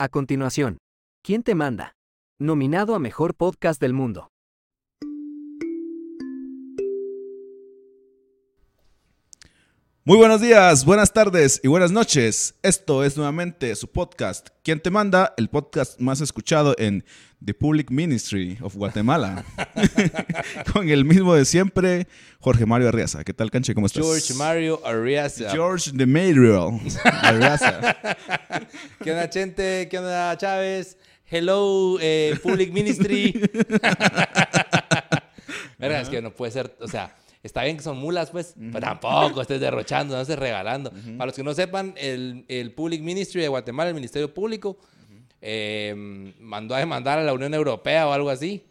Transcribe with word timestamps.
A 0.00 0.08
continuación, 0.08 0.78
¿Quién 1.24 1.42
te 1.42 1.56
manda? 1.56 1.94
Nominado 2.40 2.94
a 2.94 3.00
Mejor 3.00 3.34
Podcast 3.34 3.80
del 3.80 3.94
Mundo. 3.94 4.28
Muy 10.08 10.16
buenos 10.16 10.40
días, 10.40 10.86
buenas 10.86 11.12
tardes 11.12 11.60
y 11.62 11.68
buenas 11.68 11.92
noches. 11.92 12.54
Esto 12.62 13.04
es 13.04 13.18
nuevamente 13.18 13.76
su 13.76 13.88
podcast, 13.88 14.48
¿Quién 14.62 14.80
te 14.80 14.88
manda? 14.88 15.34
El 15.36 15.50
podcast 15.50 16.00
más 16.00 16.22
escuchado 16.22 16.74
en 16.78 17.04
The 17.44 17.52
Public 17.52 17.90
Ministry 17.90 18.56
of 18.62 18.74
Guatemala. 18.74 19.44
Con 20.72 20.88
el 20.88 21.04
mismo 21.04 21.34
de 21.34 21.44
siempre, 21.44 22.08
Jorge 22.40 22.64
Mario 22.64 22.88
Arriaza. 22.88 23.22
¿Qué 23.22 23.34
tal, 23.34 23.50
Canche? 23.50 23.74
¿Cómo 23.74 23.84
estás? 23.84 24.02
George 24.02 24.32
Mario 24.32 24.80
Arriaza. 24.82 25.50
George 25.50 25.90
de 25.92 26.06
Mariel 26.06 26.80
Arriaza. 27.04 27.98
¿Qué 29.04 29.10
onda, 29.10 29.28
Chente? 29.28 29.88
¿Qué 29.90 29.98
onda, 29.98 30.34
Chávez? 30.38 30.96
Hello, 31.26 31.98
eh, 32.00 32.34
Public 32.42 32.72
Ministry. 32.72 33.38
Verga, 35.78 36.00
es 36.00 36.08
que 36.08 36.22
no 36.22 36.30
puede 36.30 36.52
ser, 36.52 36.74
o 36.80 36.88
sea, 36.88 37.14
está 37.48 37.64
bien 37.64 37.76
que 37.76 37.82
son 37.82 37.98
mulas, 37.98 38.30
pues, 38.30 38.54
pero 38.56 38.80
tampoco 38.80 39.40
estés 39.42 39.60
derrochando, 39.66 40.14
no 40.14 40.20
estés 40.22 40.38
regalando. 40.38 40.90
Para 41.16 41.26
los 41.26 41.34
que 41.34 41.42
no 41.42 41.52
sepan, 41.54 41.94
el, 41.96 42.44
el 42.48 42.72
Public 42.72 43.02
Ministry 43.02 43.40
de 43.42 43.48
Guatemala, 43.48 43.88
el 43.88 43.94
Ministerio 43.94 44.32
Público, 44.32 44.78
eh, 45.40 46.32
mandó 46.40 46.74
a 46.74 46.78
demandar 46.78 47.18
a 47.18 47.22
la 47.24 47.32
Unión 47.32 47.54
Europea 47.54 48.06
o 48.08 48.12
algo 48.12 48.30
así. 48.30 48.64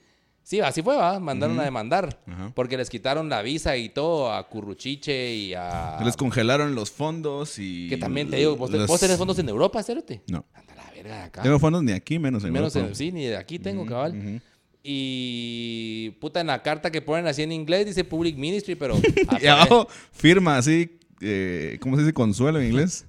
Sí, 0.43 0.61
así 0.61 0.81
fue, 0.81 0.95
¿va? 0.95 1.19
Mandaron 1.19 1.59
a 1.59 1.63
demandar. 1.65 2.21
Porque 2.55 2.77
les 2.77 2.89
quitaron 2.89 3.27
la 3.27 3.41
visa 3.41 3.75
y 3.75 3.89
todo 3.89 4.31
a 4.31 4.47
Curruchiche 4.47 5.33
y 5.35 5.53
a... 5.53 5.99
Les 6.05 6.15
congelaron 6.15 6.73
los 6.73 6.89
fondos 6.89 7.59
y... 7.59 7.89
Que 7.89 7.97
también 7.97 8.29
te 8.29 8.37
digo, 8.37 8.55
vos, 8.55 8.69
los- 8.71 8.87
vos 8.87 8.97
tenés 8.99 9.17
fondos 9.17 9.37
en 9.39 9.49
Europa, 9.49 9.83
Cerote. 9.83 10.21
No. 10.27 10.45
Anda 10.53 10.73
la 10.75 10.89
verga 10.91 11.15
de 11.17 11.21
acá. 11.23 11.41
Tengo 11.41 11.59
fondos 11.59 11.83
ni 11.83 11.91
aquí, 11.91 12.17
menos 12.17 12.45
en 12.45 12.53
Menos 12.53 12.73
Europa. 12.77 12.91
en, 12.91 12.95
sí, 12.95 13.11
ni 13.11 13.25
de 13.25 13.35
aquí 13.35 13.59
tengo, 13.59 13.85
cabal. 13.85 14.41
Y 14.89 16.11
puta, 16.21 16.39
en 16.39 16.47
la 16.47 16.63
carta 16.63 16.89
que 16.89 17.01
ponen 17.01 17.27
así 17.27 17.43
en 17.43 17.51
inglés 17.51 17.85
dice 17.85 18.05
Public 18.05 18.37
Ministry, 18.37 18.75
pero 18.75 18.95
Y 19.41 19.47
abajo 19.47 19.85
firma 20.13 20.55
así, 20.57 20.97
eh, 21.19 21.77
¿cómo 21.81 21.97
se 21.97 22.03
dice 22.03 22.13
consuelo 22.13 22.61
en 22.61 22.67
inglés? 22.67 23.05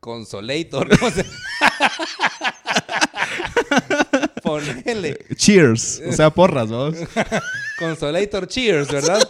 Consolator. 0.00 0.88
¿cómo 0.98 1.10
se- 1.10 1.24
Ponele. 4.42 5.18
Cheers, 5.36 6.02
o 6.08 6.12
sea, 6.12 6.30
porras, 6.30 6.70
vos. 6.70 6.96
Consolator 7.78 8.46
Cheers, 8.48 8.90
¿verdad? 8.90 9.20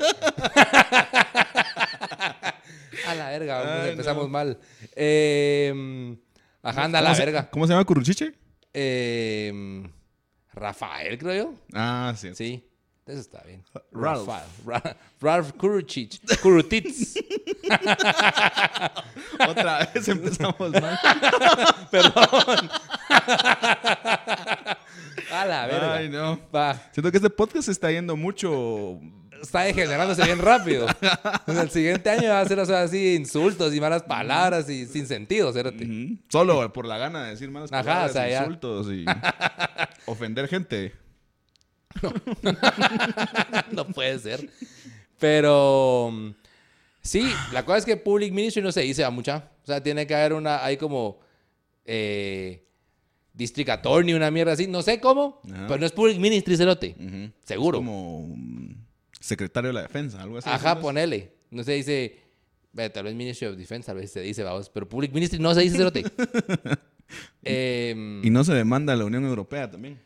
A 3.06 3.14
la 3.16 3.28
verga, 3.30 3.82
Ay, 3.84 3.90
empezamos 3.90 4.24
no. 4.24 4.28
mal. 4.28 4.58
Eh, 4.96 6.16
ajá, 6.62 6.84
anda 6.84 6.98
a 7.00 7.02
la 7.02 7.08
¿Cómo 7.10 7.16
se- 7.16 7.24
verga. 7.24 7.50
¿Cómo 7.50 7.66
se 7.66 7.72
llama 7.72 7.84
Curruchiche? 7.84 8.32
Eh, 8.72 9.82
Rafael, 10.54 11.18
creo 11.18 11.44
yo. 11.44 11.54
Ah, 11.74 12.14
sí. 12.16 12.34
Sí, 12.34 12.64
eso 13.06 13.20
está 13.20 13.42
bien. 13.42 13.62
Ralph. 13.92 14.26
Rafael. 14.28 14.48
Ra- 14.66 14.96
Ralph 15.20 15.52
Kuruchich. 15.52 16.20
Kurutitz. 16.40 17.16
Otra 19.48 19.90
vez 19.92 20.08
empezamos 20.08 20.58
mal. 20.58 20.98
Perdón. 21.90 22.70
A 25.32 25.44
la 25.46 25.66
verga. 25.66 25.94
Ay, 25.94 26.08
no. 26.08 26.38
Va. 26.54 26.74
Siento 26.92 27.10
que 27.10 27.16
este 27.18 27.30
podcast 27.30 27.64
se 27.66 27.72
está 27.72 27.90
yendo 27.90 28.16
mucho. 28.16 29.00
Está 29.44 29.60
degenerándose 29.62 30.24
bien 30.24 30.38
rápido. 30.38 30.86
En 31.46 31.58
el 31.58 31.70
siguiente 31.70 32.08
año 32.10 32.30
va 32.30 32.40
a 32.40 32.48
ser 32.48 32.58
o 32.58 32.66
sea, 32.66 32.82
así 32.82 33.14
insultos 33.14 33.74
y 33.74 33.80
malas 33.80 34.02
palabras 34.02 34.68
y 34.70 34.86
sin 34.86 35.06
sentido, 35.06 35.52
cérate. 35.52 35.84
Ujú. 35.84 36.16
Solo 36.28 36.72
por 36.72 36.86
la 36.86 36.96
gana 36.98 37.24
de 37.24 37.30
decir 37.30 37.50
malas 37.50 37.70
Ajá, 37.72 37.82
palabras, 37.84 38.10
o 38.10 38.14
sea, 38.14 38.28
ya. 38.28 38.38
insultos 38.40 38.86
y 38.90 39.04
ofender 40.06 40.48
gente. 40.48 40.94
no 43.72 43.86
puede 43.88 44.18
ser. 44.18 44.48
Pero 45.18 46.12
sí, 47.02 47.30
la 47.52 47.64
cosa 47.64 47.78
es 47.78 47.84
que 47.84 47.96
Public 47.96 48.32
Ministry 48.32 48.62
no 48.62 48.72
se 48.72 48.80
dice 48.82 49.04
a 49.04 49.10
mucha. 49.10 49.50
O 49.62 49.66
sea, 49.66 49.82
tiene 49.82 50.06
que 50.06 50.14
haber 50.14 50.32
una, 50.32 50.64
hay 50.64 50.76
como 50.76 51.20
eh, 51.84 52.64
District 53.32 53.70
Attorney, 53.70 54.14
una 54.14 54.30
mierda 54.30 54.52
así. 54.52 54.66
No 54.66 54.82
sé 54.82 55.00
cómo, 55.00 55.40
Ajá. 55.52 55.66
pero 55.68 55.80
no 55.80 55.86
es 55.86 55.92
Public 55.92 56.18
Ministry, 56.18 56.56
cerote. 56.56 56.96
Seguro. 57.44 57.78
Como 57.78 58.34
secretario 59.24 59.68
de 59.68 59.74
la 59.74 59.82
defensa, 59.82 60.22
algo 60.22 60.38
así. 60.38 60.48
Ajá, 60.50 60.78
ponele. 60.80 61.32
No 61.50 61.62
se 61.64 61.72
dice, 61.72 62.20
tal 62.92 63.04
vez 63.04 63.14
Ministry 63.14 63.46
of 63.48 63.56
Defense, 63.56 63.86
tal 63.86 63.96
vez 63.96 64.10
se 64.12 64.20
dice, 64.20 64.42
vamos, 64.42 64.68
pero 64.68 64.88
Public 64.88 65.12
Ministry 65.12 65.38
no 65.38 65.54
se 65.54 65.60
dice, 65.62 65.76
cerote. 65.76 66.04
Em, 67.42 68.24
Y 68.24 68.30
no 68.30 68.42
se 68.44 68.54
demanda 68.54 68.92
a 68.92 68.96
la 68.96 69.04
Unión 69.04 69.24
Europea 69.24 69.70
también. 69.70 70.00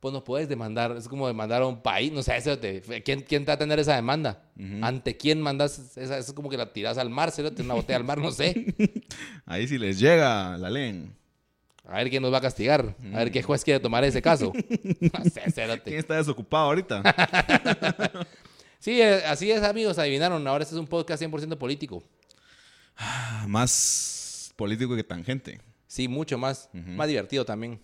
pues 0.00 0.12
no 0.12 0.22
puedes 0.22 0.48
demandar, 0.48 0.94
es 0.96 1.08
como 1.08 1.26
demandar 1.26 1.62
a 1.62 1.66
un 1.66 1.82
país, 1.82 2.12
no 2.12 2.22
sé, 2.22 2.40
cerote. 2.40 2.82
¿Quién, 3.04 3.22
quién 3.22 3.44
te 3.44 3.50
va 3.50 3.54
a 3.54 3.58
tener 3.58 3.78
esa 3.78 3.96
demanda? 3.96 4.44
¿Ante 4.82 5.16
quién 5.16 5.40
mandas 5.40 5.96
esa? 5.96 6.18
Es 6.18 6.32
como 6.32 6.48
que 6.50 6.56
la 6.56 6.72
tiras 6.72 6.98
al 6.98 7.10
mar, 7.10 7.30
cerote, 7.32 7.62
una 7.62 7.74
botella 7.74 7.96
al 7.96 8.04
mar, 8.04 8.18
no 8.18 8.30
sé. 8.30 8.74
Ahí 9.46 9.66
si 9.66 9.78
les 9.78 9.98
llega, 9.98 10.56
la 10.58 10.70
leen. 10.70 11.14
A 11.88 11.98
ver 11.98 12.10
quién 12.10 12.20
nos 12.22 12.32
va 12.32 12.38
a 12.38 12.42
castigar, 12.42 12.94
a 13.14 13.18
ver 13.18 13.30
qué 13.30 13.42
juez 13.42 13.64
quiere 13.64 13.80
tomar 13.80 14.04
ese 14.04 14.20
caso. 14.22 14.52
No 15.00 15.24
sé, 15.24 15.40
¿Quién 15.40 15.52
cerote. 15.52 15.96
está 15.98 16.16
desocupado 16.16 16.64
ahorita? 16.66 17.02
Sí, 18.78 19.00
eh, 19.00 19.22
así 19.26 19.50
es, 19.50 19.62
amigos, 19.62 19.98
adivinaron. 19.98 20.46
Ahora 20.46 20.62
este 20.62 20.74
es 20.74 20.80
un 20.80 20.86
podcast 20.86 21.22
100% 21.22 21.56
político. 21.58 22.02
Más 23.46 24.52
político 24.56 24.94
que 24.96 25.04
tangente. 25.04 25.60
Sí, 25.86 26.08
mucho 26.08 26.38
más. 26.38 26.68
Más 26.72 27.08
divertido 27.08 27.44
también. 27.44 27.80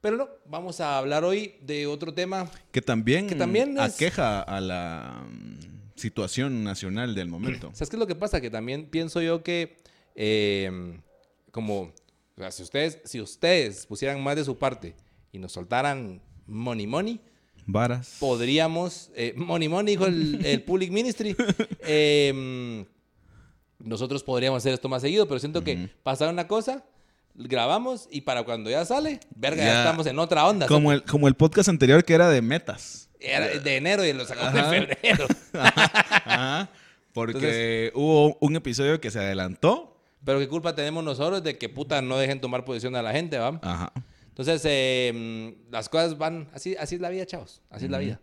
Pero 0.00 0.16
no, 0.16 0.28
vamos 0.46 0.80
a 0.80 0.98
hablar 0.98 1.24
hoy 1.24 1.54
de 1.62 1.86
otro 1.86 2.12
tema. 2.12 2.50
Que 2.72 2.82
también, 2.82 3.26
Que 3.26 3.34
también 3.34 3.78
es- 3.78 3.94
aqueja 3.94 4.42
a 4.42 4.60
la 4.60 5.24
mm, 5.28 5.94
situación 5.96 6.62
nacional 6.62 7.14
del 7.14 7.28
momento. 7.28 7.70
¿Sabes 7.74 7.88
qué 7.90 7.96
es 7.96 8.00
lo 8.00 8.06
que 8.06 8.14
pasa? 8.14 8.40
Que 8.40 8.50
también 8.50 8.86
pienso 8.86 9.22
yo 9.22 9.42
que, 9.42 9.78
eh, 10.14 10.98
como, 11.52 11.80
o 11.82 11.92
sea, 12.38 12.50
si 12.50 12.62
ustedes, 12.62 12.98
si 13.04 13.20
ustedes 13.20 13.86
pusieran 13.86 14.22
más 14.22 14.36
de 14.36 14.44
su 14.44 14.58
parte 14.58 14.94
y 15.32 15.38
nos 15.38 15.52
soltaran 15.52 16.20
money 16.46 16.86
money, 16.86 17.20
Varas. 17.66 18.16
podríamos, 18.20 19.10
eh, 19.16 19.32
money 19.36 19.68
money, 19.68 19.94
dijo 19.94 20.06
el, 20.06 20.44
el 20.44 20.62
Public 20.62 20.90
Ministry, 20.90 21.34
eh, 21.86 22.84
nosotros 23.78 24.22
podríamos 24.22 24.58
hacer 24.58 24.74
esto 24.74 24.88
más 24.88 25.02
seguido, 25.02 25.26
pero 25.28 25.38
siento 25.40 25.62
que 25.64 25.88
pasa 26.02 26.28
una 26.28 26.46
cosa, 26.48 26.84
grabamos 27.34 28.08
y 28.10 28.20
para 28.22 28.42
cuando 28.44 28.70
ya 28.70 28.84
sale, 28.84 29.20
verga, 29.34 29.62
ya, 29.64 29.72
Ya. 29.72 29.78
estamos 29.80 30.06
en 30.06 30.18
otra 30.18 30.46
onda. 30.46 30.66
Como 30.66 30.92
el, 30.92 31.02
como 31.04 31.28
el 31.28 31.34
podcast 31.34 31.68
anterior 31.68 32.04
que 32.04 32.14
era 32.14 32.28
de 32.28 32.42
metas. 32.42 33.08
Era 33.20 33.46
de 33.58 33.76
enero 33.76 34.04
y 34.04 34.12
lo 34.12 34.24
sacamos 34.26 34.52
de 34.52 34.60
Ajá. 34.60 34.70
febrero. 34.70 35.26
Ajá. 35.54 36.70
Porque 37.14 37.90
hubo 37.94 38.36
un 38.40 38.56
episodio 38.56 39.00
que 39.00 39.10
se 39.10 39.18
adelantó. 39.18 39.96
Pero 40.24 40.38
qué 40.38 40.48
culpa 40.48 40.74
tenemos 40.74 41.02
nosotros 41.04 41.42
de 41.42 41.56
que 41.56 41.68
puta 41.68 42.02
no 42.02 42.18
dejen 42.18 42.40
tomar 42.40 42.64
posición 42.64 42.96
a 42.96 43.02
la 43.02 43.12
gente, 43.12 43.38
¿va? 43.38 43.58
Ajá. 43.62 43.92
Entonces, 44.34 44.62
eh, 44.64 45.54
las 45.70 45.88
cosas 45.88 46.18
van, 46.18 46.48
así, 46.52 46.74
así 46.74 46.96
es 46.96 47.00
la 47.00 47.08
vida, 47.08 47.24
chavos, 47.24 47.62
así 47.70 47.84
es 47.84 47.90
la 47.92 47.98
vida. 47.98 48.20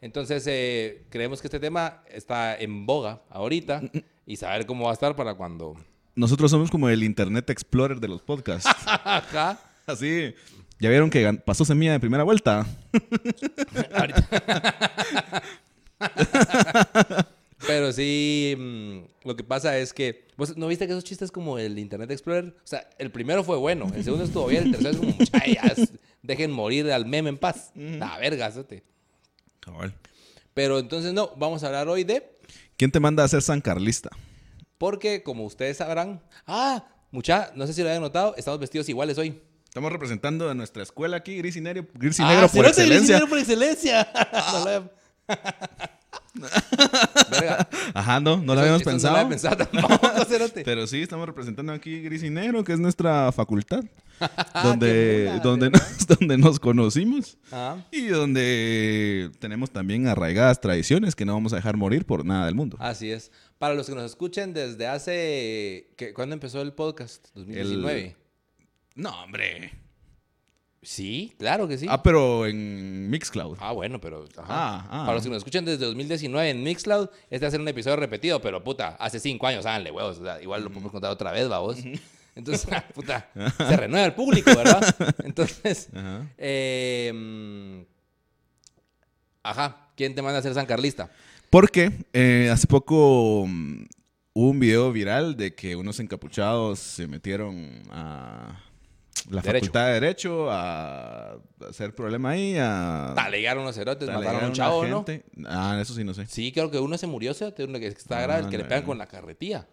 Entonces, 0.00 0.42
eh, 0.46 1.04
creemos 1.10 1.42
que 1.42 1.48
este 1.48 1.60
tema 1.60 2.02
está 2.08 2.58
en 2.58 2.86
boga 2.86 3.20
ahorita 3.28 3.82
y 4.24 4.36
saber 4.36 4.64
cómo 4.64 4.86
va 4.86 4.92
a 4.92 4.94
estar 4.94 5.14
para 5.14 5.34
cuando... 5.34 5.76
Nosotros 6.14 6.50
somos 6.50 6.70
como 6.70 6.88
el 6.88 7.02
Internet 7.02 7.50
Explorer 7.50 8.00
de 8.00 8.08
los 8.08 8.22
podcasts. 8.22 8.70
Ajá. 8.86 9.60
Así. 9.84 10.34
¿Ya 10.78 10.88
vieron 10.88 11.10
que 11.10 11.30
pasó 11.44 11.66
semilla 11.66 11.92
de 11.92 12.00
primera 12.00 12.24
vuelta? 12.24 12.64
Pero 17.66 17.92
sí, 17.92 18.54
mm, 18.58 19.28
lo 19.28 19.36
que 19.36 19.44
pasa 19.44 19.76
es 19.78 19.92
que, 19.92 20.26
¿vos 20.36 20.56
no 20.56 20.66
viste 20.66 20.86
que 20.86 20.92
esos 20.92 21.04
chistes 21.04 21.30
como 21.30 21.58
el 21.58 21.78
Internet 21.78 22.10
Explorer? 22.10 22.54
O 22.64 22.66
sea, 22.66 22.88
el 22.98 23.10
primero 23.10 23.44
fue 23.44 23.56
bueno, 23.58 23.90
el 23.94 24.02
segundo 24.02 24.24
estuvo 24.24 24.46
bien, 24.46 24.64
el 24.66 24.70
tercero 24.72 24.90
es 24.92 24.96
como, 24.98 25.12
muchachas, 25.12 25.92
dejen 26.22 26.50
morir 26.50 26.90
al 26.90 27.04
meme 27.06 27.28
en 27.28 27.38
paz. 27.38 27.70
La 27.74 28.16
verga. 28.18 28.50
Cabal. 29.60 29.94
Pero 30.54 30.78
entonces 30.78 31.12
no, 31.12 31.32
vamos 31.36 31.62
a 31.62 31.66
hablar 31.66 31.88
hoy 31.88 32.04
de 32.04 32.38
¿Quién 32.76 32.90
te 32.90 32.98
manda 32.98 33.22
a 33.24 33.28
ser 33.28 33.42
San 33.42 33.60
Carlista? 33.60 34.08
Porque, 34.78 35.22
como 35.22 35.44
ustedes 35.44 35.76
sabrán, 35.76 36.22
ah, 36.46 36.88
mucha, 37.10 37.52
no 37.54 37.66
sé 37.66 37.74
si 37.74 37.82
lo 37.82 37.88
habían 37.88 38.02
notado, 38.02 38.34
estamos 38.38 38.58
vestidos 38.58 38.88
iguales 38.88 39.18
hoy. 39.18 39.38
Estamos 39.64 39.92
representando 39.92 40.48
a 40.48 40.54
nuestra 40.54 40.82
escuela 40.82 41.18
aquí, 41.18 41.36
Gris 41.36 41.56
y 41.56 41.60
Negro, 41.60 41.86
Gris 41.92 42.18
y 42.18 42.22
Ah, 42.22 42.28
Negro 42.32 42.48
por 42.48 42.64
excelencia. 42.66 42.96
Gris 42.96 43.08
y 43.08 43.12
Negro 43.12 43.28
por 43.28 43.38
excelencia. 43.38 44.00
Había- 44.32 44.90
Verga. 47.30 47.68
Ajá, 47.94 48.20
no, 48.20 48.36
no 48.38 48.54
lo 48.54 48.60
habíamos 48.60 48.82
pensado. 48.82 49.28
No 49.28 49.56
tampoco. 49.56 50.00
Pero 50.64 50.86
sí, 50.86 51.02
estamos 51.02 51.26
representando 51.26 51.72
aquí 51.72 52.00
Gris 52.02 52.22
y 52.22 52.30
Negro, 52.30 52.62
que 52.64 52.72
es 52.72 52.78
nuestra 52.80 53.30
facultad. 53.32 53.84
Ah, 54.52 54.64
donde, 54.64 55.40
donde, 55.42 55.70
nos, 55.70 56.06
donde 56.06 56.36
nos 56.36 56.60
conocimos. 56.60 57.38
Ah, 57.50 57.78
Y 57.90 58.08
donde 58.08 59.30
tenemos 59.38 59.70
también 59.70 60.06
arraigadas 60.08 60.60
tradiciones 60.60 61.16
que 61.16 61.24
no 61.24 61.32
vamos 61.32 61.54
a 61.54 61.56
dejar 61.56 61.78
morir 61.78 62.04
por 62.04 62.26
nada 62.26 62.44
del 62.44 62.54
mundo. 62.54 62.76
así 62.80 63.10
es. 63.10 63.32
Para 63.56 63.72
los 63.72 63.86
que 63.86 63.94
nos 63.94 64.04
escuchen 64.04 64.52
desde 64.52 64.86
hace... 64.86 65.88
¿qué- 65.96 66.12
¿Cuándo 66.12 66.34
empezó 66.34 66.60
el 66.60 66.74
podcast? 66.74 67.28
2019. 67.34 68.14
No, 68.96 69.22
hombre. 69.22 69.72
Sí, 70.82 71.34
claro 71.38 71.68
que 71.68 71.76
sí. 71.76 71.86
Ah, 71.90 72.02
pero 72.02 72.46
en 72.46 73.10
Mixcloud. 73.10 73.58
Ah, 73.60 73.72
bueno, 73.72 74.00
pero. 74.00 74.24
ajá. 74.38 74.46
Ah, 74.48 74.86
ah. 74.88 75.00
Para 75.04 75.14
los 75.14 75.22
que 75.22 75.28
nos 75.28 75.38
escuchan 75.38 75.64
desde 75.64 75.84
2019 75.84 76.50
en 76.50 76.62
Mixcloud, 76.62 77.08
este 77.28 77.44
va 77.44 77.48
a 77.48 77.50
ser 77.50 77.60
un 77.60 77.68
episodio 77.68 77.96
repetido, 77.96 78.40
pero 78.40 78.64
puta, 78.64 78.96
hace 78.98 79.20
cinco 79.20 79.46
años, 79.46 79.66
háganle 79.66 79.90
huevos. 79.90 80.18
o 80.18 80.24
sea, 80.24 80.40
igual 80.40 80.64
lo 80.64 80.70
podemos 80.70 80.90
contar 80.90 81.10
otra 81.10 81.32
vez, 81.32 81.48
vamos. 81.48 81.76
Entonces, 82.34 82.66
ah, 82.72 82.82
puta, 82.94 83.28
se 83.58 83.76
renueva 83.76 84.06
el 84.06 84.14
público, 84.14 84.50
¿verdad? 84.56 84.82
Entonces, 85.24 85.88
Ajá. 85.92 86.26
eh, 86.38 87.84
ajá, 89.42 89.88
¿quién 89.96 90.14
te 90.14 90.22
manda 90.22 90.38
a 90.38 90.42
ser 90.42 90.54
San 90.54 90.64
Carlista? 90.64 91.10
Porque 91.50 91.92
eh, 92.14 92.48
hace 92.50 92.66
poco 92.66 93.44
mm, 93.46 93.84
hubo 94.32 94.48
un 94.50 94.60
video 94.60 94.92
viral 94.92 95.36
de 95.36 95.54
que 95.54 95.76
unos 95.76 96.00
encapuchados 96.00 96.78
se 96.78 97.06
metieron 97.06 97.82
a 97.90 98.60
la 99.30 99.42
Derecho. 99.42 99.66
facultad 99.66 99.86
de 99.88 99.92
Derecho 99.94 100.50
a 100.50 101.36
hacer 101.68 101.94
problema 101.94 102.30
ahí, 102.30 102.56
a 102.58 103.12
Talegaron 103.14 103.62
unos 103.62 103.74
cerotes, 103.76 104.08
mataron 104.08 104.44
a 104.44 104.46
un 104.48 104.52
chavo, 104.52 104.86
¿no? 104.86 105.04
Ah, 105.46 105.78
eso 105.80 105.94
sí 105.94 106.04
no 106.04 106.14
sé. 106.14 106.26
Sí, 106.26 106.52
creo 106.52 106.70
que 106.70 106.78
uno 106.78 106.96
se 106.98 107.06
murió, 107.06 107.34
cerote, 107.34 107.64
uno 107.64 107.78
que 107.78 107.86
está 107.88 108.18
Ah, 108.18 108.22
grave, 108.22 108.44
el 108.44 108.48
que 108.50 108.58
le 108.58 108.64
pegan 108.64 108.84
con 108.84 108.98
la 108.98 109.06
carretilla. 109.06 109.68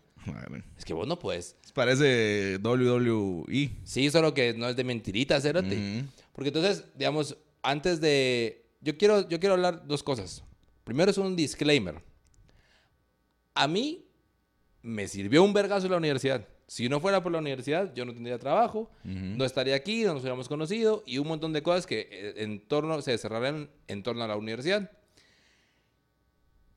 Es 0.77 0.83
que 0.83 0.93
vos 0.93 1.07
no 1.07 1.17
puedes. 1.17 1.55
Parece 1.73 2.59
WWE. 2.61 3.71
Sí, 3.83 4.09
solo 4.11 4.33
que 4.33 4.53
no 4.53 4.67
es 4.67 4.75
de 4.75 4.83
mentirita, 4.83 5.39
cerote. 5.39 6.03
Porque 6.33 6.49
entonces, 6.49 6.83
digamos, 6.95 7.37
antes 7.63 8.01
de... 8.01 8.65
Yo 8.81 8.97
quiero, 8.97 9.27
yo 9.29 9.39
quiero 9.39 9.53
hablar 9.55 9.87
dos 9.87 10.03
cosas. 10.03 10.43
Primero 10.83 11.11
es 11.11 11.17
un 11.17 11.35
disclaimer. 11.35 12.01
A 13.55 13.67
mí 13.67 14.05
me 14.81 15.07
sirvió 15.07 15.43
un 15.43 15.53
vergazo 15.53 15.85
en 15.85 15.91
la 15.93 15.97
universidad. 15.97 16.45
Si 16.67 16.89
no 16.89 16.99
fuera 16.99 17.23
por 17.23 17.31
la 17.31 17.37
universidad, 17.37 17.93
yo 17.93 18.03
no 18.03 18.13
tendría 18.13 18.37
trabajo, 18.37 18.91
no 19.03 19.45
estaría 19.45 19.73
aquí, 19.75 20.03
no 20.03 20.13
nos 20.13 20.21
hubiéramos 20.21 20.49
conocido 20.49 21.01
y 21.05 21.17
un 21.17 21.27
montón 21.27 21.53
de 21.53 21.63
cosas 21.63 21.87
que 21.87 22.09
eh, 22.11 22.33
en 22.43 22.59
torno, 22.59 23.01
se 23.01 23.11
desarrollaron 23.11 23.69
en 23.87 24.03
torno 24.03 24.23
a 24.25 24.27
la 24.27 24.35
universidad. 24.35 24.91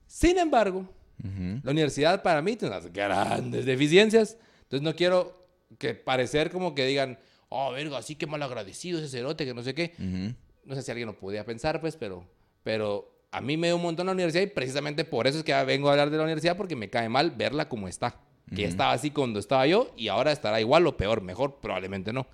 Sin 0.06 0.38
embargo, 0.38 0.88
Ujú. 1.18 1.60
la 1.64 1.72
universidad 1.72 2.22
para 2.22 2.40
mí 2.40 2.56
tiene 2.56 2.74
unas 2.74 2.92
grandes 2.92 3.64
deficiencias. 3.66 4.36
Entonces 4.62 4.82
no 4.82 4.94
quiero 4.94 5.46
que 5.78 5.94
parecer 5.94 6.50
como 6.50 6.74
que 6.74 6.86
digan, 6.86 7.18
oh, 7.48 7.72
verga, 7.72 7.98
así 7.98 8.14
que 8.14 8.28
mal 8.28 8.42
agradecido 8.42 9.00
ese 9.00 9.08
cerote, 9.08 9.44
que 9.44 9.54
no 9.54 9.62
sé 9.64 9.74
qué. 9.74 9.92
Ujú. 9.98 10.34
No 10.66 10.74
sé 10.76 10.82
si 10.82 10.90
alguien 10.92 11.06
lo 11.08 11.18
podía 11.18 11.44
pensar, 11.44 11.80
pues, 11.80 11.96
pero, 11.96 12.24
pero 12.62 13.12
a 13.32 13.40
mí 13.40 13.56
me 13.56 13.68
dio 13.68 13.76
un 13.76 13.82
montón 13.82 14.06
la 14.06 14.12
universidad 14.12 14.42
y 14.42 14.46
precisamente 14.46 15.04
por 15.04 15.26
eso 15.26 15.38
es 15.38 15.44
que 15.44 15.52
vengo 15.64 15.88
a 15.88 15.92
hablar 15.92 16.10
de 16.10 16.16
la 16.16 16.22
universidad 16.22 16.56
porque 16.56 16.76
me 16.76 16.90
cae 16.90 17.08
mal 17.08 17.32
verla 17.32 17.68
como 17.68 17.88
está. 17.88 18.20
Que 18.54 18.62
ya 18.62 18.68
estaba 18.68 18.92
así 18.92 19.10
cuando 19.10 19.38
estaba 19.38 19.66
yo 19.66 19.92
y 19.96 20.08
ahora 20.08 20.32
estará 20.32 20.60
igual 20.60 20.86
o 20.86 20.96
peor, 20.96 21.20
mejor, 21.22 21.60
probablemente 21.60 22.12
no. 22.12 22.26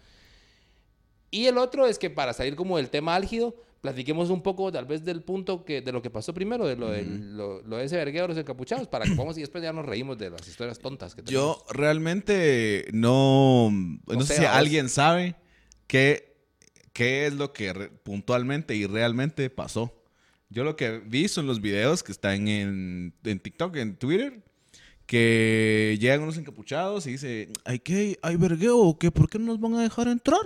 Y 1.31 1.47
el 1.47 1.59
otro 1.59 1.87
es 1.87 1.99
que 1.99 2.09
para 2.11 2.33
salir 2.33 2.57
como 2.57 2.77
del 2.79 2.89
tema 2.89 3.15
álgido, 3.15 3.55
platiquemos 3.83 4.31
un 4.31 4.43
poco 4.43 4.73
tal 4.73 4.87
vez 4.87 5.05
del 5.05 5.23
punto 5.23 5.65
que, 5.65 5.83
de 5.83 5.93
lo 5.93 6.01
que 6.01 6.09
pasó 6.11 6.33
primero, 6.33 6.67
de 6.67 6.77
lo, 6.77 6.91
del- 6.91 7.37
lo, 7.37 7.61
lo 7.63 7.77
de 7.77 7.85
ese 7.85 7.97
vergueo 7.97 8.23
de 8.23 8.29
los 8.29 8.39
encapuchados, 8.39 8.89
para 8.89 9.05
que 9.05 9.11
podamos 9.17 9.37
y 9.37 9.41
después 9.41 9.63
ya 9.63 9.73
nos 9.73 9.85
reímos 9.85 10.17
de 10.17 10.31
las 10.31 10.47
historias 10.49 10.79
tontas 10.79 11.15
que 11.15 11.23
Yo 11.23 11.57
tenemos. 11.57 11.65
realmente 11.73 12.87
no. 12.93 13.71
No, 13.71 14.21
sé 14.23 14.35
sé, 14.35 14.41
si 14.41 14.45
alguien 14.47 14.89
sabe 14.89 15.37
qué, 15.87 16.35
qué 16.93 17.27
es 17.27 17.35
lo 17.35 17.53
que 17.53 17.73
re- 17.73 17.89
puntualmente 17.91 18.75
y 18.75 18.87
realmente 18.87 19.51
pasó. 19.51 19.93
Yo 20.49 20.62
lo 20.65 20.77
que 20.77 21.01
vi 21.01 21.29
son 21.29 21.47
los 21.47 21.61
videos 21.61 22.03
que 22.05 22.12
están 22.12 22.47
en, 22.49 23.12
en 23.25 23.41
TikTok, 23.41 23.77
en 23.77 23.97
Twitter, 23.97 24.43
que 25.06 25.97
llegan 26.00 26.23
unos 26.23 26.37
encapuchados 26.37 27.06
y 27.06 27.12
dice, 27.12 27.49
¿hay 27.64 27.79
qué? 27.79 28.19
¿Hay 28.23 28.37
vergueo 28.37 28.79
o 28.79 28.99
qué? 28.99 29.11
¿Por 29.11 29.29
qué 29.29 29.38
no 29.38 29.47
nos 29.47 29.61
van 29.61 29.75
a 29.75 29.82
dejar 29.82 30.08
entrar? 30.08 30.41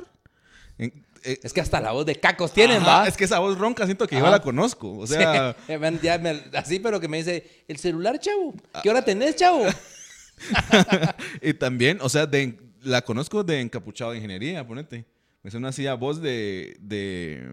En- 0.78 0.92
eh, 1.24 1.38
Es 1.42 1.52
que 1.52 1.60
hasta 1.60 1.80
la 1.80 1.92
voz 1.92 2.06
de 2.06 2.16
cacos 2.16 2.52
tienen, 2.52 2.78
ajá, 2.82 3.00
¿va? 3.00 3.08
Es 3.08 3.16
que 3.16 3.24
esa 3.24 3.38
voz 3.40 3.58
ronca 3.58 3.84
siento 3.84 4.06
que 4.06 4.16
yo 4.16 4.22
Ajá. 4.22 4.30
la 4.36 4.42
conozco. 4.42 4.96
O 4.98 5.06
sea, 5.06 5.54
Sí, 5.66 5.76
me 5.78 5.86
han- 5.86 6.00
ya 6.00 6.18
me- 6.18 6.42
así, 6.54 6.78
pero 6.78 7.00
que 7.00 7.08
me 7.08 7.18
dice, 7.18 7.64
el 7.68 7.76
celular, 7.78 8.18
chavo. 8.20 8.54
¿Qué 8.82 8.88
hora 8.90 9.04
tenés, 9.04 9.36
chavo? 9.36 9.64
Y 11.42 11.52
también, 11.54 11.98
o 12.00 12.08
sea, 12.08 12.26
de, 12.26 12.58
la 12.82 13.02
conozco 13.02 13.44
de 13.44 13.60
encapuchado 13.60 14.12
de 14.12 14.18
ingeniería, 14.18 14.66
ponete. 14.66 15.04
Me 15.42 15.50
suena 15.50 15.68
así 15.68 15.86
a 15.86 15.94
voz 15.94 16.20
de, 16.20 16.76
de 16.80 17.46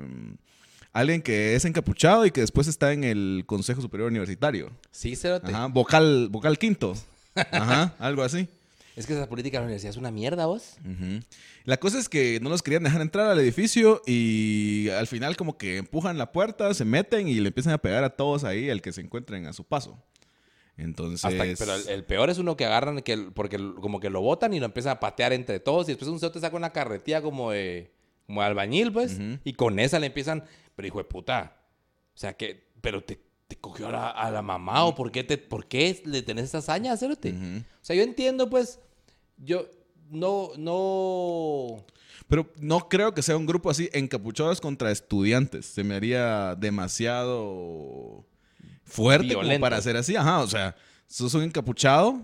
alguien 1.00 1.22
que 1.22 1.56
es 1.56 1.66
encapuchado 1.66 2.26
y 2.26 2.32
que 2.32 2.42
después 2.42 2.68
está 2.68 2.94
en 2.94 3.04
el 3.04 3.44
Consejo 3.46 3.82
Superior 3.82 4.10
Universitario. 4.10 4.72
Sí, 4.92 5.16
cerote. 5.16 5.52
Ajá, 5.52 5.68
vocal, 5.68 6.28
vocal 6.30 6.58
quinto. 6.58 6.96
Ajá, 7.36 7.96
algo 8.00 8.24
así. 8.24 8.48
Es 8.96 9.06
que 9.06 9.14
esa 9.14 9.30
política 9.30 9.58
de 9.58 9.62
la 9.62 9.66
universidad 9.66 9.92
es 9.92 9.98
una 9.98 10.10
mierda, 10.10 10.48
vos. 10.48 10.78
La 11.66 11.78
cosa 11.78 12.00
es 12.00 12.10
que 12.10 12.40
no 12.42 12.50
los 12.50 12.64
querían 12.64 12.84
dejar 12.84 13.02
entrar 13.02 13.28
al 13.30 13.40
edificio 13.40 14.02
y 14.08 14.90
al 14.90 15.06
final 15.06 15.38
como 15.38 15.56
que 15.58 15.78
empujan 15.78 16.18
la 16.18 16.32
puerta, 16.32 16.74
se 16.74 16.84
meten 16.84 17.28
y 17.28 17.36
le 17.36 17.50
empiezan 17.50 17.74
a 17.74 17.78
pegar 17.78 18.04
a 18.04 18.10
todos 18.10 18.44
ahí 18.44 18.72
al 18.72 18.82
que 18.82 18.92
se 18.92 19.02
encuentren 19.02 19.46
a 19.46 19.54
su 19.54 19.64
paso. 19.66 20.02
Entonces... 20.78 21.24
Hasta 21.26 21.44
que- 21.44 21.56
pero 21.58 21.76
el, 21.76 21.88
el 21.90 22.04
peor 22.06 22.30
es 22.32 22.38
uno 22.40 22.58
que 22.58 22.66
agarran, 22.66 23.02
que, 23.02 23.18
porque 23.36 23.58
como 23.82 24.00
que 24.00 24.10
lo 24.10 24.22
botan 24.22 24.54
y 24.54 24.60
lo 24.60 24.66
empiezan 24.66 24.94
a 24.94 25.00
patear 25.00 25.34
entre 25.34 25.60
todos. 25.60 25.88
Y 25.88 25.92
después 25.92 26.10
un 26.10 26.20
cerote 26.20 26.40
saca 26.40 26.56
una 26.56 26.72
carretilla 26.72 27.22
como 27.22 27.52
de, 27.52 27.92
como 28.26 28.42
de 28.42 28.48
albañil, 28.48 28.92
pues. 28.92 29.20
Y 29.44 29.54
con 29.54 29.80
esa 29.80 30.00
le 30.00 30.08
empiezan. 30.08 30.44
Pero 30.78 30.88
hijo 30.88 31.00
de 31.00 31.04
puta. 31.04 31.58
O 32.16 32.18
sea 32.18 32.38
que. 32.38 32.70
Pero 32.80 33.04
te, 33.04 33.20
te 33.48 33.58
cogió 33.58 33.88
a 33.88 33.92
la, 33.92 34.10
a 34.12 34.32
la 34.32 34.42
mamá 34.42 34.86
o 34.86 34.94
por 34.94 35.12
qué, 35.12 35.24
te, 35.24 35.38
por 35.38 35.68
qué 35.68 36.02
le 36.06 36.22
tenés 36.22 36.46
esa 36.46 36.60
hazaña, 36.60 36.96
cerote. 36.96 37.32
Ujú. 37.34 37.58
O 37.58 37.86
sea, 37.86 37.96
yo 37.96 38.04
entiendo, 38.04 38.50
pues. 38.50 38.80
Yo 39.38 39.68
no. 40.12 40.52
no 40.56 41.84
Pero 42.28 42.54
no 42.60 42.88
creo 42.90 43.14
que 43.16 43.24
sea 43.24 43.36
un 43.36 43.48
grupo 43.48 43.72
así, 43.72 43.90
encapuchados 43.92 44.62
contra 44.62 44.92
estudiantes. 44.92 45.66
Se 45.66 45.84
me 45.84 45.96
haría 45.96 46.56
demasiado 46.56 48.24
fuerte 48.84 49.34
como 49.34 49.60
para 49.60 49.78
hacer 49.78 49.98
así. 49.98 50.16
Ajá, 50.16 50.42
o 50.42 50.48
sea, 50.48 50.76
sos 51.08 51.34
un 51.34 51.42
encapuchado. 51.42 52.22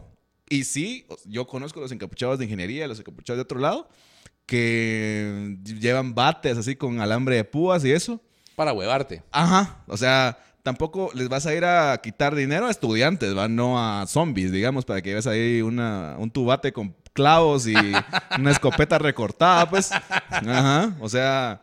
Y 0.47 0.65
sí, 0.65 1.07
yo 1.25 1.47
conozco 1.47 1.79
los 1.79 1.91
encapuchados 1.91 2.37
de 2.37 2.45
ingeniería, 2.45 2.87
los 2.87 2.99
encapuchados 2.99 3.37
de 3.37 3.41
otro 3.41 3.59
lado, 3.59 3.89
que 4.45 5.57
llevan 5.63 6.13
bates 6.13 6.57
así 6.57 6.75
con 6.75 6.99
alambre 6.99 7.37
de 7.37 7.43
púas 7.43 7.83
y 7.83 7.91
eso. 7.91 8.21
Para 8.55 8.73
huevarte. 8.73 9.23
Ajá, 9.31 9.77
o 9.87 9.97
sea, 9.97 10.37
tampoco 10.63 11.11
les 11.13 11.29
vas 11.29 11.45
a 11.45 11.53
ir 11.53 11.65
a 11.65 11.97
quitar 12.01 12.35
dinero 12.35 12.67
a 12.67 12.71
estudiantes, 12.71 13.37
¿va? 13.37 13.47
no 13.47 13.79
a 13.79 14.05
zombies, 14.07 14.51
digamos, 14.51 14.85
para 14.85 15.01
que 15.01 15.09
lleves 15.09 15.27
ahí 15.27 15.61
una, 15.61 16.15
un 16.17 16.31
tubate 16.31 16.71
con 16.71 16.95
clavos 17.13 17.67
y 17.67 17.75
una 18.39 18.51
escopeta 18.51 18.97
recortada, 18.97 19.69
pues. 19.69 19.91
Ajá, 19.91 20.95
o 20.99 21.09
sea, 21.09 21.61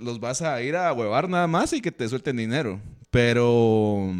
los 0.00 0.20
vas 0.20 0.42
a 0.42 0.60
ir 0.62 0.76
a 0.76 0.92
huevar 0.92 1.28
nada 1.28 1.46
más 1.46 1.72
y 1.72 1.80
que 1.80 1.92
te 1.92 2.08
suelten 2.08 2.36
dinero. 2.36 2.80
Pero 3.10 4.10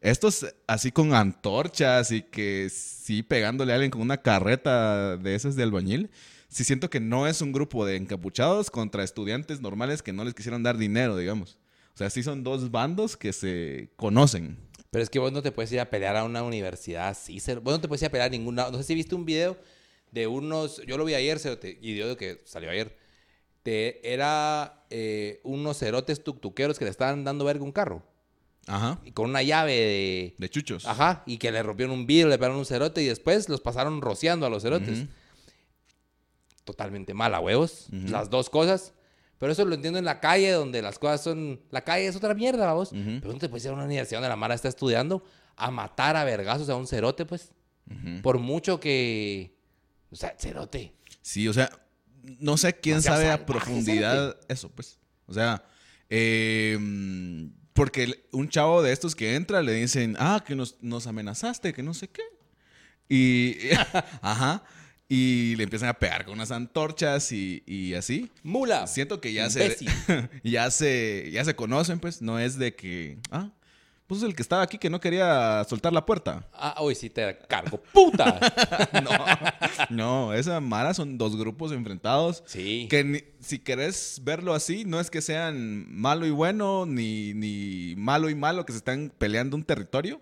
estos 0.00 0.46
así 0.66 0.92
con 0.92 1.14
antorchas 1.14 2.12
y 2.12 2.22
que 2.22 2.68
sí 2.70 3.22
pegándole 3.22 3.72
a 3.72 3.74
alguien 3.74 3.90
con 3.90 4.00
una 4.00 4.18
carreta 4.18 5.16
de 5.16 5.34
esas 5.34 5.56
de 5.56 5.64
albañil, 5.64 6.10
sí 6.50 6.64
siento 6.64 6.90
que 6.90 7.00
no 7.00 7.26
es 7.26 7.40
un 7.40 7.52
grupo 7.52 7.86
de 7.86 7.96
encapuchados 7.96 8.70
contra 8.70 9.02
estudiantes 9.04 9.60
normales 9.62 10.02
que 10.02 10.12
no 10.12 10.24
les 10.24 10.34
quisieron 10.34 10.62
dar 10.62 10.76
dinero, 10.76 11.16
digamos. 11.16 11.56
O 11.94 11.96
sea, 11.96 12.10
sí 12.10 12.22
son 12.22 12.44
dos 12.44 12.70
bandos 12.70 13.16
que 13.16 13.32
se 13.32 13.88
conocen. 13.96 14.58
Pero 14.90 15.02
es 15.02 15.08
que 15.10 15.18
vos 15.18 15.32
no 15.32 15.40
te 15.42 15.52
puedes 15.52 15.70
ir 15.72 15.80
a 15.80 15.88
pelear 15.88 16.16
a 16.16 16.24
una 16.24 16.42
universidad 16.42 17.08
así. 17.08 17.36
cer- 17.36 17.60
Vos 17.62 17.72
no 17.74 17.80
te 17.80 17.88
puedes 17.88 18.02
ir 18.02 18.06
a 18.08 18.10
pelear 18.10 18.28
a 18.28 18.30
ninguna. 18.30 18.70
No 18.70 18.76
sé 18.78 18.84
si 18.84 18.94
viste 18.94 19.14
un 19.14 19.24
video 19.24 19.56
de 20.10 20.26
unos. 20.26 20.82
Yo 20.86 20.98
lo 20.98 21.04
vi 21.04 21.14
ayer, 21.14 21.38
y 21.80 21.94
dio 21.94 22.16
que 22.16 22.42
salió 22.44 22.70
ayer. 22.70 22.96
De, 23.64 24.00
era 24.02 24.84
eh, 24.90 25.40
unos 25.44 25.78
cerotes 25.78 26.24
tuctuqueros 26.24 26.78
que 26.78 26.84
le 26.86 26.90
estaban 26.90 27.22
dando 27.24 27.44
verga 27.44 27.62
un 27.62 27.72
carro. 27.72 28.02
Ajá. 28.66 29.00
Y 29.04 29.12
con 29.12 29.28
una 29.30 29.42
llave 29.42 29.72
de. 29.72 30.34
De 30.38 30.48
chuchos. 30.48 30.86
Ajá. 30.86 31.22
Y 31.26 31.36
que 31.38 31.52
le 31.52 31.62
rompieron 31.62 31.94
un 31.94 32.06
vidrio, 32.06 32.28
le 32.28 32.38
pegaron 32.38 32.56
un 32.56 32.64
cerote 32.66 33.02
y 33.02 33.06
después 33.06 33.48
los 33.48 33.60
pasaron 33.60 34.00
rociando 34.00 34.46
a 34.46 34.50
los 34.50 34.62
cerotes. 34.62 35.04
Totalmente 36.70 37.14
mal, 37.14 37.34
a 37.34 37.40
huevos. 37.40 37.88
Las 37.90 38.30
dos 38.30 38.48
cosas. 38.48 38.94
Pero 39.38 39.50
eso 39.50 39.64
lo 39.64 39.74
entiendo 39.74 39.98
en 39.98 40.04
la 40.04 40.20
calle, 40.20 40.52
donde 40.52 40.82
las 40.82 41.00
cosas 41.00 41.20
son. 41.20 41.60
La 41.70 41.82
calle 41.82 42.06
es 42.06 42.14
otra 42.14 42.32
mierda, 42.32 42.72
vos. 42.74 42.92
Ujú. 42.92 43.18
Pero 43.20 43.32
no 43.32 43.38
te 43.40 43.48
puedes 43.48 43.64
ir 43.64 43.72
a 43.72 43.74
una 43.74 43.84
universidad 43.84 44.20
donde 44.20 44.28
la 44.28 44.36
Mara 44.36 44.54
está 44.54 44.68
estudiando 44.68 45.24
a 45.56 45.72
matar 45.72 46.16
a 46.16 46.22
vergazos 46.22 46.68
a 46.68 46.76
un 46.76 46.86
cerote, 46.86 47.26
pues. 47.26 47.50
Por 48.22 48.38
mucho 48.38 48.78
que. 48.78 49.56
O 50.12 50.14
sea, 50.14 50.36
cerote. 50.38 50.94
Sí, 51.22 51.48
o 51.48 51.52
sea, 51.52 51.70
no 52.38 52.56
sé 52.56 52.78
quién 52.78 53.02
sabe 53.02 53.26
a 53.26 53.38
salvaje, 53.38 53.44
profundidad 53.46 54.38
eso, 54.48 54.68
pues. 54.68 55.00
O 55.26 55.34
sea, 55.34 55.64
eh, 56.08 56.78
porque 57.72 58.28
un 58.30 58.48
chavo 58.48 58.80
de 58.80 58.92
estos 58.92 59.16
que 59.16 59.34
entra 59.34 59.60
le 59.60 59.72
dicen, 59.72 60.16
ah, 60.20 60.44
que 60.46 60.54
nos, 60.54 60.76
nos 60.80 61.08
amenazaste, 61.08 61.72
que 61.72 61.82
no 61.82 61.94
sé 61.94 62.08
qué. 62.08 62.22
Y, 63.08 63.56
ajá, 64.22 64.62
y 65.12 65.56
le 65.56 65.64
empiezan 65.64 65.88
a 65.88 65.94
pegar 65.98 66.24
con 66.24 66.34
unas 66.34 66.52
antorchas 66.52 67.32
y, 67.32 67.64
y 67.66 67.94
así. 67.94 68.30
Mula. 68.44 68.86
Siento 68.86 69.20
que 69.20 69.32
ya 69.32 69.50
se, 69.50 69.76
ya 70.44 70.70
se, 70.70 71.28
ya 71.32 71.44
se 71.44 71.56
conocen, 71.56 71.98
pues. 71.98 72.22
No 72.22 72.38
es 72.38 72.56
de 72.58 72.76
que, 72.76 73.18
ah, 73.32 73.50
Pues 74.06 74.22
el 74.22 74.36
que 74.36 74.42
estaba 74.42 74.62
aquí 74.62 74.78
que 74.78 74.88
no 74.88 75.00
quería 75.00 75.64
soltar 75.68 75.92
la 75.92 76.06
puerta. 76.06 76.48
Ah, 76.52 76.76
hoy 76.78 76.94
sí 76.94 77.10
te 77.10 77.38
cargo. 77.48 77.82
¡Puta! 77.92 78.38
no, 79.02 79.10
no, 79.90 80.32
esa 80.32 80.60
Mara 80.60 80.94
son 80.94 81.18
dos 81.18 81.36
grupos 81.36 81.72
enfrentados. 81.72 82.44
Sí. 82.46 82.86
Que 82.88 83.02
ni- 83.02 83.24
si 83.40 83.58
querés 83.58 84.20
verlo 84.22 84.54
así, 84.54 84.84
no 84.84 85.00
es 85.00 85.10
que 85.10 85.22
sean 85.22 85.86
malo 85.92 86.24
y 86.24 86.30
bueno, 86.30 86.86
ni, 86.86 87.34
ni 87.34 87.94
malo 87.96 88.30
y 88.30 88.36
malo 88.36 88.64
que 88.64 88.72
se 88.72 88.78
están 88.78 89.12
peleando 89.18 89.56
un 89.56 89.64
territorio, 89.64 90.20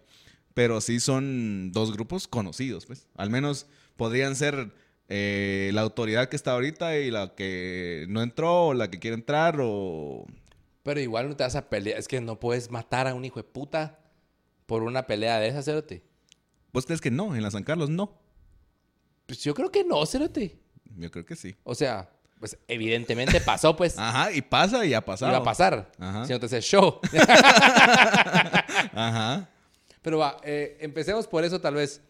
pero 0.54 0.80
sí 0.80 0.98
son 0.98 1.72
dos 1.72 1.92
grupos 1.92 2.26
conocidos, 2.26 2.86
pues. 2.86 3.06
Al 3.16 3.28
menos 3.28 3.66
podrían 3.98 4.36
ser 4.36 4.72
eh, 5.08 5.70
la 5.74 5.82
autoridad 5.82 6.30
que 6.30 6.36
está 6.36 6.52
ahorita 6.52 6.96
y 6.96 7.10
la 7.10 7.34
que 7.34 8.06
no 8.08 8.22
entró, 8.22 8.68
o 8.68 8.74
la 8.74 8.90
que 8.90 8.98
quiere 8.98 9.16
entrar, 9.16 9.58
o... 9.60 10.24
Pero 10.84 11.00
igual 11.00 11.28
no 11.28 11.36
te 11.36 11.44
vas 11.44 11.56
a 11.56 11.68
pelear. 11.68 11.98
Es 11.98 12.08
que 12.08 12.22
no 12.22 12.40
puedes 12.40 12.70
matar 12.70 13.06
a 13.08 13.14
un 13.14 13.24
hijo 13.26 13.40
de 13.40 13.44
puta 13.44 13.98
por 14.64 14.82
una 14.82 15.06
pelea 15.06 15.38
de 15.38 15.48
esas, 15.48 15.66
Cerote. 15.66 16.02
¿Vos 16.72 16.86
crees 16.86 17.02
que 17.02 17.10
no? 17.10 17.34
En 17.34 17.42
la 17.42 17.50
San 17.50 17.64
Carlos 17.64 17.90
no. 17.90 18.18
Pues 19.26 19.42
yo 19.42 19.52
creo 19.52 19.70
que 19.70 19.84
no, 19.84 20.06
Cerote. 20.06 20.58
Yo 20.96 21.10
creo 21.10 21.26
que 21.26 21.36
sí. 21.36 21.56
O 21.64 21.74
sea, 21.74 22.08
pues 22.38 22.56
evidentemente 22.68 23.40
pasó, 23.40 23.76
pues. 23.76 23.98
Ajá, 23.98 24.32
y 24.32 24.40
pasa 24.40 24.86
y 24.86 24.94
ha 24.94 25.04
pasado. 25.04 25.32
Iba 25.32 25.40
a 25.40 25.44
pasar. 25.44 25.90
Ajá. 25.98 26.24
Si 26.24 26.32
no 26.32 26.40
te 26.40 26.46
haces 26.46 26.64
show. 26.64 27.00
Ajá. 28.94 29.48
Pero 30.00 30.18
va, 30.18 30.38
eh, 30.44 30.78
empecemos 30.80 31.26
por 31.26 31.44
eso, 31.44 31.60
tal 31.60 31.74
vez. 31.74 32.00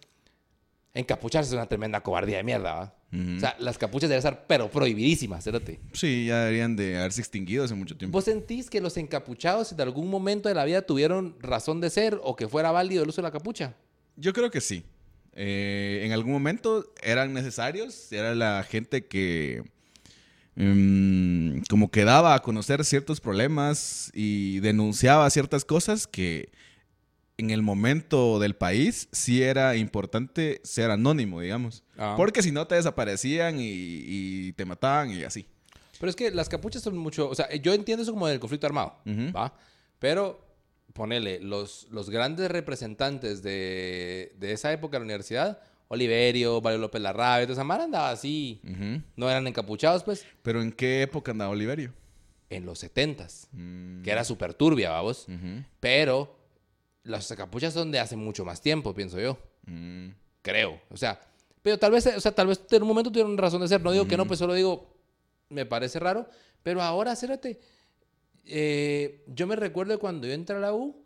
Encapucharse 0.95 1.51
es 1.51 1.55
una 1.55 1.67
tremenda 1.67 2.01
cobardía 2.01 2.39
de 2.39 2.45
mierda, 2.45 2.75
¿va? 2.75 2.99
O 3.11 3.41
sea, 3.41 3.57
las 3.59 3.79
capuchas 3.79 4.11
deben 4.11 4.19
estar, 4.19 4.47
pero 4.47 4.71
prohibidísimas, 4.71 5.43
Cerote. 5.43 5.81
Sí, 5.95 6.27
ya 6.27 6.41
deberían 6.41 6.77
de 6.77 6.99
haberse 6.99 7.23
extinguido 7.23 7.65
hace 7.65 7.75
mucho 7.75 7.97
tiempo. 7.97 8.19
¿Vos 8.19 8.27
sentís 8.27 8.69
que 8.69 8.83
los 8.83 8.99
encapuchados 8.99 9.73
en 9.73 9.81
algún 9.81 10.11
momento 10.11 10.51
de 10.51 10.55
la 10.55 10.67
vida 10.67 10.83
tuvieron 10.83 11.35
razón 11.41 11.81
de 11.81 11.89
ser 11.89 12.21
o 12.23 12.37
que 12.37 12.49
fuera 12.49 12.71
válido 12.71 13.03
el 13.03 13.09
uso 13.09 13.23
de 13.23 13.29
la 13.29 13.33
capucha? 13.33 13.75
Yo 14.17 14.35
creo 14.35 14.51
que 14.51 14.61
sí. 14.61 14.85
Eh, 15.33 16.03
en 16.05 16.13
algún 16.13 16.33
momento 16.33 16.93
eran 17.03 17.33
necesarios. 17.33 18.13
Era 18.13 18.35
la 18.35 18.63
gente 18.63 19.07
que 19.07 19.63
mm, 20.57 21.61
como 21.71 21.91
que 21.91 22.05
daba 22.05 22.35
a 22.35 22.41
conocer 22.41 22.85
ciertos 22.85 23.21
problemas 23.23 24.11
y 24.13 24.61
denunciaba 24.61 25.31
ciertas 25.31 25.65
cosas 25.65 26.07
que 26.07 26.51
en 27.39 27.51
el 27.51 27.63
momento 27.63 28.39
del 28.41 28.55
país 28.57 29.09
sí 29.13 29.43
era 29.43 29.77
importante 29.77 30.61
ser 30.65 30.91
anónimo, 30.91 31.41
digamos. 31.41 31.85
Ah. 31.97 32.15
Porque 32.17 32.43
si 32.43 32.51
no 32.53 32.67
te 32.67 32.75
desaparecían 32.75 33.59
y, 33.61 33.65
y 33.71 34.53
te 34.53 34.65
mataban 34.65 35.11
y 35.13 35.23
así. 35.23 35.47
Pero 36.01 36.11
es 36.11 36.17
que 36.17 36.31
las 36.33 36.49
capuchas 36.49 36.83
son 36.83 36.97
mucho. 36.99 37.29
O 37.31 37.35
sea, 37.35 37.53
yo 37.55 37.73
entiendo 37.73 38.03
eso 38.03 38.13
como 38.13 38.27
del 38.27 38.41
conflicto 38.41 38.67
armado, 38.67 38.97
Ujú. 39.07 39.33
¿va? 39.33 39.55
Pero, 40.01 40.45
ponele, 40.93 41.41
los, 41.41 41.87
los 41.91 42.11
grandes 42.11 42.51
representantes 42.51 43.43
de, 43.43 44.33
de 44.39 44.53
esa 44.53 44.73
época 44.73 44.97
de 44.97 45.01
la 45.01 45.05
universidad, 45.05 45.61
Oliverio, 45.89 46.61
Mario 46.61 46.79
López 46.81 47.01
Larrabia, 47.01 47.47
toda 47.47 47.55
esa 47.55 47.65
mara 47.65 47.85
andaba 47.85 48.11
así. 48.11 48.61
No 49.17 49.31
eran 49.31 49.47
encapuchados, 49.47 50.03
pues, 50.05 50.25
Pero 50.43 50.61
¿en 50.61 50.71
qué 50.73 51.03
época 51.03 51.31
andaba 51.33 51.51
Oliverio? 51.53 51.93
en 52.51 52.65
los 52.65 52.79
setentas, 52.79 53.47
Mm, 53.53 54.01
que 54.03 54.11
era 54.11 54.25
súper 54.25 54.55
turbia, 54.55 54.91
vamos. 54.91 55.27
Pero 55.81 56.38
las 57.05 57.27
capuchas 57.37 57.73
son 57.75 57.91
de 57.91 57.99
hace 58.01 58.17
mucho 58.17 58.45
más 58.45 58.61
tiempo, 58.61 58.95
pienso 58.95 59.19
yo. 59.21 59.39
mm. 59.67 60.09
Creo. 60.43 60.81
O 60.91 60.97
sea, 60.97 61.21
pero 61.63 61.79
tal 61.79 61.93
vez, 61.93 62.07
o 62.07 62.21
sea, 62.21 62.33
tal 62.33 62.47
vez 62.47 62.61
en 62.71 62.83
un 62.83 62.89
momento 62.89 63.11
tuvieron 63.11 63.37
razón 63.37 63.61
de 63.61 63.69
ser. 63.69 63.83
No 63.83 63.91
digo 63.93 64.07
que 64.07 64.17
no, 64.17 64.25
pues 64.27 64.39
solo 64.39 64.55
digo, 64.55 64.95
me 65.51 65.67
parece 65.67 65.99
raro. 65.99 66.27
Pero 66.63 66.81
ahora, 66.81 67.15
cérate, 67.17 67.59
eh, 68.47 69.25
yo 69.27 69.47
me 69.47 69.57
recuerdo 69.57 69.99
cuando 69.99 70.27
yo 70.27 70.33
entré 70.33 70.57
a 70.57 70.61
la 70.61 70.73
U, 70.73 71.05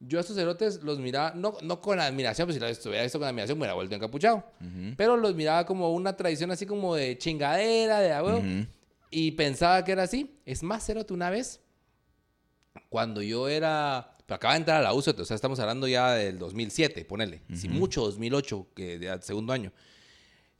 yo 0.00 0.18
a 0.18 0.20
estos 0.20 0.36
cerotes 0.36 0.82
los 0.82 0.98
miraba, 0.98 1.32
no, 1.34 1.56
no 1.62 1.80
con 1.80 2.00
admiración, 2.00 2.46
pues 2.46 2.56
si 2.56 2.60
los 2.60 2.84
hubiera 2.86 3.02
visto 3.04 3.18
con 3.18 3.28
admiración, 3.28 3.56
me 3.56 3.62
hubiera 3.62 3.74
vuelto 3.74 3.94
encapuchado. 3.94 4.44
Pero 4.96 5.16
los 5.16 5.34
miraba 5.34 5.64
como 5.64 5.92
una 5.92 6.16
tradición 6.16 6.50
así 6.50 6.66
como 6.66 6.94
de 6.96 7.16
chingadera, 7.16 8.00
de 8.00 8.12
a 8.12 8.22
huevo, 8.22 8.38
Ujú. 8.38 8.66
y 9.10 9.30
pensaba 9.32 9.84
que 9.84 9.92
era 9.92 10.02
así. 10.02 10.38
Es 10.44 10.62
más, 10.64 10.84
cerote, 10.84 11.14
una 11.14 11.30
vez, 11.30 11.60
cuando 12.88 13.22
yo 13.22 13.48
era, 13.48 14.11
pero 14.26 14.36
acaba 14.36 14.54
de 14.54 14.58
entrar 14.58 14.78
a 14.78 14.82
la 14.82 14.94
U, 14.94 15.02
cerote, 15.02 15.22
o 15.22 15.24
sea, 15.24 15.34
estamos 15.34 15.58
hablando 15.60 15.86
ya 15.88 16.12
del 16.12 16.38
2007, 16.38 17.04
ponele, 17.04 17.42
si 17.54 17.68
mucho, 17.68 18.02
2008, 18.02 18.66
que 18.74 18.98
de 18.98 19.22
segundo 19.22 19.52
año, 19.52 19.72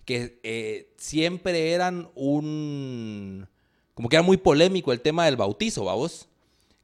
que 0.04 0.40
eh, 0.42 0.92
siempre 0.97 1.73
eran 1.73 2.11
un, 2.14 3.47
como 3.95 4.09
que 4.09 4.16
era 4.16 4.23
muy 4.23 4.37
polémico 4.37 4.92
el 4.92 5.00
tema 5.00 5.25
del 5.25 5.37
bautizo, 5.37 5.85
vamos, 5.85 6.28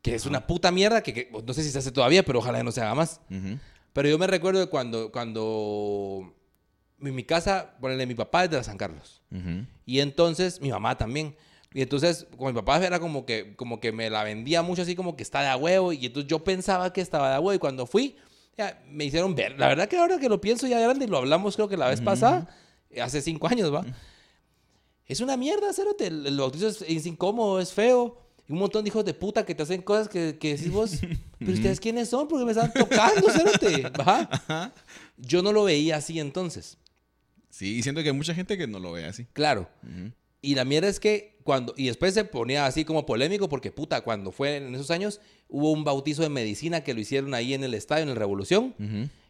que 0.03 0.15
es 0.15 0.27
una 0.27 0.47
puta 0.47 0.71
mierda 0.71 1.03
que, 1.03 1.13
que 1.13 1.31
no 1.45 1.53
sé 1.53 1.63
si 1.63 1.71
se 1.71 1.79
hace 1.79 1.93
todavía, 1.93 2.23
pero 2.23 2.39
ojalá 2.39 2.63
no 2.63 2.73
se 2.73 2.81
haga 2.81 2.95
más. 2.95 3.21
Ujú. 3.31 3.59
Pero 3.93 4.09
yo 4.09 4.19
me 4.19 4.27
recuerdo 4.27 4.61
de 4.61 4.69
cuando, 4.69 5.11
cuando 5.11 6.33
en 7.01 7.15
mi 7.15 7.25
casa, 7.25 7.75
ponele, 7.81 8.07
mi 8.07 8.15
papá 8.15 8.45
es 8.45 8.51
de 8.51 8.57
la 8.57 8.65
San 8.65 8.79
Carlos. 8.79 9.23
Y 9.85 10.01
entonces 10.01 10.61
mi 10.61 10.71
mamá 10.71 10.97
también. 10.97 11.37
Y 11.75 11.83
entonces, 11.83 12.27
como 12.37 12.51
mi 12.51 12.55
papá 12.55 12.85
era 12.85 12.99
como 12.99 13.27
que, 13.27 13.55
como 13.57 13.79
que 13.81 13.93
me 13.93 14.09
la 14.09 14.25
vendía 14.25 14.63
mucho 14.63 14.83
así 14.83 14.95
como 14.95 15.17
que 15.17 15.23
está 15.23 15.43
de 15.43 15.49
a 15.49 15.57
huevo. 15.57 15.93
Y 15.93 16.07
entonces 16.07 16.29
yo 16.29 16.43
pensaba 16.43 16.93
que 16.93 17.01
estaba 17.01 17.29
de 17.29 17.37
a 17.37 17.41
huevo. 17.41 17.55
Y 17.55 17.59
cuando 17.59 17.87
fui, 17.87 18.17
ya, 18.57 18.83
me 18.89 19.05
hicieron 19.05 19.35
ver. 19.35 19.59
La 19.59 19.69
verdad 19.69 19.89
que 19.89 19.99
ahora 19.99 20.19
que 20.19 20.29
lo 20.29 20.41
pienso 20.41 20.67
ya 20.67 20.81
grande 20.81 21.05
y 21.05 21.09
lo 21.09 21.19
hablamos 21.19 21.57
creo 21.57 21.69
que 21.69 21.77
la 21.77 21.89
vez 21.89 22.01
pasada, 22.01 22.49
eh, 22.91 23.03
hace 23.03 23.21
cinco 23.21 23.49
años, 23.49 23.73
¿va? 23.73 23.85
Es 25.07 25.21
una 25.21 25.37
mierda, 25.37 25.73
cérate. 25.73 26.07
El, 26.07 26.27
el 26.27 26.39
bautizo 26.39 26.69
es, 26.69 26.83
es 26.83 27.07
incómodo, 27.07 27.61
es 27.61 27.73
feo. 27.73 28.29
Y 28.49 28.53
un 28.53 28.61
montón 28.61 28.83
de 28.83 28.89
hijos 28.89 29.05
de 29.05 29.13
puta 29.13 29.45
que 29.45 29.55
te 29.55 29.63
hacen 29.63 29.83
cosas 29.83 30.09
que, 30.09 30.39
que 30.39 30.57
decís 30.57 30.73
vos, 30.73 30.93
pero 31.39 31.53
ustedes 31.53 31.81
quiénes 31.81 32.09
son 32.09 32.29
porque 32.29 32.47
me 32.47 32.53
están 32.53 32.73
tocando, 32.73 33.29
cérate. 33.31 33.83
¿va? 34.01 34.73
Yo 35.19 35.43
no 35.43 35.53
lo 35.53 35.65
veía 35.65 35.97
así 35.97 36.19
entonces. 36.19 36.79
Sí, 37.51 37.77
y 37.77 37.83
siento 37.83 38.03
que 38.03 38.09
hay 38.09 38.15
mucha 38.15 38.35
gente 38.35 38.57
que 38.57 38.67
no 38.67 38.79
lo 38.79 38.93
ve 38.93 39.05
así. 39.05 39.27
Claro. 39.33 39.69
Y 40.41 40.55
la 40.55 40.65
mierda 40.65 40.89
es 40.89 41.01
que 41.01 41.38
cuando. 41.49 41.73
Y 41.79 41.87
después 41.87 42.13
se 42.13 42.25
ponía 42.25 42.67
así 42.67 42.85
como 42.85 43.07
polémico 43.07 43.49
porque, 43.49 43.73
puta, 43.73 44.03
cuando 44.03 44.33
fue 44.33 44.59
en 44.59 44.75
esos 44.75 44.91
años, 44.91 45.19
hubo 45.49 45.73
un 45.73 45.83
bautizo 45.83 46.21
de 46.23 46.29
medicina 46.29 46.83
que 46.85 46.93
lo 46.93 47.01
hicieron 47.01 47.33
ahí 47.33 47.55
en 47.55 47.65
el 47.65 47.73
estadio, 47.73 48.03
en 48.03 48.11
el 48.11 48.17
Revolución. 48.17 48.75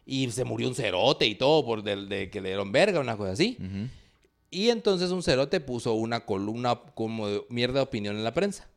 Y 0.05 0.29
se 0.31 0.43
murió 0.43 0.67
un 0.67 0.75
cerote 0.75 1.25
y 1.27 1.35
todo 1.35 1.63
por 1.65 1.81
del- 1.81 2.09
de, 2.09 2.29
que 2.29 2.41
le 2.41 2.49
dieron 2.49 2.73
verga, 2.73 2.99
una 2.99 3.15
cosa 3.15 3.31
así. 3.31 3.57
Y 4.51 4.67
entonces 4.69 5.11
un 5.11 5.23
cerote 5.23 5.61
puso 5.61 5.93
una 5.93 6.25
columna 6.25 6.81
como 6.93 7.29
de 7.29 7.41
mierda 7.47 7.75
de 7.75 7.81
opinión 7.83 8.17
en 8.17 8.25
la 8.25 8.33
prensa. 8.33 8.67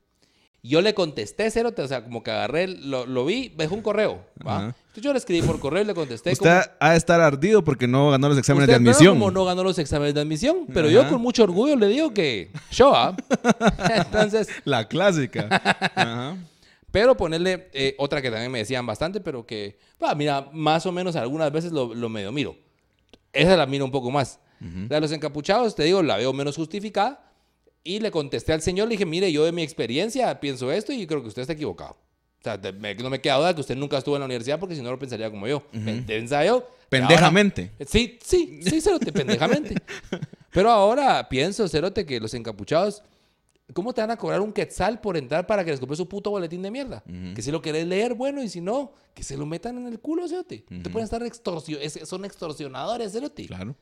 Yo 0.65 0.81
le 0.81 0.95
contesté, 0.95 1.51
cerote, 1.51 1.83
o 1.83 1.89
sea, 1.89 2.05
como 2.05 2.23
que 2.23 2.31
agarré, 2.31 2.69
lo, 2.69 3.05
lo 3.05 3.25
vi, 3.25 3.53
me 3.59 3.65
dejó 3.65 3.75
un 3.75 3.83
correo, 3.83 4.25
¿va? 4.47 4.57
Ajá. 4.59 4.67
Entonces 4.79 5.03
yo 5.03 5.13
le 5.13 5.19
escribí 5.19 5.43
por 5.43 5.59
correo 5.59 5.83
y 5.83 5.87
le 5.87 5.95
contesté 5.95 6.31
Usted 6.33 6.61
ha 6.79 6.91
de 6.93 6.97
estar 6.97 7.21
ardido 7.21 7.65
porque 7.65 7.89
no 7.89 8.11
ganó 8.11 8.29
los 8.29 8.39
exámenes 8.39 8.69
de 8.69 8.75
admisión. 8.77 9.15
como 9.19 9.33
no 9.33 9.45
ganó 9.45 9.65
los 9.65 9.79
exámenes 9.81 10.15
de 10.15 10.21
admisión, 10.21 10.67
pero 10.73 10.87
Ajá. 10.87 10.95
yo 10.95 11.09
con 11.09 11.21
mucho 11.21 11.43
orgullo 11.43 11.75
le 11.75 11.89
digo 11.89 12.15
que 12.15 12.53
yo, 12.71 12.95
¿ah? 12.95 13.17
Entonces, 13.97 14.49
La 14.65 14.87
clásica. 14.87 15.49
Ajá. 15.97 16.37
pero 16.93 17.17
ponerle 17.17 17.69
eh, 17.73 17.97
otra 17.99 18.23
que 18.23 18.31
también 18.31 18.53
me 18.53 18.59
decían 18.59 18.87
bastante, 18.87 19.21
pero 19.21 19.45
que, 19.45 19.79
mira, 20.17 20.49
más 20.53 20.87
o 20.87 20.93
menos 20.93 21.17
algunas 21.17 21.51
veces 21.51 21.73
lo, 21.73 21.93
lo 21.93 22.09
medio 22.09 22.31
miro. 22.31 22.55
Esa 23.33 23.57
la 23.57 23.67
miro 23.67 23.85
un 23.85 23.91
poco 23.91 24.11
más. 24.13 24.39
La 24.61 24.97
de 24.97 25.01
los 25.01 25.11
encapuchados, 25.11 25.75
te 25.75 25.83
digo, 25.83 26.05
la 26.05 26.19
veo 26.19 26.33
menos 26.33 26.55
justificada. 26.55 27.32
Y 27.85 27.99
le 28.01 28.11
contesté 28.11 28.53
al 28.53 28.63
señor, 28.63 28.89
le 28.89 28.93
dije, 28.95 29.07
mire, 29.07 29.31
yo 29.33 29.45
de 29.45 29.53
mi 29.53 29.63
experiencia 29.63 30.39
pienso 30.41 30.71
esto 30.71 30.93
y 30.93 31.07
creo 31.07 31.21
que 31.23 31.29
usted 31.29 31.43
está 31.43 31.53
equivocado. 31.55 31.93
O 32.41 32.45
sea, 32.45 32.59
me- 32.79 32.95
no 32.97 33.09
me 33.11 33.21
queda 33.21 33.37
duda 33.37 33.55
que 33.55 33.61
usted 33.61 33.77
nunca 33.77 33.99
estuvo 33.99 34.17
en 34.17 34.21
la 34.21 34.27
universidad 34.27 34.59
porque 34.59 34.75
si 34.75 34.83
no 34.83 34.91
lo 34.91 34.99
pensaría 34.99 35.31
como 35.31 35.47
yo. 35.49 35.63
Pensa 36.07 36.45
yo. 36.45 36.69
Pendejamente. 36.89 37.71
Ahora- 37.73 37.91
sí, 37.91 38.19
sí, 38.23 38.61
sí, 38.65 38.81
Cerote, 38.81 39.13
pendejamente. 39.13 39.75
Pero 40.51 40.71
ahora 40.71 41.29
pienso, 41.29 41.67
Cerote, 41.69 42.05
que 42.05 42.21
los 42.21 42.35
encapuchados, 42.35 43.03
¿cómo 43.73 43.93
te 43.95 44.01
van 44.01 44.11
a 44.11 44.17
cobrar 44.17 44.41
un 44.41 44.53
quetzal 44.53 45.01
por 45.01 45.17
entrar 45.17 45.47
para 45.47 45.65
que 45.65 45.71
les 45.71 45.81
compres 45.81 45.97
su 45.99 46.09
puto 46.09 46.31
boletín 46.31 46.63
de 46.63 46.71
mierda? 46.71 47.03
Que 47.35 47.43
si 47.43 47.51
lo 47.51 47.63
querés 47.63 47.87
leer, 47.87 48.15
bueno, 48.15 48.43
y 48.43 48.49
si 48.49 48.61
no, 48.61 48.93
que 49.15 49.23
se 49.23 49.37
lo 49.37 49.47
metan 49.47 49.79
en 49.79 49.87
el 49.87 49.99
culo, 50.01 50.29
Cerote. 50.29 50.65
Te 50.83 50.91
pueden 50.91 51.05
estar 51.05 51.23
extorsio 51.25 51.79
es- 51.81 52.01
son 52.05 52.25
extorsionadores, 52.25 53.13
Cerote. 53.13 53.47
Claro. 53.47 53.75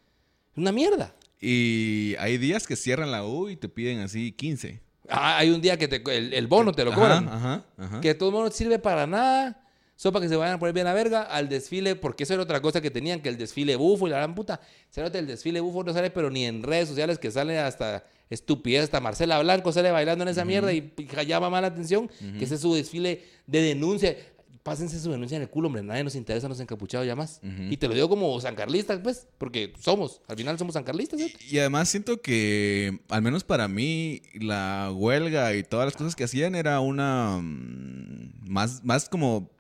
Una 0.56 0.70
mierda. 0.70 1.14
Y 1.40 2.14
hay 2.18 2.38
días 2.38 2.66
que 2.66 2.76
cierran 2.76 3.10
la 3.10 3.24
U 3.24 3.48
y 3.48 3.56
te 3.56 3.68
piden 3.68 4.00
así 4.00 4.32
15. 4.32 4.80
Ah, 5.08 5.38
hay 5.38 5.50
un 5.50 5.60
día 5.60 5.76
que 5.78 5.88
te- 5.88 6.02
el, 6.16 6.34
el 6.34 6.46
bono 6.46 6.72
te 6.72 6.84
lo 6.84 6.92
Ajá, 6.92 7.00
cobran. 7.00 7.28
Ajá, 7.28 7.64
ajá. 7.78 8.00
Que 8.00 8.08
de 8.08 8.14
todo 8.14 8.30
no 8.44 8.50
sirve 8.50 8.78
para 8.78 9.06
nada. 9.06 9.64
Solo 9.96 10.14
para 10.14 10.22
que 10.24 10.28
se 10.30 10.36
vayan 10.36 10.54
a 10.54 10.58
poner 10.58 10.72
bien 10.74 10.86
a 10.86 10.94
verga 10.94 11.22
al 11.24 11.50
desfile, 11.50 11.94
porque 11.94 12.22
eso 12.24 12.32
era 12.32 12.42
otra 12.42 12.62
cosa 12.62 12.80
que 12.80 12.90
tenían, 12.90 13.20
que 13.20 13.28
el 13.28 13.36
desfile 13.36 13.76
bufo 13.76 14.06
y 14.06 14.10
la 14.10 14.16
gran 14.16 14.34
puta. 14.34 14.58
Se 14.88 15.02
nota 15.02 15.18
el 15.18 15.26
desfile 15.26 15.60
bufo 15.60 15.84
no 15.84 15.92
sale, 15.92 16.10
pero 16.10 16.30
ni 16.30 16.46
en 16.46 16.62
redes 16.62 16.88
sociales 16.88 17.18
que 17.18 17.30
sale 17.30 17.58
hasta 17.58 18.02
estupidez, 18.30 18.84
hasta 18.84 19.00
Marcela 19.00 19.38
Blanco 19.42 19.72
sale 19.72 19.90
bailando 19.90 20.22
en 20.22 20.28
esa 20.28 20.46
mierda 20.46 20.72
y 20.72 20.94
y 20.96 21.26
llama 21.26 21.50
más 21.50 21.60
la 21.60 21.68
atención, 21.68 22.08
que 22.38 22.44
ese 22.44 22.54
es 22.54 22.62
su 22.62 22.74
desfile 22.74 23.24
de 23.46 23.60
denuncia. 23.60 24.16
Pásense 24.62 25.00
su 25.00 25.10
denuncia 25.10 25.36
en 25.36 25.42
el 25.42 25.48
culo, 25.48 25.68
hombre, 25.68 25.82
nadie 25.82 26.04
nos 26.04 26.14
interesa, 26.14 26.46
nos 26.48 26.60
encapuchados 26.60 27.06
ya 27.06 27.16
más. 27.16 27.40
Y 27.70 27.76
te 27.78 27.88
lo 27.88 27.94
digo 27.94 28.08
como 28.10 28.38
sancarlistas, 28.40 29.00
pues, 29.02 29.26
porque 29.38 29.72
somos, 29.80 30.20
al 30.28 30.36
final 30.36 30.58
somos 30.58 30.74
sancarlistas, 30.74 31.18
¿eh? 31.20 31.32
Y 31.50 31.58
además 31.58 31.88
siento 31.88 32.20
que, 32.20 33.00
al 33.08 33.22
menos 33.22 33.42
para 33.42 33.68
mí, 33.68 34.20
la 34.34 34.90
huelga 34.94 35.54
y 35.56 35.62
todas 35.62 35.86
las 35.86 35.96
cosas 35.96 36.14
que 36.14 36.24
hacían 36.24 36.54
era 36.54 36.80
una... 36.80 37.38
mm, 37.42 38.48
Más, 38.50 38.84
más 38.84 39.08
como 39.08 39.50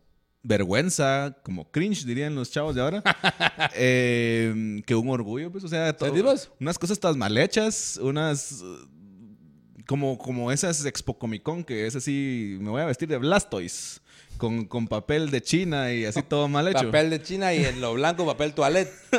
vergüenza, 0.42 1.36
como 1.44 1.70
cringe, 1.70 2.04
dirían 2.04 2.34
los 2.34 2.50
chavos 2.50 2.74
de 2.74 2.80
ahora, 2.80 3.02
eh, 3.74 4.82
que 4.86 4.94
un 4.94 5.08
orgullo, 5.08 5.50
pues, 5.50 5.64
o 5.64 5.68
sea, 5.68 5.94
todo- 5.96 6.08
unas 6.60 6.78
cosas 6.78 6.98
tan 6.98 7.18
mal 7.18 7.36
hechas, 7.38 7.98
unas... 8.02 8.62
Como, 9.90 10.18
como 10.18 10.52
esas 10.52 10.84
Expo 10.84 11.18
Comic 11.18 11.42
Con, 11.42 11.64
que 11.64 11.88
es 11.88 11.96
así, 11.96 12.56
me 12.60 12.70
voy 12.70 12.80
a 12.80 12.84
vestir 12.84 13.08
de 13.08 13.18
Blastoise, 13.18 14.00
con, 14.36 14.66
con 14.66 14.86
papel 14.86 15.32
de 15.32 15.42
China 15.42 15.92
y 15.92 16.04
así 16.04 16.22
todo 16.22 16.46
mal 16.46 16.68
hecho. 16.68 16.84
Papel 16.84 17.10
de 17.10 17.20
China 17.20 17.52
y 17.52 17.64
en 17.64 17.80
lo 17.80 17.94
blanco 17.94 18.24
papel 18.24 18.54
toilette. 18.54 18.92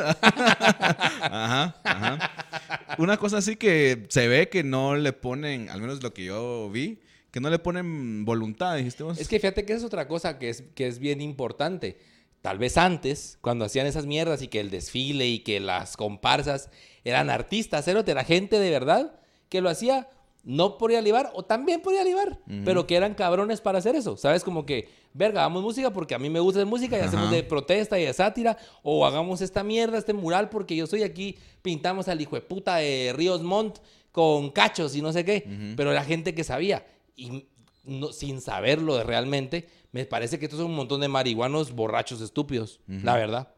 Ajá, 1.20 1.76
ajá. 1.84 2.96
Una 2.96 3.18
cosa 3.18 3.36
así 3.36 3.56
que 3.56 4.06
se 4.08 4.28
ve 4.28 4.48
que 4.48 4.64
no 4.64 4.96
le 4.96 5.12
ponen, 5.12 5.68
al 5.68 5.82
menos 5.82 6.02
lo 6.02 6.14
que 6.14 6.24
yo 6.24 6.70
vi, 6.70 7.00
que 7.30 7.40
no 7.40 7.50
le 7.50 7.58
ponen 7.58 8.24
voluntad, 8.24 8.74
dijiste 8.78 9.02
vos. 9.02 9.18
Es 9.18 9.28
que 9.28 9.38
fíjate 9.38 9.66
que 9.66 9.74
es 9.74 9.84
otra 9.84 10.08
cosa 10.08 10.38
que 10.38 10.48
es, 10.48 10.64
que 10.74 10.86
es 10.86 10.98
bien 10.98 11.20
importante. 11.20 11.98
Tal 12.40 12.56
vez 12.56 12.78
antes, 12.78 13.36
cuando 13.42 13.66
hacían 13.66 13.86
esas 13.86 14.06
mierdas 14.06 14.40
y 14.40 14.48
que 14.48 14.60
el 14.60 14.70
desfile 14.70 15.26
y 15.26 15.40
que 15.40 15.60
las 15.60 15.98
comparsas 15.98 16.70
eran 17.04 17.28
artistas, 17.28 17.86
la 17.86 18.24
gente 18.24 18.58
de 18.58 18.70
verdad 18.70 19.20
que 19.50 19.60
lo 19.60 19.68
hacía 19.68 20.08
no 20.44 20.76
por 20.78 20.90
ir 20.90 20.96
a 20.98 21.00
libar 21.00 21.30
o 21.34 21.44
también 21.44 21.80
por 21.80 21.92
ir 21.94 22.00
a 22.00 22.04
libar, 22.04 22.38
pero 22.64 22.86
que 22.86 22.96
eran 22.96 23.14
cabrones 23.14 23.60
para 23.60 23.78
hacer 23.78 23.94
eso. 23.94 24.16
¿Sabes? 24.16 24.42
Como 24.42 24.66
que, 24.66 24.88
verga, 25.14 25.40
hagamos 25.40 25.62
música 25.62 25.92
porque 25.92 26.14
a 26.14 26.18
mí 26.18 26.28
me 26.30 26.40
gusta 26.40 26.58
la 26.60 26.66
música 26.66 26.98
y 26.98 27.00
hacemos 27.02 27.30
de 27.30 27.42
protesta 27.44 27.98
y 27.98 28.04
de 28.04 28.12
sátira, 28.12 28.56
o 28.82 29.06
hagamos 29.06 29.40
esta 29.40 29.62
mierda, 29.62 29.98
este 29.98 30.12
mural 30.12 30.48
porque 30.48 30.74
yo 30.74 30.86
soy 30.86 31.02
aquí, 31.04 31.36
pintamos 31.62 32.08
al 32.08 32.20
hijo 32.20 32.34
de 32.36 32.42
puta 32.42 32.76
de 32.76 33.12
Ríos 33.16 33.42
Montt 33.42 33.78
con 34.10 34.50
cachos 34.50 34.94
y 34.96 35.00
no 35.02 35.12
sé 35.12 35.24
qué, 35.24 35.72
pero 35.76 35.92
la 35.92 36.04
gente 36.04 36.34
que 36.34 36.44
sabía 36.44 36.84
y 37.16 37.46
no- 37.84 38.12
sin 38.12 38.40
saberlo 38.40 38.96
de 38.96 39.04
realmente, 39.04 39.68
me 39.92 40.04
parece 40.06 40.38
que 40.38 40.46
estos 40.46 40.58
son 40.60 40.70
un 40.70 40.76
montón 40.76 41.00
de 41.00 41.08
marihuanos 41.08 41.72
borrachos 41.72 42.20
estúpidos, 42.20 42.80
la 42.88 43.16
verdad. 43.16 43.54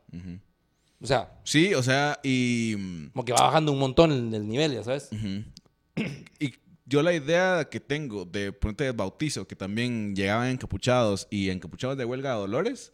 O 1.01 1.07
sea, 1.07 1.39
Sí, 1.45 1.75
o 1.75 1.83
sea, 1.83 2.19
y, 2.23 3.09
como 3.11 3.25
que 3.25 3.33
va 3.33 3.43
bajando 3.43 3.73
un 3.73 3.79
montón 3.79 4.11
el, 4.13 4.35
el 4.35 4.47
nivel, 4.49 4.73
ya 4.75 4.83
sabes. 4.85 5.09
y 6.41 6.55
yo 6.95 7.03
la 7.03 7.13
idea 7.13 7.69
que 7.71 7.81
tengo 7.81 8.25
de 8.25 8.53
ponerte 8.53 8.85
de 8.85 8.93
bautizo, 8.93 9.47
que 9.47 9.57
también 9.57 10.15
llegaban 10.17 10.49
encapuchados 10.49 11.27
y 11.31 11.51
encapuchados 11.51 11.97
de 11.99 12.05
huelga 12.05 12.31
de 12.35 12.37
dolores, 12.39 12.93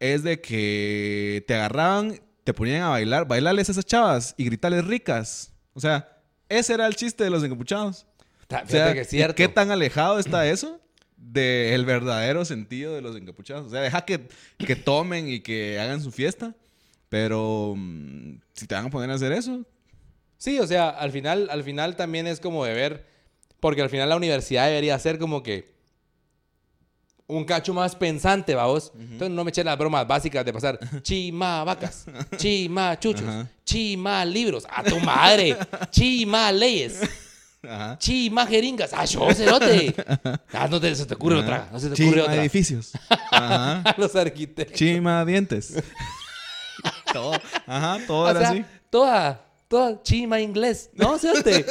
es 0.00 0.22
de 0.22 0.40
que 0.40 1.44
te 1.46 1.54
agarraban, 1.54 2.20
te 2.44 2.52
ponían 2.54 2.82
a 2.82 2.88
bailar, 2.90 3.26
bailarles 3.26 3.68
a 3.68 3.72
esas 3.72 3.84
chavas 3.86 4.34
y 4.36 4.44
gritarles 4.44 4.84
ricas. 4.84 5.52
O 5.74 5.80
sea, 5.80 6.18
ese 6.48 6.74
era 6.74 6.86
el 6.86 6.94
chiste 6.96 7.24
de 7.24 7.30
los 7.30 7.42
encapuchados. 7.42 8.06
Ta- 8.48 8.62
O 8.66 8.68
sea, 8.68 8.92
que 8.92 9.00
es 9.00 9.08
cierto. 9.08 9.34
¿qué 9.34 9.48
tan 9.48 9.70
alejado 9.70 10.18
está 10.18 10.46
eso 10.46 10.80
del 11.16 11.84
verdadero 11.84 12.44
sentido 12.44 12.94
de 12.94 13.00
los 13.00 13.16
encapuchados? 13.16 13.66
O 13.66 13.70
sea, 13.70 13.80
deja 13.80 14.04
que, 14.04 14.28
que 14.58 14.76
tomen 14.76 15.28
y 15.28 15.40
que 15.40 15.78
hagan 15.80 16.02
su 16.02 16.10
fiesta, 16.12 16.54
pero 17.08 17.74
mm, 17.76 18.40
si 18.54 18.66
te 18.66 18.74
van 18.74 18.86
a 18.86 18.90
poner 18.90 19.10
a 19.10 19.14
hacer 19.14 19.32
eso, 19.32 19.64
Sí, 20.36 20.58
o 20.58 20.66
sea, 20.66 20.88
al 20.90 21.12
final, 21.12 21.46
al 21.52 21.62
final 21.62 21.94
también 21.94 22.26
es 22.26 22.40
como 22.40 22.64
de 22.64 22.74
ver, 22.74 23.06
porque 23.62 23.80
al 23.80 23.88
final 23.90 24.08
la 24.08 24.16
universidad 24.16 24.66
debería 24.66 24.98
ser 24.98 25.20
como 25.20 25.40
que 25.40 25.70
un 27.28 27.44
cacho 27.44 27.72
más 27.72 27.94
pensante, 27.94 28.54
vamos. 28.56 28.90
Entonces 28.98 29.30
no 29.30 29.44
me 29.44 29.50
echen 29.50 29.64
las 29.66 29.78
bromas 29.78 30.04
básicas 30.06 30.44
de 30.44 30.52
pasar 30.52 30.78
chima 31.02 31.62
vacas, 31.62 32.06
chima 32.36 32.98
chuchos, 33.00 33.22
Ajá. 33.26 33.48
chima 33.64 34.24
libros, 34.24 34.66
a 34.68 34.82
tu 34.82 34.98
madre, 34.98 35.56
chima 35.90 36.50
leyes, 36.50 37.00
ajá. 37.62 37.96
chima 37.98 38.46
jeringas, 38.48 38.90
ah, 38.94 39.04
yo 39.04 39.32
cerote. 39.32 39.94
Ah, 40.52 40.66
no 40.68 40.80
te, 40.80 40.92
se 40.96 41.06
te 41.06 41.14
ocurre 41.14 41.36
otra, 41.36 41.68
no 41.72 41.78
se 41.78 41.86
te 41.88 41.94
ocurre 41.94 42.10
Chima 42.16 42.22
otra. 42.24 42.34
edificios. 42.42 42.90
Ajá. 43.30 43.94
Los 43.96 44.16
arquitectos. 44.16 44.76
Chima 44.76 45.24
dientes. 45.24 45.72
todo. 47.12 47.32
Ajá, 47.66 47.98
todo 48.08 48.24
O 48.24 48.30
era 48.30 48.40
sea, 48.40 48.50
así. 48.50 48.64
toda, 48.90 49.46
toda 49.72 50.02
chima 50.02 50.38
inglés. 50.40 50.90
No, 50.92 51.18
cerote. 51.18 51.64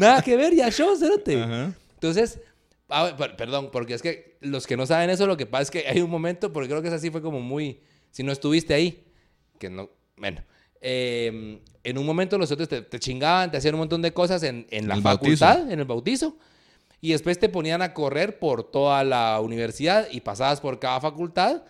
Nada 0.00 0.22
que 0.22 0.36
ver, 0.36 0.54
ya 0.54 0.70
yo. 0.70 0.94
Ajá. 0.94 1.74
Entonces, 1.94 2.40
ah, 2.88 3.14
per- 3.16 3.36
perdón, 3.36 3.68
porque 3.70 3.92
es 3.94 4.00
que 4.02 4.38
los 4.40 4.66
que 4.66 4.76
no 4.76 4.86
saben 4.86 5.10
eso, 5.10 5.26
lo 5.26 5.36
que 5.36 5.44
pasa 5.44 5.62
es 5.64 5.70
que 5.70 5.84
hay 5.86 6.00
un 6.00 6.10
momento, 6.10 6.50
porque 6.52 6.68
creo 6.70 6.80
que 6.80 6.88
es 6.88 6.94
así, 6.94 7.10
fue 7.10 7.20
como 7.20 7.40
muy, 7.40 7.80
si 8.10 8.22
no 8.22 8.32
estuviste 8.32 8.72
ahí, 8.72 9.04
que 9.58 9.68
no, 9.68 9.90
bueno, 10.16 10.42
eh, 10.80 11.60
en 11.84 11.98
un 11.98 12.06
momento 12.06 12.38
los 12.38 12.50
otros 12.50 12.68
te, 12.68 12.80
te 12.80 12.98
chingaban, 12.98 13.50
te 13.50 13.58
hacían 13.58 13.74
un 13.74 13.80
montón 13.80 14.00
de 14.02 14.12
cosas 14.12 14.42
en, 14.44 14.66
en 14.70 14.88
la 14.88 14.94
El 14.94 15.02
facultad, 15.02 15.70
en 15.70 15.78
el 15.78 15.84
bautizo, 15.84 16.36
y 17.02 17.12
después 17.12 17.38
te 17.38 17.48
ponían 17.50 17.82
a 17.82 17.92
correr 17.92 18.38
por 18.38 18.64
toda 18.70 19.04
la 19.04 19.38
universidad 19.40 20.08
y 20.10 20.20
pasabas 20.22 20.60
por 20.60 20.78
cada 20.78 21.00
facultad, 21.00 21.62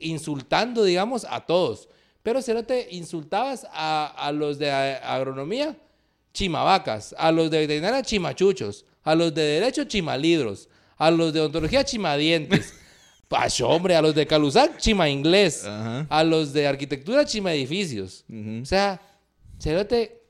insultando, 0.00 0.82
digamos, 0.84 1.24
a 1.30 1.46
todos. 1.46 1.88
Pero 2.22 2.42
si 2.42 2.52
no 2.52 2.64
te 2.64 2.88
insultabas 2.90 3.66
a, 3.72 4.06
a 4.16 4.32
los 4.32 4.58
de 4.58 4.70
agronomía, 4.70 5.76
chimavacas, 6.34 7.14
a 7.18 7.32
los 7.32 7.50
de 7.50 7.58
veterinaria, 7.60 8.02
chimachuchos, 8.02 8.84
a 9.02 9.14
los 9.14 9.34
de 9.34 9.42
derecho, 9.42 9.84
chimalibros, 9.84 10.68
a 10.96 11.10
los 11.10 11.32
de 11.32 11.40
odontología, 11.40 11.84
chimadientes. 11.84 12.74
Pacho, 13.28 13.68
hombre, 13.68 13.94
a 13.94 14.00
los 14.00 14.14
de 14.14 14.26
Calusac, 14.26 14.78
chima 14.78 15.06
inglés, 15.10 15.62
Ajá. 15.66 16.06
a 16.08 16.24
los 16.24 16.54
de 16.54 16.66
arquitectura, 16.66 17.26
chima 17.26 17.52
edificios. 17.52 18.24
Ujú. 18.26 18.62
O 18.62 18.64
sea, 18.64 19.02
cerote, 19.60 20.22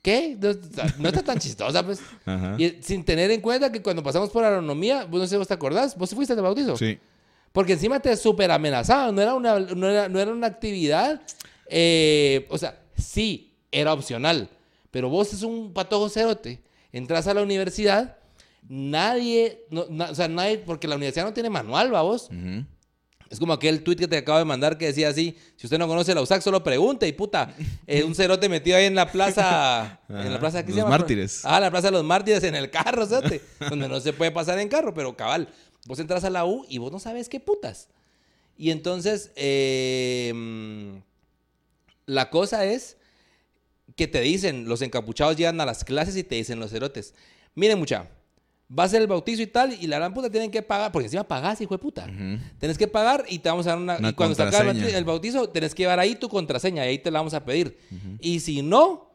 ¿qué? 0.00 0.38
No, 0.40 0.54
no 0.98 1.08
está 1.10 1.22
tan 1.22 1.38
chistosa, 1.38 1.84
pues. 1.84 2.00
Ajá. 2.24 2.54
Y 2.58 2.78
sin 2.80 3.04
tener 3.04 3.30
en 3.30 3.42
cuenta 3.42 3.70
que 3.70 3.82
cuando 3.82 4.02
pasamos 4.02 4.30
por 4.30 4.42
agronomía, 4.44 5.04
vos 5.04 5.20
no 5.20 5.26
sé, 5.26 5.36
vos 5.36 5.46
te 5.46 5.52
acordás, 5.52 5.94
vos 5.94 6.14
fuiste 6.14 6.34
de 6.34 6.40
bautizo. 6.40 6.74
Sí. 6.78 6.98
Porque 7.52 7.74
encima 7.74 8.00
te 8.00 8.16
súper 8.16 8.50
amenazaban, 8.50 9.14
no 9.14 9.20
era 9.22 9.34
una, 9.34 9.58
no 9.60 9.88
era, 9.88 10.08
no 10.08 10.18
era 10.18 10.32
una 10.32 10.46
actividad, 10.46 11.20
eh, 11.68 12.46
o 12.50 12.56
sea, 12.58 12.78
sí, 12.96 13.54
era 13.70 13.92
opcional, 13.92 14.48
pero 14.90 15.08
vos 15.08 15.32
es 15.32 15.42
un 15.42 15.72
patojo 15.72 16.08
cerote, 16.08 16.62
entras 16.92 17.26
a 17.26 17.34
la 17.34 17.42
universidad, 17.42 18.16
nadie, 18.68 19.64
no- 19.70 19.86
na- 19.90 20.10
o 20.10 20.14
sea, 20.14 20.28
nadie, 20.28 20.58
porque 20.58 20.88
la 20.88 20.96
universidad 20.96 21.24
no 21.26 21.32
tiene 21.32 21.50
manual, 21.50 21.92
va 21.94 22.02
vos. 22.02 22.28
Ujú. 22.30 22.64
Es 23.30 23.38
como 23.38 23.54
aquel 23.54 23.82
tweet 23.82 23.96
que 23.96 24.08
te 24.08 24.18
acabo 24.18 24.38
de 24.38 24.44
mandar 24.44 24.76
que 24.76 24.86
decía 24.86 25.08
así, 25.08 25.34
si 25.56 25.66
usted 25.66 25.78
no 25.78 25.88
conoce 25.88 26.14
la 26.14 26.20
USAC, 26.20 26.42
solo 26.42 26.62
pregunte 26.62 27.08
y 27.08 27.12
puta, 27.12 27.54
eh, 27.86 28.04
un 28.04 28.14
cerote 28.14 28.46
metido 28.50 28.76
ahí 28.76 28.84
en 28.84 28.94
la 28.94 29.10
plaza, 29.10 30.00
en 30.10 30.16
la 30.16 30.30
Ajá, 30.32 30.38
plaza, 30.40 30.62
¿qué 30.62 30.68
Los 30.68 30.74
se 30.76 30.82
llama? 30.82 30.98
Mártires. 30.98 31.40
Ah, 31.44 31.58
la 31.58 31.70
plaza 31.70 31.86
de 31.88 31.92
los 31.92 32.04
mártires 32.04 32.42
en 32.44 32.54
el 32.54 32.70
carro, 32.70 33.06
cerote, 33.06 33.40
donde 33.70 33.88
no 33.88 34.00
se 34.00 34.12
puede 34.12 34.32
pasar 34.32 34.58
en 34.58 34.68
carro, 34.68 34.92
pero 34.92 35.16
cabal, 35.16 35.48
vos 35.86 35.98
entras 35.98 36.24
a 36.24 36.30
la 36.30 36.44
U 36.44 36.64
y 36.68 36.78
vos 36.78 36.92
no 36.92 36.98
sabes 36.98 37.28
qué 37.28 37.40
putas. 37.40 37.88
Y 38.56 38.70
entonces, 38.70 39.32
eh, 39.36 40.32
mm, 40.34 40.96
la 42.06 42.30
cosa 42.30 42.64
es 42.64 42.96
que 43.96 44.06
te 44.08 44.20
dicen, 44.20 44.68
los 44.68 44.82
encapuchados 44.82 45.36
llegan 45.36 45.60
a 45.60 45.66
las 45.66 45.84
clases 45.84 46.16
y 46.16 46.24
te 46.24 46.34
dicen 46.36 46.58
los 46.60 46.70
cerotes, 46.70 47.14
miren 47.54 47.78
mucha, 47.78 48.08
va 48.78 48.84
a 48.84 48.88
ser 48.88 49.02
el 49.02 49.08
bautizo 49.08 49.42
y 49.42 49.46
tal, 49.46 49.72
y 49.78 49.86
la 49.86 49.98
gran 49.98 50.14
puta 50.14 50.30
tienen 50.30 50.50
que 50.50 50.62
pagar, 50.62 50.92
porque 50.92 51.06
encima 51.06 51.24
pagás, 51.24 51.60
hijo 51.60 51.74
de 51.74 51.78
puta. 51.78 52.06
Tenés 52.58 52.78
que 52.78 52.88
pagar 52.88 53.24
y 53.28 53.38
te 53.38 53.48
vamos 53.50 53.66
a 53.66 53.70
dar 53.70 53.78
una... 53.78 53.96
Una 53.98 54.10
y 54.10 54.12
cuando 54.14 54.34
se 54.34 54.42
acabe 54.42 54.70
el 54.96 55.04
bautizo- 55.04 55.50
tenés 55.50 55.74
que 55.74 55.82
llevar 55.82 55.98
ahí 55.98 56.14
tu 56.14 56.28
contraseña 56.28 56.84
y 56.86 56.88
ahí 56.88 56.98
te 56.98 57.10
la 57.10 57.18
vamos 57.18 57.34
a 57.34 57.44
pedir. 57.44 57.76
Y 58.20 58.40
si 58.40 58.62
no, 58.62 59.10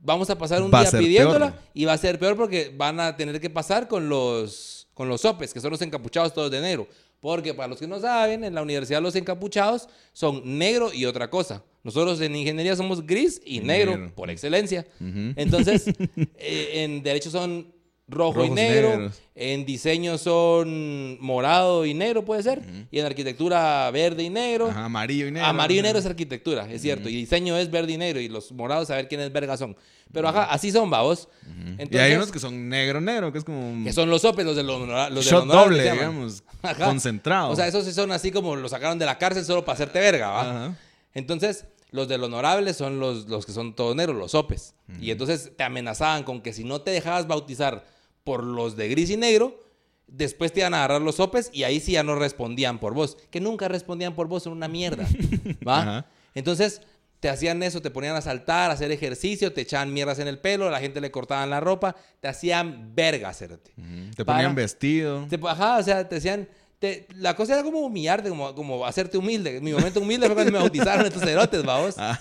vamos 0.00 0.30
a 0.30 0.38
pasar 0.38 0.62
un 0.62 0.70
Va 0.72 0.82
día 0.82 0.90
pidiéndola 1.00 1.50
peor. 1.52 1.62
y 1.74 1.84
va 1.84 1.94
a 1.94 1.98
ser 1.98 2.18
peor 2.18 2.36
porque 2.36 2.72
van 2.76 3.00
a 3.00 3.16
tener 3.16 3.40
que 3.40 3.50
pasar 3.50 3.88
con 3.88 4.08
los, 4.08 4.81
con 4.94 5.08
los 5.08 5.20
sopes, 5.22 5.52
que 5.52 5.60
son 5.60 5.70
los 5.70 5.82
encapuchados 5.82 6.32
todos 6.34 6.50
de 6.50 6.60
negro. 6.60 6.86
Porque 7.20 7.54
para 7.54 7.68
los 7.68 7.78
que 7.78 7.86
no 7.86 8.00
saben, 8.00 8.42
en 8.42 8.54
la 8.54 8.62
universidad 8.62 9.00
los 9.00 9.14
encapuchados 9.14 9.88
son 10.12 10.58
negro 10.58 10.92
y 10.92 11.04
otra 11.04 11.30
cosa. 11.30 11.62
Nosotros 11.84 12.20
en 12.20 12.34
ingeniería 12.34 12.74
somos 12.76 13.06
gris 13.06 13.40
y 13.44 13.60
negro, 13.60 13.92
Negro. 13.96 14.14
por 14.14 14.28
excelencia. 14.30 14.86
Entonces, 15.00 15.86
eh, 16.36 16.82
en 16.82 17.02
derecho 17.02 17.30
son 17.30 17.72
rojo 18.12 18.44
y 18.44 18.48
Rojos 18.48 18.50
y 18.50 18.54
negro. 18.54 18.88
negros. 18.90 19.22
En 19.34 19.64
diseño 19.64 20.18
son 20.18 21.18
morado 21.20 21.84
y 21.86 21.94
negro, 21.94 22.24
puede 22.24 22.42
ser. 22.42 22.62
Y 22.90 22.98
en 22.98 23.06
arquitectura 23.06 23.90
verde 23.90 24.22
y 24.22 24.30
negro. 24.30 24.68
Ajá, 24.68 24.84
amarillo 24.84 25.26
y 25.26 25.30
negro. 25.32 25.48
Amarillo 25.48 25.80
y 25.80 25.82
negro 25.82 25.98
es 25.98 26.06
arquitectura, 26.06 26.70
es 26.70 26.82
cierto. 26.82 27.08
Y 27.08 27.16
diseño 27.16 27.56
es 27.56 27.70
verde 27.70 27.92
y 27.92 27.98
negro. 27.98 28.20
Y 28.20 28.28
los 28.28 28.52
morados, 28.52 28.90
a 28.90 28.96
ver 28.96 29.08
quiénes 29.08 29.32
verga 29.32 29.56
son. 29.56 29.76
Pero 30.12 30.28
ajá, 30.28 30.44
así 30.44 30.70
son, 30.70 30.90
babos. 30.90 31.28
Entonces, 31.48 31.88
Y 31.90 31.98
hay 31.98 32.14
unos 32.14 32.30
que 32.30 32.38
son 32.38 32.68
negro, 32.68 33.00
negro, 33.00 33.32
que 33.32 33.38
es 33.38 33.44
como. 33.44 33.84
que 33.84 33.92
son 33.92 34.10
los 34.10 34.22
sopes, 34.22 34.44
los 34.44 34.54
de 34.54 34.62
los, 34.62 34.86
los 35.10 35.24
shot 35.24 35.46
doble, 35.46 35.82
digamos. 35.90 36.44
Ajá. 36.62 36.84
Concentrado. 36.84 37.50
O 37.50 37.56
sea, 37.56 37.66
esos 37.66 37.84
sí 37.84 37.92
son 37.92 38.12
así 38.12 38.30
como 38.30 38.54
los 38.54 38.70
sacaron 38.70 38.98
de 38.98 39.06
la 39.06 39.18
cárcel 39.18 39.44
solo 39.44 39.64
para 39.64 39.74
hacerte 39.74 39.98
verga, 39.98 40.28
¿va? 40.28 40.40
Ajá. 40.42 40.76
Entonces, 41.14 41.64
los 41.92 42.08
del 42.08 42.24
honorable 42.24 42.72
son 42.74 42.98
los, 43.00 43.28
los 43.28 43.46
que 43.46 43.52
son 43.52 43.74
todos 43.74 43.94
negros, 43.94 44.16
los 44.16 44.30
sopes. 44.32 44.74
Y 45.00 45.10
entonces 45.10 45.52
te 45.56 45.62
amenazaban 45.62 46.24
con 46.24 46.40
que 46.40 46.52
si 46.52 46.64
no 46.64 46.80
te 46.80 46.90
dejabas 46.90 47.26
bautizar 47.26 47.86
por 48.24 48.44
los 48.44 48.76
de 48.76 48.88
gris 48.88 49.10
y 49.10 49.16
negro, 49.16 49.58
después 50.06 50.52
te 50.52 50.60
iban 50.60 50.74
a 50.74 50.78
agarrar 50.84 51.02
los 51.02 51.16
sopes 51.16 51.50
y 51.52 51.62
ahí 51.64 51.80
sí 51.80 51.92
ya 51.92 52.02
no 52.02 52.14
respondían 52.14 52.78
por 52.78 52.94
vos. 52.94 53.16
Que 53.30 53.40
nunca 53.40 53.68
respondían 53.68 54.14
por 54.14 54.28
vos, 54.28 54.42
son 54.44 54.52
una 54.52 54.68
mierda. 54.68 55.06
¿Va? 55.66 55.80
Ajá. 55.80 56.06
Entonces, 56.34 56.82
te 57.20 57.28
hacían 57.28 57.62
eso, 57.62 57.80
te 57.80 57.90
ponían 57.90 58.16
a 58.16 58.20
saltar, 58.20 58.70
a 58.70 58.74
hacer 58.74 58.90
ejercicio, 58.90 59.52
te 59.52 59.60
echaban 59.60 59.92
mierdas 59.92 60.18
en 60.18 60.26
el 60.28 60.38
pelo, 60.40 60.68
la 60.70 60.80
gente 60.80 61.00
le 61.00 61.10
cortaban 61.12 61.50
la 61.50 61.60
ropa, 61.60 61.94
te 62.20 62.26
hacían 62.28 62.94
verga, 62.96 63.28
hacerte. 63.28 63.72
Te 64.16 64.24
Para- 64.24 64.38
ponían 64.38 64.54
vestido. 64.56 65.26
Te- 65.30 65.38
ajá, 65.46 65.78
o 65.78 65.82
sea, 65.84 66.08
te 66.08 66.16
decían, 66.16 66.48
te- 66.80 67.06
la 67.14 67.36
cosa 67.36 67.54
era 67.54 67.62
como 67.62 67.78
humillarte, 67.80 68.28
como, 68.28 68.52
como 68.56 68.84
hacerte 68.84 69.18
humilde. 69.18 69.60
Mi 69.60 69.72
momento 69.72 70.00
humilde 70.00 70.26
fue 70.26 70.34
cuando 70.34 70.52
me 70.52 70.58
bautizaron 70.58 71.06
estos 71.06 71.22
cerotes, 71.22 71.62
vamos. 71.64 71.94
Ah, 71.96 72.18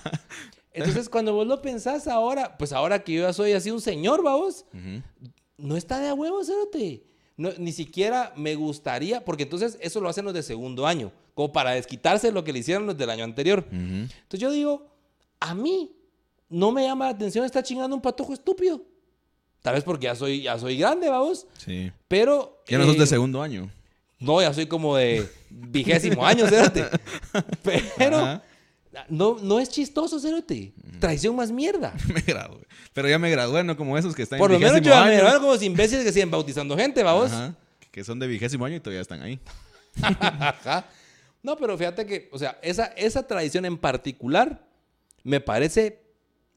Entonces, 0.73 1.09
cuando 1.09 1.33
vos 1.33 1.47
lo 1.47 1.61
pensás 1.63 2.07
ahora, 2.07 2.55
pues 2.57 2.71
ahora 2.71 3.03
que 3.03 3.13
yo 3.13 3.23
ya 3.23 3.33
soy 3.33 3.53
así 3.53 3.71
un 3.71 3.81
señor, 3.81 4.21
vamos, 4.23 4.65
ujú. 4.71 5.01
No 5.61 5.77
está 5.77 5.99
de 5.99 6.09
a 6.09 6.13
huevo, 6.13 6.43
cerote. 6.43 7.03
No, 7.37 7.49
ni 7.57 7.71
siquiera 7.71 8.33
me 8.35 8.55
gustaría, 8.55 9.23
porque 9.23 9.43
entonces 9.43 9.77
eso 9.81 10.01
lo 10.01 10.09
hacen 10.09 10.25
los 10.25 10.33
de 10.33 10.43
segundo 10.43 10.85
año, 10.85 11.11
como 11.33 11.51
para 11.51 11.71
desquitarse 11.71 12.27
de 12.27 12.33
lo 12.33 12.43
que 12.43 12.53
le 12.53 12.59
hicieron 12.59 12.85
los 12.85 12.97
del 12.97 13.09
año 13.09 13.23
anterior. 13.23 13.65
Ujú. 13.67 13.77
Entonces 13.77 14.39
yo 14.39 14.51
digo, 14.51 14.87
a 15.39 15.55
mí 15.55 15.91
no 16.49 16.71
me 16.71 16.83
llama 16.83 17.05
la 17.05 17.11
atención 17.11 17.45
estar 17.45 17.63
chingando 17.63 17.95
un 17.95 18.01
patojo 18.01 18.33
estúpido. 18.33 18.83
Tal 19.61 19.75
vez 19.75 19.83
porque 19.83 20.05
ya 20.05 20.15
soy, 20.15 20.41
ya 20.41 20.57
soy 20.57 20.77
grande, 20.77 21.07
vamos. 21.09 21.47
Sí. 21.57 21.91
Pero. 22.07 22.63
Ya 22.67 22.77
no 22.77 22.85
sos 22.85 22.95
eh, 22.95 22.99
de 22.99 23.07
segundo 23.07 23.41
año. 23.41 23.69
No, 24.19 24.41
ya 24.41 24.53
soy 24.53 24.67
como 24.67 24.95
de 24.97 25.27
vigésimo 25.49 26.25
año, 26.25 26.47
cérate. 26.47 26.85
Pero 27.97 28.17
Ajá. 28.17 28.43
No, 29.09 29.37
no 29.41 29.59
es 29.59 29.69
chistoso, 29.69 30.19
cérate. 30.19 30.73
Traición 30.99 31.35
más 31.35 31.51
mierda. 31.51 31.93
Me 32.13 32.21
gradué. 32.21 32.61
Pero 32.93 33.07
ya 33.09 33.17
me 33.17 33.29
gradué, 33.31 33.63
no 33.63 33.77
como 33.77 33.97
esos 33.97 34.13
que 34.13 34.23
están 34.23 34.37
Por 34.37 34.49
lo 34.51 34.57
en 34.57 34.63
menos 34.63 34.81
yo 34.81 34.91
ya 34.91 35.05
me 35.05 35.15
veo 35.21 35.39
como 35.39 35.53
los 35.53 35.63
imbéciles 35.63 36.03
que 36.03 36.11
siguen 36.11 36.29
bautizando 36.29 36.75
gente, 36.75 37.01
vamos. 37.03 37.31
Ajá. 37.31 37.55
Que 37.89 38.03
son 38.03 38.19
de 38.19 38.27
vigésimo 38.27 38.65
año 38.65 38.75
y 38.75 38.79
todavía 38.81 39.01
están 39.01 39.21
ahí. 39.21 39.39
No, 41.43 41.57
pero 41.57 41.77
fíjate 41.77 42.05
que, 42.05 42.29
o 42.31 42.37
sea, 42.37 42.59
esa, 42.61 42.85
esa 42.97 43.25
tradición 43.25 43.65
en 43.65 43.77
particular 43.77 44.63
me 45.23 45.39
parece 45.39 45.99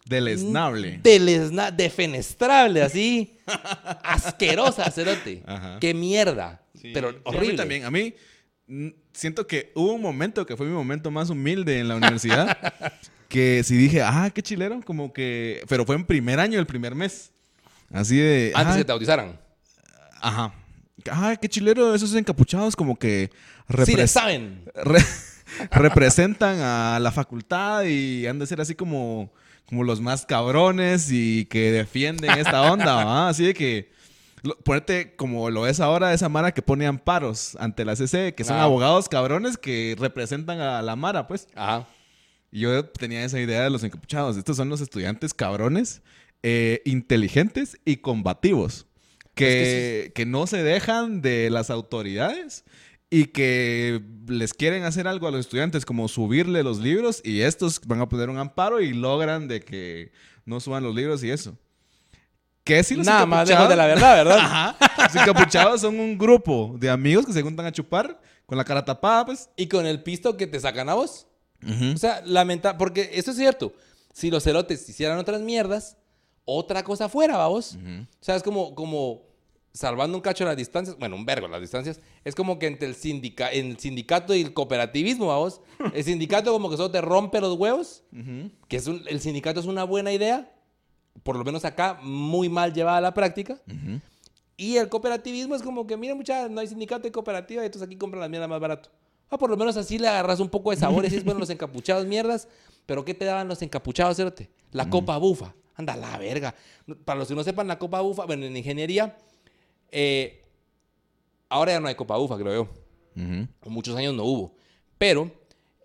Deleznable. 0.05 1.01
delesna- 1.03 1.71
defenestrable, 1.71 2.83
así. 2.83 3.39
asquerosa, 4.03 4.91
cerote. 4.91 5.43
Ajá. 5.47 5.79
Qué 5.81 5.95
mierda. 5.95 6.63
Sí. 6.75 6.91
Pero 6.93 7.13
Sí, 7.13 7.19
a 7.25 7.41
mí 7.41 7.57
también. 7.57 7.85
A 7.85 7.91
mí 7.91 8.11
mm, 8.11 8.15
siento 9.13 9.47
que 9.47 9.73
hubo 9.75 9.93
un 9.93 10.03
momento 10.03 10.47
que 10.47 10.57
fue 10.57 10.67
mi 10.67 10.73
momento 10.73 11.11
más 11.11 11.31
humilde 11.31 11.79
en 11.79 11.89
la 11.89 11.97
universidad. 11.97 12.57
que 13.29 13.63
sí 13.65 13.77
dije, 13.77 14.03
ah, 14.03 14.31
qué 14.33 14.43
chilero. 14.43 14.81
Como 14.85 15.13
que. 15.13 15.65
Pero 15.69 15.85
fue 15.85 15.97
en 15.97 16.05
primer 16.05 16.41
año, 16.41 16.59
el 16.59 16.67
primer 16.67 16.95
mes. 16.95 17.33
Así 17.93 18.17
de. 18.17 18.53
Antes 18.55 18.75
ah, 18.75 18.79
que 18.79 18.85
te 18.85 18.93
bautizaran. 18.93 19.41
Ajá. 20.21 20.55
Ah, 21.11 21.37
qué 21.41 21.49
chilero. 21.49 21.95
Esos 21.95 22.15
encapuchados 22.15 22.77
como 22.77 22.99
que. 22.99 23.31
Sí, 23.85 23.95
le 23.95 24.07
saben. 24.07 24.65
re- 24.75 25.05
representan 25.71 26.59
a 26.61 26.99
la 27.01 27.13
facultad 27.13 27.85
y 27.85 28.27
han 28.27 28.39
de 28.39 28.47
ser 28.47 28.61
así 28.61 28.75
como, 28.75 29.33
como 29.67 29.85
los 29.85 30.01
más 30.01 30.27
cabrones 30.27 31.11
y 31.11 31.47
que 31.47 31.71
defienden 31.71 32.31
esta 32.39 32.63
onda, 32.71 33.05
¿va? 33.05 33.29
Así 33.29 33.45
de 33.45 33.55
que 33.55 33.94
lo- 34.45 34.57
ponerte 34.59 35.17
como 35.17 35.51
lo 35.51 35.67
es 35.67 35.81
ahora 35.81 36.15
esa 36.15 36.29
Mara 36.29 36.53
que 36.55 36.63
pone 36.63 36.87
amparos 36.87 37.57
ante 37.59 37.85
la 37.85 37.97
CC, 37.97 38.35
que 38.37 38.45
son 38.45 38.57
Ah. 38.59 38.63
abogados 38.63 39.09
cabrones 39.09 39.57
que 39.59 39.97
representan 39.99 40.61
a 40.61 40.81
la 40.83 40.95
Mara, 40.95 41.27
pues. 41.27 41.49
Ajá. 41.57 41.89
Y 42.53 42.61
yo 42.61 42.85
tenía 42.85 43.25
esa 43.25 43.41
idea 43.41 43.63
de 43.65 43.71
los 43.71 43.83
encapuchados. 43.83 44.37
Estos 44.37 44.57
son 44.57 44.69
los 44.69 44.81
estudiantes 44.81 45.35
cabrones, 45.35 46.03
eh, 46.45 46.81
inteligentes 46.85 47.77
y 47.85 47.97
combativos. 47.97 48.87
Que, 49.35 50.13
que 50.15 50.27
no 50.27 50.47
se 50.47 50.63
dejan 50.63 51.21
de 51.21 51.51
las 51.51 51.69
autoridades 51.69 52.65
y 53.11 53.25
que 53.25 54.01
les 54.29 54.55
quieren 54.55 54.85
hacer 54.85 55.09
algo 55.09 55.27
a 55.27 55.33
los 55.33 55.41
estudiantes, 55.41 55.85
como 55.85 56.07
subirle 56.07 56.63
los 56.63 56.79
libros, 56.79 57.21
y 57.25 57.41
estos 57.41 57.81
van 57.85 58.01
a 58.01 58.09
poner 58.09 58.31
un 58.31 58.39
amparo 58.39 58.81
y 58.81 58.93
logran 58.93 59.49
de 59.49 59.61
que 59.61 60.13
no 60.45 60.61
suban 60.61 60.85
los 60.85 60.95
libros 60.95 61.25
y 61.25 61.31
eso. 61.33 61.59
Que 62.65 62.83
si 62.83 62.95
los 62.95 63.07
Nada 63.07 63.27
más 63.27 63.49
lejos 63.49 63.69
de 63.69 63.77
la 63.77 63.87
verdad, 63.87 64.15
¿verdad? 64.17 64.39
Ajá. 64.41 64.77
Los 64.99 65.15
encapuchados 65.17 65.81
son 65.83 66.01
un 66.01 66.17
grupo 66.17 66.75
de 66.79 66.89
amigos 66.91 67.27
que 67.27 67.33
se 67.33 67.43
juntan 67.43 67.67
a 67.67 67.73
chupar 67.73 68.19
con 68.47 68.57
la 68.59 68.65
cara 68.65 68.85
tapada, 68.85 69.27
pues. 69.27 69.51
Y 69.57 69.67
con 69.69 69.87
el 69.87 70.03
pisto 70.03 70.37
que 70.37 70.47
te 70.47 70.59
sacan 70.59 70.89
a 70.89 70.95
vos. 70.95 71.27
O 71.95 71.97
sea, 71.99 72.23
lamenta, 72.27 72.77
porque 72.77 73.11
esto 73.15 73.31
es 73.31 73.37
cierto. 73.39 73.73
Si 74.13 74.31
los 74.31 74.43
cerotes 74.45 74.89
hicieran 74.89 75.19
otras 75.19 75.41
mierdas, 75.41 75.97
otra 76.45 76.83
cosa 76.85 77.09
fuera, 77.09 77.37
vamos. 77.37 77.77
O 78.21 78.25
sea, 78.25 78.37
es 78.37 78.43
como, 78.43 78.75
como 78.75 79.23
salvando 79.73 80.17
un 80.17 80.23
cacho 80.23 80.45
las 80.45 80.57
distancias, 80.57 80.97
bueno, 80.99 81.17
un 81.17 81.27
vergo 81.27 81.49
las 81.49 81.61
distancias, 81.61 82.01
es 82.25 82.35
como 82.35 82.59
que 82.59 82.67
entre 82.67 82.87
el, 82.87 82.95
sindica, 82.95 83.49
el 83.49 83.77
sindicato 83.79 84.35
y 84.35 84.41
el 84.43 84.55
cooperativismo, 84.55 85.27
vamos. 85.27 85.61
El 85.93 86.05
sindicato 86.05 86.53
como 86.53 86.71
que 86.71 86.77
solo 86.77 86.91
te 86.91 87.01
rompe 87.01 87.41
los 87.41 87.55
huevos, 87.59 88.05
que 88.69 88.77
es 88.77 88.87
un- 88.87 89.03
el 89.09 89.21
sindicato 89.21 89.59
es 89.61 89.67
una 89.67 89.85
buena 89.85 90.13
idea, 90.13 90.51
por 91.23 91.37
lo 91.37 91.45
menos 91.45 91.65
acá, 91.65 91.99
muy 92.03 92.49
mal 92.49 92.73
llevada 92.73 92.99
a 92.99 93.01
la 93.01 93.15
práctica. 93.15 93.61
Y 94.57 94.77
el 94.77 94.89
cooperativismo 94.89 95.55
es 95.55 95.63
como 95.63 95.87
que, 95.87 95.97
mira, 95.97 96.15
mucha, 96.15 96.49
no 96.49 96.61
hay 96.61 96.69
sindicato 96.69 97.09
y 97.09 97.11
cooperativa, 97.11 97.63
y 97.63 97.67
entonces 97.67 97.87
aquí 97.87 97.97
compran 97.97 98.21
la 98.21 98.29
mierda 98.29 98.47
más 98.47 98.61
barato. 98.61 98.91
Ah, 99.31 99.39
por 99.39 99.51
lo 99.51 99.57
menos 99.57 99.77
así 99.77 99.99
le 99.99 100.07
agarras 100.07 100.39
un 100.39 100.49
poco 100.49 100.71
de 100.71 100.77
sabor 100.77 101.05
y 101.05 101.09
decís, 101.09 101.25
bueno, 101.25 101.41
los 101.41 101.51
encapuchados 101.51 102.07
mierdas, 102.07 102.49
pero 102.87 103.05
¿qué 103.05 103.15
te 103.15 103.25
daban 103.25 103.49
los 103.49 103.63
encapuchados, 103.63 104.17
cerote? 104.17 104.51
La 104.71 104.89
copa 104.91 105.17
bufa. 105.19 105.55
Anda, 105.77 105.97
la 105.97 106.17
verga. 106.19 106.55
Para 107.05 107.19
los 107.19 107.29
que 107.29 107.35
no 107.35 107.43
sepan, 107.43 107.67
la 107.67 107.79
copa 107.79 108.01
bufa, 108.01 108.27
bueno, 108.27 108.45
en 108.45 108.57
ingeniería, 108.57 109.17
eh, 109.91 110.45
ahora 111.49 111.73
ya 111.73 111.81
no 111.81 111.89
hay 111.89 111.95
copa 111.95 112.17
bufa, 112.17 112.37
creo 112.39 112.65
yo. 112.65 112.69
Muchos 113.67 113.97
años 113.97 114.15
no 114.15 114.25
hubo. 114.25 114.55
Pero 114.99 115.33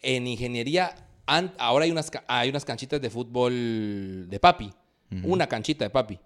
en 0.02 0.28
ingeniería, 0.28 0.96
ahora 1.58 1.86
hay 1.86 1.92
unas, 1.92 2.12
hay 2.28 2.50
unas 2.50 2.66
canchitas 2.66 3.02
de 3.02 3.10
fútbol 3.10 4.28
de 4.30 4.40
papi. 4.40 4.72
Una 5.24 5.48
canchita 5.48 5.86
de 5.86 5.90
papi. 5.90 6.20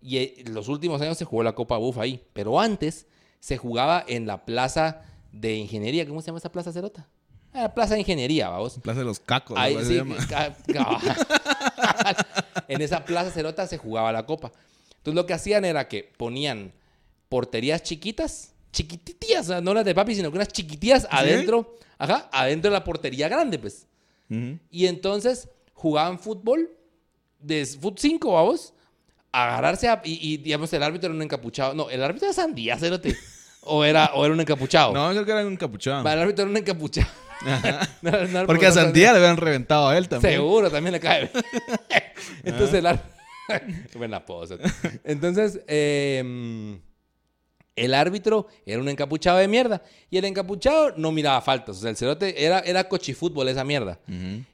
Y 0.00 0.18
eh, 0.18 0.34
en 0.38 0.54
los 0.54 0.68
últimos 0.68 1.00
años 1.00 1.18
se 1.18 1.24
jugó 1.24 1.42
la 1.42 1.54
Copa 1.54 1.76
Bufa 1.76 2.02
ahí. 2.02 2.22
Pero 2.32 2.60
antes 2.60 3.06
se 3.40 3.56
jugaba 3.56 4.04
en 4.06 4.26
la 4.26 4.44
plaza 4.44 5.02
de 5.32 5.56
ingeniería. 5.56 6.06
¿Cómo 6.06 6.20
se 6.20 6.26
llama 6.26 6.38
esa 6.38 6.52
plaza 6.52 6.72
cerota? 6.72 7.08
La 7.52 7.74
plaza 7.74 7.94
de 7.94 8.00
ingeniería, 8.00 8.48
vamos. 8.48 8.78
Plaza 8.82 9.00
de 9.00 9.04
los 9.04 9.20
cacos. 9.20 9.58
Ahí 9.58 9.76
sí, 9.80 9.84
se 9.84 9.94
llama. 9.96 10.16
en 12.68 12.80
esa 12.80 13.04
plaza 13.04 13.30
cerota 13.30 13.66
se 13.66 13.76
jugaba 13.76 14.12
la 14.12 14.24
copa. 14.24 14.52
Entonces 14.98 15.14
lo 15.14 15.26
que 15.26 15.34
hacían 15.34 15.64
era 15.64 15.88
que 15.88 16.10
ponían 16.16 16.72
porterías 17.28 17.82
chiquitas, 17.82 18.54
sea, 19.42 19.60
no 19.60 19.74
las 19.74 19.84
de 19.84 19.94
papi, 19.94 20.14
sino 20.14 20.30
que 20.30 20.36
unas 20.36 20.48
chiquitías 20.48 21.06
adentro, 21.10 21.76
ajá, 21.98 22.28
adentro 22.32 22.70
de 22.70 22.78
la 22.78 22.84
portería 22.84 23.28
grande, 23.28 23.58
pues. 23.58 23.86
Ujú. 24.30 24.58
Y 24.70 24.86
entonces 24.86 25.48
jugaban 25.74 26.18
fútbol, 26.18 26.70
de 27.42 27.66
fut 27.66 27.98
5, 27.98 28.32
vamos, 28.32 28.72
agarrarse 29.32 29.88
a, 29.88 30.00
y, 30.04 30.34
y, 30.34 30.36
digamos 30.38 30.72
el 30.72 30.82
árbitro 30.82 31.08
era 31.08 31.16
un 31.16 31.22
encapuchado. 31.22 31.74
No, 31.74 31.90
el 31.90 32.02
árbitro 32.02 32.28
era 32.28 32.34
sandía, 32.34 32.78
cerote. 32.78 33.16
O 33.64 33.84
era, 33.84 34.10
o 34.14 34.24
era 34.24 34.34
un 34.34 34.40
encapuchado. 34.40 34.92
No, 34.92 35.10
creo 35.10 35.24
que 35.24 35.30
era 35.30 35.46
un. 35.46 35.56
Va, 36.04 36.12
el 36.12 36.18
árbitro 36.18 36.42
era 36.44 36.50
un 36.50 36.56
encapuchado. 36.56 37.08
No, 38.02 38.10
no 38.10 38.18
era 38.18 38.46
Porque 38.46 38.66
a 38.66 38.70
Sandía 38.72 39.12
le 39.12 39.18
habían 39.18 39.36
reventado 39.36 39.88
a 39.88 39.98
él 39.98 40.08
también. 40.08 40.34
Seguro, 40.34 40.70
también 40.70 40.92
le 40.92 41.00
cae. 41.00 41.28
Entonces, 42.44 42.74
el 42.74 42.86
ar- 42.86 43.02
Buena 43.96 44.24
pose. 44.24 44.58
Entonces, 45.02 45.60
eh, 45.66 46.78
el 47.74 47.94
árbitro 47.94 48.46
era 48.64 48.80
un 48.80 48.88
encapuchado 48.88 49.38
de 49.38 49.48
mierda. 49.48 49.82
Y 50.10 50.18
el 50.18 50.24
encapuchado 50.24 50.94
no 50.96 51.10
miraba 51.10 51.40
faltas. 51.40 51.78
O 51.78 51.80
sea, 51.80 51.90
el 51.90 51.96
cerote 51.96 52.44
era, 52.44 52.60
era 52.60 52.88
cochifútbol 52.88 53.48
esa 53.48 53.64
mierda. 53.64 53.98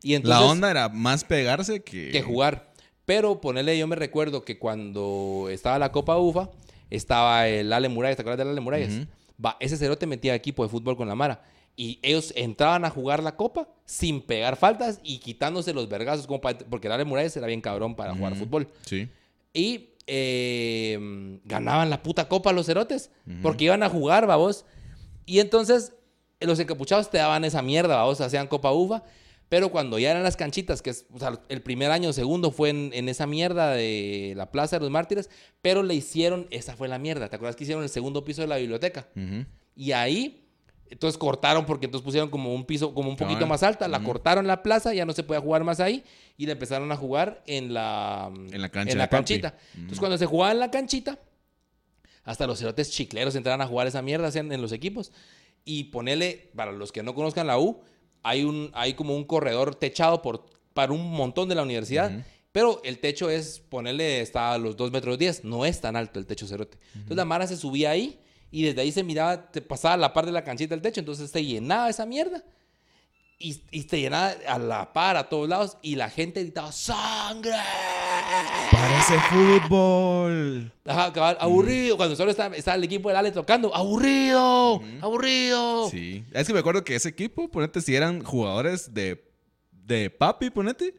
Y 0.02 0.14
entonces, 0.14 0.40
la 0.40 0.46
onda 0.46 0.70
era 0.70 0.88
más 0.88 1.24
pegarse 1.24 1.82
que... 1.82 2.10
que 2.10 2.22
jugar. 2.22 2.67
Pero 3.08 3.40
ponerle, 3.40 3.78
yo 3.78 3.86
me 3.86 3.96
recuerdo 3.96 4.44
que 4.44 4.58
cuando 4.58 5.48
estaba 5.50 5.78
la 5.78 5.90
Copa 5.92 6.18
UFA, 6.18 6.50
estaba 6.90 7.48
el 7.48 7.72
Ale 7.72 7.88
Muralles, 7.88 8.16
¿te 8.16 8.20
acuerdas 8.20 8.46
del 8.46 8.58
Ale. 8.58 9.06
Va, 9.42 9.56
ese 9.60 9.78
cerote 9.78 10.06
metía 10.06 10.34
equipo 10.34 10.62
de 10.62 10.68
fútbol 10.68 10.94
con 10.94 11.08
la 11.08 11.14
Mara. 11.14 11.42
Y 11.74 12.00
ellos 12.02 12.34
entraban 12.36 12.84
a 12.84 12.90
jugar 12.90 13.22
la 13.22 13.34
Copa 13.34 13.66
sin 13.86 14.20
pegar 14.20 14.56
faltas 14.56 15.00
y 15.02 15.20
quitándose 15.20 15.72
los 15.72 15.88
vergazos, 15.88 16.26
como 16.26 16.42
pa- 16.42 16.58
porque 16.58 16.88
el 16.88 16.92
Ale 16.92 17.06
Muralles 17.06 17.34
era 17.34 17.46
bien 17.46 17.62
cabrón 17.62 17.94
para 17.96 18.14
jugar 18.14 18.34
fútbol. 18.34 18.68
Sí. 18.84 19.08
Y 19.54 19.88
eh, 20.06 21.38
ganaban 21.44 21.88
la 21.88 22.02
puta 22.02 22.28
Copa 22.28 22.52
los 22.52 22.66
cerotes, 22.66 23.10
porque 23.40 23.64
iban 23.64 23.82
a 23.82 23.88
jugar, 23.88 24.26
babos. 24.26 24.66
Y 25.24 25.38
entonces 25.40 25.94
los 26.40 26.58
encapuchados 26.58 27.10
te 27.10 27.16
daban 27.16 27.42
esa 27.46 27.62
mierda, 27.62 27.96
babos, 27.96 28.20
hacían 28.20 28.48
Copa 28.48 28.70
UFA. 28.72 29.02
Pero 29.48 29.70
cuando 29.70 29.98
ya 29.98 30.10
eran 30.10 30.22
las 30.22 30.36
canchitas, 30.36 30.82
que 30.82 30.90
es, 30.90 31.06
o 31.12 31.18
sea, 31.18 31.40
el 31.48 31.62
primer 31.62 31.90
año, 31.90 32.12
segundo 32.12 32.50
fue 32.50 32.68
en, 32.70 32.90
en 32.92 33.08
esa 33.08 33.26
mierda 33.26 33.70
de 33.70 34.34
la 34.36 34.50
Plaza 34.50 34.76
de 34.76 34.80
los 34.80 34.90
Mártires, 34.90 35.30
pero 35.62 35.82
le 35.82 35.94
hicieron, 35.94 36.46
esa 36.50 36.76
fue 36.76 36.86
la 36.88 36.98
mierda, 36.98 37.28
¿te 37.28 37.36
acuerdas 37.36 37.56
que 37.56 37.64
hicieron 37.64 37.82
el 37.82 37.88
segundo 37.88 38.24
piso 38.24 38.42
de 38.42 38.48
la 38.48 38.56
biblioteca? 38.56 39.08
Y 39.74 39.92
ahí, 39.92 40.44
entonces 40.90 41.16
cortaron 41.16 41.64
porque 41.64 41.86
entonces 41.86 42.04
pusieron 42.04 42.28
como 42.28 42.54
un 42.54 42.64
piso, 42.66 42.92
como 42.92 43.08
un 43.08 43.16
poquito 43.16 43.46
más 43.46 43.62
alta, 43.62 43.88
la 43.88 44.02
cortaron 44.02 44.46
la 44.46 44.62
plaza, 44.62 44.92
ya 44.92 45.06
no 45.06 45.12
se 45.12 45.22
podía 45.22 45.40
jugar 45.40 45.64
más 45.64 45.80
ahí, 45.80 46.04
y 46.36 46.44
la 46.46 46.52
empezaron 46.52 46.92
a 46.92 46.96
jugar 46.96 47.42
en 47.46 47.72
la, 47.72 48.30
En 48.52 48.60
la 48.60 48.68
cancha 48.68 48.92
en 48.92 48.98
la 48.98 49.08
canchita. 49.08 49.54
Entonces 49.74 49.98
cuando 49.98 50.18
se 50.18 50.26
jugaba 50.26 50.52
en 50.52 50.58
la 50.58 50.70
canchita, 50.70 51.18
hasta 52.24 52.46
los 52.46 52.58
cerotes 52.58 52.90
chicleros 52.90 53.34
entraban 53.34 53.62
a 53.62 53.66
jugar 53.66 53.86
esa 53.86 54.02
mierda 54.02 54.28
hacían 54.28 54.52
en 54.52 54.60
los 54.60 54.72
equipos. 54.72 55.10
Y 55.64 55.84
ponerle, 55.84 56.50
para 56.54 56.72
los 56.72 56.92
que 56.92 57.02
no 57.02 57.14
conozcan 57.14 57.46
la 57.46 57.58
U, 57.58 57.80
hay, 58.28 58.44
un, 58.44 58.70
hay 58.74 58.94
como 58.94 59.16
un 59.16 59.24
corredor 59.24 59.74
techado 59.74 60.20
por, 60.20 60.44
para 60.74 60.92
un 60.92 61.10
montón 61.10 61.48
de 61.48 61.54
la 61.54 61.62
universidad. 61.62 62.24
Pero 62.52 62.80
el 62.84 62.98
techo 62.98 63.30
es, 63.30 63.60
ponerle, 63.60 64.20
está 64.20 64.52
a 64.52 64.58
los 64.58 64.76
2 64.76 64.90
metros 64.90 65.18
10. 65.18 65.44
No 65.44 65.64
es 65.64 65.80
tan 65.80 65.96
alto 65.96 66.18
el 66.18 66.26
techo 66.26 66.46
cerote. 66.46 66.78
Entonces 66.94 67.16
la 67.16 67.24
Mara 67.24 67.46
se 67.46 67.56
subía 67.56 67.90
ahí 67.90 68.18
Y 68.50 68.64
desde 68.64 68.80
ahí 68.80 68.92
se 68.92 69.02
miraba, 69.02 69.50
te 69.50 69.60
pasaba 69.60 69.96
la 69.96 70.12
parte 70.12 70.28
de 70.28 70.32
la 70.32 70.44
canchita 70.44 70.74
del 70.74 70.82
techo, 70.82 71.00
entonces 71.00 71.30
se 71.30 71.44
llenaba 71.44 71.88
esa 71.88 72.06
mierda. 72.06 72.42
Y, 73.40 73.62
y 73.70 73.82
se 73.82 74.00
llenaba 74.00 74.34
a 74.48 74.58
la 74.58 74.92
par, 74.92 75.16
a 75.16 75.28
todos 75.28 75.48
lados, 75.48 75.76
y 75.80 75.94
la 75.94 76.10
gente 76.10 76.42
gritaba, 76.42 76.72
¡sangre! 76.72 77.52
Parece 78.72 79.16
fútbol. 79.30 80.72
Ajá, 80.84 81.12
cabal, 81.12 81.36
aburrido. 81.38 81.96
Cuando 81.96 82.16
solo 82.16 82.32
estaba, 82.32 82.56
estaba 82.56 82.76
el 82.76 82.82
equipo 82.82 83.08
del 83.08 83.16
Ale 83.16 83.30
tocando, 83.30 83.72
¡aburrido! 83.72 84.82
¡Aburrido! 85.00 85.88
Sí. 85.88 86.24
Es 86.32 86.48
que 86.48 86.52
me 86.52 86.58
acuerdo 86.58 86.82
que 86.82 86.96
ese 86.96 87.10
equipo, 87.10 87.48
ponete, 87.48 87.80
si 87.80 87.94
eran 87.94 88.24
jugadores 88.24 88.92
de, 88.92 89.24
de 89.70 90.10
papi, 90.10 90.50
ponete, 90.50 90.96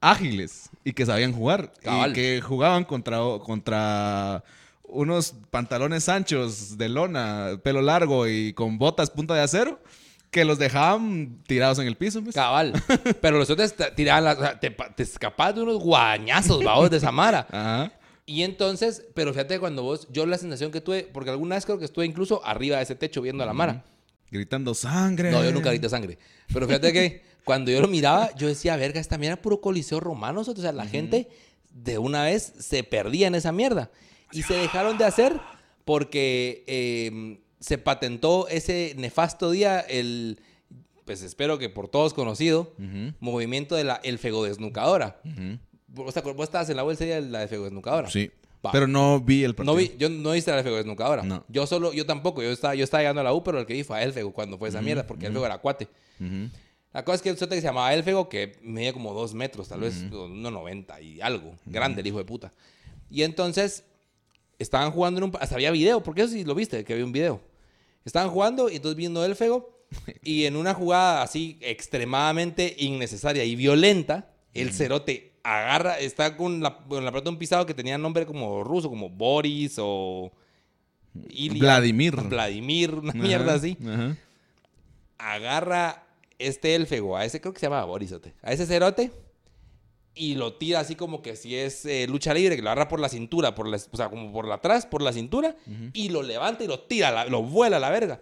ágiles 0.00 0.70
y 0.84 0.94
que 0.94 1.04
sabían 1.04 1.34
jugar. 1.34 1.70
Cabal. 1.82 2.12
Y 2.12 2.14
que 2.14 2.40
jugaban 2.40 2.84
contra, 2.84 3.18
contra 3.44 4.42
unos 4.84 5.34
pantalones 5.50 6.08
anchos 6.08 6.78
de 6.78 6.88
lona, 6.88 7.60
pelo 7.62 7.82
largo 7.82 8.26
y 8.26 8.54
con 8.54 8.78
botas 8.78 9.10
punta 9.10 9.34
de 9.34 9.42
acero, 9.42 9.80
que 10.34 10.44
los 10.44 10.58
dejaban 10.58 11.38
tirados 11.46 11.78
en 11.78 11.86
el 11.86 11.96
piso. 11.96 12.20
pues. 12.20 12.34
Cabal. 12.34 12.72
Pero 13.22 13.38
los 13.38 13.48
otros 13.48 13.72
te 13.72 13.88
tiraban, 13.92 14.24
la- 14.24 14.32
o 14.32 14.40
sea, 14.40 14.58
te, 14.58 14.68
te 14.70 15.02
escapabas 15.04 15.54
de 15.54 15.62
unos 15.62 15.78
guañazos, 15.78 16.62
babos, 16.64 16.90
de 16.90 16.98
Samara. 16.98 17.46
Ajá. 17.52 17.92
Y 18.26 18.42
entonces, 18.42 19.04
pero 19.14 19.32
fíjate 19.34 19.60
cuando 19.60 19.82
vos, 19.82 20.08
yo 20.10 20.24
la 20.24 20.38
sensación 20.38 20.72
que 20.72 20.80
tuve, 20.80 21.02
porque 21.12 21.28
alguna 21.30 21.56
vez 21.56 21.66
creo 21.66 21.78
que 21.78 21.84
estuve 21.84 22.06
incluso 22.06 22.44
arriba 22.44 22.78
de 22.78 22.82
ese 22.82 22.94
techo 22.96 23.20
viendo 23.20 23.42
a 23.44 23.46
la 23.46 23.52
Mara. 23.52 23.84
Gritando 24.30 24.74
sangre. 24.74 25.30
No, 25.30 25.44
yo 25.44 25.52
nunca 25.52 25.68
grité 25.70 25.88
sangre. 25.90 26.18
Pero 26.52 26.66
fíjate 26.66 26.92
que 26.92 27.22
cuando 27.44 27.70
yo 27.70 27.80
lo 27.82 27.86
miraba, 27.86 28.34
yo 28.34 28.48
decía, 28.48 28.76
verga, 28.76 28.98
esta 28.98 29.18
mierda 29.18 29.34
es 29.34 29.40
puro 29.40 29.60
coliseo 29.60 30.00
romano. 30.00 30.40
O 30.40 30.44
sea, 30.56 30.72
la 30.72 30.86
gente 30.86 31.28
de 31.70 31.98
una 31.98 32.24
vez 32.24 32.54
se 32.58 32.82
perdía 32.82 33.26
en 33.28 33.34
esa 33.36 33.52
mierda. 33.52 33.90
Y 34.32 34.42
se 34.42 34.54
dejaron 34.54 34.96
de 34.98 35.04
hacer 35.04 35.38
porque 35.84 36.64
eh, 36.66 37.40
se 37.64 37.78
patentó 37.78 38.46
ese 38.48 38.94
nefasto 38.98 39.50
día, 39.50 39.80
el, 39.80 40.38
pues 41.06 41.22
espero 41.22 41.56
que 41.58 41.70
por 41.70 41.88
todos 41.88 42.12
conocido, 42.12 42.74
movimiento 43.20 43.74
de 43.74 43.84
la 43.84 43.94
elfegodesnucadora. 44.04 45.20
ujú. 45.24 45.58
¿Vos, 45.88 46.12
te 46.12 46.22
acuer- 46.22 46.34
vos 46.34 46.44
estabas 46.44 46.68
en 46.70 46.76
la 46.76 46.82
bolsa 46.82 47.04
de 47.04 47.20
la 47.22 47.44
elfegodesnucadora? 47.44 48.10
Sí. 48.10 48.30
Va. 48.66 48.72
Pero 48.72 48.86
no 48.86 49.20
vi 49.20 49.44
el 49.44 49.54
partido. 49.54 49.72
No 49.74 49.78
vi, 49.78 49.92
yo 49.98 50.08
no 50.08 50.32
viste 50.32 50.50
a 50.50 50.58
Elfego 50.58 50.76
desnucadora. 50.76 51.22
No. 51.22 51.44
Yo 51.48 51.66
solo, 51.66 51.92
yo 51.92 52.04
tampoco. 52.06 52.42
Yo 52.42 52.50
estaba, 52.50 52.74
yo 52.74 52.82
estaba 52.82 53.02
llegando 53.02 53.20
a 53.20 53.24
la 53.24 53.32
U, 53.34 53.42
pero 53.44 53.60
el 53.60 53.66
que 53.66 53.74
vi 53.74 53.84
fue 53.84 53.98
a 53.98 54.02
Elfego 54.02 54.32
cuando 54.32 54.58
fue 54.58 54.70
esa 54.70 54.80
mierda, 54.82 55.06
porque 55.06 55.26
Elfego 55.26 55.44
era 55.46 55.58
cuate. 55.58 55.86
La 56.92 57.04
cosa 57.04 57.16
es 57.16 57.22
que 57.22 57.28
el 57.30 57.36
sote 57.38 57.54
que 57.56 57.60
se 57.60 57.66
llamaba 57.66 57.92
Elfego, 57.94 58.28
que 58.28 58.56
medía 58.62 58.92
como 58.92 59.12
dos 59.14 59.34
metros, 59.34 59.68
tal 59.68 59.80
vez 59.80 60.04
1,90 60.10 61.02
y 61.02 61.20
algo. 61.20 61.54
Grande 61.66 62.00
el 62.00 62.06
hijo 62.06 62.18
de 62.18 62.24
puta. 62.24 62.52
Y 63.10 63.22
entonces 63.22 63.84
estaban 64.58 64.90
jugando 64.92 65.18
en 65.18 65.24
un... 65.24 65.32
Hasta 65.40 65.54
había 65.56 65.70
video, 65.70 66.02
porque 66.02 66.22
eso 66.22 66.32
sí 66.32 66.44
lo 66.44 66.54
viste, 66.54 66.84
que 66.84 66.92
había 66.94 67.04
un 67.04 67.12
video. 67.12 67.40
Estaban 68.04 68.30
jugando 68.30 68.68
y 68.70 68.76
entonces 68.76 68.96
viendo 68.96 69.24
Elfego 69.24 69.86
y 70.22 70.44
en 70.44 70.56
una 70.56 70.74
jugada 70.74 71.22
así 71.22 71.58
extremadamente 71.60 72.74
innecesaria 72.78 73.44
y 73.44 73.56
violenta, 73.56 74.30
el 74.52 74.72
cerote 74.72 75.32
agarra, 75.42 75.98
está 75.98 76.36
con 76.36 76.60
la, 76.62 76.78
con 76.78 77.04
la 77.04 77.10
pelota 77.10 77.24
de 77.24 77.30
un 77.30 77.38
pisado 77.38 77.66
que 77.66 77.74
tenía 77.74 77.96
nombre 77.98 78.26
como 78.26 78.64
ruso, 78.64 78.88
como 78.88 79.08
Boris 79.10 79.76
o... 79.78 80.32
Ilya- 81.28 81.60
Vladimir. 81.60 82.16
Vladimir, 82.16 82.94
una 82.94 83.10
Ajá, 83.10 83.18
mierda 83.18 83.54
así 83.54 83.76
ajá. 83.86 84.16
agarra 85.18 86.02
este 86.38 86.74
élfego, 86.74 87.16
a 87.16 87.24
ese 87.24 87.40
creo 87.40 87.52
que 87.54 87.60
se 87.60 87.66
llama 87.66 87.84
Borisote, 87.84 88.34
a 88.42 88.52
ese 88.52 88.66
cerote, 88.66 89.12
y 90.14 90.34
lo 90.36 90.54
tira 90.54 90.80
así 90.80 90.94
como 90.94 91.22
que 91.22 91.36
si 91.36 91.56
es 91.56 91.84
eh, 91.86 92.06
lucha 92.08 92.32
libre, 92.34 92.56
que 92.56 92.62
lo 92.62 92.70
agarra 92.70 92.88
por 92.88 93.00
la 93.00 93.08
cintura, 93.08 93.54
por 93.54 93.66
la, 93.68 93.76
o 93.90 93.96
sea, 93.96 94.08
como 94.08 94.32
por 94.32 94.46
la 94.46 94.56
atrás, 94.56 94.86
por 94.86 95.02
la 95.02 95.12
cintura, 95.12 95.56
y 95.92 96.08
lo 96.10 96.22
levanta 96.22 96.62
y 96.64 96.66
lo 96.68 96.80
tira, 96.80 97.10
la- 97.10 97.24
lo 97.26 97.42
vuela 97.42 97.76
a 97.78 97.80
la 97.80 97.90
verga. 97.90 98.20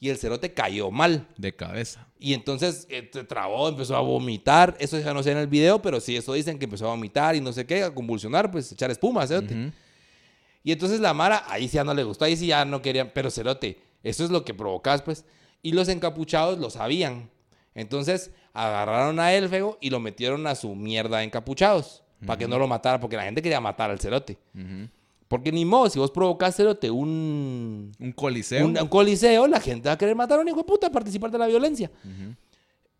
Y 0.00 0.10
el 0.10 0.18
cerote 0.18 0.52
cayó 0.52 0.90
mal. 0.90 1.28
De 1.38 1.54
cabeza. 1.56 2.08
Y 2.18 2.34
entonces 2.34 2.86
eh, 2.90 3.08
se 3.12 3.24
trabó, 3.24 3.68
empezó 3.68 3.96
a 3.96 4.00
vomitar. 4.00 4.76
Eso 4.78 4.98
ya 4.98 5.14
no 5.14 5.22
sé 5.22 5.30
en 5.32 5.38
el 5.38 5.46
video, 5.46 5.80
pero 5.80 5.98
sí, 6.00 6.14
eso 6.16 6.34
dicen 6.34 6.58
que 6.58 6.64
empezó 6.66 6.86
a 6.86 6.90
vomitar 6.90 7.34
y 7.36 7.40
no 7.40 7.52
sé 7.52 7.64
qué, 7.64 7.82
a 7.84 7.94
convulsionar, 7.94 8.50
pues 8.50 8.70
echar 8.72 8.90
espuma, 8.90 9.26
cerote. 9.26 9.54
Ujú. 9.54 9.72
Y 10.62 10.72
entonces 10.72 11.00
la 11.00 11.14
Mara, 11.14 11.44
ahí 11.48 11.68
sí 11.68 11.74
ya 11.76 11.84
no 11.84 11.94
le 11.94 12.04
gustó, 12.04 12.24
ahí 12.24 12.36
sí 12.36 12.48
ya 12.48 12.64
no 12.64 12.82
querían, 12.82 13.12
pero 13.14 13.30
cerote, 13.30 13.78
eso 14.02 14.24
es 14.24 14.30
lo 14.30 14.44
que 14.44 14.52
provocas, 14.54 15.00
pues. 15.02 15.24
Y 15.62 15.72
los 15.72 15.88
encapuchados 15.88 16.58
lo 16.58 16.68
sabían. 16.70 17.30
Entonces 17.74 18.30
agarraron 18.52 19.18
a 19.20 19.32
Élfego 19.32 19.78
y 19.80 19.90
lo 19.90 20.00
metieron 20.00 20.46
a 20.46 20.54
su 20.54 20.74
mierda 20.74 21.18
de 21.18 21.24
encapuchados, 21.24 22.02
para 22.24 22.38
que 22.38 22.48
no 22.48 22.58
lo 22.58 22.66
matara, 22.68 23.00
porque 23.00 23.16
la 23.16 23.24
gente 23.24 23.42
quería 23.42 23.60
matar 23.60 23.90
al 23.90 23.98
cerote. 24.00 24.38
Porque 25.28 25.50
ni 25.50 25.64
modo, 25.64 25.88
si 25.90 25.98
vos 25.98 26.10
provocás 26.10 26.54
cerote 26.54 26.90
un, 26.90 27.90
Un 27.98 28.12
coliseo. 28.12 28.66
un, 28.66 28.78
un 28.78 28.88
coliseo, 28.88 29.46
la 29.48 29.58
gente 29.58 29.88
va 29.88 29.94
a 29.94 29.98
querer 29.98 30.14
matar 30.14 30.38
a 30.38 30.42
un 30.42 30.48
hijo 30.48 30.58
de 30.58 30.64
puta, 30.64 30.90
participar 30.90 31.30
de 31.30 31.38
la 31.38 31.46
violencia. 31.46 31.90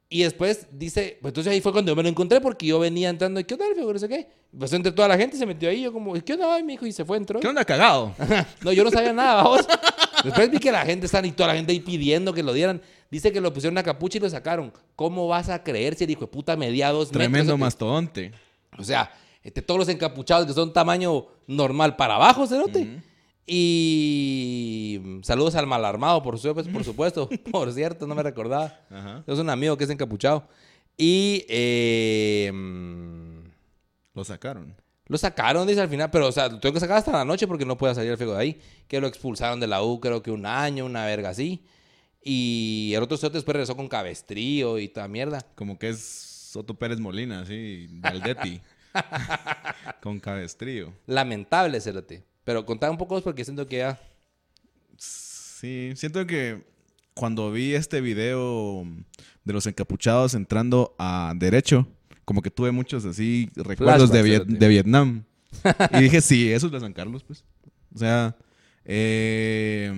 Y 0.09 0.23
después 0.23 0.69
dice, 0.71 1.19
pues 1.21 1.31
entonces 1.31 1.53
ahí 1.53 1.61
fue 1.61 1.73
cuando 1.73 1.91
yo 1.91 1.97
me 1.97 2.03
lo 2.03 2.09
encontré 2.09 2.41
porque 2.41 2.67
yo 2.67 2.79
venía 2.79 3.09
entrando, 3.09 3.41
¿y 3.41 3.45
qué 3.45 3.55
onda? 3.55 3.67
No 3.75 3.99
sé 3.99 4.09
qué. 4.09 4.29
Pues 4.57 4.73
entre 4.73 4.93
toda 4.93 5.09
la 5.09 5.17
gente 5.17 5.37
se 5.37 5.47
metió 5.47 5.69
ahí, 5.69 5.83
yo 5.83 5.93
como, 5.93 6.13
¿qué 6.23 6.35
onda, 6.35 6.55
ay, 6.55 6.63
mi 6.63 6.75
hijo? 6.75 6.87
Y 6.87 6.93
se 6.93 7.05
fue, 7.05 7.17
entró. 7.17 7.41
¿Qué 7.41 7.49
onda 7.49 7.65
cagado? 7.65 8.15
No, 8.63 8.73
yo 8.73 8.85
no 8.85 8.91
sabía 8.91 9.13
nada, 9.13 9.43
vamos. 9.43 9.67
Después 10.23 10.51
vi 10.51 10.59
que 10.59 10.71
la 10.71 10.85
gente 10.87 11.07
está 11.07 11.25
y 11.27 11.33
toda 11.33 11.49
la 11.49 11.57
gente 11.57 11.73
ahí 11.73 11.81
pidiendo 11.81 12.33
que 12.33 12.43
lo 12.43 12.53
dieran. 12.53 12.81
Dice 13.11 13.33
que 13.33 13.41
lo 13.41 13.53
pusieron 13.53 13.75
una 13.75 13.83
capucha 13.83 14.19
y 14.19 14.21
lo 14.21 14.31
sacaron. 14.31 14.73
¿Cómo 14.95 15.27
vas 15.27 15.49
a 15.49 15.63
creer 15.63 15.95
si 15.97 16.05
el 16.05 16.11
hijo 16.11 16.23
de 16.23 16.27
puta 16.29 16.57
medía 16.57 16.91
dos 16.91 17.11
Tremendo 17.11 17.39
metros? 17.55 17.59
mastodonte. 17.59 18.33
O 18.79 18.85
sea, 18.85 19.11
este, 19.43 19.63
todos 19.63 19.79
los 19.81 19.89
encapuchados 19.89 20.47
que 20.47 20.53
son 20.53 20.73
tamaño 20.73 21.27
normal 21.47 21.97
para 21.97 22.15
abajo, 22.17 22.47
cerote. 22.47 23.03
Y 23.47 25.01
saludos 25.23 25.55
al 25.55 25.67
malarmado, 25.67 26.23
por, 26.23 26.39
su- 26.39 26.55
pues, 26.55 26.69
por 26.69 26.85
supuesto. 26.85 27.29
por 27.51 27.73
cierto, 27.73 28.07
no 28.07 28.15
me 28.15 28.23
recordaba. 28.23 28.79
Ajá. 28.91 29.25
Es 29.27 29.39
un 29.39 29.51
amigo 29.51 29.77
que 29.77 29.85
es 29.85 29.91
encapuchado. 29.91 30.47
Y 30.97 31.45
eh, 31.49 32.51
mm, 32.55 33.45
Lo 34.15 34.25
sacaron. 34.25 34.75
lo 35.07 35.19
sacaron, 35.19 35.67
dice 35.67 35.81
al 35.81 35.89
final, 35.89 36.11
pero 36.11 36.29
o 36.29 36.33
sea, 36.33 36.49
lo 36.49 36.61
tengo 36.61 36.73
que 36.75 36.81
sacar 36.81 36.99
hasta 36.99 37.13
la 37.13 37.25
noche 37.25 37.47
porque 37.49 37.65
no 37.67 37.77
puede 37.77 37.95
salir 37.95 38.13
el 38.13 38.19
fego 38.19 38.35
de 38.35 38.41
ahí. 38.41 38.61
Que 38.89 39.01
lo 39.01 39.07
expulsaron 39.07 39.59
de 39.61 39.67
la 39.67 39.83
U, 39.83 40.01
creo 40.01 40.23
que 40.23 40.31
un 40.31 40.47
año, 40.47 40.85
una 40.87 41.05
verga 41.05 41.31
así. 41.31 41.65
Y 42.23 42.93
el 42.97 43.03
otro 43.03 43.17
cerote 43.19 43.39
después 43.39 43.55
regresó 43.55 43.77
con 43.77 43.89
cabestrío 43.89 44.79
y 44.79 44.89
toda 44.89 45.09
mierda. 45.09 45.41
Como 45.57 45.79
que 45.79 45.91
es 45.91 46.01
Soto 46.01 46.75
Pérez 46.75 46.99
Molina, 47.01 47.41
así, 47.41 47.87
Valdetti. 47.91 48.61
con 50.01 50.21
cabestrío. 50.21 50.93
Lamentable, 51.07 51.81
cerote. 51.81 52.23
Pero 52.45 52.65
contá 52.67 52.91
un 52.91 52.99
poco 52.99 53.21
porque 53.23 53.45
siento 53.45 53.67
que 53.67 53.79
ya. 53.79 54.01
Sí, 54.99 55.93
siento 55.97 56.27
que 56.27 56.63
cuando 57.15 57.51
vi 57.51 57.75
este 57.75 58.01
video 58.01 58.87
de 59.45 59.53
los 59.53 59.67
encapuchados 59.67 60.35
entrando 60.35 60.95
a 60.99 61.33
derecho, 61.37 61.87
como 62.25 62.43
que 62.43 62.51
tuve 62.51 62.71
muchos 62.71 63.05
así 63.05 63.51
recuerdos 63.57 64.11
de, 64.11 64.23
Viet- 64.23 64.47
de 64.47 64.69
Vietnam. 64.69 65.25
y 65.93 66.03
dije, 66.03 66.21
sí, 66.21 66.51
eso 66.53 66.67
es 66.67 66.73
de 66.73 66.81
San 66.81 66.93
Carlos, 66.93 67.23
pues. 67.25 67.45
O 67.95 67.99
sea, 67.99 68.37
eh, 68.85 69.93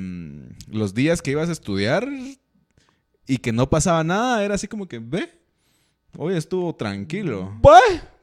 los 0.69 0.95
días 0.95 1.23
que 1.23 1.31
ibas 1.33 1.49
a 1.49 1.53
estudiar 1.53 2.07
y 3.27 3.39
que 3.39 3.53
no 3.53 3.69
pasaba 3.69 4.05
nada, 4.05 4.45
era 4.45 4.55
así 4.55 4.69
como 4.69 4.87
que, 4.87 4.99
ve, 4.99 5.31
hoy 6.17 6.35
estuvo 6.37 6.75
tranquilo. 6.75 7.59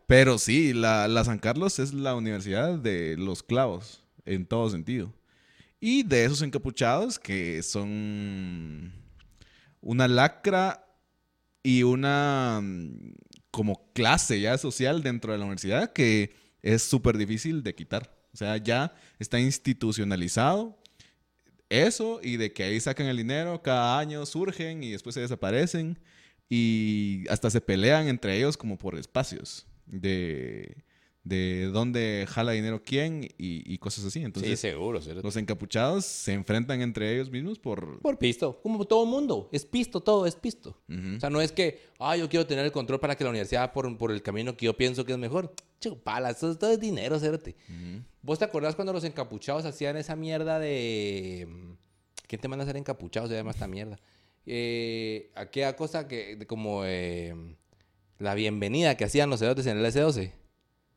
Pero 0.08 0.38
sí, 0.38 0.74
la, 0.74 1.08
la 1.08 1.24
San 1.26 1.40
Carlos 1.40 1.80
es 1.80 1.94
la 1.94 2.16
universidad 2.16 2.78
de 2.78 3.16
los 3.18 3.42
clavos, 3.42 4.03
en 4.26 4.46
todo 4.46 4.70
sentido. 4.70 5.14
Y 5.80 6.04
de 6.04 6.26
esos 6.26 6.42
encapuchados 6.42 7.20
que 7.20 7.62
son 7.64 8.94
una 9.82 10.08
lacra 10.08 10.86
y 11.62 11.84
una 11.84 12.62
mm, 12.62 13.16
como 13.52 13.92
clase 13.94 14.40
ya 14.40 14.58
social 14.58 15.04
dentro 15.04 15.32
de 15.32 15.38
la 15.38 15.46
universidad 15.46 15.92
que 15.94 16.36
es 16.62 16.84
súper 16.84 17.18
difícil 17.18 17.64
de 17.64 17.76
quitar. 17.76 18.10
O 18.34 18.38
sea, 18.38 18.58
ya 18.58 18.96
está 19.20 19.40
institucionalizado 19.40 20.78
eso 21.70 22.20
y 22.24 22.38
de 22.38 22.54
que 22.54 22.64
ahí 22.64 22.80
sacan 22.80 23.08
el 23.08 23.18
dinero, 23.18 23.62
cada 23.62 24.00
año 24.00 24.26
surgen 24.26 24.84
y 24.84 24.92
después 24.92 25.16
se 25.16 25.22
desaparecen 25.22 26.00
y 26.50 27.26
hasta 27.30 27.50
se 27.50 27.62
pelean 27.62 28.08
entre 28.08 28.38
ellos 28.38 28.58
como 28.58 28.78
por 28.78 28.98
espacios 28.98 29.66
de, 29.86 30.84
de 31.24 31.70
dónde 31.72 32.26
jala 32.28 32.52
dinero 32.52 32.82
quién 32.84 33.24
y, 33.38 33.74
y 33.74 33.78
cosas 33.78 34.04
así. 34.06 34.22
Entonces, 34.24 34.60
seguro, 34.60 35.02
cerote. 35.02 35.24
los 35.26 35.38
encapuchados 35.38 36.04
se 36.06 36.34
enfrentan 36.34 36.82
entre 36.82 37.14
ellos 37.14 37.30
mismos 37.32 37.60
por... 37.60 38.00
Por 38.02 38.18
pisto. 38.18 38.60
Como 38.62 38.84
todo 38.86 39.06
mundo. 39.06 39.48
Es 39.54 39.66
pisto, 39.66 40.02
todo 40.02 40.26
es 40.26 40.36
pisto. 40.36 40.78
O 40.90 41.20
sea, 41.22 41.30
no 41.30 41.40
es 41.40 41.52
que, 41.54 41.80
ah, 42.00 42.18
yo 42.18 42.28
quiero 42.28 42.46
tener 42.46 42.66
el 42.66 42.72
control 42.74 43.00
para 43.00 43.16
que 43.16 43.24
la 43.24 43.30
universidad 43.30 43.72
por, 43.72 43.98
por 43.98 44.12
el 44.12 44.22
camino 44.22 44.58
que 44.58 44.66
yo 44.66 44.76
pienso 44.76 45.06
que 45.06 45.14
es 45.14 45.18
mejor. 45.18 45.54
Chupala, 45.80 46.30
eso 46.32 46.52
es- 46.52 46.60
todo 46.60 46.72
es 46.72 46.80
dinero, 46.80 47.18
cerote. 47.20 47.56
¿Vos 48.22 48.40
te 48.40 48.46
acordás 48.46 48.76
cuando 48.76 48.92
los 48.92 49.04
encapuchados 49.06 49.64
hacían 49.66 49.96
esa 49.98 50.16
mierda 50.18 50.60
de... 50.60 51.48
¿Quién 52.28 52.42
te 52.42 52.48
manda 52.50 52.64
a 52.64 52.66
hacer 52.66 52.78
encapuchados? 52.78 53.30
Se 53.30 53.36
llama 53.36 53.52
esta 53.52 53.68
mierda. 53.68 53.98
Eh, 54.46 55.32
aquella 55.36 55.76
cosa 55.78 56.08
que, 56.08 56.36
de 56.36 56.46
como 56.48 56.84
eh, 56.86 57.34
la 58.20 58.34
bienvenida 58.36 58.96
que 58.98 59.06
hacían 59.06 59.30
los 59.30 59.40
cerotes 59.40 59.66
en 59.68 59.78
el 59.78 59.86
S12. 59.86 60.32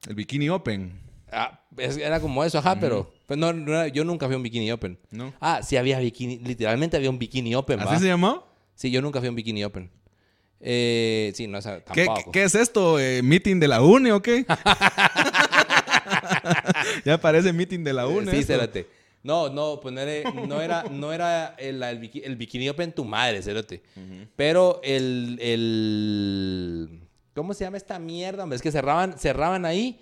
El 0.09 0.15
Bikini 0.15 0.49
Open. 0.49 1.01
Ah, 1.33 1.61
es- 1.77 1.97
era 1.97 2.21
como 2.21 2.45
eso, 2.45 2.59
ajá, 2.59 2.79
pero, 2.79 3.13
pero 3.27 3.39
no, 3.41 3.53
no 3.53 3.73
era- 3.73 3.89
yo 3.89 4.05
nunca 4.05 4.27
fui 4.27 4.35
a 4.35 4.37
un 4.37 4.43
bikini 4.45 4.71
open. 4.71 4.97
No. 5.11 5.35
Ah, 5.41 5.61
sí 5.63 5.77
había 5.77 5.99
bikini, 5.99 6.39
literalmente 6.39 6.97
había 6.97 7.11
un 7.11 7.19
bikini 7.19 7.53
open, 7.55 7.81
¿va? 7.81 7.85
¿Así 7.85 8.01
se 8.03 8.07
llamó? 8.09 8.47
Sí, 8.77 8.91
yo 8.93 9.03
nunca 9.03 9.19
fui 9.19 9.27
a 9.27 9.31
un 9.31 9.37
bikini 9.37 9.65
open. 9.65 9.91
Eh, 10.61 11.33
sí, 11.35 11.49
no, 11.49 11.59
o 11.59 11.63
sea, 11.63 11.83
¿Qué, 11.85 12.07
tampoco. 12.07 12.31
qué 12.31 12.45
es 12.45 12.55
esto? 12.55 12.99
eh, 13.01 13.23
¿Meeting 13.23 13.59
de 13.61 13.69
la 13.69 13.83
UNE 13.83 14.13
o 14.13 14.23
qué? 14.23 14.47
ya 17.05 17.21
parece 17.21 17.53
meeting 17.53 17.85
de 17.85 17.93
la 17.93 18.07
UNE. 18.07 18.31
Sí, 18.31 18.39
esto. 18.39 18.53
cérate. 18.55 18.87
No, 19.23 19.49
no, 19.49 19.81
pues 19.81 19.93
no 19.93 20.01
era, 20.01 20.31
no 20.31 20.61
era, 20.63 20.85
no 20.85 21.13
era 21.13 21.55
el, 21.59 21.83
el, 21.83 22.01
biki- 22.01 22.23
el 22.25 22.37
bikini 22.37 22.69
open 22.69 22.93
tu 22.93 23.05
madre, 23.05 23.43
cérate. 23.43 23.83
Pero 24.37 24.81
el, 24.85 25.39
el... 25.43 27.01
¿Cómo 27.37 27.53
se 27.53 27.65
llama 27.65 27.77
esta 27.77 27.99
mierda? 27.99 28.45
hombre? 28.45 28.57
Es 28.57 28.63
que 28.63 28.73
cerraban, 28.73 29.19
cerraban 29.19 29.67
ahí. 29.67 30.01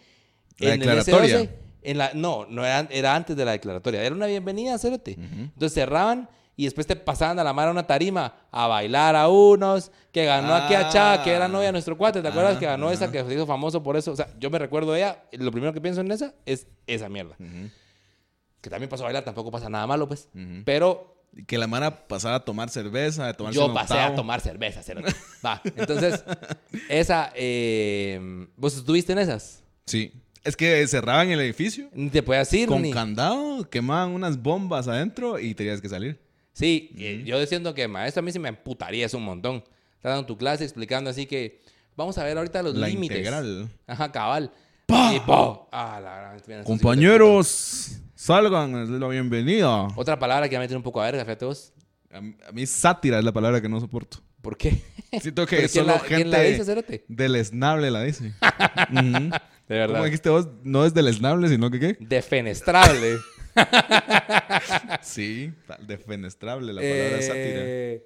La 0.58 0.74
el 0.74 0.80
declaratoria. 0.80 1.40
S12, 1.40 1.50
en 1.82 1.98
la, 1.98 2.12
no, 2.14 2.46
no 2.48 2.64
era, 2.64 2.86
era 2.90 3.16
antes 3.16 3.36
de 3.36 3.44
la 3.44 3.50
declaratoria. 3.50 4.04
Era 4.04 4.14
una 4.14 4.26
bienvenida, 4.26 4.78
cérate. 4.78 5.18
Entonces 5.18 5.74
cerraban 5.74 6.28
y 6.56 6.64
después 6.64 6.86
te 6.86 6.94
pasaban 6.94 7.36
a 7.40 7.44
la 7.44 7.52
mar 7.52 7.66
a 7.66 7.72
una 7.72 7.88
tarima 7.88 8.36
a 8.52 8.68
bailar 8.68 9.16
a 9.16 9.28
unos, 9.28 9.90
que 10.12 10.24
ganó 10.24 10.54
aquí 10.54 10.74
a 10.74 10.88
Chá, 10.88 11.22
que 11.24 11.32
era 11.32 11.48
novia 11.48 11.66
de 11.66 11.72
nuestro 11.72 11.98
cuate, 11.98 12.22
¿te 12.22 12.28
acuerdas? 12.28 12.54
Ah, 12.54 12.60
que 12.60 12.66
ganó 12.66 12.92
esa 12.92 13.10
que 13.10 13.24
se 13.24 13.34
hizo 13.34 13.46
famoso 13.46 13.82
por 13.82 13.96
eso. 13.96 14.12
O 14.12 14.16
sea, 14.16 14.28
yo 14.38 14.48
me 14.48 14.60
recuerdo 14.60 14.92
de 14.92 15.00
ella, 15.00 15.24
lo 15.32 15.50
primero 15.50 15.72
que 15.72 15.80
pienso 15.80 16.02
en 16.02 16.12
esa 16.12 16.34
es 16.46 16.68
esa 16.86 17.08
mierda. 17.08 17.36
Que 18.60 18.70
también 18.70 18.88
pasó 18.88 19.02
a 19.02 19.06
bailar, 19.06 19.24
tampoco 19.24 19.50
pasa 19.50 19.68
nada 19.68 19.88
malo, 19.88 20.06
pues. 20.06 20.28
Pero 20.64 21.13
Que 21.46 21.58
la 21.58 21.66
mara 21.66 22.06
pasaba 22.06 22.36
a 22.36 22.40
tomar 22.44 22.70
cerveza, 22.70 23.28
a 23.28 23.34
tomarse 23.34 23.58
yo 23.58 23.66
un 23.66 23.74
pasé 23.74 23.94
a 23.98 24.14
tomar 24.14 24.40
cerveza, 24.40 24.82
cerote. 24.82 25.12
Va, 25.44 25.60
entonces, 25.76 26.22
esa, 26.88 27.32
eh, 27.34 28.46
¿vos 28.56 28.76
estuviste 28.76 29.12
en 29.12 29.18
esas? 29.18 29.62
Sí. 29.86 30.12
Es 30.44 30.56
que 30.56 30.86
cerraban 30.86 31.30
el 31.30 31.40
edificio 31.40 31.88
Ni 31.94 32.10
te 32.10 32.22
podías 32.22 32.52
ir, 32.52 32.68
con 32.68 32.82
ni... 32.82 32.92
candado, 32.92 33.68
quemaban 33.70 34.10
unas 34.10 34.40
bombas 34.42 34.86
adentro 34.88 35.38
y 35.38 35.54
tenías 35.54 35.80
que 35.80 35.88
salir. 35.88 36.20
Sí, 36.52 36.90
eh, 36.98 37.22
yo 37.24 37.40
diciendo 37.40 37.74
que 37.74 37.88
maestro 37.88 38.20
a 38.20 38.22
mí 38.22 38.30
sí 38.30 38.38
me 38.38 38.50
emputaría 38.50 39.06
eso 39.06 39.16
un 39.16 39.24
montón. 39.24 39.64
Estás 39.96 40.12
dando 40.12 40.26
tu 40.26 40.36
clase 40.36 40.62
explicando 40.64 41.08
así 41.10 41.24
que 41.26 41.62
vamos 41.96 42.16
a 42.18 42.24
ver 42.24 42.36
ahorita 42.36 42.62
los 42.62 42.74
La 42.76 42.86
límites. 42.88 43.16
integral. 43.18 43.68
Ajá, 43.86 44.12
cabal. 44.12 44.52
Y 44.86 45.18
¡pah! 45.26 45.66
Ah, 45.72 45.98
la 46.00 46.36
gran- 46.46 46.62
Compañeros, 46.64 47.96
salgan, 48.24 48.74
es 48.82 48.88
la 48.88 49.06
bienvenida. 49.08 49.88
Otra 49.96 50.18
palabra 50.18 50.48
que 50.48 50.56
me 50.56 50.64
meten 50.64 50.78
un 50.78 50.82
poco 50.82 51.00
a 51.02 51.04
verga, 51.04 51.24
fíjate 51.24 51.44
vos. 51.44 51.72
A 52.10 52.20
mí, 52.20 52.34
a 52.48 52.52
mí 52.52 52.64
sátira 52.64 53.18
es 53.18 53.24
la 53.24 53.32
palabra 53.32 53.60
que 53.60 53.68
no 53.68 53.78
soporto. 53.80 54.18
¿Por 54.40 54.56
qué? 54.56 54.82
Siento 55.20 55.46
que 55.46 55.56
¿Pero 55.68 55.68
quién 55.68 55.84
solo 55.84 55.86
la- 55.94 55.98
gente 56.00 56.14
quién 56.14 56.30
la 56.30 56.40
dice, 56.40 57.04
deleznable 57.08 57.90
la 57.90 58.02
dice. 58.02 58.24
De 59.68 59.78
verdad. 59.78 59.94
¿Cómo 59.94 60.04
dijiste 60.04 60.28
vos? 60.30 60.48
No 60.62 60.84
es 60.84 60.94
deleznable, 60.94 61.48
sino 61.48 61.70
que 61.70 61.80
qué? 61.80 61.96
Defenestrable. 62.00 63.18
Sí, 65.02 65.52
defenestrable 65.86 66.72
la 66.72 66.80
palabra 66.80 67.22
sátira. 67.22 67.60
Eh, 67.62 68.02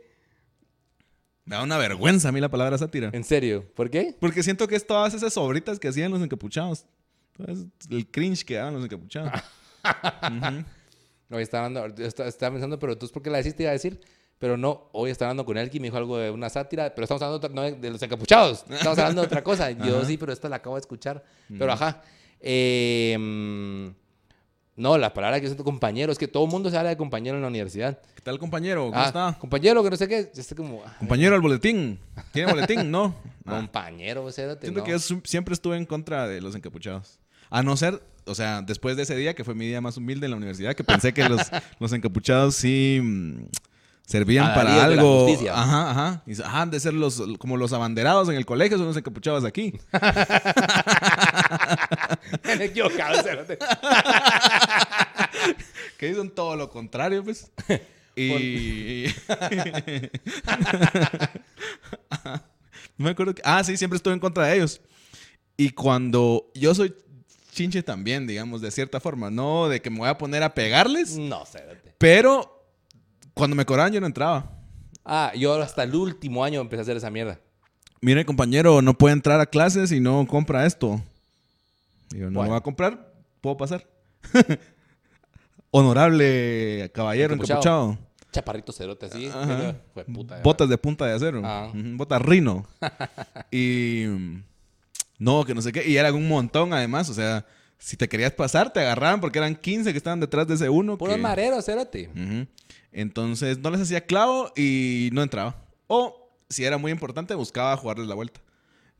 Me 1.46 1.56
da 1.56 1.62
una 1.62 1.78
vergüenza 1.78 2.28
a 2.28 2.32
mí 2.32 2.40
la 2.40 2.50
palabra 2.50 2.76
sátira. 2.76 3.10
¿En 3.14 3.24
serio? 3.24 3.64
¿Por 3.74 3.88
qué? 3.88 4.14
Porque 4.20 4.42
siento 4.42 4.68
que 4.68 4.76
es 4.76 4.86
todas 4.86 5.14
esas 5.14 5.36
obritas 5.38 5.78
que 5.78 5.88
hacían 5.88 6.10
los 6.10 6.20
encapuchados. 6.20 6.84
El 7.88 8.10
cringe 8.10 8.44
que 8.44 8.56
daban 8.56 8.74
los 8.74 8.84
encapuchados. 8.84 9.32
Ujú. 9.84 10.64
Hoy 11.30 11.42
estaba, 11.42 11.66
hablando, 11.66 12.02
estaba, 12.04 12.30
pensando, 12.52 12.78
pero 12.78 12.96
tú 12.96 13.06
es 13.06 13.12
porque 13.12 13.28
la 13.30 13.38
deciste 13.38 13.62
iba 13.64 13.70
a 13.70 13.74
decir. 13.74 14.00
Pero 14.38 14.56
no, 14.56 14.88
hoy 14.92 15.10
estaba 15.10 15.30
hablando 15.30 15.44
con 15.44 15.58
él 15.58 15.68
me 15.74 15.80
dijo 15.80 15.96
algo 15.96 16.16
de 16.16 16.30
una 16.30 16.48
sátira, 16.48 16.94
pero 16.94 17.04
estamos 17.04 17.20
hablando 17.22 17.48
no 17.48 17.62
de 17.62 17.90
los 17.90 18.00
encapuchados. 18.02 18.64
Estamos 18.70 18.96
hablando 18.98 19.22
de 19.22 19.26
otra 19.26 19.42
cosa. 19.42 19.70
Yo 19.72 20.04
sí, 20.04 20.16
pero 20.16 20.32
esto 20.32 20.48
la 20.48 20.56
acabo 20.56 20.76
de 20.76 20.80
escuchar. 20.80 21.24
Pero 21.58 21.72
ajá. 21.72 22.02
Eh, 22.40 23.16
mm, 23.18 23.88
no, 24.76 24.96
la 24.96 25.12
palabra 25.12 25.40
que 25.40 25.48
es 25.48 25.56
tu 25.56 25.64
compañero, 25.64 26.12
es 26.12 26.18
que 26.18 26.28
todo 26.28 26.44
el 26.44 26.50
mundo 26.52 26.70
se 26.70 26.78
habla 26.78 26.90
de 26.90 26.96
compañero 26.96 27.34
en 27.36 27.42
la 27.42 27.48
universidad. 27.48 27.98
¿Qué 28.14 28.22
tal, 28.22 28.38
compañero? 28.38 28.86
¿Cómo 28.86 28.96
Ah, 28.96 29.06
está? 29.06 29.36
Compañero, 29.40 29.82
que 29.82 29.90
no 29.90 29.96
sé 29.96 30.06
qué. 30.06 30.30
Yo 30.32 30.40
estoy 30.40 30.56
como. 30.56 30.82
ah, 30.86 30.94
Compañero 31.00 31.34
al 31.34 31.40
boletín. 31.40 31.98
¿Tiene 32.32 32.52
boletín? 32.52 32.88
No. 32.92 33.12
Ah. 33.44 33.56
Compañero, 33.56 34.30
cérate, 34.30 34.60
Siento 34.68 34.78
no. 34.80 34.86
que 34.86 34.92
yo 34.92 34.98
siempre 35.24 35.52
estuve 35.54 35.76
en 35.76 35.84
contra 35.84 36.28
de 36.28 36.40
los 36.40 36.54
encapuchados. 36.54 37.18
A 37.50 37.62
no 37.62 37.76
ser, 37.76 38.02
o 38.26 38.34
sea, 38.34 38.62
después 38.62 38.96
de 38.96 39.02
ese 39.04 39.16
día, 39.16 39.34
que 39.34 39.44
fue 39.44 39.54
mi 39.54 39.66
día 39.66 39.80
más 39.80 39.96
humilde 39.96 40.26
en 40.26 40.30
la 40.32 40.36
universidad, 40.36 40.74
que 40.74 40.84
pensé 40.84 41.12
que 41.14 41.28
los, 41.28 41.40
los 41.80 41.92
encapuchados 41.92 42.54
sí 42.56 43.00
mm, 43.02 43.44
servían 44.06 44.54
para 44.54 44.72
Adalides 44.74 44.88
de 44.90 44.96
la 44.96 45.02
algo. 45.02 45.24
justicia. 45.26 45.52
Ajá, 45.60 45.90
ajá. 45.90 46.22
Y, 46.26 46.40
ajá, 46.40 46.62
han 46.62 46.70
de 46.70 46.80
ser 46.80 46.94
los, 46.94 47.22
como 47.38 47.56
los 47.56 47.72
abanderados 47.72 48.28
en 48.28 48.34
el 48.36 48.44
colegio, 48.46 48.76
son 48.78 48.86
los 48.86 48.96
encapuchados 48.96 49.44
aquí. 49.44 49.74
Me 52.44 52.52
he 52.64 52.64
equivocado, 52.66 53.22
cérate. 53.22 53.58
que 55.98 56.14
son 56.14 56.30
todo 56.30 56.56
lo 56.56 56.68
contrario, 56.70 57.24
pues. 57.24 57.50
Y. 58.16 59.06
no 62.96 63.04
me 63.04 63.10
acuerdo. 63.10 63.34
que- 63.34 63.42
Ah, 63.44 63.62
sí, 63.64 63.76
siempre 63.76 63.96
estuve 63.96 64.14
en 64.14 64.20
contra 64.20 64.46
de 64.46 64.56
ellos. 64.56 64.80
Y 65.56 65.70
cuando 65.70 66.50
yo 66.54 66.74
soy 66.74 66.94
chinche 67.58 67.82
también, 67.82 68.26
digamos, 68.26 68.60
de 68.60 68.70
cierta 68.70 69.00
forma. 69.00 69.30
No 69.30 69.68
de 69.68 69.80
que 69.82 69.90
me 69.90 69.98
voy 69.98 70.08
a 70.08 70.16
poner 70.16 70.42
a 70.44 70.54
pegarles, 70.54 71.16
No, 71.18 71.44
cérate. 71.44 71.94
pero 71.98 72.64
cuando 73.34 73.56
me 73.56 73.64
cobraban 73.64 73.92
yo 73.92 74.00
no 74.00 74.06
entraba. 74.06 74.50
Ah, 75.04 75.32
yo 75.36 75.54
hasta 75.60 75.82
el 75.82 75.94
último 75.94 76.44
año 76.44 76.60
empecé 76.60 76.80
a 76.80 76.82
hacer 76.82 76.96
esa 76.96 77.10
mierda. 77.10 77.40
Mire, 78.00 78.24
compañero, 78.24 78.80
no 78.82 78.94
puede 78.96 79.14
entrar 79.14 79.40
a 79.40 79.46
clases 79.46 79.88
si 79.90 79.98
no 80.00 80.24
compra 80.28 80.66
esto. 80.66 81.02
Y 82.12 82.18
yo, 82.18 82.26
no 82.30 82.38
Bueno. 82.38 82.42
lo 82.42 82.48
voy 82.50 82.56
a 82.58 82.60
comprar, 82.62 83.12
puedo 83.40 83.56
pasar. 83.56 83.86
Honorable 85.70 86.90
caballero 86.94 87.34
Encapuchado. 87.34 87.90
encapuchado. 87.90 88.08
Chaparrito 88.30 88.72
cerote 88.72 89.06
así. 89.06 89.28
Fue 89.94 90.04
puta. 90.04 90.40
Botas 90.42 90.68
de 90.68 90.78
punta 90.78 91.06
de 91.06 91.14
acero. 91.14 91.42
Ah. 91.44 91.70
Botas 91.74 92.20
rino. 92.22 92.66
y. 93.50 94.04
No, 95.18 95.44
que 95.44 95.54
no 95.54 95.62
sé 95.62 95.72
qué. 95.72 95.88
Y 95.88 95.96
era 95.96 96.12
un 96.12 96.28
montón, 96.28 96.72
además. 96.72 97.08
O 97.10 97.14
sea, 97.14 97.44
si 97.78 97.96
te 97.96 98.08
querías 98.08 98.32
pasar, 98.32 98.72
te 98.72 98.80
agarraban 98.80 99.20
porque 99.20 99.38
eran 99.38 99.54
15 99.56 99.92
que 99.92 99.98
estaban 99.98 100.20
detrás 100.20 100.46
de 100.46 100.54
ese 100.54 100.68
uno. 100.68 100.96
Puros 100.96 101.16
que- 101.16 101.20
mareros, 101.22 101.64
cerote. 101.64 102.08
Ujú. 102.14 102.46
Entonces, 102.92 103.58
no 103.58 103.70
les 103.70 103.80
hacía 103.80 104.06
clavo 104.06 104.52
y 104.56 105.10
no 105.12 105.22
entraba. 105.22 105.64
O, 105.88 106.30
si 106.48 106.64
era 106.64 106.78
muy 106.78 106.90
importante, 106.92 107.34
buscaba 107.34 107.76
jugarles 107.76 108.06
la 108.08 108.14
vuelta. 108.14 108.40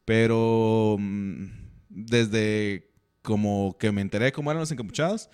Pero. 0.05 0.97
mm, 0.99 1.47
Desde 1.91 2.91
como 3.23 3.77
que 3.79 3.91
me 3.93 4.01
enteré 4.03 4.27
de 4.27 4.33
cómo 4.33 4.51
eran 4.51 4.61
los 4.61 4.71
encapuchados, 4.71 5.29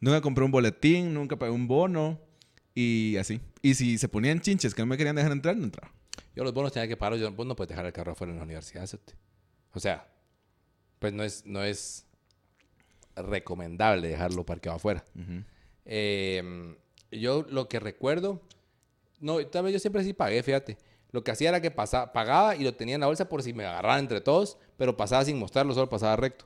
nunca 0.00 0.20
compré 0.20 0.44
un 0.44 0.50
boletín, 0.50 1.14
nunca 1.14 1.36
pagué 1.38 1.52
un 1.52 1.66
bono. 1.68 2.20
Y 2.74 3.16
así. 3.16 3.40
Y 3.62 3.74
si 3.74 3.96
se 3.98 4.08
ponían 4.08 4.40
chinches 4.40 4.74
que 4.74 4.82
no 4.82 4.86
me 4.86 4.96
querían 4.96 5.16
dejar 5.16 5.32
entrar, 5.32 5.56
no 5.56 5.64
entraba. 5.64 5.92
Yo 6.34 6.44
los 6.44 6.52
bonos 6.52 6.72
tenía 6.72 6.88
que 6.88 6.96
pagar. 6.96 7.18
Yo, 7.18 7.30
no 7.30 7.56
puedes 7.56 7.68
dejar 7.68 7.86
el 7.86 7.92
carro 7.92 8.12
afuera 8.12 8.32
en 8.32 8.38
la 8.38 8.44
universidad, 8.44 8.86
cerote. 8.86 9.14
O 9.72 9.80
sea, 9.80 10.09
pues 11.00 11.12
no 11.12 11.24
es, 11.24 11.44
no 11.44 11.64
es 11.64 12.06
recomendable 13.16 14.06
dejarlo 14.06 14.46
parqueado 14.46 14.76
afuera. 14.76 15.04
Eh, 15.84 16.76
yo 17.10 17.44
lo 17.48 17.68
que 17.68 17.80
recuerdo, 17.80 18.40
no, 19.18 19.44
tal 19.46 19.64
vez 19.64 19.72
yo 19.72 19.78
siempre 19.80 20.04
sí 20.04 20.12
pagué, 20.12 20.42
fíjate. 20.44 20.78
Lo 21.12 21.24
que 21.24 21.32
hacía 21.32 21.48
era 21.48 21.60
que 21.60 21.72
pasaba, 21.72 22.12
pagaba 22.12 22.54
y 22.54 22.62
lo 22.62 22.72
tenía 22.74 22.94
en 22.94 23.00
la 23.00 23.08
bolsa 23.08 23.28
por 23.28 23.42
si 23.42 23.52
me 23.52 23.64
agarraban 23.64 23.98
entre 23.98 24.20
todos, 24.20 24.58
pero 24.76 24.96
pasaba 24.96 25.24
sin 25.24 25.38
mostrarlo, 25.38 25.74
solo 25.74 25.88
pasaba 25.88 26.14
recto. 26.14 26.44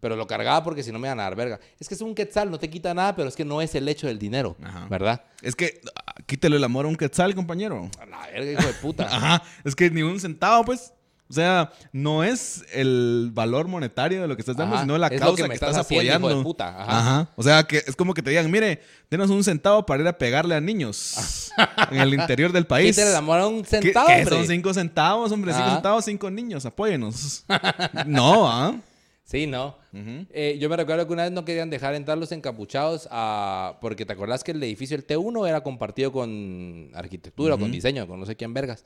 Pero 0.00 0.16
lo 0.16 0.26
cargaba 0.26 0.64
porque 0.64 0.82
si 0.82 0.90
no 0.90 0.98
me 0.98 1.08
iban 1.08 1.20
a 1.20 1.24
dar 1.24 1.36
verga. 1.36 1.60
Es 1.78 1.86
que 1.86 1.94
es 1.94 2.00
un 2.00 2.14
quetzal, 2.14 2.50
no 2.50 2.58
te 2.58 2.70
quita 2.70 2.94
nada, 2.94 3.14
pero 3.14 3.28
es 3.28 3.36
que 3.36 3.44
no 3.44 3.60
es 3.60 3.74
el 3.74 3.86
hecho 3.88 4.06
del 4.06 4.18
dinero, 4.18 4.56
Ajá. 4.62 4.86
¿verdad? 4.88 5.22
Es 5.42 5.54
que 5.54 5.82
ah, 5.94 6.14
quítale 6.24 6.56
el 6.56 6.64
amor 6.64 6.86
a 6.86 6.88
un 6.88 6.96
quetzal, 6.96 7.34
compañero. 7.34 7.90
A 8.00 8.06
la 8.06 8.26
verga, 8.28 8.52
hijo 8.52 8.66
de 8.66 8.72
puta. 8.74 9.04
Ajá. 9.10 9.42
Es 9.64 9.76
que 9.76 9.90
ni 9.90 10.00
un 10.00 10.18
centavo, 10.18 10.64
pues. 10.64 10.94
O 11.28 11.32
sea, 11.32 11.72
no 11.92 12.22
es 12.22 12.64
el 12.72 13.30
valor 13.32 13.66
monetario 13.66 14.22
de 14.22 14.28
lo 14.28 14.36
que 14.36 14.42
estás 14.42 14.56
dando, 14.56 14.76
Ajá, 14.76 14.84
sino 14.84 14.96
la 14.96 15.08
es 15.08 15.20
causa 15.20 15.42
que 15.42 15.48
que, 15.48 15.54
estás, 15.54 15.70
estás 15.70 15.86
haciendo, 15.86 16.04
hijo 16.04 16.16
apoyando. 16.18 16.38
de 16.38 16.44
puta, 16.44 16.68
ajá. 16.82 16.98
Ajá. 16.98 17.28
O 17.34 17.42
sea, 17.42 17.64
que 17.64 17.78
es 17.78 17.96
como 17.96 18.14
que 18.14 18.22
te 18.22 18.30
digan, 18.30 18.48
mire, 18.50 18.80
denos 19.10 19.30
un 19.30 19.42
centavo 19.42 19.84
para 19.84 20.02
ir 20.02 20.08
a 20.08 20.16
pegarle 20.16 20.54
a 20.54 20.60
niños 20.60 21.50
en 21.90 22.00
el 22.00 22.14
interior 22.14 22.52
del 22.52 22.66
país. 22.66 22.94
Quítale 22.94 23.10
el 23.10 23.16
amor 23.16 23.40
a 23.40 23.46
un 23.48 23.62
¿Qué- 23.62 23.68
centavo, 23.82 24.06
qué 24.06 24.14
hombre. 24.20 24.36
son 24.36 24.46
cinco 24.46 24.72
centavos, 24.72 25.32
hombre? 25.32 25.52
Cinco 25.52 25.70
centavos, 25.70 26.04
cinco 26.04 26.30
niños, 26.30 26.64
apóyenos. 26.64 27.44
no, 28.06 28.48
¿ah? 28.48 28.76
Sí, 29.24 29.48
no. 29.48 29.76
Eh, 29.92 30.56
yo 30.60 30.68
me 30.68 30.76
recuerdo 30.76 31.06
que 31.08 31.12
una 31.12 31.24
vez 31.24 31.32
no 31.32 31.44
querían 31.44 31.70
dejar 31.70 31.94
entrar 31.96 32.16
los 32.18 32.30
encapuchados 32.30 33.08
a... 33.10 33.76
porque 33.80 34.06
te 34.06 34.12
acordás 34.12 34.44
que 34.44 34.52
el 34.52 34.62
edificio, 34.62 34.94
el 34.96 35.04
T1, 35.04 35.48
era 35.48 35.62
compartido 35.62 36.12
con 36.12 36.90
arquitectura, 36.94 37.56
con 37.56 37.72
diseño, 37.72 38.06
con 38.06 38.20
no 38.20 38.26
sé 38.26 38.36
quién 38.36 38.54
vergas. 38.54 38.84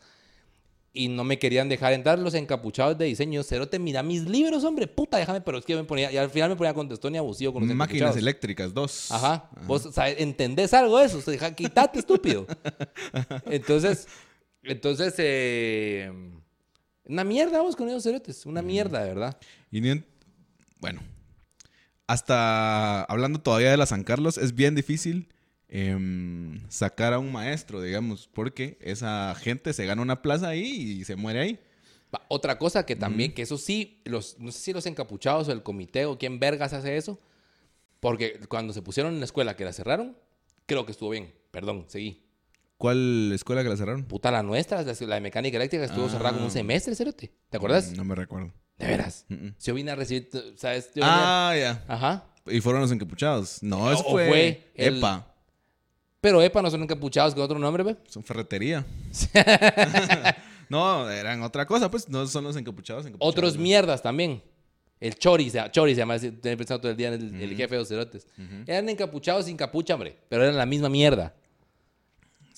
Y 0.93 1.07
no 1.07 1.23
me 1.23 1.39
querían 1.39 1.69
dejar 1.69 1.93
entrar 1.93 2.19
los 2.19 2.35
encapuchados 2.35 2.99
de 2.99 3.05
diseño. 3.05 3.45
Cerote, 3.45 3.79
mira 3.79 4.03
mis 4.03 4.25
libros, 4.29 4.65
hombre, 4.65 4.89
puta, 4.89 5.19
déjame, 5.19 5.41
pero 5.41 5.59
es 5.59 5.65
que 5.65 5.77
me 5.77 5.85
ponía, 5.85 6.11
y 6.11 6.17
al 6.17 6.31
final 6.31 6.51
me 6.51 6.57
ponía 6.57 6.75
contestón 6.75 7.15
y 7.15 7.19
abusivo 7.19 7.53
con 7.53 7.67
los 7.67 7.77
Máquinas 7.77 8.17
eléctricas, 8.17 8.75
dos. 8.75 9.11
Ajá. 9.13 9.49
Vos 9.69 9.89
sabes, 9.93 10.17
entendés 10.19 10.75
algo 10.75 10.99
de 10.99 11.07
eso. 11.07 11.19
O 11.19 11.21
sea, 11.21 11.31
deja- 11.33 11.55
quítate, 11.55 12.01
estúpido. 12.01 12.45
Entonces, 13.47 14.09
entonces, 14.63 15.15
eh, 15.19 16.13
una 17.05 17.25
mierda 17.25 17.63
vos 17.63 17.77
con 17.77 17.89
esos 17.89 18.03
cerotes. 18.03 18.45
Una 18.45 18.61
mierda, 18.61 19.01
de 19.03 19.09
verdad. 19.09 19.39
Y 19.71 19.81
ni 19.81 19.91
en- 19.91 20.07
bueno, 20.81 21.01
hasta 22.07 23.05
hablando 23.05 23.41
todavía 23.41 23.71
de 23.71 23.77
la 23.77 23.87
San 23.87 24.03
Carlos, 24.05 24.39
es 24.39 24.55
bien 24.55 24.75
difícil 24.75 25.29
em, 25.71 26.61
sacar 26.69 27.13
a 27.15 27.19
un 27.19 27.31
maestro, 27.33 27.81
digamos, 27.81 28.29
porque 28.33 28.77
esa 28.81 29.35
gente 29.37 29.73
se 29.73 29.87
gana 29.87 30.03
una 30.03 30.21
plaza 30.21 30.49
ahí 30.49 30.65
y 31.01 31.05
se 31.05 31.17
muere 31.17 31.41
ahí. 31.41 31.61
Otra 32.29 32.59
cosa 32.59 32.85
que 32.85 32.97
también, 32.97 33.33
que 33.33 33.43
eso 33.43 33.57
sí, 33.57 34.01
los, 34.05 34.37
no 34.41 34.51
sé 34.51 34.59
si 34.59 34.73
los 34.73 34.85
encapuchados 34.87 35.49
o 35.49 35.53
el 35.53 35.63
comité 35.63 36.07
o 36.07 36.19
quién 36.19 36.41
vergas 36.41 36.73
hace 36.73 36.97
eso, 36.97 37.21
porque 38.01 38.41
cuando 38.49 38.73
se 38.73 38.83
pusieron 38.83 39.13
en 39.15 39.21
la 39.21 39.27
escuela 39.27 39.55
que 39.57 39.65
la 39.65 39.73
cerraron, 39.73 40.17
creo 40.67 40.85
que 40.87 40.93
estuvo 40.93 41.11
bien. 41.11 41.33
Perdón, 41.53 41.85
seguí. 41.89 42.25
¿Cuál 42.79 43.31
escuela 43.33 43.63
que 43.63 43.69
la 43.69 43.77
cerraron? 43.77 44.05
Puta, 44.05 44.31
la 44.33 44.43
nuestra, 44.43 44.83
la, 44.83 44.93
la 44.99 45.15
de 45.17 45.21
mecánica 45.21 45.57
eléctrica, 45.57 45.85
estuvo 45.85 46.09
cerrada 46.09 46.31
como 46.33 46.45
un 46.47 46.51
Ah. 46.51 46.55
semestre. 46.55 46.95
¿Te 46.97 47.57
acuerdas? 47.57 47.93
Mm, 47.93 47.97
No 47.97 48.05
me 48.05 48.15
recuerdo. 48.15 48.53
De 48.79 48.87
veras. 48.87 49.27
Mm, 49.29 49.35
mm. 49.35 49.55
Yo 49.63 49.75
vine 49.75 49.91
a 49.91 49.95
recibir, 49.97 50.31
¿sabes? 50.57 50.91
Yo 50.95 51.03
Ah, 51.05 51.55
ya. 51.57 51.85
Ajá. 51.87 52.25
Y 52.47 52.61
fueron 52.61 52.81
los 52.81 52.91
encapuchados. 52.91 53.63
No, 53.63 53.93
eso 53.93 54.03
O 54.07 54.11
fue, 54.13 54.29
fue 54.29 54.73
el- 54.75 54.97
EPA. 54.97 55.27
Pero 56.21 56.43
EPA 56.43 56.61
no 56.63 56.71
son 56.71 56.83
encapuchados 56.83 57.35
con 57.35 57.43
otro 57.43 57.59
nombre, 57.59 57.83
¿ve? 57.83 57.97
Son 58.09 58.23
ferretería. 58.23 58.85
no, 60.69 61.11
eran 61.11 61.43
otra 61.43 61.67
cosa, 61.67 61.91
pues. 61.91 62.09
No 62.09 62.27
son 62.27 62.45
los 62.45 62.57
encapuchados. 62.57 63.07
encapuchados, 63.07 63.33
Otros 63.35 63.57
¿no? 63.57 63.63
mierdas 63.63 64.03
también. 64.03 64.43
El 65.01 65.15
Chori, 65.15 65.51
Chori 65.71 65.95
se 65.95 65.99
llama, 66.01 66.17
pensado 66.19 66.79
todo 66.81 66.91
el 66.91 66.97
día 66.99 67.09
en 67.09 67.15
el, 67.15 67.41
el 67.41 67.57
jefe 67.57 67.75
de 67.75 67.79
los 67.79 67.89
cerotes. 67.89 68.27
Eran 68.67 68.87
encapuchados 68.91 69.47
sin 69.47 69.57
capucha, 69.57 69.95
hombre, 69.95 70.19
pero 70.29 70.43
eran 70.45 70.57
la 70.59 70.67
misma 70.67 70.91
mierda. 70.91 71.35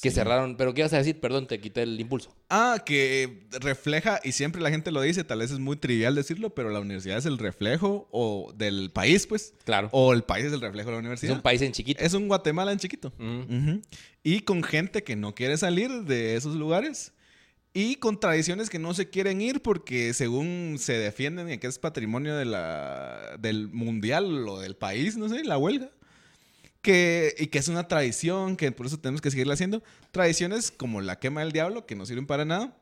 Que 0.03 0.11
cerraron, 0.11 0.57
pero 0.57 0.75
¿qué 0.75 0.81
ibas 0.81 0.93
a 0.95 0.99
decir? 0.99 1.21
Perdón, 1.21 1.47
te 1.47 1.61
quité 1.61 1.83
el 1.83 2.01
impulso. 2.01 2.35
Ah, 2.51 2.83
que 2.85 3.47
refleja, 3.61 4.19
y 4.25 4.33
siempre 4.33 4.61
la 4.61 4.71
gente 4.71 4.91
lo 4.91 5.01
dice, 5.01 5.23
tal 5.23 5.39
vez 5.39 5.53
es 5.53 5.61
muy 5.61 5.77
trivial 5.77 6.17
decirlo, 6.17 6.51
pero 6.51 6.71
la 6.71 6.81
universidad 6.81 7.19
es 7.19 7.27
el 7.27 7.39
reflejo 7.39 8.09
o 8.11 8.53
del 8.57 8.91
país, 8.91 9.29
pues. 9.29 9.55
Claro. 9.65 9.91
O 9.93 10.13
el 10.13 10.25
país 10.25 10.47
es 10.47 10.53
el 10.53 10.61
reflejo 10.61 10.89
de 10.91 10.95
la 10.95 10.99
es 10.99 11.03
universidad. 11.03 11.37
un 11.37 11.43
país 11.43 11.63
en 11.63 11.71
chiquito. 11.71 12.03
Es 12.03 12.15
un 12.15 12.27
Guatemala 12.27 12.73
en 12.73 12.79
chiquito. 12.79 13.13
Ujú. 13.17 13.81
Y 14.25 14.41
con 14.41 14.65
gente 14.65 15.05
que 15.05 15.15
no 15.15 15.37
quiere 15.37 15.57
salir 15.57 15.89
de 16.03 16.35
esos 16.35 16.57
lugares. 16.57 17.13
Y 17.73 17.95
con 17.97 18.19
tradiciones 18.19 18.69
que 18.69 18.81
no 18.81 18.95
se 18.95 19.09
quieren 19.09 19.41
ir 19.41 19.63
porque 19.63 20.13
según 20.15 20.77
se 20.79 20.95
defienden 20.95 21.59
que 21.61 21.67
es 21.69 21.79
patrimonio 21.79 22.37
de 22.37 22.45
la, 22.45 23.37
del 23.39 23.69
mundial 23.69 24.47
o 24.49 24.59
del 24.59 24.77
país, 24.77 25.17
no 25.17 25.29
sé, 25.29 25.45
la 25.45 25.57
huelga. 25.57 25.91
Que, 26.83 27.35
y 27.39 27.47
que 27.47 27.59
es 27.59 27.69
una 27.69 27.87
tradición, 27.89 28.57
que 28.57 28.73
por 28.73 28.87
eso 28.87 28.99
tenemos 28.99 29.21
que 29.21 29.31
seguirla 29.31 29.55
haciendo. 29.55 29.83
Tradiciones 30.11 30.71
como 30.73 31.01
la 31.01 31.19
quema 31.19 31.41
del 31.41 31.53
diablo, 31.53 31.87
que 31.87 31.95
no 31.95 32.05
sirven 32.07 32.27
para 32.27 32.45
nada. 32.45 32.73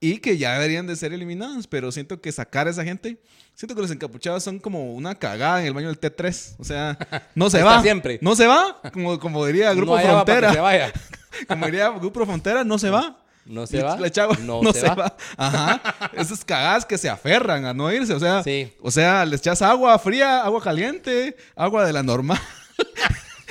Y 0.00 0.18
que 0.18 0.36
ya 0.38 0.52
deberían 0.54 0.86
de 0.86 0.94
ser 0.96 1.12
eliminadas. 1.12 1.66
Pero 1.66 1.90
siento 1.90 2.20
que 2.20 2.30
sacar 2.32 2.66
a 2.66 2.70
esa 2.70 2.84
gente... 2.84 3.18
Siento 3.54 3.74
que 3.76 3.82
los 3.82 3.90
encapuchados 3.92 4.42
son 4.42 4.58
como 4.58 4.94
una 4.94 5.14
cagada 5.14 5.60
en 5.60 5.66
el 5.66 5.74
baño 5.74 5.86
del 5.88 5.98
T3. 6.00 6.56
O 6.58 6.64
sea, 6.64 6.98
no 7.34 7.48
se 7.50 7.62
va. 7.62 7.80
siempre. 7.82 8.18
No 8.20 8.34
se 8.36 8.46
va. 8.46 8.80
Como, 8.92 9.18
como 9.20 9.44
diría 9.46 9.72
Grupo 9.74 9.96
no 9.96 10.02
Frontera. 10.02 10.48
que 10.48 10.54
se 10.54 10.60
vaya. 10.60 10.92
Como 11.48 11.66
diría 11.66 11.88
Grupo 11.90 12.24
Frontera, 12.26 12.62
no 12.64 12.78
se 12.78 12.90
va. 12.90 13.18
No 13.46 13.66
se 13.66 13.82
va. 13.82 13.96
le 13.98 14.08
echaba- 14.08 14.36
no, 14.38 14.62
no 14.62 14.72
se, 14.72 14.80
se 14.80 14.88
va. 14.88 14.94
va. 14.94 15.16
Ajá. 15.36 16.10
Esas 16.16 16.44
cagadas 16.44 16.84
que 16.86 16.96
se 16.98 17.08
aferran 17.08 17.64
a 17.64 17.74
no 17.74 17.92
irse. 17.92 18.12
O 18.14 18.20
sea, 18.20 18.42
Sí. 18.44 18.72
o 18.80 18.90
sea, 18.90 19.24
le 19.24 19.34
echas 19.36 19.60
agua 19.62 19.98
fría, 19.98 20.42
agua 20.44 20.62
caliente, 20.62 21.36
agua 21.56 21.84
de 21.86 21.92
la 21.92 22.02
normal. 22.02 22.40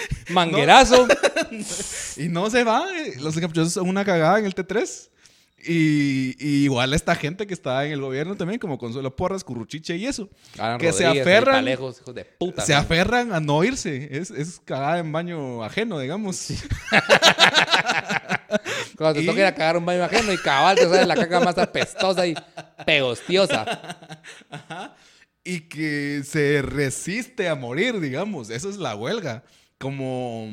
Manguerazo. 0.30 1.08
Y 2.18 2.30
no 2.30 2.50
se 2.50 2.64
va. 2.64 2.86
eh. 2.98 3.14
Los 3.20 3.36
encapuchados 3.38 3.74
son 3.74 3.88
una 3.90 4.04
cagada 4.06 4.40
en 4.40 4.46
el 4.46 4.54
T3. 4.56 5.10
Y, 5.66 6.36
y 6.46 6.64
igual 6.66 6.94
esta 6.94 7.16
gente 7.16 7.48
que 7.48 7.54
está 7.54 7.86
en 7.86 7.94
el 7.94 8.02
gobierno 8.02 8.36
también, 8.36 8.60
como 8.60 8.78
Consuelo 8.78 9.16
Porras, 9.16 9.44
Curruchiche 9.46 9.96
y 9.96 10.06
eso. 10.06 10.30
Alan 10.60 10.78
que 10.78 10.92
se 10.92 11.06
aferran. 11.06 11.56
Felipe 11.56 11.58
Alejos, 11.58 12.02
hijos 12.02 12.14
de 12.16 12.26
puta. 12.26 12.66
Se 12.66 12.74
¿no? 12.74 12.80
aferran 12.80 13.32
a 13.34 13.40
no 13.40 13.64
irse. 13.64 14.10
Es, 14.12 14.30
es 14.32 14.60
cagada 14.66 15.00
en 15.00 15.12
baño 15.14 15.64
ajeno, 15.64 16.00
digamos. 16.00 16.48
Cuando 18.98 19.16
te 19.16 19.22
Y- 19.24 19.26
toca 19.26 19.40
ir 19.40 19.46
a 19.46 19.56
cagar 19.56 19.78
un 19.78 19.86
baño 19.86 20.04
ajeno 20.04 20.32
y 20.34 20.38
cabal 20.38 20.76
te 20.76 20.84
sale 20.88 21.06
la 21.06 21.16
caca 21.16 21.40
más 21.40 21.58
apestosa 21.58 22.28
y 22.28 22.36
pegostiosa. 22.86 23.98
y 25.44 25.62
que 25.62 26.22
se 26.26 26.62
resiste 26.62 27.48
a 27.50 27.56
morir, 27.56 28.00
digamos. 28.00 28.50
Eso 28.50 28.70
es 28.70 28.78
la 28.78 28.96
huelga. 28.96 29.44
Como, 29.84 30.50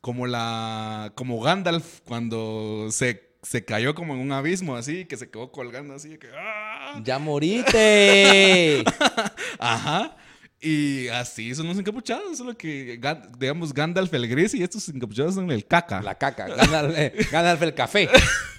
como 0.00 0.26
la, 0.26 1.12
como 1.14 1.40
Gandalf 1.40 2.00
cuando 2.00 2.88
se, 2.90 3.36
se 3.44 3.64
cayó 3.64 3.94
como 3.94 4.12
en 4.14 4.18
un 4.18 4.32
abismo 4.32 4.74
así, 4.74 5.04
que 5.04 5.16
se 5.16 5.30
quedó 5.30 5.52
colgando 5.52 5.94
así, 5.94 6.18
que, 6.18 6.30
¡ah! 6.36 7.00
¡Ya 7.04 7.20
morite! 7.20 8.82
ajá. 9.60 10.16
Y 10.60 11.06
así 11.08 11.54
son 11.54 11.68
los 11.68 11.78
encapuchados, 11.78 12.36
solo 12.36 12.56
que, 12.58 12.98
digamos, 13.38 13.72
Gandalf 13.72 14.12
el 14.14 14.26
gris 14.26 14.52
y 14.54 14.64
estos 14.64 14.88
encapuchados 14.88 15.36
son 15.36 15.48
el 15.52 15.64
caca. 15.64 16.02
La 16.02 16.16
caca. 16.16 16.48
Gandalf, 16.48 16.98
eh, 16.98 17.12
Gandalf 17.30 17.62
el 17.62 17.74
café. 17.74 18.08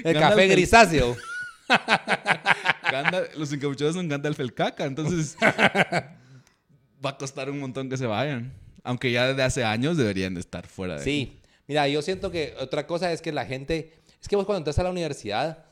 el 0.03 0.15
Gandalf 0.15 0.31
café 0.31 0.49
grisáceo. 0.49 1.15
Gandalf- 1.69 3.35
los 3.35 3.53
encapuchados 3.53 3.97
son 3.97 4.09
Gandalf 4.09 4.41
el 4.41 4.55
caca, 4.55 4.87
entonces 4.87 5.37
va 7.05 7.11
a 7.11 7.19
costar 7.19 7.51
un 7.51 7.61
montón 7.61 7.89
que 7.89 7.97
se 7.97 8.07
vayan. 8.07 8.53
Aunque 8.83 9.11
ya 9.11 9.29
desde 9.29 9.43
hace 9.43 9.65
años 9.65 9.97
deberían 9.97 10.35
de 10.35 10.41
estar 10.41 10.67
fuera 10.67 10.95
de 10.95 11.01
aquí. 11.01 11.11
Sí. 11.11 11.41
Mira, 11.67 11.89
yo 11.89 12.03
siento 12.03 12.31
que 12.31 12.55
otra 12.61 12.87
cosa 12.87 13.13
es 13.13 13.21
que 13.21 13.33
la 13.33 13.47
gente... 13.47 13.93
Es 14.21 14.29
que 14.29 14.37
vos 14.37 14.47
cuando 14.47 14.59
entras 14.59 14.79
a 14.79 14.83
la 14.83 14.91
universidad 14.91 15.65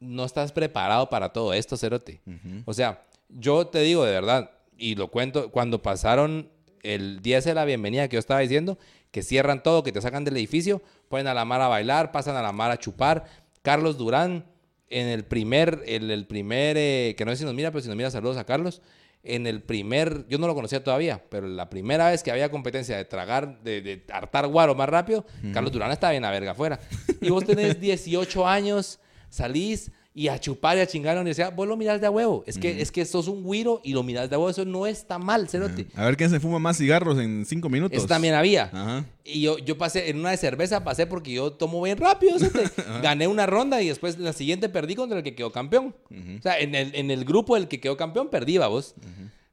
no 0.00 0.24
estás 0.24 0.52
preparado 0.52 1.08
para 1.10 1.30
todo 1.30 1.52
esto, 1.52 1.76
Cerote. 1.76 2.20
O 2.64 2.74
sea, 2.74 3.02
yo 3.28 3.66
te 3.66 3.80
digo 3.80 4.04
de 4.04 4.12
verdad, 4.12 4.50
y 4.76 4.94
lo 4.94 5.08
cuento, 5.08 5.50
cuando 5.50 5.82
pasaron 5.82 6.50
el 6.82 7.20
10 7.20 7.44
de 7.44 7.54
la 7.54 7.64
bienvenida 7.64 8.08
que 8.08 8.14
yo 8.14 8.20
estaba 8.20 8.40
diciendo, 8.40 8.78
que 9.10 9.22
cierran 9.22 9.62
todo, 9.62 9.82
que 9.82 9.92
te 9.92 10.00
sacan 10.00 10.24
del 10.24 10.36
edificio, 10.36 10.82
ponen 11.08 11.26
a 11.26 11.34
la 11.34 11.44
mar 11.44 11.60
a 11.60 11.68
bailar, 11.68 12.12
pasan 12.12 12.36
a 12.36 12.42
la 12.42 12.52
mar 12.52 12.70
a 12.70 12.78
chupar. 12.78 13.24
Carlos 13.62 13.98
Durán, 13.98 14.44
en 14.88 15.08
el 15.08 15.24
primer, 15.24 15.82
el, 15.86 16.10
el 16.10 16.26
primer, 16.26 16.76
eh, 16.78 17.14
que 17.16 17.24
no 17.24 17.32
sé 17.32 17.38
si 17.38 17.44
nos 17.44 17.54
mira, 17.54 17.70
pero 17.70 17.82
si 17.82 17.88
nos 17.88 17.96
mira, 17.96 18.10
saludos 18.10 18.36
a 18.36 18.44
Carlos. 18.44 18.80
En 19.28 19.46
el 19.46 19.62
primer, 19.62 20.26
yo 20.28 20.38
no 20.38 20.46
lo 20.46 20.54
conocía 20.54 20.82
todavía, 20.82 21.22
pero 21.28 21.46
la 21.46 21.68
primera 21.68 22.10
vez 22.10 22.22
que 22.22 22.30
había 22.30 22.50
competencia 22.50 22.96
de 22.96 23.04
tragar, 23.04 23.62
de, 23.62 23.82
de 23.82 24.04
hartar 24.10 24.46
guaro 24.46 24.74
más 24.74 24.88
rápido, 24.88 25.26
Carlos 25.52 25.70
Durán 25.70 25.90
estaba 25.90 26.12
bien 26.12 26.24
a 26.24 26.30
verga 26.30 26.52
afuera. 26.52 26.80
Y 27.20 27.28
vos 27.28 27.44
tenés 27.44 27.78
18 27.78 28.46
años, 28.48 28.98
salís 29.28 29.90
y 30.18 30.26
a 30.26 30.40
chupar 30.40 30.76
y 30.76 30.80
a 30.80 30.86
chingar 30.88 31.12
a 31.12 31.14
la 31.14 31.20
universidad, 31.20 31.54
vos 31.54 31.68
lo 31.68 31.76
mirás 31.76 32.00
de 32.00 32.08
a 32.08 32.10
huevo. 32.10 32.42
Es 32.44 32.58
que, 32.58 32.82
es 32.82 32.90
que 32.90 33.04
sos 33.04 33.28
un 33.28 33.44
güiro 33.44 33.80
y 33.84 33.92
lo 33.92 34.02
mirás 34.02 34.28
de 34.28 34.34
a 34.34 34.38
huevo, 34.40 34.50
eso 34.50 34.64
no 34.64 34.84
está 34.84 35.16
mal, 35.16 35.48
cerote. 35.48 35.86
A 35.94 36.06
ver 36.06 36.16
quién 36.16 36.28
se 36.28 36.40
fuma 36.40 36.58
más 36.58 36.76
cigarros 36.76 37.20
en 37.20 37.46
cinco 37.46 37.68
minutos. 37.68 37.96
Eso 37.96 38.08
también 38.08 38.34
había. 38.34 38.64
Ajá. 38.64 39.04
Y 39.24 39.42
yo, 39.42 39.58
yo 39.58 39.78
pasé, 39.78 40.10
en 40.10 40.18
una 40.18 40.32
de 40.32 40.36
cerveza 40.36 40.82
pasé 40.82 41.06
porque 41.06 41.30
yo 41.30 41.52
tomo 41.52 41.80
bien 41.80 41.98
rápido. 41.98 42.36
Gané 43.00 43.28
una 43.28 43.46
ronda 43.46 43.80
y 43.80 43.86
después 43.86 44.18
la 44.18 44.32
siguiente 44.32 44.68
perdí 44.68 44.96
contra 44.96 45.18
el 45.18 45.22
que 45.22 45.36
quedó 45.36 45.52
campeón. 45.52 45.94
O 46.10 46.42
sea, 46.42 46.58
en 46.58 46.74
el, 46.74 46.96
en 46.96 47.12
el 47.12 47.24
grupo 47.24 47.54
del 47.54 47.68
que 47.68 47.78
quedó 47.78 47.96
campeón 47.96 48.28
perdí, 48.28 48.58
vos. 48.58 48.96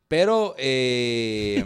Pero, 0.07 0.55
eh, 0.57 1.63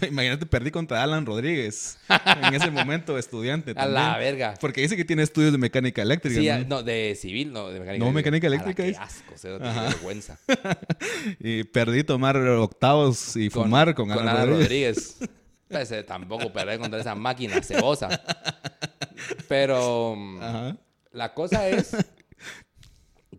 Imagínate, 0.08 0.46
perdí 0.46 0.70
contra 0.70 1.02
Alan 1.02 1.26
Rodríguez 1.26 1.98
en 2.08 2.54
ese 2.54 2.70
momento, 2.70 3.18
estudiante. 3.18 3.72
a 3.76 3.86
la 3.86 4.12
también. 4.12 4.36
verga. 4.36 4.54
Porque 4.60 4.80
dice 4.80 4.96
que 4.96 5.04
tiene 5.04 5.22
estudios 5.22 5.52
de 5.52 5.58
mecánica 5.58 6.02
eléctrica. 6.02 6.40
Sí, 6.40 6.66
¿no? 6.66 6.82
de 6.82 7.16
civil, 7.18 7.52
no, 7.52 7.68
de 7.68 7.80
mecánica 7.80 8.04
No, 8.04 8.12
mecánica 8.12 8.46
eléctrica 8.46 8.82
Qué 8.82 8.96
asco, 8.96 9.36
cerote, 9.36 9.64
qué 9.64 9.80
vergüenza. 9.80 10.38
Y 11.40 11.64
perdí 11.64 12.04
tomar 12.04 12.36
octavos 12.36 13.36
y 13.36 13.50
fumar 13.50 13.94
con, 13.94 14.10
Alan 14.10 14.28
Ana 14.28 14.46
Rodríguez. 14.46 15.16
Rodríguez. 15.18 15.18
Pues, 15.68 15.90
eh, 15.90 16.02
tampoco 16.02 16.52
perder 16.52 16.78
contra 16.78 17.00
esa 17.00 17.14
máquina 17.14 17.62
cebosa. 17.62 18.08
Pero 19.48 20.16
Ajá. 20.40 20.76
la 21.12 21.34
cosa 21.34 21.68
es 21.68 21.96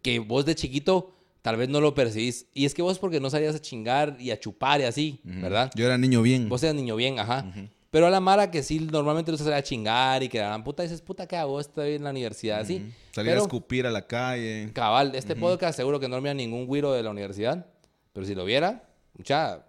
que 0.01 0.19
vos 0.19 0.45
de 0.45 0.55
chiquito 0.55 1.16
tal 1.41 1.57
vez 1.57 1.69
no 1.69 1.81
lo 1.81 1.93
percibís. 1.93 2.47
Y 2.53 2.65
es 2.65 2.73
que 2.73 2.81
vos 2.81 2.99
porque 2.99 3.19
no 3.19 3.29
salías 3.29 3.55
a 3.55 3.61
chingar 3.61 4.17
y 4.19 4.31
a 4.31 4.39
chupar 4.39 4.81
y 4.81 4.83
así, 4.83 5.21
¿verdad? 5.23 5.71
Yo 5.75 5.85
era 5.85 5.97
niño 5.97 6.21
bien. 6.21 6.49
Vos 6.49 6.63
eras 6.63 6.75
niño 6.75 6.95
bien, 6.95 7.19
ajá. 7.19 7.45
Pero 7.89 8.05
a 8.07 8.09
la 8.09 8.19
Mara 8.19 8.51
que 8.51 8.63
sí, 8.63 8.79
normalmente 8.79 9.31
no 9.31 9.37
se 9.37 9.45
salía 9.45 9.57
a 9.57 9.63
chingar 9.63 10.21
y 10.21 10.29
que 10.29 10.39
la 10.39 10.61
puta, 10.63 10.83
dices, 10.83 11.01
puta, 11.01 11.25
¿qué 11.25 11.37
hago? 11.37 11.59
Estoy 11.59 11.93
en 11.93 12.03
la 12.03 12.09
universidad, 12.09 12.59
así. 12.59 12.91
Salir 13.11 13.33
a 13.33 13.37
escupir 13.37 13.87
a 13.87 13.91
la 13.91 14.05
calle. 14.05 14.69
Cabal, 14.73 15.15
este 15.15 15.35
podcast 15.35 15.77
seguro 15.77 15.99
que 15.99 16.09
no 16.09 16.19
mira 16.19 16.33
ningún 16.33 16.67
güiro 16.67 16.91
de 16.91 17.01
la 17.01 17.09
universidad, 17.09 17.65
pero 18.13 18.25
si 18.25 18.35
lo 18.35 18.43
viera, 18.45 18.83
mucha, 19.13 19.65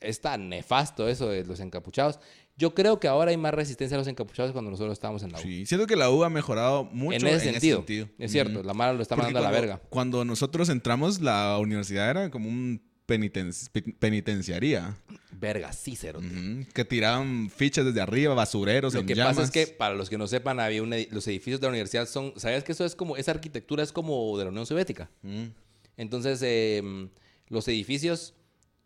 es 0.00 0.20
tan 0.20 0.48
nefasto 0.48 1.08
eso 1.08 1.28
de 1.28 1.44
los 1.44 1.60
encapuchados. 1.60 2.20
Yo 2.58 2.74
creo 2.74 2.98
que 2.98 3.06
ahora 3.06 3.30
hay 3.30 3.36
más 3.36 3.54
resistencia 3.54 3.94
a 3.96 3.98
los 3.98 4.08
encapuchados 4.08 4.50
cuando 4.52 4.70
nosotros 4.70 4.92
estábamos 4.92 5.22
en 5.22 5.30
la 5.32 5.38
U. 5.38 5.42
Sí, 5.42 5.64
siento 5.64 5.86
que 5.86 5.94
la 5.94 6.10
U 6.10 6.24
ha 6.24 6.28
mejorado 6.28 6.84
mucho 6.84 7.16
en 7.16 7.26
ese 7.34 7.52
sentido. 7.52 7.84
Es 8.18 8.32
cierto, 8.32 8.62
la 8.64 8.74
Mara 8.74 8.92
lo 8.92 9.00
está 9.02 9.14
Porque 9.14 9.26
mandando 9.32 9.48
a 9.48 9.52
la 9.52 9.58
verga. 9.60 9.80
Cuando 9.88 10.24
nosotros 10.24 10.68
entramos, 10.68 11.20
la 11.20 11.56
universidad 11.60 12.10
era 12.10 12.30
como 12.30 12.48
un 12.48 12.82
peniten- 13.06 13.70
pe- 13.70 13.94
penitenciaría. 13.98 14.96
Verga, 15.30 15.72
sí, 15.72 15.94
cero. 15.94 16.20
Que 16.74 16.84
tiraban 16.84 17.48
fichas 17.48 17.84
desde 17.86 18.00
arriba, 18.00 18.34
basureros 18.34 18.92
Lo 18.92 19.00
en 19.00 19.06
que 19.06 19.14
llamas. 19.14 19.36
pasa 19.36 19.46
es 19.46 19.50
que, 19.52 19.72
para 19.72 19.94
los 19.94 20.10
que 20.10 20.18
no 20.18 20.26
sepan, 20.26 20.58
había 20.58 20.82
un 20.82 20.90
edi- 20.90 21.08
los 21.12 21.26
edificios 21.28 21.60
de 21.60 21.66
la 21.66 21.70
universidad 21.70 22.06
son, 22.08 22.32
¿sabías 22.36 22.64
que 22.64 22.72
eso 22.72 22.84
es 22.84 22.96
como, 22.96 23.16
esa 23.16 23.30
arquitectura 23.30 23.84
es 23.84 23.92
como 23.92 24.36
de 24.36 24.44
la 24.44 24.50
Unión 24.50 24.66
Soviética? 24.66 25.08
Mm. 25.22 25.44
Entonces, 25.96 26.40
eh, 26.42 27.08
los 27.48 27.68
edificios 27.68 28.34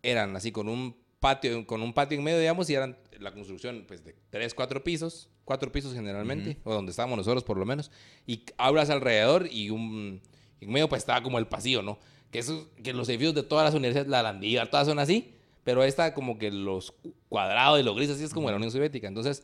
eran 0.03 0.35
así 0.35 0.51
con 0.51 0.69
un 0.69 0.95
patio, 1.19 1.65
con 1.65 1.81
un 1.81 1.93
patio 1.93 2.17
en 2.17 2.23
medio, 2.23 2.39
digamos, 2.39 2.69
y 2.69 2.75
eran 2.75 2.97
la 3.23 3.33
construcción 3.33 3.85
pues 3.87 4.03
de 4.03 4.15
tres, 4.29 4.53
cuatro 4.53 4.83
pisos, 4.83 5.29
cuatro 5.45 5.71
pisos 5.71 5.93
generalmente, 5.93 6.57
o 6.63 6.73
donde 6.73 6.91
estábamos 6.91 7.17
nosotros 7.17 7.43
por 7.43 7.57
lo 7.57 7.65
menos, 7.65 7.91
y 8.27 8.43
aulas 8.57 8.89
alrededor 8.89 9.47
y 9.51 9.69
un 9.69 10.21
en 10.61 10.71
medio 10.71 10.87
pues 10.89 11.01
estaba 11.01 11.21
como 11.23 11.39
el 11.39 11.47
pasillo, 11.47 11.81
¿no? 11.81 11.97
Que, 12.31 12.39
eso, 12.39 12.69
que 12.83 12.93
los 12.93 13.07
edificios 13.09 13.35
de 13.35 13.43
todas 13.43 13.65
las 13.65 13.73
universidades, 13.73 14.09
la 14.09 14.23
Landívar, 14.23 14.69
todas 14.69 14.87
son 14.87 14.99
así, 14.99 15.33
pero 15.63 15.83
esta 15.83 16.13
como 16.13 16.37
que 16.37 16.51
los 16.51 16.93
cuadrados 17.29 17.79
y 17.79 17.83
los 17.83 17.95
grises 17.95 18.15
así 18.15 18.25
es 18.25 18.33
como 18.33 18.49
la 18.49 18.57
Unión 18.57 18.71
Soviética. 18.71 19.07
Entonces, 19.07 19.43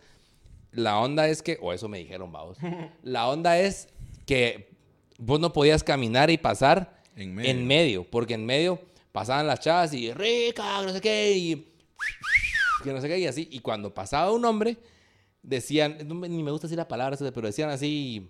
la 0.71 0.97
onda 0.99 1.27
es 1.27 1.41
que, 1.41 1.57
o 1.61 1.73
eso 1.73 1.87
me 1.87 1.99
dijeron, 1.99 2.31
vamos, 2.31 2.57
la 3.03 3.27
onda 3.27 3.59
es 3.59 3.89
que 4.25 4.69
vos 5.17 5.39
no 5.39 5.53
podías 5.53 5.83
caminar 5.83 6.29
y 6.29 6.37
pasar 6.37 7.01
En 7.15 7.35
medio. 7.35 7.49
en 7.49 7.67
medio, 7.67 8.03
porque 8.03 8.33
en 8.35 8.45
medio 8.45 8.81
pasaban 9.11 9.47
las 9.47 9.59
chavas 9.59 9.93
y 9.93 10.11
rica, 10.13 10.81
no 10.81 10.93
sé 10.93 11.01
qué, 11.01 11.33
y 11.37 11.67
que 12.83 12.93
no 12.93 13.01
sé 13.01 13.07
qué, 13.07 13.19
y 13.19 13.27
así. 13.27 13.47
Y 13.51 13.59
cuando 13.59 13.93
pasaba 13.93 14.31
un 14.31 14.43
hombre, 14.45 14.77
decían, 15.41 15.97
no 16.05 16.15
ni 16.15 16.43
me 16.43 16.51
gusta 16.51 16.67
decir 16.67 16.77
la 16.77 16.87
palabra, 16.87 17.17
pero 17.17 17.47
decían 17.47 17.69
así, 17.69 18.29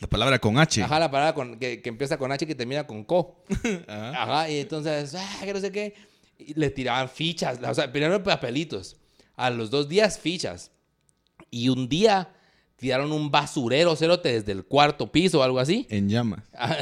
La 0.00 0.06
palabra 0.06 0.38
con 0.38 0.56
H. 0.58 0.82
ajá, 0.82 1.00
la 1.00 1.10
palabra 1.10 1.34
con, 1.34 1.58
que, 1.58 1.82
que 1.82 1.88
empieza 1.88 2.18
con 2.18 2.30
H 2.30 2.44
y 2.44 2.48
que 2.48 2.54
termina 2.54 2.86
con 2.86 3.02
co. 3.02 3.42
Ajá. 3.88 4.22
Ajá, 4.22 4.50
y 4.50 4.60
entonces, 4.60 5.14
ah, 5.16 5.40
que 5.42 5.52
no 5.52 5.60
sé 5.60 5.72
qué, 5.72 5.94
y 6.38 6.54
le 6.54 6.70
tiraban 6.70 7.08
fichas, 7.08 7.58
o 7.60 7.74
sea, 7.74 7.90
primero 7.90 8.22
papelitos, 8.22 8.96
a 9.34 9.50
los 9.50 9.70
dos 9.70 9.88
días 9.88 10.18
fichas, 10.18 10.70
y 11.50 11.68
un 11.68 11.88
día 11.88 12.32
tiraron 12.78 13.12
un 13.12 13.30
basurero 13.30 13.94
cerote 13.96 14.32
desde 14.32 14.52
el 14.52 14.64
cuarto 14.64 15.10
piso 15.10 15.40
o 15.40 15.42
algo 15.42 15.58
así. 15.58 15.86
En 15.90 16.08
llamas. 16.08 16.44
Ah, 16.54 16.76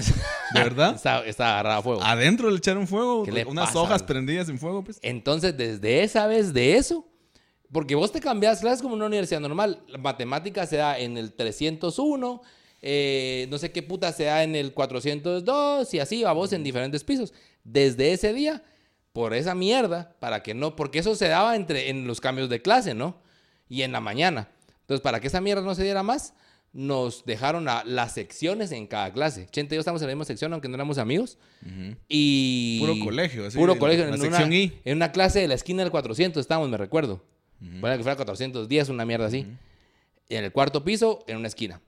¿De 0.55 0.61
verdad? 0.61 0.95
Estaba, 0.97 1.27
estaba 1.27 1.51
agarrado 1.51 1.81
a 1.81 1.83
fuego. 1.83 2.03
Adentro 2.03 2.51
le 2.51 2.59
echaron 2.59 2.87
fuego. 2.87 3.25
¿Qué 3.25 3.33
le 3.33 3.45
Unas 3.45 3.67
pasa, 3.67 3.81
hojas 3.81 4.03
prendidas 4.03 4.49
en 4.49 4.59
fuego, 4.59 4.85
pues. 4.85 4.99
Entonces, 5.03 5.57
desde 5.57 6.03
esa 6.03 6.27
vez 6.27 6.53
de 6.55 6.77
eso, 6.77 7.07
porque 7.73 7.95
vos 7.95 8.13
te 8.13 8.21
cambias 8.21 8.61
clases 8.61 8.81
como 8.81 8.95
en 8.95 9.01
una 9.01 9.07
universidad 9.07 9.41
normal, 9.41 9.83
la 9.89 9.99
matemática 9.99 10.67
se 10.67 10.77
da 10.77 10.99
en 10.99 11.17
el 11.17 11.33
301, 11.33 12.43
eh, 12.83 13.47
no 13.51 13.59
sé 13.59 13.73
qué 13.73 13.83
puta 13.83 14.13
se 14.13 14.25
da 14.25 14.45
en 14.45 14.55
el 14.55 14.73
402 14.73 15.93
y 15.93 15.99
así 15.99 16.23
va 16.23 16.33
vos 16.33 16.53
en 16.53 16.63
diferentes 16.63 17.03
pisos. 17.05 17.35
Desde 17.65 18.13
ese 18.13 18.33
día, 18.33 18.63
por 19.13 19.35
esa 19.35 19.55
mierda, 19.55 20.15
para 20.21 20.43
que 20.43 20.55
no, 20.55 20.77
porque 20.77 21.01
eso 21.01 21.17
se 21.17 21.29
daba 21.29 21.57
entre, 21.57 21.91
en 21.91 22.07
los 22.07 22.21
cambios 22.21 22.49
de 22.49 22.63
clase, 22.63 22.95
¿no? 22.95 23.21
Y 23.69 23.83
en 23.83 23.93
la 23.93 24.01
mañana. 24.01 24.49
Entonces, 24.87 25.01
para 25.03 25.21
que 25.21 25.27
esa 25.27 25.41
mierda 25.41 25.63
no 25.63 25.75
se 25.75 25.83
diera 25.83 26.03
más, 26.03 26.33
nos 26.73 27.25
dejaron 27.25 27.69
a- 27.69 27.83
las 27.85 28.13
secciones 28.13 28.71
en 28.71 28.87
cada 28.87 29.13
clase. 29.13 29.47
Chente 29.51 29.75
y 29.75 29.77
yo 29.77 29.81
estamos 29.81 30.01
en 30.03 30.09
la 30.09 30.15
misma 30.15 30.25
sección, 30.27 30.53
aunque 30.53 30.69
no 30.69 30.75
éramos 30.75 30.99
amigos. 30.99 31.39
Y... 32.09 32.79
Puro 32.81 32.95
colegio, 33.05 33.47
así, 33.47 33.59
Puro 33.59 33.73
en 33.75 33.79
colegio. 33.79 34.05
la 34.07 34.15
en, 34.15 34.21
sección 34.21 34.45
una, 34.49 34.55
I. 34.57 34.81
en 34.85 34.97
una 34.97 35.13
clase 35.13 35.41
de 35.41 35.49
la 35.49 35.55
esquina 35.55 35.83
del 35.83 35.91
400 35.91 36.41
estábamos, 36.41 36.69
me 36.71 36.77
recuerdo. 36.77 37.23
Bueno, 37.59 37.97
que 37.97 38.03
fuera 38.03 38.17
410, 38.17 38.89
una 38.91 39.05
mierda 39.07 39.27
así. 39.27 39.47
En 40.29 40.45
el 40.45 40.53
cuarto 40.53 40.85
piso, 40.85 41.25
en 41.27 41.39
una 41.39 41.49
esquina. 41.49 41.81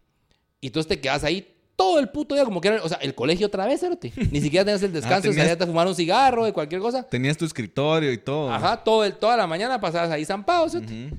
Y 0.61 0.71
tú 0.71 0.83
te 0.83 0.99
quedas 1.01 1.25
ahí 1.25 1.55
todo 1.77 1.99
el 2.01 2.09
puto 2.09 2.35
día, 2.35 2.45
como 2.45 2.61
que 2.61 2.69
era, 2.69 2.83
o 2.83 2.89
sea, 2.89 2.99
el 2.99 3.15
colegio 3.15 3.47
otra 3.49 3.67
vez, 3.67 3.81
cerote. 3.81 4.13
Ni 4.33 4.41
siquiera 4.41 4.65
tenías 4.65 4.83
el 4.83 4.93
descanso, 4.93 5.19
Ah, 5.19 5.23
tenías- 5.31 5.37
salías 5.47 5.61
a 5.61 5.67
fumar 5.67 5.87
un 5.87 5.95
cigarro, 5.95 6.45
de 6.45 6.53
cualquier 6.53 6.81
cosa. 6.81 7.03
Tenías 7.09 7.37
tu 7.37 7.45
escritorio 7.45 8.11
y 8.13 8.19
todo. 8.19 8.51
Ajá, 8.51 8.79
todo 8.83 9.05
el, 9.05 9.13
toda 9.15 9.37
la 9.37 9.47
mañana 9.47 9.81
pasabas 9.81 10.11
ahí 10.11 10.25
zampado, 10.25 10.69
cerote. 10.69 11.07
Ujú. 11.07 11.17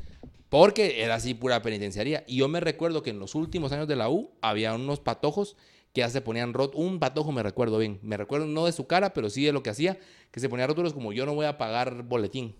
Porque 0.50 1.04
era 1.04 1.16
así 1.16 1.34
pura 1.34 1.62
penitenciaría. 1.62 2.24
Y 2.28 2.38
yo 2.38 2.48
me 2.48 2.60
recuerdo 2.60 3.04
que 3.04 3.12
en 3.12 3.20
los 3.20 3.36
últimos 3.36 3.72
años 3.72 3.88
de 3.88 3.96
la 3.96 4.10
U 4.10 4.32
había 4.42 4.74
unos 4.74 5.00
patojos 5.00 5.56
que 5.94 6.02
ya 6.02 6.10
se 6.10 6.22
ponían 6.22 6.54
rot. 6.54 6.74
Un 6.76 7.00
patojo 7.00 7.32
me 7.32 7.44
recuerdo 7.44 7.78
bien. 7.78 8.00
Me 8.02 8.18
recuerdo 8.18 8.48
no 8.48 8.66
de 8.66 8.72
su 8.72 8.88
cara, 8.88 9.14
pero 9.14 9.30
sí 9.30 9.44
de 9.44 9.52
lo 9.52 9.62
que 9.64 9.70
hacía. 9.70 10.00
Que 10.32 10.40
se 10.40 10.50
ponía 10.50 10.66
rótulos 10.68 10.94
como 10.94 11.14
yo 11.14 11.26
no 11.26 11.36
voy 11.36 11.46
a 11.46 11.58
pagar 11.58 12.04
boletín. 12.04 12.56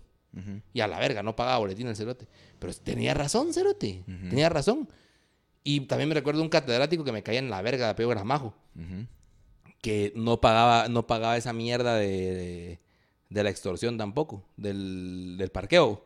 Y 0.72 0.80
a 0.80 0.86
la 0.86 1.00
verga, 1.00 1.24
no 1.24 1.34
pagaba 1.34 1.58
boletín 1.58 1.88
el 1.88 1.96
cerote. 1.96 2.28
Pero 2.60 2.72
tenía 2.74 3.14
razón, 3.14 3.52
cerote. 3.52 4.04
Tenía 4.28 4.48
razón. 4.48 4.88
Y 5.64 5.80
también 5.80 6.08
me 6.08 6.14
recuerdo 6.14 6.40
un 6.42 6.48
catedrático 6.48 7.02
que 7.02 7.10
me 7.12 7.22
caía 7.24 7.40
en 7.40 7.50
la 7.50 7.60
verga 7.62 7.86
de 7.86 7.90
apego 7.90 8.10
gramajo. 8.10 8.54
Que 9.82 10.12
no 10.14 10.40
pagaba, 10.40 10.88
no 10.88 11.06
pagaba 11.06 11.36
esa 11.36 11.52
mierda 11.52 11.96
de, 11.96 12.06
de, 12.06 12.80
de 13.30 13.42
la 13.42 13.50
extorsión 13.50 13.98
tampoco. 13.98 14.44
Del, 14.56 15.36
del 15.38 15.50
parqueo. 15.50 16.04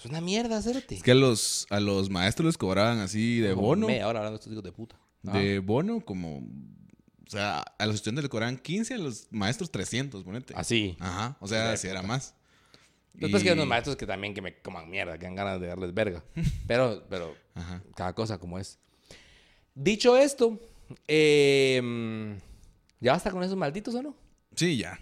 Es 0.00 0.06
una 0.06 0.20
mierda, 0.20 0.60
cerote. 0.62 0.96
Es 0.96 1.02
que 1.02 1.10
a 1.12 1.14
los, 1.14 1.66
a 1.70 1.78
los 1.78 2.08
maestros 2.10 2.46
les 2.46 2.58
cobraban 2.58 2.98
así 3.00 3.38
de 3.38 3.50
Como 3.54 3.68
bono. 3.68 3.86
me, 3.86 4.00
ahora 4.02 4.20
hablando 4.20 4.38
de 4.38 4.40
estos 4.40 4.52
hijos 4.52 4.64
de 4.64 4.72
puta. 4.72 4.98
Ah. 5.26 5.38
De 5.38 5.58
bono, 5.60 6.00
como. 6.00 6.38
O 6.38 7.30
sea, 7.30 7.60
a 7.60 7.86
los 7.86 7.96
estudiantes 7.96 8.24
le 8.24 8.28
cobraban 8.28 8.56
15, 8.58 8.94
a 8.94 8.98
los 8.98 9.28
maestros 9.30 9.70
300, 9.70 10.24
ponete. 10.24 10.54
Así. 10.56 10.96
Ajá, 10.98 11.36
o 11.40 11.46
sea, 11.46 11.72
Ah, 11.72 11.76
si 11.76 11.86
era 11.86 12.02
más. 12.02 12.34
Después 13.12 13.42
Y- 13.42 13.44
que 13.44 13.50
hay 13.50 13.54
unos 13.54 13.66
maestros 13.68 13.96
que 13.96 14.06
también 14.06 14.34
que 14.34 14.40
me 14.42 14.56
coman 14.62 14.88
mierda, 14.88 15.18
que 15.18 15.26
dan 15.26 15.34
ganas 15.36 15.60
de 15.60 15.66
darles 15.68 15.92
verga. 15.94 16.24
Pero, 16.66 17.04
pero 17.10 17.34
Ajá. 17.54 17.82
cada 17.94 18.14
cosa 18.14 18.38
como 18.38 18.58
es. 18.58 18.78
Dicho 19.74 20.16
esto, 20.16 20.58
eh, 21.08 22.38
¿ya 23.00 23.12
basta 23.12 23.30
con 23.30 23.42
esos 23.42 23.56
malditos 23.56 23.94
o 23.94 24.02
no? 24.02 24.16
Sí, 24.56 24.76
ya. 24.78 24.98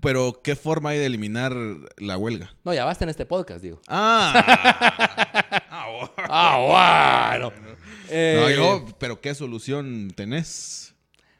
Pero, 0.00 0.40
¿qué 0.42 0.56
forma 0.56 0.90
hay 0.90 0.98
de 0.98 1.06
eliminar 1.06 1.54
la 1.98 2.16
huelga? 2.16 2.54
No, 2.64 2.72
ya 2.72 2.84
basta 2.84 3.04
en 3.04 3.10
este 3.10 3.26
podcast, 3.26 3.62
digo. 3.62 3.80
Ah. 3.88 5.56
Ah, 5.72 5.86
bueno. 5.88 6.10
Ah, 6.28 7.38
bueno. 7.38 7.52
No, 7.62 7.76
Eh, 8.08 8.54
yo, 8.56 8.84
pero 8.98 9.20
¿qué 9.20 9.34
solución 9.34 10.12
tenés? 10.16 10.94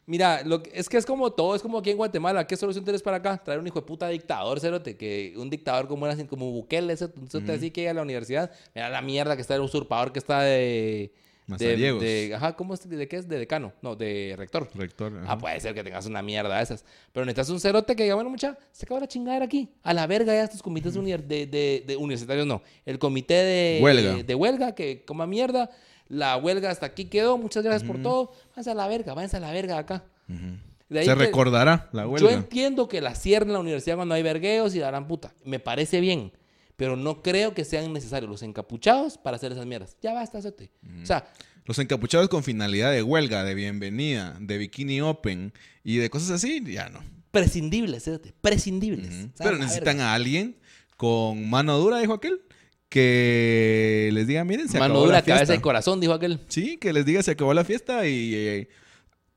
Mira, 0.06 0.42
lo 0.44 0.62
que- 0.62 0.70
es 0.74 0.88
que 0.88 0.96
es 0.96 1.06
como 1.06 1.30
todo, 1.32 1.54
es 1.54 1.62
como 1.62 1.78
aquí 1.78 1.90
en 1.90 1.96
Guatemala. 1.96 2.46
¿Qué 2.46 2.56
solución 2.56 2.84
tienes 2.84 3.02
para 3.02 3.18
acá? 3.18 3.38
Traer 3.42 3.60
un 3.60 3.66
hijo 3.66 3.80
de 3.80 3.86
puta 3.86 4.08
dictador, 4.08 4.58
cerote, 4.60 4.96
que 4.96 5.34
un 5.36 5.50
dictador 5.50 5.86
como 5.88 6.06
era 6.06 6.14
así, 6.14 6.24
como 6.26 6.50
Bukele, 6.50 6.92
ese, 6.92 7.06
un 7.16 7.28
cerote 7.28 7.52
así 7.52 7.70
que 7.70 7.82
llega 7.82 7.90
a 7.92 7.94
la 7.94 8.02
universidad. 8.02 8.50
Mira 8.74 8.88
la 8.88 9.02
mierda 9.02 9.36
que 9.36 9.42
está 9.42 9.54
el 9.54 9.60
usurpador 9.62 10.12
que 10.12 10.18
está 10.18 10.40
de... 10.42 11.12
De, 11.58 11.64
Mazariegos. 11.66 12.00
de- 12.02 12.32
ajá, 12.34 12.56
¿cómo 12.56 12.74
es? 12.74 12.88
¿De 12.88 13.08
qué 13.08 13.16
es? 13.16 13.28
De 13.28 13.38
decano. 13.38 13.72
No, 13.82 13.96
de 13.96 14.34
rector. 14.36 14.68
Rector. 14.74 15.12
ajá. 15.22 15.32
Ah, 15.32 15.38
puede 15.38 15.58
ser 15.60 15.74
que 15.74 15.82
tengas 15.84 16.06
una 16.06 16.22
mierda 16.22 16.56
de 16.56 16.62
esas. 16.62 16.84
Pero 17.12 17.24
necesitas 17.26 17.50
un 17.50 17.60
cerote 17.60 17.94
que 17.96 18.02
diga, 18.04 18.14
bueno, 18.14 18.30
mucha, 18.30 18.56
se 18.72 18.84
acaba 18.86 19.00
la 19.00 19.08
chingadera 19.08 19.44
aquí. 19.44 19.68
A 19.82 19.92
la 19.94 20.06
verga 20.06 20.32
ya 20.34 20.44
estos 20.44 20.62
comités 20.62 20.94
de, 20.94 21.46
de- 21.46 21.84
de 21.86 21.96
universitarios, 21.96 22.46
no. 22.46 22.62
El 22.86 22.98
comité 22.98 23.34
de 23.34 23.80
Huelga. 23.82 24.22
de, 24.22 24.34
huelga, 24.34 24.74
que 24.74 25.04
coma 25.04 25.26
mierda. 25.26 25.70
La 26.08 26.36
huelga 26.36 26.70
hasta 26.70 26.86
aquí 26.86 27.04
quedó. 27.04 27.38
Muchas 27.38 27.62
gracias 27.62 27.84
por 27.88 28.02
todo. 28.02 28.32
Váyanse 28.50 28.70
a 28.70 28.74
la 28.74 28.88
verga, 28.88 29.14
váyanse 29.14 29.36
a 29.36 29.40
la 29.40 29.52
verga 29.52 29.78
acá. 29.78 30.04
Ahí 30.28 31.04
Se 31.04 31.04
que- 31.04 31.14
recordará 31.14 31.88
la 31.92 32.02
Yo 32.02 32.08
huelga. 32.10 32.32
entiendo 32.32 32.88
que 32.88 33.00
la 33.00 33.14
cierren 33.14 33.52
la 33.52 33.60
universidad 33.60 33.94
cuando 33.96 34.14
hay 34.16 34.22
vergueos 34.24 34.74
y 34.74 34.80
darán 34.80 35.06
puta. 35.06 35.32
Me 35.44 35.60
parece 35.60 36.00
bien. 36.00 36.32
Pero 36.80 36.96
no 36.96 37.20
creo 37.20 37.52
que 37.52 37.66
sean 37.66 37.92
necesarios 37.92 38.30
los 38.30 38.42
encapuchados 38.42 39.18
para 39.18 39.36
hacer 39.36 39.52
esas 39.52 39.66
mierdas. 39.66 39.98
Ya 40.00 40.14
basta, 40.14 40.40
cerote. 40.40 40.70
O 41.02 41.04
sea, 41.04 41.30
Los 41.66 41.78
encapuchados 41.78 42.30
con 42.30 42.42
finalidad 42.42 42.90
de 42.90 43.02
huelga, 43.02 43.44
de 43.44 43.54
bienvenida, 43.54 44.34
de 44.40 44.56
bikini 44.56 45.02
open 45.02 45.52
y 45.84 45.98
de 45.98 46.08
cosas 46.08 46.30
así, 46.30 46.64
ya 46.64 46.88
no. 46.88 47.00
prescindibles, 47.32 48.04
cerote. 48.04 48.32
Prescindibles. 48.40 49.28
Pero 49.36 49.58
necesitan 49.58 50.00
a 50.00 50.14
alguien 50.14 50.56
con 50.96 51.50
mano 51.50 51.76
dura, 51.78 51.98
dijo 51.98 52.14
aquel, 52.14 52.40
que 52.88 54.08
les 54.14 54.26
diga, 54.26 54.42
miren, 54.44 54.68
se 54.70 54.78
Mano 54.78 54.94
acabó 54.94 55.04
dura, 55.04 55.18
la 55.18 55.22
fiesta. 55.22 55.38
cabeza 55.44 55.54
y 55.54 55.60
corazón, 55.60 56.00
dijo 56.00 56.14
aquel. 56.14 56.40
Sí, 56.48 56.78
que 56.78 56.94
les 56.94 57.04
diga, 57.04 57.22
se 57.22 57.32
acabó 57.32 57.52
la 57.52 57.64
fiesta 57.64 58.06
y... 58.08 58.34
eh, 58.34 58.68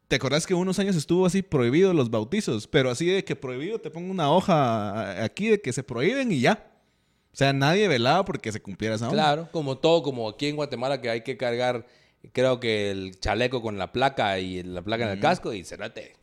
¿Te 0.07 0.15
acordás 0.17 0.45
que 0.47 0.53
unos 0.53 0.79
años 0.79 0.95
estuvo 0.95 1.25
así 1.25 1.41
prohibido 1.41 1.93
los 1.93 2.09
bautizos? 2.09 2.67
Pero 2.67 2.89
así 2.91 3.05
de 3.07 3.23
que 3.25 3.35
prohibido, 3.35 3.79
te 3.79 3.89
pongo 3.89 4.11
una 4.11 4.31
hoja 4.31 5.23
aquí 5.23 5.47
de 5.49 5.59
que 5.59 5.73
se 5.73 5.83
prohíben 5.83 6.31
y 6.31 6.39
ya. 6.39 6.69
O 7.33 7.35
sea, 7.35 7.51
nadie 7.51 7.87
velaba 7.87 8.23
porque 8.25 8.51
se 8.51 8.61
cumpliera 8.61 8.95
esa 8.95 9.09
onda. 9.09 9.23
Claro, 9.23 9.49
como 9.51 9.77
todo, 9.77 10.03
como 10.03 10.29
aquí 10.29 10.47
en 10.47 10.55
Guatemala 10.55 11.01
que 11.01 11.09
hay 11.09 11.21
que 11.21 11.35
cargar, 11.35 11.85
creo 12.31 12.59
que 12.59 12.91
el 12.91 13.19
chaleco 13.19 13.61
con 13.61 13.77
la 13.79 13.91
placa 13.91 14.37
y 14.39 14.61
la 14.63 14.83
placa 14.83 15.05
en 15.05 15.09
el 15.11 15.19
casco 15.19 15.51
y 15.53 15.63
cerote. 15.63 16.15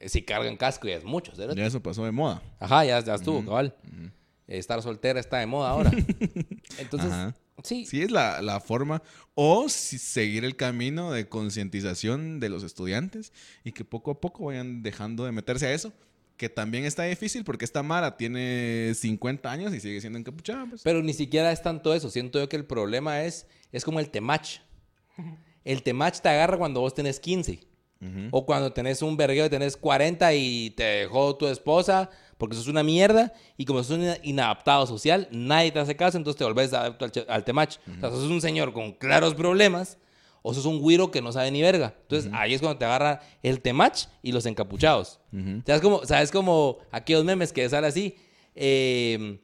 Eh, 0.00 0.08
Si 0.08 0.22
cargan 0.22 0.56
casco 0.56 0.88
ya 0.88 0.96
es 0.96 1.04
mucho, 1.04 1.32
cerote. 1.36 1.60
Ya 1.60 1.66
eso 1.66 1.82
pasó 1.82 2.04
de 2.06 2.12
moda. 2.12 2.42
Ajá, 2.58 2.84
ya, 2.84 2.98
ya 3.00 3.14
estuvo, 3.14 3.44
cabal. 3.44 3.74
Estar 4.48 4.80
soltera 4.82 5.20
está 5.20 5.38
de 5.38 5.46
moda 5.46 5.68
ahora. 5.70 5.90
Entonces, 6.78 7.10
Ajá. 7.12 7.34
sí, 7.62 7.84
Sí, 7.86 8.02
es 8.02 8.10
la, 8.10 8.40
la 8.42 8.58
forma. 8.60 9.02
O 9.34 9.68
si- 9.68 9.98
seguir 9.98 10.44
el 10.44 10.56
camino 10.56 11.12
de 11.12 11.28
concientización 11.28 12.40
de 12.40 12.48
los 12.48 12.62
estudiantes 12.62 13.32
y 13.64 13.72
que 13.72 13.84
poco 13.84 14.10
a 14.10 14.20
poco 14.20 14.46
vayan 14.46 14.82
dejando 14.82 15.24
de 15.24 15.32
meterse 15.32 15.66
a 15.66 15.72
eso. 15.72 15.92
Que 16.42 16.48
también 16.48 16.84
está 16.86 17.04
difícil 17.04 17.44
porque 17.44 17.64
esta 17.64 17.84
Mara 17.84 18.16
tiene 18.16 18.94
50 18.96 19.48
años 19.48 19.72
y 19.72 19.78
sigue 19.78 20.00
siendo 20.00 20.18
encapuchada. 20.18 20.66
Pues. 20.68 20.82
Pero 20.82 21.00
ni 21.00 21.12
siquiera 21.12 21.52
es 21.52 21.62
tanto 21.62 21.94
eso. 21.94 22.10
Siento 22.10 22.40
yo 22.40 22.48
que 22.48 22.56
el 22.56 22.64
problema 22.64 23.22
es, 23.22 23.46
es 23.70 23.84
como 23.84 24.00
el 24.00 24.10
temach. 24.10 24.58
El 25.64 25.84
temach 25.84 26.18
te 26.18 26.28
agarra 26.28 26.58
cuando 26.58 26.80
vos 26.80 26.94
tenés 26.94 27.20
15. 27.20 27.60
Ujú. 28.00 28.28
O 28.32 28.44
cuando 28.44 28.72
tenés 28.72 29.02
un 29.02 29.16
vergueo 29.16 29.46
y 29.46 29.50
tenés 29.50 29.76
40 29.76 30.34
y 30.34 30.70
te 30.70 30.82
dejó 30.82 31.36
tu 31.36 31.46
esposa 31.46 32.10
porque 32.38 32.56
sos 32.56 32.66
una 32.66 32.82
mierda 32.82 33.32
y 33.56 33.64
como 33.64 33.84
sos 33.84 33.96
un 33.96 34.12
inadaptado 34.24 34.84
social, 34.88 35.28
nadie 35.30 35.70
te 35.70 35.78
hace 35.78 35.94
caso, 35.94 36.18
entonces 36.18 36.38
te 36.38 36.44
volvés 36.44 36.72
adapto 36.72 37.04
al, 37.04 37.12
al 37.28 37.44
temach. 37.44 37.76
O 37.86 38.00
sea, 38.00 38.10
sos 38.10 38.24
un 38.24 38.40
señor 38.40 38.72
con 38.72 38.94
claros 38.94 39.36
problemas 39.36 39.96
o 40.42 40.52
sos 40.52 40.66
un 40.66 40.80
güiro 40.80 41.10
que 41.10 41.22
no 41.22 41.32
sabe 41.32 41.50
ni 41.50 41.62
verga. 41.62 41.94
Entonces 42.02 42.30
ahí 42.34 42.54
es 42.54 42.60
cuando 42.60 42.78
te 42.78 42.84
agarra 42.84 43.20
el 43.42 43.60
temach 43.60 44.06
y 44.22 44.32
los 44.32 44.46
encapuchados. 44.46 45.20
¿Sabes 45.66 45.80
como, 45.80 46.04
sabes 46.04 46.30
como 46.30 46.78
aquellos 46.90 47.24
memes 47.24 47.52
que 47.52 47.68
sale 47.68 47.86
así? 47.86 48.16
Eh, 48.54 49.40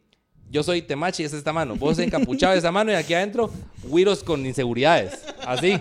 yo 0.51 0.63
soy 0.63 0.83
temach 0.83 1.19
y 1.21 1.25
es 1.25 1.33
esta 1.33 1.53
mano. 1.53 1.77
Vos 1.77 1.99
encapuchado 1.99 2.53
de 2.53 2.59
esa 2.59 2.73
mano 2.73 2.91
y 2.91 2.95
aquí 2.95 3.15
adentro, 3.15 3.51
güiros 3.85 4.23
con 4.23 4.45
inseguridades. 4.45 5.25
Así. 5.47 5.81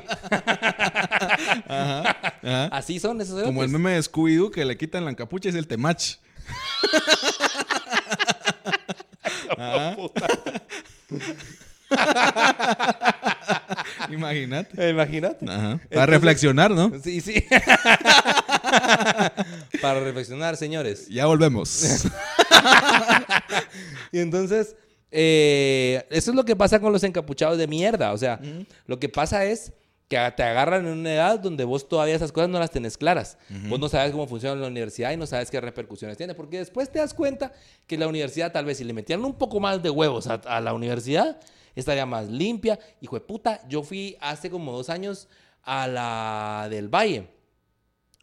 Ajá. 1.67 2.69
Así 2.71 2.99
son 2.99 3.19
esos 3.21 3.43
Como 3.43 3.63
el 3.63 3.69
meme 3.69 3.91
de 3.91 3.99
Scooby-Doo 3.99 4.51
que 4.51 4.65
le 4.65 4.77
quitan 4.77 5.05
la 5.05 5.15
capucha 5.15 5.49
y 5.49 5.51
es 5.51 5.55
el 5.55 5.67
temach. 5.67 6.15
Ajá. 9.57 9.97
Imagínate. 14.11 14.89
Imagínate. 14.89 15.45
Ajá. 15.49 15.79
Para 15.89 16.05
reflexionar, 16.07 16.71
¿no? 16.71 16.91
Sí, 17.03 17.21
sí. 17.21 17.43
Para 19.81 19.99
reflexionar, 20.01 20.57
señores. 20.57 21.07
Ya 21.07 21.25
volvemos. 21.25 21.83
Y 24.11 24.19
entonces, 24.19 24.75
eh, 25.11 26.05
eso 26.09 26.31
es 26.31 26.35
lo 26.35 26.45
que 26.45 26.55
pasa 26.55 26.79
con 26.79 26.93
los 26.93 27.03
encapuchados 27.03 27.57
de 27.57 27.67
mierda. 27.67 28.13
O 28.13 28.17
sea, 28.17 28.39
lo 28.85 28.99
que 28.99 29.09
pasa 29.09 29.45
es 29.45 29.73
que 30.07 30.17
te 30.35 30.43
agarran 30.43 30.87
en 30.87 30.93
una 30.93 31.13
edad 31.13 31.39
donde 31.39 31.65
vos 31.65 31.89
todavía 31.89 32.15
esas 32.15 32.31
cosas 32.31 32.49
no 32.49 32.57
las 32.59 32.71
tenés 32.71 32.97
claras. 32.97 33.37
Vos 33.67 33.79
no 33.79 33.89
sabes 33.89 34.11
cómo 34.11 34.27
funciona 34.27 34.55
la 34.59 34.67
universidad 34.67 35.11
y 35.11 35.17
no 35.17 35.27
sabes 35.27 35.51
qué 35.51 35.59
repercusiones 35.59 36.17
tiene. 36.17 36.33
Porque 36.35 36.59
después 36.59 36.89
te 36.89 36.99
das 36.99 37.13
cuenta 37.13 37.51
que 37.85 37.97
la 37.97 38.07
universidad, 38.07 38.51
tal 38.51 38.65
vez 38.65 38.77
si 38.77 38.85
le 38.85 38.93
metieran 38.93 39.25
un 39.25 39.37
poco 39.37 39.59
más 39.59 39.83
de 39.83 39.89
huevos 39.89 40.27
a, 40.27 40.35
a 40.35 40.61
la 40.61 40.73
universidad, 40.73 41.37
estaría 41.79 42.05
más 42.05 42.27
limpia. 42.29 42.79
Hijo 43.01 43.15
de 43.15 43.21
puta, 43.21 43.65
yo 43.67 43.83
fui 43.83 44.17
hace 44.19 44.49
como 44.49 44.71
dos 44.71 44.89
años 44.89 45.27
a 45.63 45.87
la 45.87 46.67
del 46.69 46.87
Valle, 46.89 47.27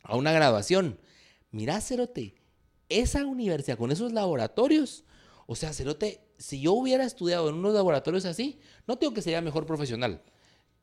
a 0.03 0.17
una 0.17 0.33
graduación. 0.33 0.99
Mirá, 1.51 1.81
Cerote, 1.81 2.35
esa 2.89 3.25
universidad 3.25 3.79
con 3.79 3.93
esos 3.93 4.13
laboratorios, 4.13 5.05
o 5.47 5.55
sea, 5.55 5.73
Cerote, 5.73 6.21
si 6.39 6.61
yo 6.61 6.73
hubiera 6.73 7.05
estudiado 7.05 7.49
en 7.49 7.55
unos 7.57 7.75
laboratorios 7.75 8.25
así, 8.25 8.59
no 8.87 8.97
tengo 8.97 9.15
que 9.15 9.23
sería 9.23 9.41
mejor 9.41 9.67
profesional. 9.67 10.23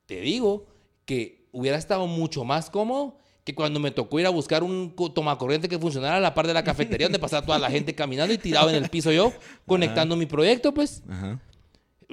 Te 0.05 0.21
digo 0.21 0.67
que 1.05 1.47
hubiera 1.51 1.77
estado 1.77 2.07
mucho 2.07 2.43
más 2.45 2.69
cómodo 2.69 3.17
que 3.43 3.55
cuando 3.55 3.79
me 3.79 3.89
tocó 3.91 4.19
ir 4.19 4.27
a 4.27 4.29
buscar 4.29 4.63
un 4.63 4.91
co- 4.91 5.11
tomacorriente 5.11 5.67
que 5.67 5.79
funcionara 5.79 6.17
a 6.17 6.19
la 6.19 6.33
par 6.33 6.45
de 6.47 6.53
la 6.53 6.63
cafetería 6.63 7.07
donde 7.07 7.17
pasaba 7.19 7.45
toda 7.45 7.57
la 7.59 7.69
gente 7.71 7.95
caminando 7.95 8.33
y 8.33 8.37
tirado 8.37 8.69
en 8.69 8.75
el 8.75 8.89
piso 8.89 9.11
yo, 9.11 9.33
conectando 9.65 10.15
mi 10.15 10.25
proyecto, 10.27 10.73
pues. 10.73 11.01
Ajá. 11.09 11.41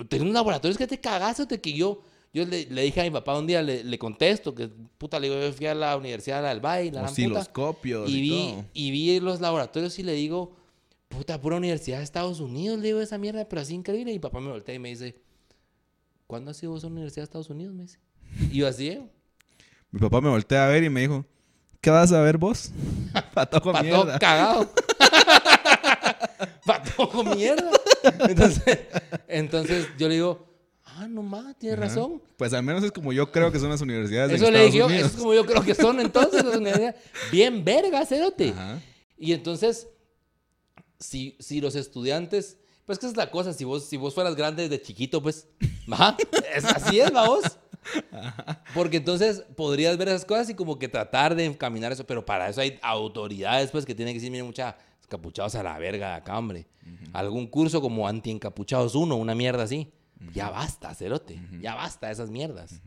Tenía 0.07 0.25
unos 0.25 0.35
laboratorios 0.35 0.77
que 0.79 0.87
te 0.87 1.01
cagaste, 1.01 1.47
de 1.47 1.61
que 1.61 1.73
yo, 1.73 2.03
yo 2.33 2.45
le, 2.47 2.67
le 2.67 2.83
dije 2.83 3.01
a 3.01 3.05
mi 3.05 3.11
papá 3.11 3.39
un 3.39 3.47
día, 3.47 3.63
le, 3.63 3.83
le 3.85 3.99
contesto, 3.99 4.55
que 4.55 4.69
puta, 4.69 5.19
le 5.19 5.29
digo, 5.29 5.41
yo 5.41 5.53
fui 5.53 5.67
a 5.67 5.75
la 5.75 5.97
Universidad 5.97 6.43
del 6.47 6.61
Valle, 6.65 6.93
la 6.93 7.03
Osciloscopios 7.05 8.09
y 8.11 8.17
y, 8.17 8.21
vi, 8.21 8.29
todo. 8.53 8.65
y 8.75 8.91
vi 8.91 9.21
los 9.21 9.41
laboratorios 9.41 9.99
y 9.99 10.03
le 10.03 10.13
digo, 10.13 10.55
puta, 11.09 11.41
pura 11.41 11.57
Universidad 11.57 11.99
de 11.99 12.05
Estados 12.05 12.41
Unidos, 12.41 12.79
le 12.79 12.89
digo 12.89 13.01
esa 13.01 13.19
mierda, 13.19 13.49
pero 13.49 13.63
así 13.63 13.75
increíble. 13.75 14.13
Y 14.13 14.15
mi 14.15 14.21
papá 14.21 14.41
me 14.41 14.51
voltea 14.51 14.75
y 14.75 14.79
me 14.79 14.91
dice, 14.91 15.17
¿cuándo 16.27 16.51
has 16.51 16.57
sido 16.59 16.73
vos 16.73 16.85
a 16.85 16.87
la 16.87 16.93
Universidad 16.93 17.23
de 17.23 17.25
Estados 17.25 17.51
Unidos? 17.51 17.75
Me 17.75 17.83
dice. 17.83 17.99
Y 18.51 18.59
yo 18.59 18.69
así, 18.69 18.89
¿eh? 18.89 19.03
Mi 19.91 20.01
papá 20.01 20.21
me 20.21 20.29
voltea 20.29 20.67
a 20.67 20.69
ver 20.69 20.85
y 20.85 20.91
me 20.91 21.01
dijo, 21.01 21.25
¿qué 21.81 21.91
vas 21.91 22.13
a 22.13 22.21
ver 22.21 22.37
vos? 22.37 22.71
Patojo 23.35 23.73
Pato 23.73 23.85
mierda. 23.85 24.19
cagado. 24.19 24.71
Pato 26.65 27.25
mierda. 27.25 27.71
Entonces, 28.29 28.79
entonces 29.27 29.87
yo 29.99 30.09
le 30.09 30.15
digo, 30.15 30.47
ah, 30.85 31.07
no 31.09 31.23
más, 31.23 31.59
tienes 31.59 31.79
Ajá. 31.79 31.89
razón. 31.89 32.23
Pues 32.37 32.53
al 32.53 32.63
menos 32.63 32.85
es 32.85 32.93
como 32.93 33.13
yo 33.13 33.31
creo 33.31 33.51
que 33.53 33.59
son 33.59 33.71
las 33.71 33.81
universidades 33.81 34.41
Eso 34.41 34.51
le 34.51 34.65
dije 34.67 34.79
eso 34.79 35.07
es 35.07 35.13
como 35.13 35.35
yo 35.35 35.45
creo 35.45 35.63
que 35.63 35.75
son 35.75 36.01
entonces 36.01 36.45
las 36.45 36.57
universidades. 36.57 36.97
Bien 37.31 37.65
verga, 37.65 38.05
cerote. 38.07 38.51
Ajá. 38.51 38.81
Y 39.19 39.33
entonces, 39.33 39.89
si, 41.01 41.37
si 41.41 41.61
los 41.61 41.75
estudiantes, 41.75 42.57
pues 42.87 42.99
que 42.99 43.07
esa 43.07 43.13
es 43.13 43.17
la 43.17 43.31
cosa, 43.31 43.53
si 43.53 43.65
vos, 43.65 43.85
si 43.85 43.97
vos 43.97 44.15
fueras 44.15 44.37
grande 44.37 44.69
desde 44.69 44.81
chiquito, 44.81 45.21
pues, 45.21 45.49
ajá, 45.91 46.17
es, 46.55 46.65
así 46.65 47.01
es, 47.01 47.13
vos. 47.13 47.43
Porque 48.75 48.99
entonces 48.99 49.43
podrías 49.57 49.97
ver 49.97 50.09
esas 50.09 50.25
cosas 50.25 50.51
y 50.51 50.55
como 50.55 50.79
que 50.79 50.89
tratar 50.89 51.35
de 51.35 51.47
encaminar 51.47 51.91
eso, 51.91 52.05
pero 52.07 52.25
para 52.25 52.49
eso 52.49 52.61
hay 52.61 52.79
autoridades, 52.83 53.71
pues, 53.71 53.85
que 53.85 53.95
tienen 53.95 54.15
que 54.15 54.21
decir, 54.21 54.31
miren, 54.31 54.47
mucha 54.47 54.77
encapuchados 55.09 55.55
a 55.55 55.63
la 55.63 55.79
verga 55.79 56.11
de 56.11 56.15
acá, 56.17 56.39
hombre. 56.39 56.67
Algún 57.13 57.47
curso 57.47 57.81
como 57.81 58.07
anti-encapuchados 58.07 58.95
uno, 58.95 59.17
una 59.17 59.35
mierda 59.35 59.63
así. 59.65 59.89
Ya 60.35 60.51
basta, 60.51 60.95
cerote. 60.95 61.41
Ya 61.61 61.75
basta 61.75 62.11
esas 62.11 62.31
mierdas. 62.31 62.81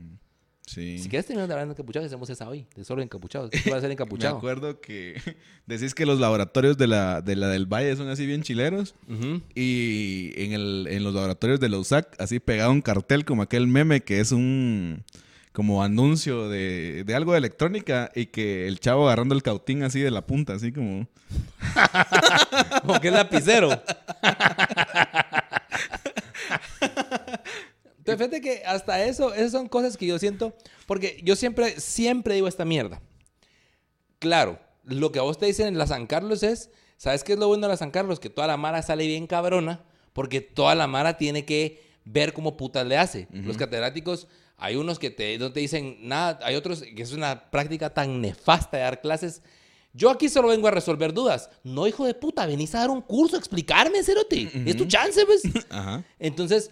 Sí. 0.68 1.00
Si 1.00 1.10
quieres 1.10 1.26
terminar 1.26 1.48
de 1.48 1.54
hablar 1.54 1.68
de 1.68 1.74
encapuchados, 1.74 2.06
hacemos 2.08 2.30
esa 2.30 2.48
hoy. 2.48 2.66
De 2.76 2.86
solo 2.86 3.02
encapuchados. 3.02 3.50
¿Qué 3.64 3.70
va 3.72 3.78
a 3.78 3.82
ser 3.82 3.90
Me 3.90 3.94
encapuchado? 3.94 4.38
acuerdo 4.38 4.80
que 4.80 5.20
decís 5.66 5.94
que 5.96 6.06
los 6.06 6.20
laboratorios 6.20 6.78
de 6.78 6.88
la, 6.88 7.22
de 7.22 7.36
la 7.36 7.48
del 7.50 7.66
Valle 7.66 7.96
son 7.96 8.08
así 8.10 8.26
bien 8.26 8.44
chileros. 8.44 8.96
Y 9.56 10.32
en, 10.36 10.54
el, 10.54 10.88
en 10.90 11.04
los 11.04 11.14
laboratorios 11.14 11.60
de 11.60 11.70
la 11.70 11.78
USAC, 11.80 12.16
así 12.22 12.40
pegado 12.40 12.72
un 12.72 12.82
cartel 12.82 13.26
como 13.26 13.42
aquel 13.42 13.68
meme 13.68 14.02
que 14.02 14.20
es 14.20 14.32
un 14.32 15.04
como 15.52 15.84
anuncio 15.84 16.48
de, 16.50 17.04
de 17.06 17.16
algo 17.16 17.34
de 17.34 17.40
electrónica 17.40 18.12
y 18.16 18.28
que 18.28 18.68
el 18.68 18.80
chavo 18.80 19.06
agarrando 19.06 19.36
el 19.36 19.44
cautín 19.44 19.84
así 19.84 20.00
de 20.00 20.12
la 20.12 20.26
punta, 20.26 20.54
así 20.54 20.72
como... 20.72 21.08
Como 22.82 23.00
que 23.00 23.10
es 23.10 23.14
lapicero. 23.14 23.72
Entonces, 27.98 28.18
fíjate 28.18 28.42
que 28.42 28.64
hasta 28.66 29.04
eso, 29.04 29.34
esas 29.34 29.52
son 29.52 29.68
cosas 29.68 29.96
que 29.96 30.08
yo 30.08 30.18
siento, 30.18 30.56
porque 30.88 31.22
yo 31.24 31.36
siempre, 31.36 31.80
siempre 31.80 32.34
digo 32.36 32.48
esta 32.48 32.66
mierda. 32.66 33.00
Claro, 34.20 34.60
lo 34.84 35.12
que 35.12 35.20
a 35.20 35.22
vos 35.22 35.38
te 35.38 35.46
dicen 35.46 35.68
en 35.68 35.78
la 35.78 35.88
San 35.88 36.08
Carlos 36.08 36.44
es, 36.44 36.72
¿sabes 36.98 37.24
qué 37.24 37.34
es 37.34 37.40
lo 37.40 37.48
bueno 37.48 37.68
de 37.68 37.74
la 37.74 37.78
San 37.78 37.92
Carlos? 37.92 38.20
Que 38.20 38.30
toda 38.30 38.48
la 38.48 38.58
mara 38.58 38.82
sale 38.82 39.06
bien 39.06 39.28
cabrona, 39.28 39.84
porque 40.14 40.42
toda 40.42 40.76
la 40.76 40.88
mara 40.88 41.18
tiene 41.18 41.46
que 41.46 41.84
ver 42.04 42.34
cómo 42.34 42.58
putas 42.58 42.86
le 42.88 42.98
hace. 42.98 43.28
Los 43.32 43.58
catedráticos, 43.58 44.28
hay 44.62 44.76
unos 44.76 45.00
que 45.00 45.10
te, 45.10 45.40
no 45.40 45.52
te 45.52 45.60
dicen 45.60 45.98
nada, 46.02 46.40
hay 46.44 46.56
otros 46.56 46.84
que 46.84 47.02
es 47.02 47.14
una 47.14 47.50
práctica 47.50 47.90
tan 47.90 48.22
nefasta 48.22 48.78
de 48.78 48.84
dar 48.84 49.02
clases. 49.02 49.42
Yo 49.92 50.12
aquí 50.12 50.30
solo 50.30 50.50
vengo 50.50 50.68
a 50.68 50.72
resolver 50.72 51.14
dudas. 51.14 51.50
No, 51.64 51.88
hijo 51.88 52.06
de 52.06 52.14
puta, 52.14 52.46
venís 52.46 52.76
a 52.76 52.82
dar 52.82 52.92
un 52.92 53.02
curso, 53.02 53.36
a 53.36 53.40
explicarme, 53.40 54.04
cerote. 54.04 54.50
Es 54.66 54.78
tu 54.78 54.86
chance, 54.86 55.26
pues. 55.26 55.42
Ajá. 55.70 56.06
Entonces 56.20 56.70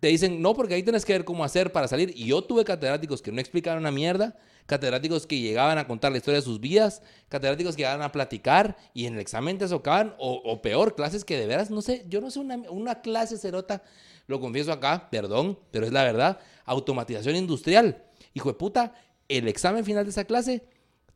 te 0.00 0.08
dicen, 0.08 0.42
no, 0.42 0.54
porque 0.54 0.74
ahí 0.74 0.82
tienes 0.82 1.04
que 1.04 1.14
ver 1.14 1.24
cómo 1.24 1.42
hacer 1.42 1.72
para 1.72 1.88
salir. 1.88 2.12
Y 2.14 2.26
yo 2.26 2.42
tuve 2.42 2.62
catedráticos 2.62 3.22
que 3.22 3.32
no 3.32 3.40
explicaron 3.40 3.80
una 3.80 3.90
mierda, 3.90 4.36
catedráticos 4.66 5.26
que 5.26 5.40
llegaban 5.40 5.78
a 5.78 5.86
contar 5.86 6.12
la 6.12 6.18
historia 6.18 6.40
de 6.40 6.44
sus 6.44 6.60
vidas, 6.60 7.00
catedráticos 7.30 7.74
que 7.74 7.82
llegaban 7.82 8.02
a 8.02 8.12
platicar 8.12 8.76
y 8.92 9.06
en 9.06 9.14
el 9.14 9.20
examen 9.20 9.56
te 9.56 9.66
socaban, 9.66 10.14
o, 10.18 10.42
o 10.44 10.60
peor, 10.60 10.94
clases 10.94 11.24
que 11.24 11.38
de 11.38 11.46
veras, 11.46 11.70
no 11.70 11.80
sé, 11.80 12.04
yo 12.06 12.20
no 12.20 12.30
sé, 12.30 12.38
una, 12.38 12.56
una 12.70 13.00
clase 13.00 13.38
cerota, 13.38 13.82
lo 14.30 14.40
confieso 14.40 14.72
acá, 14.72 15.08
perdón, 15.10 15.58
pero 15.70 15.86
es 15.86 15.92
la 15.92 16.04
verdad, 16.04 16.38
automatización 16.64 17.36
industrial. 17.36 18.04
Hijo 18.34 18.48
de 18.48 18.54
puta, 18.54 18.94
el 19.28 19.48
examen 19.48 19.84
final 19.84 20.04
de 20.04 20.10
esa 20.10 20.24
clase, 20.24 20.64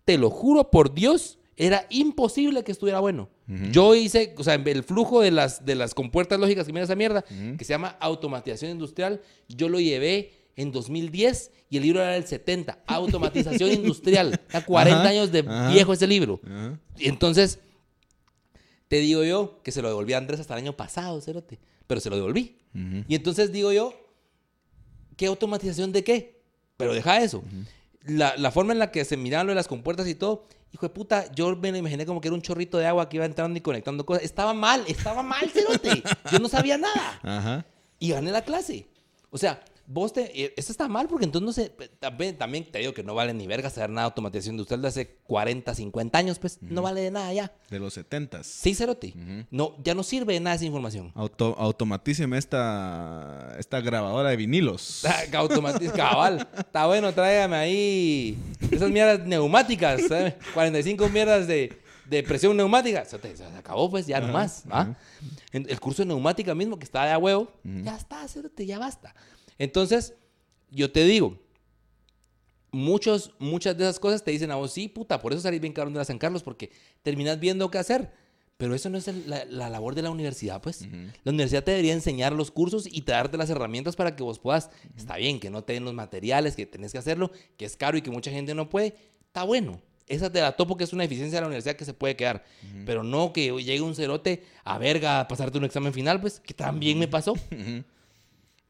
te 0.05 0.19
lo 0.19 0.31
juro 0.31 0.71
por 0.71 0.93
Dios, 0.95 1.39
era 1.57 1.87
imposible 1.91 2.65
que 2.65 2.73
estuviera 2.73 3.01
bueno. 3.01 3.31
Yo 3.71 3.95
hice, 3.95 4.35
o 4.39 4.43
sea, 4.43 4.55
el 4.55 4.83
flujo 4.83 5.21
de 5.21 5.31
las, 5.31 5.65
de 5.67 5.75
las 5.75 5.95
compuertas 5.95 6.41
lógicas 6.41 6.67
que 6.67 6.73
mira 6.73 6.85
esa 6.85 6.97
mierda, 6.97 7.23
que 7.23 7.65
se 7.65 7.73
llama 7.73 7.97
automatización 8.01 8.71
industrial, 8.71 9.21
yo 9.49 9.69
lo 9.69 9.79
llevé 9.81 10.33
en 10.57 10.73
2010 10.73 11.51
y 11.69 11.77
el 11.77 11.83
libro 11.83 12.01
era 12.01 12.13
del 12.13 12.27
70, 12.27 12.79
automatización 12.87 13.71
industrial. 13.71 14.33
Está 14.33 14.65
40 14.65 15.01
Ajá, 15.01 15.09
años 15.11 15.31
de 15.33 15.41
ajá. 15.41 15.71
viejo 15.71 15.93
ese 15.93 16.07
libro. 16.07 16.41
Ajá. 16.47 16.79
Y 16.97 17.09
entonces, 17.09 17.61
te 18.89 18.97
digo 18.97 19.25
yo 19.25 19.61
que 19.63 19.73
se 19.73 19.83
lo 19.83 19.89
devolví 19.89 20.13
a 20.13 20.19
Andrés 20.19 20.41
hasta 20.41 20.55
el 20.55 20.63
año 20.63 20.77
pasado, 20.77 21.21
cerote. 21.21 21.59
Pero 21.87 22.01
se 22.01 22.11
lo 22.11 22.17
devolví. 22.17 22.59
Y 23.09 23.15
entonces 23.15 23.53
digo 23.53 23.73
yo, 23.73 23.95
¿qué 25.17 25.27
automatización 25.27 25.93
de 25.93 26.03
qué? 26.03 26.43
Pero 26.77 26.93
deja 26.93 27.23
eso. 27.23 27.43
la, 28.03 28.37
la 28.37 28.51
forma 28.51 28.73
en 28.73 28.79
la 28.79 28.91
que 28.91 29.05
se 29.05 29.17
miraban 29.17 29.47
lo 29.47 29.53
de 29.53 29.57
las 29.57 29.69
compuertas 29.69 30.09
y 30.09 30.15
todo, 30.15 30.47
hijo 30.73 30.87
de 30.87 30.91
puta, 30.91 31.31
yo 31.33 31.55
me 31.57 31.71
lo 31.71 31.79
imaginé 31.79 32.05
como 32.05 32.21
que 32.21 32.29
era 32.29 32.35
un 32.35 32.43
chorrito 32.43 32.79
de 32.79 32.87
agua 32.87 33.09
que 33.09 33.17
iba 33.17 33.25
entrando 33.25 33.57
y 33.57 33.61
conectando 33.63 34.05
cosas. 34.05 34.25
Estaba 34.25 34.53
mal, 34.53 34.83
estaba 34.89 35.23
mal, 35.23 35.49
cerote. 35.51 36.03
Yo 36.33 36.39
no 36.41 36.49
sabía 36.49 36.77
nada. 36.77 37.21
Ajá. 37.23 37.67
Y 38.01 38.11
gané 38.11 38.33
la 38.33 38.43
clase. 38.43 38.89
O 39.31 39.39
sea, 39.39 39.63
vos 39.87 40.13
te... 40.13 40.43
eh, 40.45 40.55
Esto 40.57 40.73
está 40.73 40.89
mal 40.89 41.09
porque 41.09 41.25
entonces 41.25 41.47
no 41.47 41.53
sé... 41.53 41.71
También, 42.01 42.37
también 42.39 42.65
te 42.71 42.79
digo 42.79 42.93
que 42.95 43.03
no 43.03 43.15
vale 43.15 43.35
ni 43.35 43.47
verga 43.47 43.71
saber 43.71 43.91
nada 43.91 44.03
de 44.07 44.11
automatización 44.11 44.55
industrial 44.55 44.83
de 44.83 44.89
hace 44.89 45.17
40, 45.27 45.75
50 45.75 46.19
años, 46.19 46.39
pues. 46.39 46.59
No 46.63 46.83
vale 46.83 47.01
de 47.01 47.11
nada 47.11 47.33
ya. 47.33 47.53
De 47.71 47.79
los 47.79 47.95
setentas. 47.95 48.47
Sí, 48.47 48.75
cerote. 48.75 49.15
No, 49.51 49.77
ya 49.83 49.95
no 49.95 50.03
sirve 50.03 50.35
de 50.35 50.41
nada 50.41 50.57
esa 50.57 50.65
información. 50.65 51.13
Auto, 51.15 51.55
automatíceme 51.59 52.39
esta, 52.39 53.55
esta 53.59 53.81
grabadora 53.81 54.31
de 54.31 54.37
vinilos. 54.37 55.05
Automatiz, 55.35 55.93
cabal. 55.93 56.49
Está 56.57 56.87
bueno, 56.87 57.13
tráigame 57.13 57.57
ahí 57.57 58.39
esas 58.71 58.91
mierdas 58.91 59.27
neumáticas. 59.27 60.03
¿sabe? 60.09 60.37
45 60.55 61.09
mierdas 61.09 61.47
de, 61.47 61.77
de 62.07 62.23
presión 62.23 62.57
neumática. 62.57 63.05
Se, 63.05 63.19
te- 63.19 63.37
se 63.37 63.45
acabó, 63.45 63.91
pues, 63.91 64.07
ya 64.07 64.21
nomás. 64.21 64.65
¿va? 64.71 64.95
El 65.53 65.79
curso 65.81 66.03
de 66.03 66.07
neumática 66.07 66.55
mismo, 66.55 66.79
que 66.79 66.85
está 66.85 67.05
de 67.05 67.13
a 67.13 67.19
huevo, 67.19 67.53
ya 67.65 67.97
está, 67.97 68.27
cerote, 68.29 68.67
ya 68.67 68.79
basta. 68.79 69.15
Entonces, 69.59 70.15
yo 70.71 70.91
te 70.93 71.05
digo, 71.05 71.39
muchos, 72.73 73.33
muchas 73.39 73.77
de 73.77 73.85
esas 73.85 74.01
cosas 74.01 74.25
te 74.25 74.31
dicen 74.31 74.51
a 74.51 74.57
vos, 74.57 74.73
sí, 74.73 74.89
puta, 74.89 75.21
por 75.21 75.33
eso 75.33 75.43
salís 75.43 75.61
bien 75.61 75.73
cabrón 75.73 75.93
de 75.95 75.99
la 75.99 76.05
San 76.05 76.19
Carlos, 76.19 76.43
porque 76.43 76.71
terminas 77.03 77.39
viendo 77.41 77.71
qué 77.71 77.79
hacer. 77.79 78.13
Pero 78.57 78.73
eso 78.77 78.89
no 78.89 78.99
es 78.99 79.09
el- 79.09 79.29
la, 79.29 79.45
la 79.47 79.69
labor 79.69 79.97
de 79.97 80.03
la 80.03 80.11
universidad, 80.11 80.63
pues. 80.63 80.83
La 81.25 81.33
universidad 81.33 81.65
te 81.65 81.73
debería 81.73 81.93
enseñar 81.93 82.33
los 82.33 82.53
cursos 82.53 82.87
y 82.89 83.01
te 83.03 83.11
darte 83.11 83.37
las 83.37 83.51
herramientas 83.51 83.97
para 83.97 84.15
que 84.15 84.23
vos 84.23 84.39
puedas. 84.39 84.71
Está 84.97 85.17
bien 85.17 85.41
que 85.41 85.51
no 85.51 85.65
te 85.65 85.73
den 85.73 85.85
los 85.85 85.93
materiales, 85.93 86.55
que 86.55 86.65
tenés 86.65 86.93
que 86.93 86.99
hacerlo, 86.99 87.33
que 87.57 87.65
es 87.65 87.77
caro 87.77 87.99
y 87.99 88.03
que 88.03 88.13
mucha 88.13 88.31
gente 88.31 88.55
no 88.55 88.69
puede. 88.69 88.95
Está 89.27 89.43
bueno. 89.43 89.81
Esa 90.07 90.31
te 90.31 90.41
la 90.41 90.53
topo 90.53 90.77
que 90.77 90.85
es 90.85 90.93
una 90.93 91.03
eficiencia 91.03 91.39
de 91.39 91.41
la 91.41 91.47
universidad 91.49 91.75
que 91.75 91.85
se 91.85 91.95
puede 91.95 92.15
quedar. 92.15 92.45
Pero 92.87 93.03
no 93.03 93.33
que 93.33 93.47
llegue 93.65 93.81
un 93.81 93.97
cerote 93.97 94.45
a 94.63 94.79
verga 94.79 95.19
a 95.21 95.27
pasarte 95.29 95.59
un 95.59 95.65
examen 95.65 95.93
final, 95.93 96.21
pues, 96.21 96.39
que 96.39 96.55
también 96.55 96.97
me 96.99 97.09
pasó. 97.09 97.35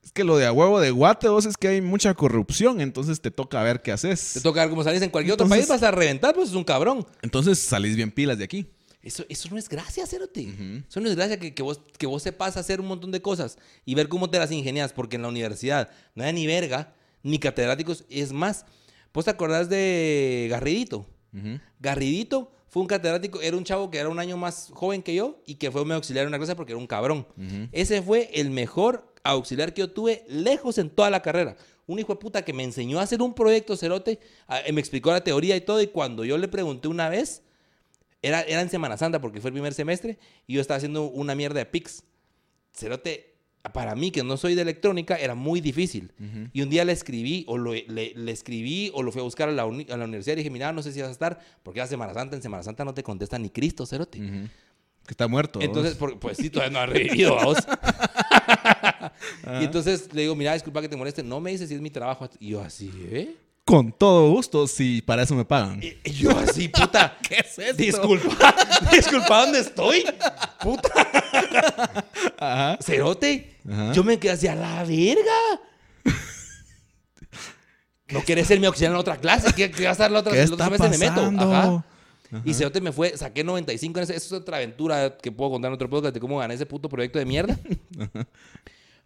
Es 0.05 0.13
que 0.13 0.23
lo 0.23 0.37
de 0.37 0.45
a 0.47 0.53
huevo 0.53 0.81
de 0.81 0.91
guate, 0.91 1.29
vos, 1.29 1.47
es 1.47 1.57
que 1.57 1.69
hay 1.69 1.81
mucha 1.81 2.13
corrupción, 2.15 2.81
entonces 2.83 3.21
te 3.21 3.31
toca 3.31 3.63
ver 3.63 3.79
qué 3.79 3.85
Te 3.87 3.93
haces. 3.93 4.39
toca 4.43 4.61
ver 4.61 4.69
cómo 4.71 4.85
salís 4.85 5.01
en 5.03 5.11
cualquier 5.11 5.33
otro 5.35 5.47
Entonces- 5.47 5.67
país, 5.67 5.81
vas 5.81 5.89
a 5.89 5.91
reventar, 5.91 6.35
pues 6.35 6.51
es 6.51 6.55
un 6.55 6.65
cabrón. 6.65 7.07
Entonces 7.23 7.59
salís 7.59 7.97
bien 7.97 8.11
pilas 8.11 8.37
de 8.39 8.45
aquí. 8.45 8.67
Eso, 9.03 9.25
eso 9.29 9.49
no 9.51 9.59
es 9.59 9.69
gracia, 9.69 10.07
Cerote. 10.07 10.83
Eso 10.89 11.01
no 11.01 11.09
es 11.09 11.17
gracia 11.17 11.39
que, 11.39 11.53
que 11.55 11.63
vos, 11.63 11.81
que 11.99 12.07
vos 12.07 12.23
sepas 12.23 12.57
hacer 12.57 12.81
un 12.81 12.87
montón 12.87 13.11
de 13.13 13.21
cosas 13.21 13.59
y 13.85 13.95
ver 13.95 14.09
cómo 14.09 14.31
te 14.31 14.39
las 14.39 14.51
ingenias, 14.51 14.93
porque 14.95 15.17
en 15.17 15.23
la 15.23 15.29
universidad 15.29 15.91
no 16.15 16.25
hay 16.25 16.33
ni 16.33 16.47
verga, 16.47 16.95
ni 17.23 17.39
catedráticos. 17.39 18.05
Es 18.09 18.33
más, 18.33 18.65
¿vos 19.13 19.25
te 19.27 19.31
acordás 19.31 19.69
de 19.69 20.47
Garridito? 20.51 21.07
Garridito 21.81 22.51
fue 22.69 22.83
un 22.83 22.89
catedrático, 22.89 23.41
era 23.41 23.57
un 23.57 23.65
chavo 23.65 23.91
que 23.91 23.99
era 23.99 24.09
un 24.09 24.19
año 24.19 24.37
más 24.37 24.71
joven 24.73 25.03
que 25.03 25.15
yo 25.15 25.41
y 25.47 25.57
que 25.57 25.71
fue 25.71 25.85
mi 25.85 25.93
auxiliar 25.93 26.25
en 26.25 26.29
una 26.29 26.39
clase 26.39 26.57
porque 26.57 26.73
era 26.73 26.79
un 26.79 26.87
cabrón. 26.87 27.27
Ese 27.73 28.03
fue 28.03 28.31
el 28.35 28.51
mejor 28.51 29.14
auxiliar 29.33 29.73
que 29.75 29.81
yo 29.81 29.91
tuve 29.91 30.25
lejos 30.29 30.79
en 30.79 30.91
toda 30.91 31.11
la 31.11 31.23
carrera. 31.23 31.57
Un 31.87 31.99
hijo 31.99 32.15
de 32.15 32.19
puta 32.21 32.43
que 32.43 32.53
me 32.53 32.63
enseñó 32.65 32.99
a 32.99 33.03
hacer 33.03 33.21
un 33.21 33.35
proyecto 33.35 33.77
cerote, 33.77 34.19
me 34.73 34.81
explicó 34.81 35.11
la 35.11 35.23
teoría 35.23 35.57
y 35.57 35.61
todo, 35.61 35.83
y 35.83 35.87
cuando 35.89 36.25
yo 36.25 36.39
le 36.39 36.49
pregunté 36.49 36.89
una 36.89 37.09
vez, 37.09 37.43
era, 38.23 38.41
era 38.43 38.63
en 38.63 38.71
Semana 38.71 38.97
Santa 38.97 39.21
porque 39.21 39.41
fue 39.41 39.49
el 39.51 39.55
primer 39.55 39.75
semestre 39.75 40.19
y 40.47 40.55
yo 40.55 40.61
estaba 40.63 40.77
haciendo 40.79 41.05
una 41.05 41.35
mierda 41.35 41.59
de 41.59 41.67
Pix. 41.67 42.03
Cerote, 42.73 43.35
para 43.73 43.95
mí, 43.95 44.11
que 44.11 44.23
no 44.25 44.37
soy 44.37 44.55
de 44.55 44.63
electrónica, 44.63 45.17
era 45.17 45.35
muy 45.35 45.61
difícil. 45.61 46.11
Y 46.53 46.63
un 46.63 46.71
día 46.71 46.85
le 46.85 46.93
escribí, 46.93 47.45
o 47.49 47.57
lo, 47.59 47.73
le, 47.75 47.85
le 48.15 48.33
escribí, 48.33 48.91
o 48.95 49.03
lo 49.03 49.13
fui 49.13 49.21
a 49.21 49.25
buscar 49.25 49.49
a 49.49 49.53
la, 49.53 49.65
uni- 49.67 49.87
a 49.91 49.97
la 49.97 50.05
universidad 50.07 50.35
y 50.35 50.39
dije, 50.39 50.51
mira, 50.51 50.73
no 50.73 50.83
sé 50.83 50.93
si 50.93 51.01
vas 51.01 51.09
a 51.11 51.13
estar, 51.13 51.39
porque 51.63 51.81
era 51.81 51.87
Semana 51.87 52.15
Santa, 52.15 52.35
en 52.37 52.43
Semana 52.43 52.63
Santa 52.63 52.85
no 52.85 52.95
te 52.95 53.03
contesta 53.03 53.39
ni 53.39 53.51
Cristo, 53.51 53.85
Cerote. 53.87 54.19
Que 55.07 55.11
está 55.11 55.29
muerto. 55.29 55.61
Entonces, 55.61 55.95
por- 55.97 56.19
pues 56.19 56.39
sí, 56.39 56.49
todavía 56.51 56.73
no 56.73 56.79
ha 56.81 56.87
revivido, 56.87 57.37
vos. 57.45 57.59
Y 59.61 59.65
entonces 59.65 60.09
le 60.13 60.23
digo, 60.23 60.35
mira, 60.35 60.55
disculpa 60.55 60.81
que 60.81 60.89
te 60.89 60.97
moleste, 60.97 61.23
no 61.23 61.41
me 61.41 61.51
dices 61.51 61.69
si 61.69 61.75
es 61.75 61.81
mi 61.81 61.91
trabajo. 61.91 62.29
Y 62.39 62.51
yo 62.51 62.61
así, 62.63 62.91
¿eh? 63.11 63.37
Con 63.65 63.93
todo 63.93 64.31
gusto, 64.31 64.67
si 64.67 65.01
para 65.01 65.23
eso 65.23 65.35
me 65.35 65.45
pagan. 65.45 65.81
Y 65.83 66.11
yo 66.11 66.31
así, 66.39 66.69
puta. 66.69 67.17
¿Qué 67.29 67.37
es 67.37 67.59
esto? 67.59 67.83
Disculpa, 67.83 68.55
disculpa, 68.93 69.41
¿dónde 69.41 69.61
estoy? 69.61 70.05
Puta. 70.61 70.91
Ajá. 72.39 72.79
Cerote. 72.83 73.57
Ajá. 73.67 73.93
Yo 73.93 74.05
me 74.05 74.19
quedé 74.19 74.33
así 74.33 74.47
a 74.49 74.55
la 74.55 74.85
verga. 74.85 75.23
No 78.07 78.21
quieres 78.21 78.47
ser 78.47 78.61
mi 78.61 78.67
auxiliar 78.67 78.93
en 78.93 78.99
otra 78.99 79.17
clase. 79.17 79.53
¿Qué, 79.55 79.71
qué 79.71 79.87
vas 79.87 79.99
a 79.99 80.05
dar 80.05 80.11
la 80.13 80.21
otra, 80.21 80.35
¿Qué 80.35 80.43
está 80.43 80.65
semestre? 80.67 80.91
Me 80.91 80.99
meto. 80.99 81.15
pasando? 81.15 81.53
Ajá. 81.55 81.85
Y 82.45 82.55
Cerote 82.55 82.81
me 82.81 82.93
fue, 82.93 83.17
saqué 83.17 83.43
95 83.43 83.99
en 83.99 84.03
ese. 84.05 84.15
Eso 84.15 84.37
es 84.37 84.43
otra 84.43 84.59
aventura 84.59 85.17
que 85.17 85.33
puedo 85.33 85.53
contar 85.53 85.71
en 85.71 85.75
otro 85.75 85.89
podcast 85.89 86.15
de 86.15 86.21
cómo 86.21 86.39
gané 86.39 86.55
ese 86.55 86.67
puto 86.67 86.89
proyecto 86.89 87.19
de 87.19 87.25
mierda. 87.25 87.59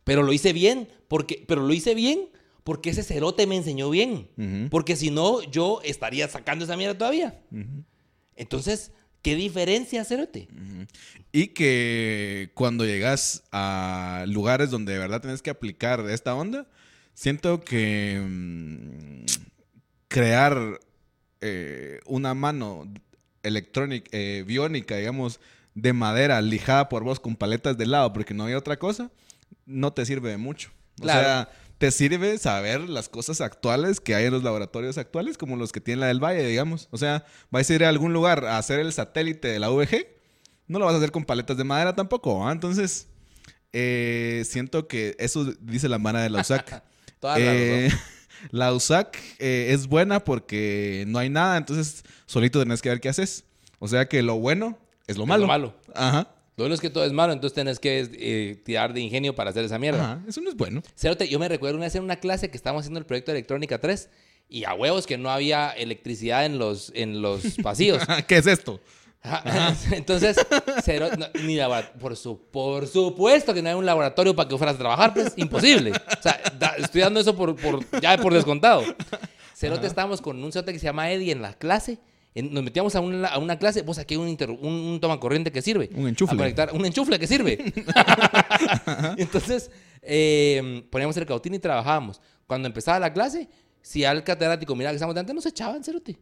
Pero 0.08 0.22
lo 0.22 0.32
hice 0.32 0.54
bien, 0.54 0.88
porque, 1.06 1.44
pero 1.46 1.60
lo 1.60 1.72
hice 1.74 1.94
bien 1.94 2.30
porque 2.64 2.90
ese 2.90 3.02
cerote 3.02 3.46
me 3.46 3.56
enseñó 3.56 3.90
bien. 3.90 4.28
Porque 4.70 4.96
si 4.96 5.10
no, 5.10 5.42
yo 5.42 5.80
estaría 5.84 6.26
sacando 6.28 6.64
esa 6.64 6.78
mierda 6.78 6.96
todavía. 6.96 7.38
Entonces, 8.36 8.92
¿qué 9.20 9.36
diferencia, 9.36 10.04
cerote? 10.06 10.48
Y 11.30 11.48
que 11.48 12.50
cuando 12.54 12.86
llegas 12.86 13.44
a 13.52 14.24
lugares 14.28 14.70
donde 14.70 14.94
de 14.94 14.98
verdad 14.98 15.20
tienes 15.20 15.42
que 15.42 15.50
aplicar 15.50 16.00
esta 16.08 16.34
onda, 16.34 16.66
siento 17.12 17.60
que 17.60 18.18
mm, 18.26 19.24
crear 20.08 20.80
eh, 21.42 22.00
una 22.06 22.32
mano 22.32 22.90
electrónica, 23.42 24.08
eh, 24.12 24.42
biónica, 24.46 24.96
digamos, 24.96 25.38
de 25.74 25.92
madera 25.92 26.40
lijada 26.40 26.88
por 26.88 27.04
vos 27.04 27.20
con 27.20 27.36
paletas 27.36 27.76
de 27.76 27.86
lado, 27.86 28.12
porque 28.12 28.32
no 28.32 28.44
había 28.44 28.56
otra 28.56 28.78
cosa, 28.78 29.10
no 29.68 29.92
te 29.92 30.04
sirve 30.04 30.30
de 30.30 30.38
mucho. 30.38 30.70
O 31.00 31.04
sea, 31.04 31.48
te 31.78 31.92
sirve 31.92 32.38
saber 32.38 32.88
las 32.88 33.08
cosas 33.08 33.40
actuales 33.40 34.00
que 34.00 34.14
hay 34.16 34.24
en 34.24 34.32
los 34.32 34.42
laboratorios 34.42 34.98
actuales, 34.98 35.38
como 35.38 35.54
los 35.56 35.70
que 35.70 35.80
tiene 35.80 36.00
la 36.00 36.06
del 36.08 36.22
Valle, 36.22 36.44
digamos. 36.44 36.88
O 36.90 36.98
sea, 36.98 37.24
vais 37.50 37.70
a 37.70 37.74
ir 37.74 37.84
a 37.84 37.88
algún 37.88 38.12
lugar 38.12 38.44
a 38.44 38.58
hacer 38.58 38.80
el 38.80 38.92
satélite 38.92 39.46
de 39.46 39.60
la 39.60 39.68
VG, 39.68 40.08
no 40.66 40.78
lo 40.78 40.86
vas 40.86 40.94
a 40.94 40.98
hacer 40.98 41.12
con 41.12 41.24
paletas 41.24 41.56
de 41.56 41.64
madera 41.64 41.94
tampoco, 41.94 42.46
¿ah? 42.46 42.50
Entonces, 42.52 43.06
eh, 43.72 44.42
siento 44.44 44.88
que 44.88 45.14
eso 45.18 45.44
dice 45.60 45.88
la 45.88 45.98
mana 45.98 46.22
de 46.22 46.30
la 46.30 46.40
USAC. 46.40 46.82
La 47.20 47.34
Eh, 47.36 47.90
la 48.52 48.72
USAC 48.72 49.18
eh, 49.40 49.70
es 49.70 49.88
buena 49.88 50.20
porque 50.22 51.04
no 51.08 51.18
hay 51.18 51.28
nada, 51.28 51.56
entonces 51.56 52.04
solito 52.26 52.60
tenés 52.60 52.80
que 52.80 52.88
ver 52.88 53.00
qué 53.00 53.08
haces. 53.08 53.44
O 53.80 53.88
sea 53.88 54.08
que 54.08 54.22
lo 54.22 54.36
bueno 54.36 54.78
es 55.08 55.16
lo 55.16 55.24
Es 55.24 55.28
malo. 55.28 55.42
lo 55.42 55.48
malo. 55.48 55.74
Ajá. 55.94 56.28
Lo 56.58 56.64
bueno 56.64 56.74
es 56.74 56.80
que 56.80 56.90
todo 56.90 57.04
es 57.04 57.12
malo, 57.12 57.32
entonces 57.32 57.54
tienes 57.54 57.78
que 57.78 58.08
eh, 58.12 58.56
tirar 58.64 58.92
de 58.92 59.00
ingenio 59.00 59.34
para 59.34 59.50
hacer 59.50 59.64
esa 59.64 59.78
mierda. 59.78 60.02
Ajá. 60.04 60.22
Eso 60.28 60.40
no 60.40 60.50
es 60.50 60.56
bueno. 60.56 60.82
Cerote, 60.96 61.28
yo 61.28 61.38
me 61.38 61.48
recuerdo 61.48 61.76
una 61.76 61.86
vez 61.86 61.94
en 61.94 62.02
una 62.02 62.16
clase 62.16 62.50
que 62.50 62.56
estábamos 62.56 62.82
haciendo 62.82 62.98
el 62.98 63.06
proyecto 63.06 63.30
de 63.32 63.38
Electrónica 63.38 63.80
3 63.80 64.10
y 64.50 64.64
a 64.64 64.74
huevos 64.74 65.06
que 65.06 65.16
no 65.18 65.30
había 65.30 65.70
electricidad 65.70 66.44
en 66.44 66.58
los, 66.58 66.90
en 66.94 67.22
los 67.22 67.42
pasillos. 67.62 68.02
¿Qué 68.26 68.36
es 68.38 68.46
esto? 68.46 68.80
Ajá. 69.22 69.74
Entonces, 69.92 70.36
cero, 70.84 71.08
no, 71.16 71.26
ni 71.44 71.56
labora- 71.56 71.92
por, 71.92 72.16
su, 72.16 72.38
por 72.50 72.86
supuesto 72.86 73.54
que 73.54 73.62
no 73.62 73.68
hay 73.68 73.74
un 73.76 73.86
laboratorio 73.86 74.34
para 74.34 74.48
que 74.48 74.56
fueras 74.58 74.74
a 74.74 74.78
trabajar, 74.78 75.14
pues 75.14 75.34
imposible. 75.36 75.92
O 75.92 76.22
sea, 76.22 76.40
da- 76.58 76.74
estoy 76.78 77.00
dando 77.02 77.20
eso 77.20 77.36
por, 77.36 77.54
por- 77.56 77.84
ya 78.00 78.16
por 78.18 78.34
descontado. 78.34 78.82
Cerote 79.54 79.86
estábamos 79.86 80.20
con 80.20 80.42
un 80.42 80.52
cerote 80.52 80.72
que 80.72 80.78
se 80.78 80.86
llama 80.86 81.10
Eddie 81.10 81.32
en 81.32 81.42
la 81.42 81.52
clase. 81.54 81.98
En- 82.34 82.52
nos 82.52 82.62
metíamos 82.62 82.94
a 82.94 83.00
una, 83.00 83.28
a 83.28 83.38
una 83.38 83.58
clase, 83.58 83.82
vos 83.82 83.98
aquí 83.98 84.14
hay 84.14 84.20
un, 84.20 84.36
un, 84.60 84.74
un 84.74 85.00
toma 85.00 85.18
corriente 85.18 85.50
que 85.50 85.62
sirve. 85.62 85.90
Un 85.94 86.08
enchufle. 86.08 86.34
A 86.34 86.38
conectar, 86.38 86.72
un 86.72 86.84
enchufle 86.86 87.18
que 87.18 87.26
sirve. 87.26 87.58
Entonces, 89.16 89.70
eh, 90.02 90.84
poníamos 90.90 91.16
el 91.16 91.26
cautín 91.26 91.54
y 91.54 91.58
trabajábamos. 91.58 92.20
Cuando 92.46 92.68
empezaba 92.68 92.98
la 92.98 93.12
clase, 93.12 93.48
si 93.82 94.04
al 94.04 94.22
catedrático 94.24 94.74
miraba 94.76 94.92
que 94.92 94.96
estábamos 94.96 95.14
delante, 95.14 95.34
nos 95.34 95.46
echaban, 95.46 95.82
cerote. 95.82 96.18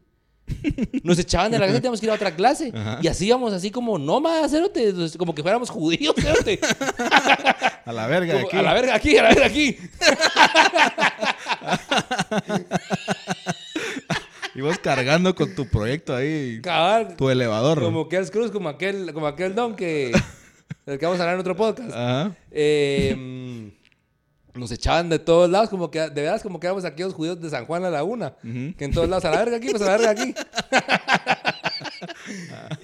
Nos 1.03 1.19
echaban 1.19 1.51
de 1.51 1.59
la 1.59 1.65
clase 1.65 1.77
y 1.79 1.81
teníamos 1.81 1.99
que 1.99 2.05
ir 2.05 2.11
a 2.11 2.15
otra 2.15 2.33
clase. 2.33 2.71
Y 3.01 3.07
así 3.07 3.27
íbamos 3.27 3.51
así 3.51 3.69
como 3.69 3.97
nómadas, 3.99 4.49
cerote. 4.51 4.93
Como 5.17 5.35
que 5.35 5.41
fuéramos 5.41 5.69
judíos, 5.69 6.15
cerote. 6.17 6.59
A 7.85 7.93
la 7.93 8.05
verga 8.07 8.33
Como, 8.33 8.47
aquí. 8.47 8.57
a 8.57 8.61
la 8.61 8.73
verga 8.73 8.95
aquí, 8.95 9.17
a 9.17 9.23
la 9.23 9.29
verga 9.29 9.45
aquí. 9.45 9.77
Y 14.57 14.61
vos 14.61 14.79
cargando 14.79 15.35
con 15.35 15.53
tu 15.53 15.67
proyecto 15.67 16.15
ahí, 16.15 16.59
Cabal. 16.63 17.15
tu 17.15 17.29
elevador. 17.29 17.79
Como 17.79 18.09
Kels 18.09 18.31
Cruz, 18.31 18.49
como 18.49 18.69
aquel, 18.69 19.13
como 19.13 19.27
aquel 19.27 19.53
don 19.53 19.75
que, 19.75 20.11
del 20.87 20.97
que 20.97 21.05
vamos 21.05 21.19
a 21.19 21.23
hablar 21.23 21.35
en 21.35 21.41
otro 21.41 21.55
podcast. 21.55 21.91
Ajá. 21.91 22.35
Eh, 22.49 23.15
mm, 23.15 24.59
nos 24.59 24.71
echaban 24.71 25.09
de 25.09 25.19
todos 25.19 25.47
lados, 25.47 25.69
como 25.69 25.91
que, 25.91 25.99
de 25.99 26.21
veras, 26.23 26.41
como 26.41 26.59
que 26.59 26.65
éramos 26.65 26.85
aquellos 26.85 27.13
judíos 27.13 27.39
de 27.39 27.51
San 27.51 27.67
Juan 27.67 27.85
a 27.85 27.91
la 27.91 28.03
una. 28.03 28.33
Que 28.41 28.85
en 28.85 28.91
todos 28.91 29.07
lados, 29.07 29.25
a 29.25 29.29
la 29.29 29.37
verga 29.37 29.57
aquí, 29.57 29.69
pues 29.69 29.83
a 29.83 29.85
la 29.85 29.97
verga 29.97 30.09
aquí. 30.09 30.33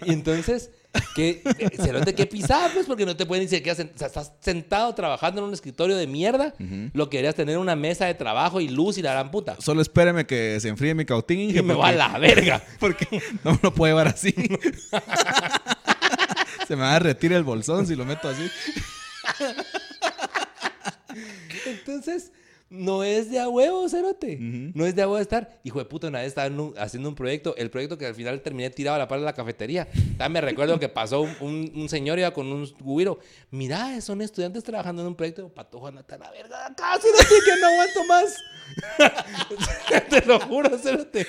y 0.05 0.13
entonces, 0.13 0.71
¿qué, 1.15 1.41
cerote, 1.77 2.13
¿qué 2.13 2.25
pisaba? 2.25 2.69
Pues 2.73 2.85
porque 2.85 3.05
no 3.05 3.15
te 3.15 3.25
pueden 3.25 3.45
o 3.45 3.49
sea, 3.49 3.59
estás 3.59 4.33
sentado 4.39 4.93
trabajando 4.95 5.41
en 5.41 5.47
un 5.47 5.53
escritorio 5.53 5.95
de 5.95 6.07
mierda. 6.07 6.53
Lo 6.93 7.09
que 7.09 7.17
deberías 7.17 7.35
tener 7.35 7.57
una 7.57 7.75
mesa 7.75 8.05
de 8.05 8.13
trabajo 8.13 8.61
y 8.61 8.69
luz 8.69 8.97
y 8.97 9.01
la 9.01 9.11
gran 9.11 9.31
puta. 9.31 9.57
Solo 9.59 9.81
espéreme 9.81 10.25
que 10.25 10.59
se 10.59 10.69
enfríe 10.69 10.93
mi 10.93 11.05
cautín. 11.05 11.55
Y 11.55 11.61
me 11.61 11.73
va 11.73 11.89
a 11.89 11.91
la 11.93 12.17
verga. 12.19 12.63
Porque 12.79 13.07
no 13.43 13.51
me 13.51 13.59
lo 13.61 13.73
puedo 13.73 13.93
llevar 13.93 14.07
así. 14.07 14.33
Se 16.67 16.75
me 16.77 16.83
va 16.83 16.95
a 16.95 16.99
retirar 16.99 17.37
el 17.37 17.43
bolsón 17.43 17.85
si 17.85 17.95
lo 17.95 18.05
meto 18.05 18.29
así. 18.29 18.49
Entonces, 21.65 22.31
no 22.75 23.03
es 23.03 23.29
de 23.29 23.39
a 23.39 23.47
huevo, 23.47 23.87
cerote. 23.87 24.37
No 24.39 24.85
es 24.87 24.95
de 24.95 25.03
a 25.03 25.07
huevo 25.07 25.19
estar. 25.19 25.59
Hijo 25.63 25.77
de 25.79 25.85
puta, 25.85 26.07
una 26.07 26.19
vez 26.19 26.29
estaba 26.29 26.47
un- 26.47 26.73
haciendo 26.77 27.07
un 27.07 27.13
proyecto, 27.15 27.55
el 27.55 27.69
proyecto 27.69 27.97
que 27.99 28.07
al 28.07 28.15
final 28.15 28.41
terminé 28.41 28.69
tirado 28.71 28.95
a 28.95 28.97
la 28.99 29.07
par 29.07 29.19
de 29.19 29.25
la 29.25 29.33
cafetería. 29.33 29.87
También 30.17 30.31
me 30.33 30.41
recuerdo 30.41 30.79
que 30.79 30.89
pasó 30.89 31.21
un, 31.21 31.35
un- 31.39 31.71
un 31.75 31.87
señor 31.89 32.17
iba 32.17 32.31
con 32.31 32.51
un 32.51 32.65
guiro. 32.79 33.19
Mira, 33.51 34.01
son 34.01 34.21
estudiantes 34.23 34.63
trabajando 34.63 35.03
en 35.03 35.09
un 35.09 35.15
proyecto. 35.15 35.47
Patojo, 35.49 35.87
andate 35.87 36.15
a 36.15 36.17
la 36.17 36.31
verga 36.31 36.57
de 36.57 36.63
acá, 36.73 36.99
cerote, 36.99 37.35
que 37.45 37.61
no 37.61 37.67
aguanto 37.67 38.03
más. 38.05 38.37
Te 40.09 40.25
lo 40.25 40.39
juro, 40.39 40.77
cerote. 40.77 41.27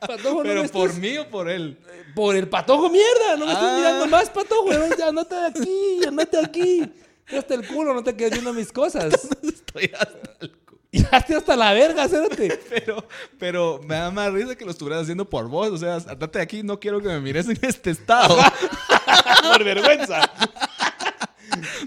Patojo, 0.00 0.36
no 0.36 0.42
Pero 0.42 0.64
por 0.68 0.90
estés- 0.90 0.98
mí 0.98 1.18
o 1.18 1.28
por 1.28 1.50
él. 1.50 1.78
por 2.14 2.36
el 2.36 2.48
patojo, 2.48 2.88
mierda. 2.90 3.36
No 3.36 3.46
me 3.46 3.52
Ah. 3.52 3.74
mirando 3.76 4.06
más, 4.06 4.30
patojo. 4.30 4.70
Ya 4.98 5.08
andate 5.08 5.34
de 5.34 5.46
aquí, 5.46 6.04
andate 6.06 6.36
de 6.38 6.44
aquí. 7.26 7.36
Hasta 7.36 7.54
el 7.54 7.66
culo, 7.66 7.94
no 7.94 8.02
te 8.02 8.14
quedes 8.16 8.32
viendo 8.32 8.52
mis 8.52 8.70
cosas. 8.72 9.12
Estoy 9.42 9.90
hasta 9.98 10.18
el 10.40 10.50
cu- 10.64 10.78
Ya 10.92 11.08
estoy 11.18 11.36
hasta 11.36 11.56
la 11.56 11.72
verga, 11.72 12.08
cerote. 12.08 12.60
Pero, 12.70 13.06
pero 13.38 13.80
me 13.84 13.96
da 13.96 14.10
más 14.10 14.32
risa 14.32 14.54
que 14.54 14.64
lo 14.64 14.70
estuvieras 14.70 15.02
haciendo 15.02 15.28
por 15.28 15.48
vos. 15.48 15.70
O 15.70 15.78
sea, 15.78 15.94
andate 15.96 16.38
de 16.38 16.42
aquí, 16.44 16.62
no 16.62 16.78
quiero 16.78 17.00
que 17.00 17.08
me 17.08 17.20
mires 17.20 17.48
en 17.48 17.58
este 17.62 17.90
estado. 17.90 18.36
Por 19.52 19.64
vergüenza. 19.64 20.30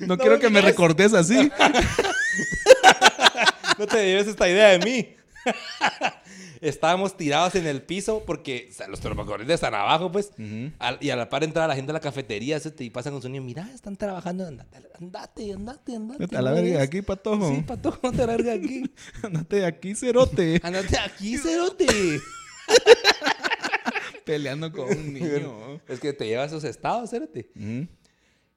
No, 0.01 0.17
quiero 0.17 0.39
que 0.39 0.49
me 0.49 0.61
recordes 0.61 1.13
así. 1.13 1.49
No 3.77 3.85
te 3.87 4.05
lleves 4.05 4.27
esta 4.27 4.47
idea 4.49 4.69
de 4.69 4.79
mí. 4.79 5.15
Estábamos 6.61 7.15
tirados 7.17 7.55
en 7.55 7.67
el 7.67 7.81
piso 7.81 8.23
porque 8.25 8.67
o 8.71 8.73
sea, 8.73 8.87
los 8.87 8.99
tropacorrientes 8.99 9.55
están 9.55 9.73
abajo, 9.75 10.11
pues. 10.11 10.31
Al- 10.79 10.97
y 11.01 11.09
a 11.09 11.15
la 11.15 11.29
par 11.29 11.43
entra 11.43 11.67
la 11.67 11.75
gente 11.75 11.91
a 11.91 11.93
la 11.93 11.99
cafetería 11.99 12.59
y 12.79 12.89
pasan 12.89 13.13
con 13.13 13.21
su 13.21 13.29
niño. 13.29 13.43
Mira, 13.43 13.69
están 13.73 13.95
trabajando. 13.95 14.45
Andate, 14.47 14.77
andate, 14.99 15.53
andate. 15.53 15.95
andate 15.95 16.35
a 16.37 16.41
la 16.41 16.51
verga 16.51 16.67
de 16.69 16.73
ves". 16.77 16.81
aquí, 16.87 17.01
patojo. 17.01 17.53
Sí, 17.55 17.61
pato, 17.61 17.99
no 18.01 18.11
te 18.11 18.25
larga 18.27 18.53
aquí. 18.53 18.83
Andate 19.23 19.55
de 19.57 19.65
aquí, 19.65 19.95
cerote. 19.95 20.59
Andate 20.63 20.97
aquí, 20.97 21.37
cerote. 21.37 21.85
Peleando 24.25 24.71
con 24.71 24.89
un 24.89 25.13
niño. 25.13 25.81
Es 25.87 25.99
que 25.99 26.11
te 26.13 26.25
lleva 26.25 26.43
a 26.43 26.45
esos 26.47 26.63
estados, 26.63 27.09
cerote. 27.09 27.49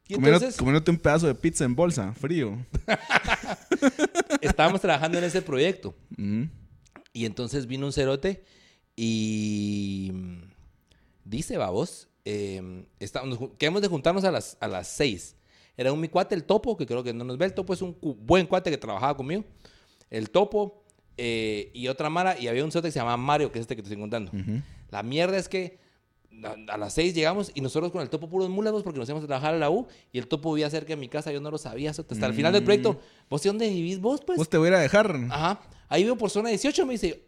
Entonces 0.09 0.57
comiéndote 0.57 0.91
un 0.91 0.99
pedazo 0.99 1.29
de 1.29 1.35
pizza 1.37 1.65
en 1.65 1.77
bolsa, 1.77 2.13
frío. 2.15 2.59
estábamos 4.41 4.81
trabajando 4.81 5.19
en 5.19 5.25
ese 5.25 5.41
proyecto. 5.43 5.95
Ujú. 6.19 6.49
Y 7.13 7.25
entonces 7.27 7.67
vino 7.67 7.87
un 7.87 7.93
cerote 7.93 8.45
y 8.97 10.11
mm, 10.13 10.43
dice, 11.25 11.57
babos, 11.57 12.09
eh, 12.25 12.61
nos 13.25 13.39
ju- 13.39 13.57
quedamos 13.57 13.83
de 13.83 13.89
juntarnos 13.89 14.25
a 14.25 14.31
las, 14.31 14.57
a 14.61 14.69
las 14.69 14.89
seis. 14.89 15.37
Era 15.77 15.93
un 15.93 16.01
mi 16.01 16.09
cuate, 16.09 16.35
el 16.35 16.45
topo, 16.45 16.77
que 16.77 16.87
creo 16.87 17.03
que 17.03 17.13
no 17.15 17.25
nos 17.25 17.39
ve. 17.39 17.47
El 17.47 17.55
topo 17.55 17.73
es 17.73 17.83
un 17.83 17.95
cu- 17.95 18.15
buen 18.15 18.47
cuate 18.47 18.71
que 18.71 18.77
trabajaba 18.79 19.17
conmigo. 19.17 19.45
El 20.11 20.31
topo 20.31 20.85
eh, 21.17 21.71
y 21.75 21.89
otra 21.89 22.11
mara. 22.11 22.39
Y 22.39 22.49
había 22.49 22.65
un 22.65 22.71
cerote 22.71 22.89
que 22.89 22.93
se 22.93 22.99
llamaba 22.99 23.17
Mario, 23.17 23.51
que 23.51 23.59
es 23.59 23.63
este 23.63 23.77
que 23.77 23.83
te 23.83 23.89
estoy 23.89 24.01
contando. 24.01 24.31
La 24.91 25.03
mierda 25.03 25.39
es 25.39 25.49
que 25.49 25.79
a, 26.45 26.73
a 26.75 26.77
las 26.79 26.95
seis 26.95 27.15
llegamos 27.15 27.51
y 27.55 27.61
nosotros 27.61 27.91
con 27.93 28.03
el 28.03 28.09
topo 28.09 28.29
puros 28.29 28.49
múlagos 28.49 28.83
porque 28.83 28.99
nos 28.99 29.09
íbamos 29.09 29.25
a 29.25 29.27
trabajar 29.27 29.55
a 29.55 29.59
la 29.59 29.71
U 29.71 29.87
y 30.13 30.19
el 30.19 30.27
topo 30.29 30.53
vivía 30.55 30.71
cerca 30.71 30.89
de 30.91 30.97
mi 30.97 31.09
casa. 31.09 31.33
Yo 31.33 31.41
no 31.41 31.51
lo 31.51 31.59
sabía. 31.59 31.91
Hasta 31.91 32.27
el 32.27 32.35
final 32.35 32.53
del 32.53 32.63
proyecto, 32.65 32.99
¿vos 33.29 33.43
de 33.43 33.49
dónde 33.51 33.69
vivís 33.69 34.01
vos? 34.01 34.21
Pues 34.27 34.39
Vos 34.39 34.49
te 34.49 34.57
voy 34.59 34.67
a 34.67 34.71
ir 34.71 34.75
a 34.77 34.81
dejar. 34.81 35.15
Ajá. 35.31 35.61
Ahí 35.93 36.05
vivo 36.05 36.15
por 36.15 36.31
zona 36.31 36.51
18, 36.51 36.87
me 36.87 36.93
dice, 36.93 37.25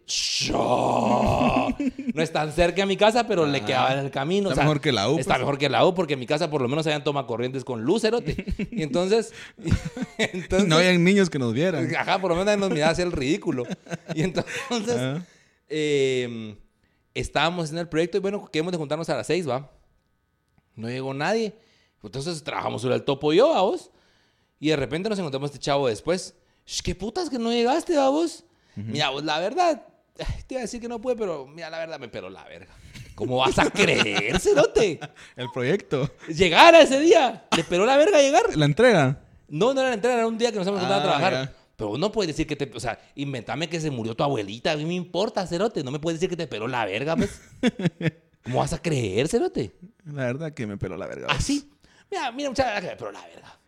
no 2.15 2.23
es 2.23 2.33
tan 2.33 2.53
cerca 2.53 2.85
a 2.85 2.87
mi 2.87 2.97
casa, 2.97 3.27
pero 3.27 3.45
le 3.45 3.61
quedaba 3.65 3.93
en 3.95 3.99
el 4.01 4.11
camino. 4.13 4.51
Está 4.51 4.63
mejor 4.63 4.81
que 4.81 4.93
la 4.93 5.11
U, 5.11 5.19
Está 5.19 5.35
pues. 5.35 5.41
mejor 5.41 5.59
que 5.59 5.69
la 5.69 5.85
U, 5.85 5.95
porque 5.95 6.15
en 6.15 6.21
mi 6.21 6.27
casa 6.27 6.49
por 6.49 6.63
lo 6.63 6.69
menos 6.69 6.87
habían 6.87 7.03
toma 7.03 7.27
corrientes 7.27 7.65
con 7.65 7.83
luz, 7.83 8.03
cerote. 8.03 8.45
Y 8.71 8.83
entonces, 8.85 9.33
entonces 10.19 10.69
No 10.69 10.77
habían 10.77 11.03
niños 11.03 11.29
que 11.29 11.41
nos 11.41 11.53
vieran. 11.53 11.93
ajá, 11.95 12.21
por 12.21 12.31
lo 12.31 12.37
menos 12.37 12.57
nos 12.57 12.71
miraba 12.71 12.93
hacia 12.93 13.05
el 13.05 13.13
ridículo. 13.13 13.65
Y 14.15 14.23
entonces, 14.23 14.97
Ajá. 14.97 15.27
eh, 15.69 16.57
estábamos 17.15 17.71
en 17.71 17.79
el 17.79 17.89
proyecto 17.89 18.17
y 18.19 18.21
bueno, 18.21 18.49
queremos 18.51 18.73
de 18.73 18.79
juntarnos 18.79 19.09
a 19.11 19.17
las 19.17 19.27
6, 19.27 19.49
¿va? 19.49 19.71
No 20.75 20.89
llegó 20.89 21.13
nadie. 21.15 21.55
Entonces 22.03 22.43
trabajamos 22.43 22.83
sobre 22.83 22.95
el 22.97 23.05
topo 23.05 23.33
y 23.33 23.37
yo, 23.37 23.51
¿va 23.51 23.63
vos? 23.63 23.91
Y 24.59 24.69
de 24.69 24.77
repente 24.77 25.09
nos 25.09 25.19
encontramos 25.19 25.51
este 25.51 25.59
chavo 25.61 25.89
después. 25.89 26.35
"Sh, 26.65 26.83
¿Qué 26.83 26.95
putas 26.95 27.29
que 27.31 27.39
no 27.39 27.53
llegaste, 27.53 27.97
¿va 27.97 28.09
vos? 28.09 28.45
Mira, 28.75 29.11
vos, 29.11 29.23
la 29.23 29.39
verdad, 29.39 29.87
te 30.47 30.55
iba 30.55 30.61
a 30.61 30.63
decir 30.63 30.81
que 30.81 30.89
no 30.89 31.01
pude, 31.01 31.15
pero 31.17 31.47
mira, 31.47 31.69
la 31.71 31.79
verdad 31.79 31.99
me 32.01 32.09
peló 32.09 32.31
la 32.31 32.45
verga. 32.45 32.73
¿Cómo 33.15 33.37
vas 33.37 33.59
a 33.59 33.71
creer, 33.71 34.39
cerote? 34.41 34.99
El 35.37 35.51
proyecto. 35.53 36.11
Llegar 36.29 36.75
a 36.75 36.81
ese 36.81 36.99
día. 36.99 37.45
¿Le 37.57 37.65
peló 37.65 37.85
la 37.85 37.97
verga 37.99 38.19
llegar? 38.21 38.57
La 38.57 38.65
entrega. 38.65 39.21
No, 39.49 39.75
no 39.75 39.81
era 39.81 39.91
la 39.91 39.95
entrega, 39.97 40.17
era 40.17 40.27
un 40.27 40.39
día 40.39 40.51
que 40.51 40.59
nos 40.59 40.67
hemos 40.67 40.81
juntado 40.81 41.01
a 41.01 41.03
Ah, 41.03 41.07
trabajar. 41.19 41.33
ya. 41.33 41.53
Pero 41.77 41.97
no 41.99 42.13
puedes 42.13 42.29
decir 42.29 42.47
que 42.47 42.57
te. 42.57 42.71
O 42.77 42.81
sea, 42.81 42.99
inventame 43.15 43.69
que 43.69 43.81
se 43.81 43.91
murió 43.91 44.15
tu 44.15 44.23
abuelita. 44.23 44.73
A 44.73 44.77
mí 44.77 44.85
me 44.85 44.95
importa, 44.95 45.47
cerote. 45.47 45.83
No 45.83 45.91
me 45.91 45.99
puedes 45.99 46.21
decir 46.21 46.31
que 46.31 46.37
te 46.37 46.47
peló 46.47 46.69
la 46.69 46.85
verga, 46.85 47.17
pues. 47.17 47.41
¿Cómo 48.45 48.59
vas 48.59 48.73
a 48.73 48.83
creer, 48.83 49.29
cerote? 49.29 49.73
La 50.05 50.25
verdad 50.25 50.53
que 50.53 50.67
me 50.67 50.77
peló 50.77 50.97
la 50.97 51.07
verga. 51.07 51.29
Así. 51.31 51.71
Mira, 52.11 52.31
mira, 52.33 52.51
muchacha, 52.51 52.81
que 52.81 52.89
me 52.89 52.97
peló 52.97 53.13
la 53.13 53.27
verga. 53.27 53.59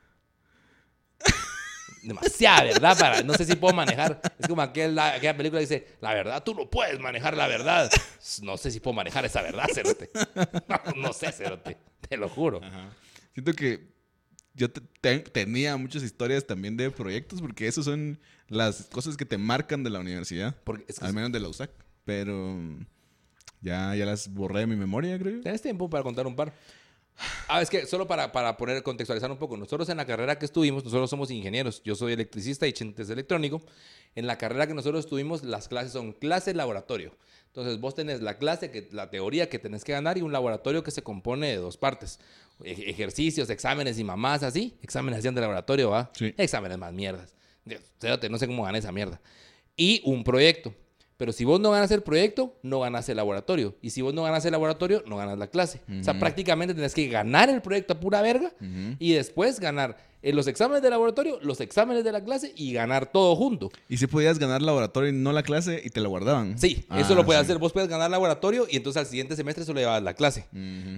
Demasiada 2.03 2.65
verdad 2.65 2.99
para. 2.99 3.23
No 3.23 3.33
sé 3.35 3.47
si 3.47 3.57
puedo 3.57 3.73
manejar. 3.75 4.21
Es 4.39 4.47
como 4.47 4.61
aquel, 4.61 4.99
aquella 4.99 5.37
película 5.37 5.61
que 5.61 5.67
dice: 5.67 5.97
La 6.01 6.13
verdad, 6.13 6.43
tú 6.43 6.55
no 6.55 6.69
puedes 6.69 7.01
manejar 7.01 7.37
la 7.37 7.47
verdad. 7.47 7.91
No 8.43 8.57
sé 8.59 8.71
si 8.71 8.81
puedo 8.81 8.95
manejar 8.95 9.25
esa 9.25 9.41
verdad, 9.43 9.67
cerote. 9.73 10.11
No, 10.69 10.93
no 10.97 11.13
sé, 11.13 11.33
cerote. 11.33 11.79
Te 12.07 12.17
lo 12.17 12.29
juro. 12.29 12.61
Siento 13.33 13.53
que 13.55 13.94
yo 14.55 14.71
te- 14.71 14.81
te- 15.01 15.19
tenía 15.21 15.77
muchas 15.77 16.03
historias 16.03 16.47
también 16.47 16.77
de 16.77 16.91
proyectos 16.91 17.41
porque 17.41 17.67
esas 17.67 17.85
son 17.85 18.19
las 18.49 18.85
cosas 18.87 19.17
que 19.17 19.25
te 19.25 19.39
marcan 19.39 19.83
de 19.85 19.91
la 19.91 20.01
universidad. 20.01 20.57
Porque 20.65 20.85
es 20.89 20.99
que 20.99 21.05
al 21.07 21.13
menos 21.13 21.33
de 21.33 21.41
la 21.41 21.49
USAC. 21.49 21.71
Pero 22.05 22.55
mm, 22.55 22.87
ya, 23.63 23.95
ya 23.97 24.05
las 24.07 24.33
borré 24.33 24.61
de 24.61 24.67
mi 24.67 24.77
memoria, 24.77 25.19
creo. 25.19 25.41
Tienes 25.41 25.63
tiempo 25.63 25.89
para 25.91 26.03
contar 26.03 26.27
un 26.27 26.37
par. 26.37 26.53
Ah, 27.49 27.63
es 27.63 27.71
que 27.71 27.87
solo 27.87 28.07
para, 28.09 28.33
para 28.33 28.57
poner, 28.57 28.83
contextualizar 28.83 29.31
un 29.31 29.39
poco. 29.39 29.57
Nosotros 29.57 29.89
en 29.89 29.97
la 29.97 30.05
carrera 30.05 30.37
que 30.39 30.45
estuvimos, 30.47 30.85
nosotros 30.85 31.09
somos 31.09 31.31
ingenieros. 31.31 31.81
Yo 31.85 31.95
soy 31.95 32.13
electricista 32.13 32.67
y 32.67 32.73
Chente 32.73 33.03
es 33.03 33.11
electrónico. 33.11 33.63
En 34.17 34.27
la 34.27 34.37
carrera 34.37 34.67
que 34.67 34.75
nosotros 34.75 35.05
estuvimos, 35.05 35.45
las 35.45 35.69
clases 35.69 35.93
son 35.93 36.13
clase 36.13 36.53
laboratorio. 36.55 37.17
Entonces 37.55 37.79
vos 37.79 37.95
tenés 37.95 38.21
la 38.21 38.37
clase, 38.37 38.73
que, 38.73 38.89
la 38.91 39.11
teoría 39.11 39.49
que 39.49 39.61
tenés 39.61 39.85
que 39.85 39.93
ganar 39.93 40.19
y 40.19 40.23
un 40.23 40.33
laboratorio 40.33 40.83
que 40.83 40.91
se 40.91 41.05
compone 41.05 41.47
de 41.51 41.57
dos 41.59 41.77
partes. 41.77 42.19
E- 42.65 42.91
ejercicios, 42.91 43.49
exámenes 43.49 43.97
y 43.97 44.03
mamás 44.03 44.43
así. 44.43 44.77
Exámenes 44.83 45.21
hacían 45.21 45.37
de 45.37 45.41
laboratorio, 45.41 45.91
¿va? 45.91 46.11
Sí. 46.15 46.35
Exámenes 46.37 46.79
más 46.79 46.93
mierdas. 46.93 47.33
Dios, 47.65 47.81
no 48.29 48.39
sé 48.39 48.49
cómo 48.49 48.65
gané 48.65 48.79
esa 48.79 48.91
mierda. 48.91 49.21
Y 49.77 50.03
un 50.05 50.25
proyecto. 50.25 50.75
Pero 51.17 51.33
si 51.33 51.45
vos 51.45 51.61
no 51.61 51.71
ganas 51.71 51.91
el 51.93 52.03
proyecto, 52.03 52.57
no 52.63 52.81
ganas 52.81 53.09
el 53.09 53.17
laboratorio. 53.17 53.77
Y 53.81 53.91
si 53.91 54.03
vos 54.03 54.13
no 54.15 54.25
ganas 54.25 54.45
el 54.45 54.53
laboratorio, 54.53 55.05
no 55.07 55.17
ganas 55.17 55.39
la 55.39 55.47
clase. 55.47 55.81
O 56.01 56.03
sea, 56.03 56.19
prácticamente 56.19 56.75
tenés 56.75 56.93
que 56.95 57.07
ganar 57.07 57.49
el 57.51 57.63
proyecto 57.63 57.93
a 57.95 58.01
pura 58.01 58.21
verga 58.21 58.53
y 58.99 59.13
después 59.13 59.61
ganar 59.61 59.97
en 60.23 60.37
los 60.37 60.47
exámenes 60.47 60.83
de 60.83 60.89
laboratorio, 60.89 61.39
los 61.43 61.61
exámenes 61.61 62.03
de 62.03 62.11
la 62.11 62.25
clase 62.25 62.53
y 62.57 62.73
ganar 62.73 63.13
todo 63.13 63.37
junto. 63.37 63.71
Y 63.91 63.99
si 63.99 64.07
podías 64.07 64.39
ganar 64.39 64.63
laboratorio 64.63 65.11
y 65.11 65.13
no 65.13 65.33
la 65.33 65.43
clase 65.43 65.83
y 65.85 65.91
te 65.91 66.01
la 66.01 66.09
guardaban. 66.09 66.59
Sí, 66.59 66.87
Ah, 66.89 66.99
eso 67.01 67.15
lo 67.15 67.27
puedes 67.27 67.41
sí. 67.43 67.45
hacer. 67.45 67.59
Vos 67.59 67.73
puedes 67.73 67.91
ganar 67.91 68.11
laboratorio 68.11 68.67
y 68.71 68.77
entonces 68.79 69.01
al 69.01 69.07
siguiente 69.07 69.37
semestre 69.37 69.65
solo 69.67 69.81
llevabas 69.81 70.03
la 70.03 70.15
clase. 70.15 70.47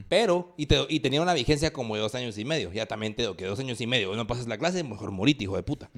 Pero, 0.09 0.55
y, 0.57 0.67
te- 0.67 0.87
y 0.89 1.01
tenía 1.01 1.21
una 1.21 1.35
vigencia 1.35 1.73
como 1.73 1.95
de 1.97 2.03
dos 2.03 2.15
años 2.15 2.39
y 2.39 2.45
medio. 2.45 2.73
Ya 2.73 2.87
también 2.87 3.15
te 3.17 3.27
que 3.37 3.45
dos 3.47 3.59
años 3.59 3.81
y 3.81 3.87
medio. 3.87 4.15
No 4.15 4.27
pasas 4.29 4.47
la 4.47 4.59
clase, 4.59 4.83
mejor 4.85 5.11
morite, 5.11 5.45
hijo 5.45 5.57
de 5.57 5.63
puta. 5.65 5.91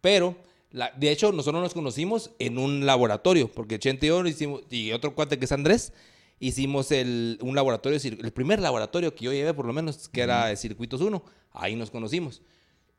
Pero, 0.00 0.36
la- 0.70 0.92
de 0.96 1.10
hecho, 1.10 1.32
nosotros 1.32 1.62
nos 1.62 1.74
conocimos 1.74 2.30
en 2.38 2.58
un 2.58 2.84
laboratorio, 2.86 3.50
porque 3.50 3.78
Chente 3.78 4.06
y 4.06 4.08
yo 4.10 4.22
lo 4.22 4.28
hicimos, 4.28 4.62
y 4.70 4.92
otro 4.92 5.14
cuate 5.14 5.38
que 5.38 5.44
es 5.46 5.52
Andrés, 5.52 5.92
hicimos 6.40 6.92
el, 6.92 7.38
un 7.42 7.54
laboratorio, 7.54 7.98
el 8.02 8.32
primer 8.32 8.60
laboratorio 8.60 9.14
que 9.14 9.24
yo 9.24 9.32
llevé, 9.32 9.54
por 9.54 9.66
lo 9.66 9.72
menos, 9.72 10.08
que 10.08 10.20
era 10.20 10.46
de 10.46 10.56
Circuitos 10.56 11.00
1. 11.00 11.22
Ahí 11.52 11.74
nos 11.74 11.90
conocimos. 11.90 12.42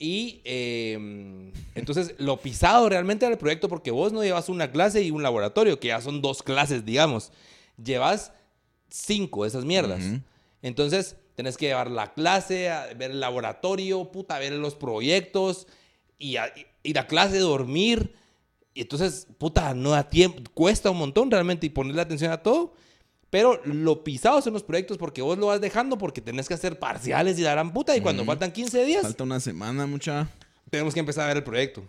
Y 0.02 0.42
eh, 0.46 1.52
entonces 1.76 2.16
lo 2.20 2.38
pisado 2.38 2.88
realmente 2.90 3.26
era 3.26 3.34
el 3.34 3.40
proyecto 3.40 3.68
porque 3.70 3.92
vos 3.92 4.14
no 4.14 4.24
llevas 4.24 4.48
una 4.50 4.72
clase 4.72 5.02
y 5.04 5.12
un 5.12 5.24
laboratorio, 5.24 5.80
que 5.80 5.90
ya 5.90 6.02
son 6.02 6.22
dos 6.22 6.42
clases, 6.42 6.86
digamos. 6.86 7.32
Llevas 7.82 8.32
cinco 8.90 9.44
de 9.44 9.50
esas 9.50 9.66
mierdas. 9.66 10.02
Entonces 10.62 11.16
tenés 11.36 11.58
que 11.58 11.68
llevar 11.68 11.90
la 11.92 12.14
clase, 12.14 12.70
ver 12.98 13.12
el 13.12 13.20
laboratorio, 13.20 14.12
puta, 14.12 14.40
ver 14.40 14.54
los 14.54 14.76
proyectos 14.76 15.68
y, 16.18 16.36
a- 16.38 16.48
y- 16.56 16.66
ir 16.84 17.00
a 17.00 17.08
clase, 17.08 17.40
dormir. 17.40 18.14
Y 18.74 18.82
entonces, 18.82 19.28
puta, 19.38 19.74
no 19.74 19.92
da 19.92 20.10
tiempo, 20.10 20.44
cuesta 20.54 20.90
un 20.90 20.98
montón 20.98 21.30
realmente 21.32 21.66
y 21.66 21.70
ponerle 21.70 22.02
atención 22.02 22.32
a 22.32 22.42
todo. 22.42 22.74
Pero 23.30 23.62
lo 23.64 24.04
pisado 24.04 24.42
son 24.42 24.54
los 24.54 24.64
proyectos 24.64 24.98
porque 24.98 25.22
vos 25.22 25.38
lo 25.38 25.48
vas 25.48 25.62
dejando 25.62 25.98
porque 25.98 26.20
tenés 26.20 26.48
que 26.48 26.56
hacer 26.56 26.80
parciales 26.80 27.38
y 27.38 27.44
darán 27.44 27.74
puta. 27.74 27.96
Y 27.96 28.02
cuando 28.02 28.26
faltan 28.26 28.52
15 28.52 28.86
días, 28.86 29.04
Falta 29.04 29.24
una 29.24 29.40
semana, 29.40 29.86
mucha. 29.86 30.28
Tenemos 30.70 30.94
que 30.94 31.00
empezar 31.00 31.24
a 31.26 31.28
ver 31.28 31.38
el 31.38 31.44
proyecto. 31.44 31.84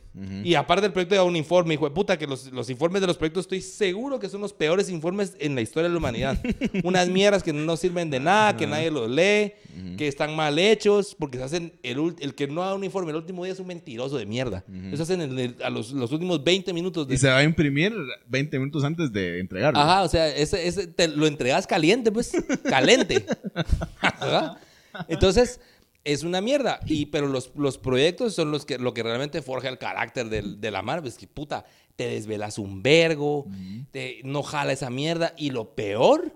Y 0.45 0.55
aparte 0.55 0.83
del 0.83 0.93
proyecto, 0.93 1.15
da 1.15 1.23
un 1.25 1.37
informe, 1.37 1.75
hijo 1.75 1.85
de 1.89 1.95
puta, 1.95 2.17
que 2.19 2.27
los, 2.27 2.51
los 2.53 2.71
informes 2.71 3.01
de 3.01 3.07
los 3.07 3.17
proyectos 3.17 3.43
estoy 3.45 3.61
seguro 3.61 4.19
que 4.19 4.29
son 4.29 4.41
los 4.41 4.53
peores 4.53 4.89
informes 4.89 5.35
en 5.39 5.55
la 5.55 5.61
historia 5.61 5.89
de 5.89 5.93
la 5.93 5.99
humanidad. 5.99 6.41
Unas 6.85 7.09
mierdas 7.09 7.43
que 7.43 7.53
no 7.53 7.77
sirven 7.77 8.11
de 8.11 8.21
nada, 8.21 8.57
que 8.57 8.67
nadie 8.67 8.91
los 8.91 9.11
lee, 9.11 9.53
que 9.97 10.09
están 10.09 10.35
mal 10.35 10.59
hechos, 10.59 11.15
porque 11.19 11.39
se 11.39 11.45
hacen. 11.45 11.73
El, 11.83 12.15
el 12.21 12.35
que 12.35 12.47
no 12.49 12.63
da 12.63 12.75
un 12.75 12.85
informe 12.85 13.11
el 13.11 13.17
último 13.17 13.45
día 13.45 13.53
es 13.53 13.61
un 13.61 13.67
mentiroso 13.67 14.17
de 14.17 14.27
mierda. 14.27 14.65
Eso 14.93 15.03
hacen 15.03 15.21
el- 15.21 15.57
a 15.63 15.71
los, 15.71 15.93
los 15.93 16.11
últimos 16.13 16.43
20 16.43 16.73
minutos 16.73 17.07
de. 17.07 17.15
Y 17.15 17.19
se 17.19 17.29
va 17.29 17.39
a 17.39 17.43
imprimir 17.45 17.93
20 18.29 18.59
minutos 18.59 18.83
antes 18.85 19.13
de 19.13 19.41
entregarlo. 19.41 19.79
Ajá, 19.81 20.03
o 20.03 20.09
sea, 20.09 20.29
ese, 20.29 20.67
ese 20.67 20.87
te 20.87 21.09
lo 21.09 21.27
entregas 21.27 21.67
caliente, 21.67 22.11
pues. 22.11 22.33
Caliente. 22.65 23.27
Entonces, 25.09 25.61
es 26.05 26.23
una 26.23 26.41
mierda. 26.41 26.81
Y, 26.87 27.07
pero 27.07 27.27
los, 27.29 27.53
los 27.57 27.79
proyectos 27.79 28.35
son 28.35 28.51
los 28.51 28.65
que, 28.65 28.79
lo 28.79 28.95
que 28.95 29.03
realmente 29.03 29.43
forja 29.43 29.69
el 29.69 29.79
carácter 29.79 30.29
del- 30.29 30.61
de 30.61 30.71
la 30.71 30.83
mar. 30.83 31.03
Es 31.07 31.17
que, 31.19 31.27
puta, 31.27 31.65
te 31.97 32.09
desvelas 32.09 32.59
un 32.59 32.83
vergo, 32.83 33.47
te, 33.91 34.21
no 34.25 34.43
jala 34.43 34.73
esa 34.73 34.89
mierda. 34.91 35.35
Y 35.37 35.51
lo 35.51 35.75
peor, 35.75 36.35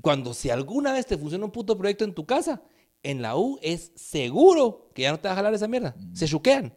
cuando 0.00 0.34
si 0.34 0.50
alguna 0.50 0.92
vez 0.92 1.06
te 1.06 1.18
funciona 1.18 1.44
un 1.44 1.50
puto 1.50 1.76
proyecto 1.76 2.04
en 2.04 2.14
tu 2.14 2.26
casa, 2.26 2.62
en 3.02 3.22
la 3.22 3.36
U 3.36 3.58
es 3.62 3.92
seguro 3.96 4.90
que 4.94 5.02
ya 5.02 5.12
no 5.12 5.18
te 5.20 5.28
va 5.28 5.32
a 5.32 5.36
jalar 5.36 5.54
esa 5.54 5.68
mierda. 5.68 5.94
Se 6.12 6.26
chuquean. 6.26 6.74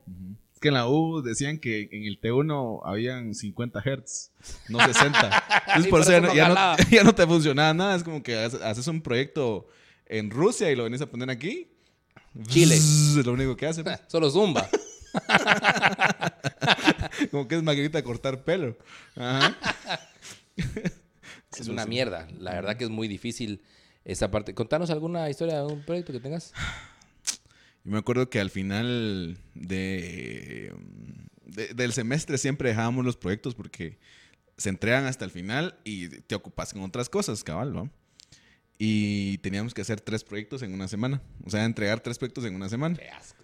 que 0.62 0.70
en 0.70 0.74
la 0.76 0.88
U 0.88 1.22
decían 1.22 1.60
que 1.60 1.90
en 1.92 2.06
el 2.06 2.22
T1 2.22 2.80
habían 2.86 3.36
50 3.36 3.82
Hz, 3.82 4.32
no 4.70 4.80
60. 4.80 5.44
Entonces 5.68 5.84
Sí, 5.84 5.90
por 5.90 6.00
eso 6.02 6.12
ya 6.12 6.22
no, 6.22 6.34
ya, 6.34 6.48
no, 6.48 6.56
jalaba. 6.56 6.78
ya 6.92 7.04
no 7.04 7.14
te 7.14 7.28
funcionaba 7.28 7.74
nada. 7.74 7.96
Es 7.98 8.04
como 8.04 8.24
que 8.24 8.38
haces 8.38 8.62
haces 8.62 8.88
un 8.88 9.02
proyecto 9.02 9.68
en 10.06 10.30
Rusia 10.32 10.72
y 10.72 10.76
lo 10.78 10.86
venís 10.86 11.02
a 11.02 11.08
poner 11.12 11.30
aquí. 11.30 11.68
Chile. 12.48 12.76
Es 12.76 13.16
lo 13.26 13.34
único 13.34 13.56
que 13.56 13.68
hace. 13.68 13.84
pues. 13.84 14.00
Solo 14.08 14.30
zumba. 14.30 14.68
Como 17.32 17.48
que 17.48 17.56
es 17.56 17.64
maquinita 17.64 18.04
cortar 18.04 18.44
pelo. 18.44 18.78
Ajá. 19.16 19.56
Es 21.58 21.68
una 21.68 21.86
mierda. 21.86 22.28
La 22.40 22.54
verdad 22.54 22.78
que 22.78 22.86
es 22.86 22.90
muy 22.90 23.08
difícil 23.08 23.62
esa 24.06 24.32
parte. 24.32 24.54
Contanos 24.56 24.90
alguna 24.90 25.30
historia 25.30 25.58
de 25.60 25.66
un 25.66 25.84
proyecto 25.86 26.12
que 26.12 26.20
tengas. 26.20 26.54
Yo 27.84 27.92
me 27.92 27.98
acuerdo 28.00 28.30
que 28.30 28.40
al 28.40 28.50
final 28.50 29.38
de, 29.54 30.74
de- 31.46 31.74
del 31.74 31.94
semestre 31.94 32.38
siempre 32.38 32.70
dejábamos 32.70 33.06
los 33.06 33.18
proyectos 33.18 33.56
porque 33.56 34.00
se 34.58 34.70
entregan 34.70 35.06
hasta 35.06 35.26
el 35.26 35.32
final 35.32 35.78
y 35.84 36.08
te 36.08 36.36
ocupas 36.36 36.74
con 36.74 36.84
otras 36.84 37.10
cosas, 37.10 37.44
cabal, 37.44 37.74
¿no? 37.74 37.90
Y 38.86 39.38
teníamos 39.38 39.74
que 39.74 39.82
hacer 39.82 40.02
tres 40.02 40.26
proyectos 40.26 40.62
en 40.62 40.74
una 40.74 40.90
semana. 40.90 41.22
O 41.46 41.50
sea, 41.50 41.64
entregar 41.64 42.02
tres 42.02 42.18
proyectos 42.18 42.44
en 42.44 42.54
una 42.54 42.68
semana. 42.68 42.98
Qué 42.98 43.08
asco. 43.08 43.42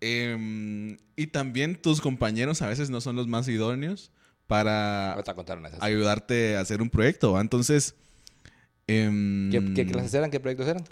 Em, 0.00 0.96
y 1.16 1.26
también 1.26 1.74
tus 1.74 2.00
compañeros 2.00 2.62
a 2.62 2.68
veces 2.68 2.88
no 2.88 3.00
son 3.00 3.16
los 3.16 3.26
más 3.26 3.48
idóneos 3.48 4.12
para 4.46 5.16
ayudarte 5.80 6.56
a 6.56 6.60
hacer 6.60 6.82
un 6.82 6.88
proyecto, 6.88 7.32
¿va? 7.32 7.40
Entonces... 7.40 7.96
em, 8.86 9.50
¿Qué, 9.50 9.72
qué 9.74 9.86
clases 9.90 10.14
eran? 10.14 10.30
¿Qué 10.30 10.38
proyectos 10.38 10.68
eran? 10.68 10.84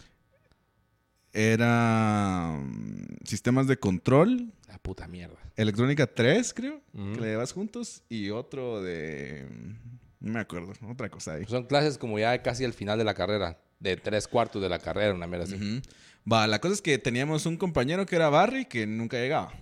Era 1.33 2.59
mm, 2.61 3.19
sistemas 3.25 3.69
de 3.69 3.77
control, 3.79 4.53
La 4.67 4.79
puta 4.79 5.07
mierda. 5.07 5.37
electrónica 5.55 6.07
3, 6.13 6.53
creo, 6.53 6.81
que 6.93 7.21
le 7.21 7.27
llevas 7.29 7.53
juntos, 7.53 8.03
y 8.09 8.31
otro 8.31 8.83
de... 8.83 9.47
mm, 9.49 10.27
No 10.27 10.33
me 10.33 10.41
acuerdo, 10.41 10.73
otra 10.91 11.09
cosa 11.11 11.35
ahí. 11.35 11.45
Son 11.47 11.65
clases 11.67 11.97
como 11.97 12.19
ya 12.19 12.43
casi 12.43 12.65
al 12.65 12.73
final 12.73 12.99
de 12.99 13.05
la 13.05 13.15
carrera. 13.15 13.57
De 13.81 13.97
tres 13.97 14.27
cuartos 14.29 14.61
de 14.61 14.69
la 14.69 14.79
carrera, 14.79 15.15
una 15.15 15.27
mierda 15.27 15.45
así. 15.45 15.83
Va, 16.31 16.47
la 16.47 16.61
cosa 16.61 16.75
es 16.75 16.83
que 16.83 16.99
teníamos 16.99 17.47
un 17.47 17.57
compañero 17.57 18.05
que 18.07 18.17
era 18.17 18.29
Barry 18.29 18.65
que 18.67 18.87
nunca 18.87 19.17
llegaba. 19.17 19.53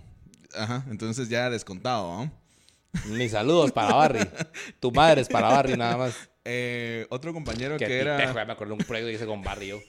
Ajá, 0.55 0.83
entonces 0.89 1.29
ya 1.29 1.49
descontado, 1.49 2.25
¿no? 2.25 2.31
Ni 3.09 3.29
saludos 3.29 3.71
para 3.71 3.93
Barry. 3.93 4.27
Tu 4.79 4.91
madre 4.91 5.21
es 5.21 5.27
para 5.27 5.49
Barry 5.49 5.77
nada 5.77 5.97
más. 5.97 6.15
Eh, 6.49 7.05
otro 7.09 7.33
compañero 7.33 7.77
Qué 7.77 7.85
que 7.85 7.99
tipejo. 7.99 8.09
era... 8.15 8.33
Ya 8.33 8.45
me 8.45 8.53
acuerdo 8.53 8.73
un 8.73 8.79
proyecto 8.79 9.09
que 9.09 9.15
hice 9.15 9.25
con 9.25 9.43
Barry 9.43 9.67
yo. 9.67 9.79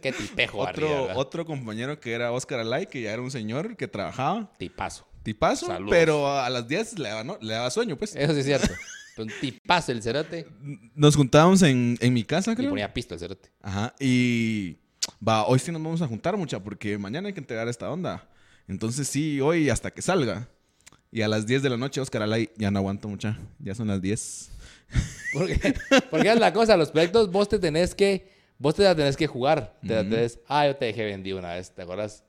Qué 0.00 0.12
tipejo 0.12 0.58
Barry, 0.58 0.84
Otro, 0.84 1.18
otro 1.18 1.44
compañero 1.44 1.98
que 2.00 2.12
era 2.12 2.30
Oscar 2.32 2.60
Alay, 2.60 2.86
que 2.86 3.02
ya 3.02 3.12
era 3.12 3.20
un 3.20 3.30
señor 3.30 3.76
que 3.76 3.88
trabajaba, 3.88 4.50
Tipazo. 4.56 5.06
tipazo, 5.24 5.66
Saludos. 5.66 5.90
pero 5.90 6.30
a 6.40 6.48
las 6.48 6.66
10 6.68 6.98
le 7.00 7.08
daba, 7.08 7.24
¿no? 7.24 7.36
le 7.40 7.54
daba 7.54 7.70
sueño, 7.70 7.96
pues. 7.98 8.14
Eso 8.16 8.32
sí 8.32 8.38
es 8.40 8.46
cierto. 8.46 8.68
Un 9.18 9.30
tipazo 9.40 9.92
el 9.92 10.02
cerote. 10.02 10.46
Nos 10.94 11.16
juntábamos 11.16 11.62
en, 11.62 11.96
en 12.00 12.12
mi 12.12 12.22
casa, 12.24 12.52
Y 12.52 12.56
creo. 12.56 12.70
ponía 12.70 12.92
pisto 12.92 13.14
el 13.14 13.20
cerote. 13.20 13.50
Ajá, 13.62 13.94
y 13.98 14.76
va, 15.26 15.46
hoy 15.46 15.58
sí 15.58 15.72
nos 15.72 15.82
vamos 15.82 16.02
a 16.02 16.06
juntar 16.06 16.36
mucha 16.36 16.62
porque 16.62 16.98
mañana 16.98 17.28
hay 17.28 17.34
que 17.34 17.40
entregar 17.40 17.66
esta 17.68 17.90
onda. 17.90 18.28
Entonces 18.68 19.08
sí, 19.08 19.40
hoy 19.40 19.70
hasta 19.70 19.90
que 19.90 20.02
salga. 20.02 20.48
Y 21.12 21.22
a 21.22 21.28
las 21.28 21.46
10 21.46 21.62
de 21.62 21.70
la 21.70 21.76
noche, 21.76 22.00
Oscar 22.00 22.22
Alay, 22.22 22.50
ya 22.56 22.70
no 22.70 22.78
aguanto 22.80 23.08
mucha. 23.08 23.38
Ya 23.58 23.74
son 23.74 23.88
las 23.88 24.02
10. 24.02 24.50
Porque, 25.32 25.74
porque 26.10 26.30
es 26.30 26.38
la 26.38 26.52
cosa, 26.52 26.76
los 26.76 26.90
proyectos 26.90 27.30
vos 27.30 27.48
te 27.48 27.58
tenés 27.58 27.94
que, 27.94 28.30
vos 28.58 28.74
te 28.74 28.82
la 28.82 28.94
tenés 28.94 29.16
que 29.16 29.26
jugar. 29.26 29.78
Te 29.86 29.94
la 29.94 30.02
tenés, 30.02 30.38
ah, 30.48 30.66
yo 30.66 30.76
te 30.76 30.86
dejé 30.86 31.04
vendido 31.04 31.38
una 31.38 31.54
vez, 31.54 31.74
¿te 31.74 31.82
acuerdas? 31.82 32.24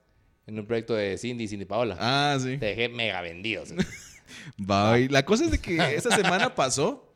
En 0.45 0.57
un 0.59 0.65
proyecto 0.65 0.93
de 0.93 1.17
Cindy 1.17 1.43
y 1.43 1.47
Cindy 1.47 1.65
Paola. 1.65 1.97
Ah, 1.99 2.37
sí. 2.39 2.57
Te 2.57 2.67
dejé 2.67 2.87
mega 2.89 3.21
vendido. 3.21 3.63
Y 4.57 5.07
la 5.09 5.23
cosa 5.25 5.45
es 5.45 5.51
de 5.51 5.59
que 5.59 5.95
esa 5.95 6.15
semana 6.15 6.53
pasó 6.55 7.13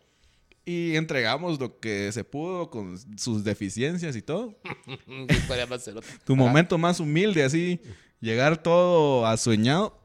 y 0.66 0.96
entregamos 0.96 1.60
lo 1.60 1.80
que 1.80 2.12
se 2.12 2.24
pudo 2.24 2.70
con 2.70 2.98
sus 3.18 3.44
deficiencias 3.44 4.16
y 4.16 4.22
todo. 4.22 4.60
Tu 6.26 6.36
momento 6.36 6.78
más 6.78 7.00
humilde, 7.00 7.44
así, 7.44 7.82
llegar 8.20 8.62
todo 8.62 9.26
asueñado 9.26 10.00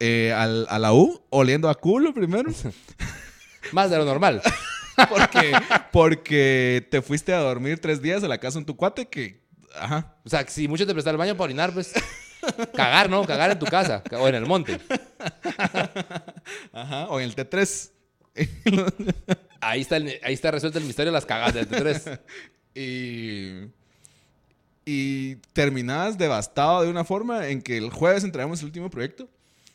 eh, 0.00 0.32
al- 0.36 0.66
a 0.68 0.78
la 0.78 0.92
U, 0.92 1.22
oliendo 1.30 1.68
a 1.68 1.74
culo 1.74 2.12
primero. 2.14 2.50
Más 3.72 3.90
de 3.90 3.96
lo 3.98 4.04
normal. 4.04 4.40
Porque, 5.08 5.52
porque 5.92 6.86
te 6.90 7.02
fuiste 7.02 7.32
a 7.32 7.38
dormir 7.38 7.78
tres 7.80 8.00
días 8.02 8.22
a 8.24 8.28
la 8.28 8.38
casa 8.38 8.58
en 8.58 8.64
tu 8.64 8.76
cuate 8.76 9.06
que... 9.08 9.46
Ajá. 9.74 10.16
O 10.24 10.28
sea, 10.28 10.46
si 10.48 10.66
mucho 10.66 10.86
te 10.86 10.92
prestar 10.92 11.14
el 11.14 11.18
baño 11.18 11.34
para 11.36 11.44
orinar, 11.44 11.72
pues. 11.72 11.92
Cagar, 12.74 13.10
¿no? 13.10 13.24
Cagar 13.24 13.50
en 13.50 13.58
tu 13.58 13.66
casa 13.66 14.02
o 14.12 14.28
en 14.28 14.34
el 14.34 14.46
monte. 14.46 14.78
Ajá. 16.72 17.06
O 17.08 17.20
en 17.20 17.26
el 17.26 17.36
T3. 17.36 17.90
Ahí 19.60 19.80
está, 19.80 19.96
el- 19.96 20.20
ahí 20.22 20.34
está 20.34 20.52
resuelto 20.52 20.78
el 20.78 20.84
misterio 20.84 21.10
de 21.10 21.16
las 21.16 21.26
cagadas 21.26 21.54
del 21.54 21.68
T3. 21.68 22.20
y... 22.74 23.72
Y 24.90 25.36
terminabas 25.52 26.16
devastado 26.16 26.82
de 26.82 26.88
una 26.88 27.04
forma 27.04 27.48
en 27.48 27.60
que 27.60 27.76
el 27.76 27.90
jueves 27.90 28.24
entregamos 28.24 28.60
el 28.60 28.66
último 28.66 28.88
proyecto. 28.88 29.28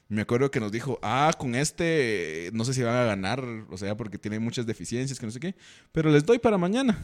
Me 0.07 0.21
acuerdo 0.23 0.49
que 0.49 0.59
nos 0.59 0.71
dijo, 0.71 0.97
ah, 1.03 1.31
con 1.37 1.53
este 1.53 2.49
no 2.53 2.65
sé 2.65 2.73
si 2.73 2.81
van 2.81 2.95
a 2.95 3.03
ganar, 3.03 3.43
o 3.69 3.77
sea, 3.77 3.95
porque 3.95 4.17
tiene 4.17 4.39
muchas 4.39 4.65
deficiencias, 4.65 5.19
que 5.19 5.25
no 5.27 5.31
sé 5.31 5.39
qué, 5.39 5.53
pero 5.91 6.09
les 6.09 6.25
doy 6.25 6.39
para 6.39 6.57
mañana. 6.57 6.99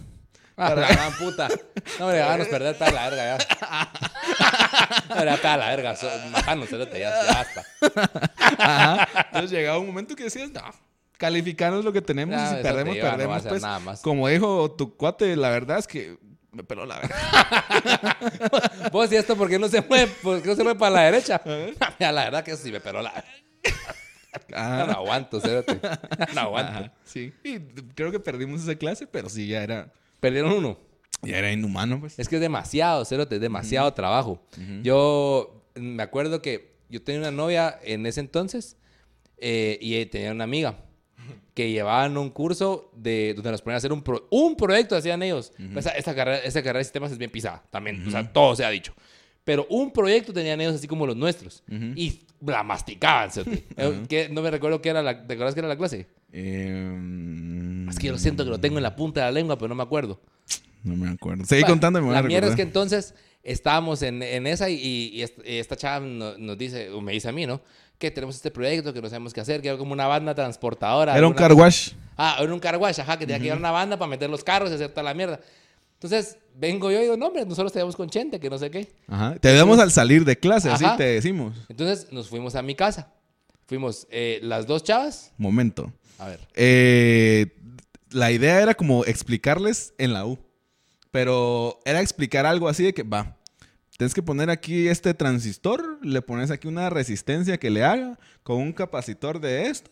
Ah, 0.59 0.75
la 0.75 0.87
gran 0.87 1.13
puta. 1.13 1.47
No, 1.99 2.05
hombre, 2.05 2.19
vamos 2.19 2.47
a 2.47 2.49
perder 2.49 2.77
toda 2.77 2.91
la 2.91 3.09
verga 3.09 3.37
ya. 3.37 3.89
No, 5.09 5.15
hombre, 5.15 5.37
toda 5.37 5.57
la 5.57 5.69
verga. 5.69 5.95
so- 5.95 6.09
cerote, 6.67 6.99
ya, 6.99 7.11
ya 7.25 7.33
basta. 7.33 7.65
Ajá. 8.57 9.07
Entonces 9.27 9.51
llegaba 9.51 9.79
un 9.79 9.87
momento 9.87 10.15
que 10.15 10.23
decías, 10.25 10.51
no, 10.51 10.61
calificarnos 11.17 11.83
lo 11.83 11.91
que 11.91 12.01
tenemos 12.01 12.35
y 12.41 12.47
si 12.57 12.63
perdemos, 12.63 12.95
lleva, 12.95 13.11
no 13.11 13.17
perdemos. 13.17 13.37
hacer 13.37 13.49
pues, 13.49 13.61
nada 13.61 13.79
más. 13.79 14.01
como 14.01 14.27
dijo 14.27 14.71
tu 14.71 14.95
cuate, 14.95 15.35
la 15.35 15.49
verdad 15.49 15.79
es 15.79 15.87
que 15.87 16.17
me 16.51 16.63
peló 16.63 16.85
la 16.85 16.99
verga. 16.99 18.17
Vos, 18.91 19.11
¿y 19.11 19.15
esto 19.17 19.35
por 19.35 19.49
qué 19.49 19.59
no 19.59 19.67
se 19.67 19.81
mueve? 19.81 20.07
¿Por 20.21 20.41
qué 20.41 20.49
no 20.49 20.55
se 20.55 20.63
mueve 20.63 20.79
para 20.79 20.95
la 20.95 21.01
derecha? 21.03 21.41
Mira, 21.45 22.11
la 22.11 22.23
verdad 22.25 22.43
que 22.43 22.55
sí 22.57 22.71
me 22.71 22.79
peló 22.79 23.01
la 23.01 23.11
verga. 23.11 23.29
Ajá. 24.53 24.85
No 24.85 24.93
aguanto, 24.93 25.41
cerote. 25.41 25.79
No 26.33 26.41
aguanto. 26.41 26.71
Ajá, 26.71 26.93
sí. 27.03 27.33
Y 27.43 27.59
creo 27.95 28.11
que 28.11 28.19
perdimos 28.19 28.61
esa 28.61 28.75
clase, 28.75 29.05
pero 29.07 29.29
sí, 29.29 29.47
ya 29.47 29.61
era, 29.63 29.91
Perdieron 30.19 30.51
uno. 30.53 30.77
ya 31.21 31.37
era 31.37 31.51
inhumano, 31.51 31.99
pues. 31.99 32.17
Es 32.19 32.27
que 32.29 32.35
es 32.35 32.41
demasiado, 32.41 33.03
cerote, 33.05 33.35
es 33.35 33.41
demasiado 33.41 33.93
trabajo. 33.93 34.41
Yo 34.83 35.63
me 35.75 36.03
acuerdo 36.03 36.41
que 36.41 36.75
yo 36.89 37.01
tenía 37.01 37.21
una 37.21 37.31
novia 37.31 37.79
en 37.83 38.05
ese 38.05 38.19
entonces 38.19 38.77
eh, 39.37 39.77
y 39.81 40.05
tenía 40.07 40.31
una 40.31 40.43
amiga 40.45 40.79
que 41.53 41.71
llevaban 41.71 42.17
un 42.17 42.29
curso 42.29 42.89
de 42.95 43.33
donde 43.35 43.51
nos 43.51 43.61
ponían 43.61 43.75
a 43.75 43.77
hacer 43.79 43.91
un, 43.91 44.01
pro- 44.01 44.27
un 44.31 44.55
proyecto, 44.55 44.95
hacían 44.95 45.21
ellos. 45.23 45.51
esa, 45.77 45.89
esa 45.91 46.15
carrera, 46.15 46.37
esa 46.39 46.61
carrera 46.61 46.79
de 46.79 46.85
sistemas 46.85 47.11
es 47.11 47.17
bien 47.17 47.31
pisada 47.31 47.63
también, 47.69 48.07
o 48.07 48.11
sea, 48.11 48.31
todo 48.31 48.55
se 48.55 48.63
ha 48.63 48.69
dicho. 48.69 48.93
Pero 49.43 49.65
un 49.69 49.91
proyecto 49.91 50.31
tenían 50.31 50.61
ellos 50.61 50.75
así 50.75 50.87
como 50.87 51.05
los 51.05 51.15
nuestros 51.17 51.63
y 51.95 52.21
la 52.45 52.63
masticaban, 52.63 53.29
que 54.07 54.29
No 54.31 54.41
me 54.41 54.51
recuerdo 54.51 54.81
qué 54.81 54.89
era 54.89 55.01
la, 55.03 55.25
¿te 55.27 55.33
acuerdas 55.33 55.53
qué 55.53 55.59
era 55.61 55.67
la 55.69 55.77
clase? 55.77 56.07
Eh, 56.31 57.85
Es 57.89 57.97
que 57.97 58.07
yo 58.07 58.11
lo 58.13 58.19
siento 58.19 58.43
que 58.43 58.49
lo 58.49 58.59
tengo 58.59 58.77
en 58.77 58.83
la 58.83 58.95
punta 58.95 59.21
de 59.21 59.25
la 59.27 59.31
lengua, 59.31 59.57
pero 59.57 59.69
no 59.69 59.75
me 59.75 59.83
acuerdo. 59.83 60.19
No 60.83 60.95
me 60.95 61.09
acuerdo. 61.09 61.45
Seguí 61.45 61.61
Bueno, 61.61 61.73
contando 61.73 61.99
y 61.99 62.01
me 62.01 62.05
voy 62.07 62.13
La 62.13 62.19
a 62.19 62.23
mierda 62.23 62.47
es 62.49 62.55
que 62.55 62.61
entonces 62.61 63.13
estábamos 63.43 64.01
en, 64.01 64.21
en 64.23 64.47
esa 64.47 64.69
y, 64.69 64.75
y 65.13 65.21
esta, 65.23 65.41
y 65.47 65.57
esta 65.57 65.75
chava 65.75 66.05
no- 66.05 66.37
nos, 66.37 66.57
dice, 66.57 66.89
o 66.91 67.01
me 67.01 67.11
dice 67.11 67.29
a 67.29 67.31
mí, 67.31 67.45
¿no? 67.45 67.61
Que 67.97 68.11
tenemos 68.11 68.35
este 68.35 68.49
proyecto, 68.51 68.93
que 68.93 69.01
no 69.01 69.09
sabemos 69.09 69.33
qué 69.33 69.41
hacer, 69.41 69.61
que 69.61 69.67
era 69.67 69.77
como 69.77 69.91
una 69.91 70.07
banda 70.07 70.33
transportadora. 70.33 71.17
Era 71.17 71.27
un 71.27 71.33
car 71.33 71.51
wash. 71.53 71.91
Ah, 72.15 72.37
era 72.39 72.53
un 72.53 72.59
car 72.59 72.77
wash, 72.77 72.99
ajá, 73.01 73.17
que 73.19 73.25
tenía 73.25 73.37
que 73.39 73.43
llevar 73.45 73.59
una 73.59 73.71
banda 73.71 73.97
para 73.97 74.09
meter 74.09 74.29
los 74.29 74.43
carros 74.43 74.71
y 74.71 74.75
hacer 74.75 74.89
toda 74.91 75.03
la 75.03 75.13
mierda. 75.13 75.39
Entonces, 76.01 76.37
vengo 76.55 76.89
yo 76.91 76.99
y 76.99 77.01
digo, 77.01 77.17
no, 77.17 77.27
hombre, 77.27 77.45
nosotros 77.45 77.73
teníamos 77.73 77.97
con 77.97 78.09
Chente, 78.09 78.39
que 78.39 78.49
no 78.49 78.57
sé 78.57 78.71
qué. 78.71 78.87
Ajá. 79.07 79.35
Te 79.35 79.49
ayudamos 79.49 79.79
al 79.79 79.91
salir 79.91 80.23
de 80.23 80.39
clase, 80.39 80.69
así 80.69 80.85
te 80.95 81.03
decimos. 81.03 81.57
Entonces, 81.67 82.09
nos 82.13 82.29
fuimos 82.29 82.55
a 82.55 82.61
mi 82.61 82.73
casa. 82.73 83.11
Fuimos 83.67 84.07
eh, 84.09 84.39
las 84.41 84.65
dos 84.65 84.83
chavas. 84.83 85.33
Momento. 85.37 85.91
A 86.17 86.27
ver. 86.27 86.39
Eh, 86.55 87.47
la 88.11 88.31
idea 88.31 88.61
era 88.61 88.75
como 88.75 89.03
explicarles 89.03 89.93
en 89.97 90.13
la 90.13 90.25
U. 90.25 90.39
Pero 91.11 91.79
era 91.83 91.99
explicar 92.01 92.45
algo 92.45 92.69
así 92.69 92.83
de 92.83 92.93
que, 92.93 93.03
va, 93.03 93.35
tienes 93.97 94.13
que 94.13 94.23
poner 94.23 94.49
aquí 94.49 94.87
este 94.87 95.13
transistor, 95.13 95.99
le 96.01 96.21
pones 96.21 96.51
aquí 96.51 96.69
una 96.69 96.89
resistencia 96.89 97.57
que 97.57 97.69
le 97.69 97.83
haga 97.83 98.17
con 98.43 98.57
un 98.57 98.71
capacitor 98.71 99.41
de 99.41 99.67
estos. 99.67 99.91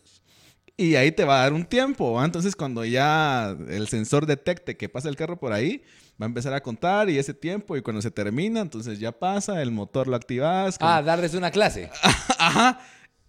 Y 0.80 0.94
ahí 0.94 1.10
te 1.10 1.24
va 1.24 1.40
a 1.40 1.42
dar 1.42 1.52
un 1.52 1.64
tiempo. 1.64 2.12
¿va? 2.12 2.24
Entonces, 2.24 2.54
cuando 2.54 2.84
ya 2.84 3.54
el 3.68 3.88
sensor 3.88 4.26
detecte 4.26 4.76
que 4.76 4.88
pasa 4.88 5.08
el 5.08 5.16
carro 5.16 5.36
por 5.38 5.52
ahí, 5.52 5.82
va 6.20 6.24
a 6.24 6.28
empezar 6.28 6.54
a 6.54 6.62
contar 6.62 7.10
y 7.10 7.18
ese 7.18 7.34
tiempo, 7.34 7.76
y 7.76 7.82
cuando 7.82 8.00
se 8.00 8.12
termina, 8.12 8.60
entonces 8.60 9.00
ya 9.00 9.10
pasa, 9.12 9.60
el 9.60 9.72
motor 9.72 10.06
lo 10.06 10.14
activas. 10.14 10.76
Ah, 10.80 11.02
darles 11.02 11.34
una 11.34 11.50
clase. 11.50 11.90
Ajá. 12.38 12.78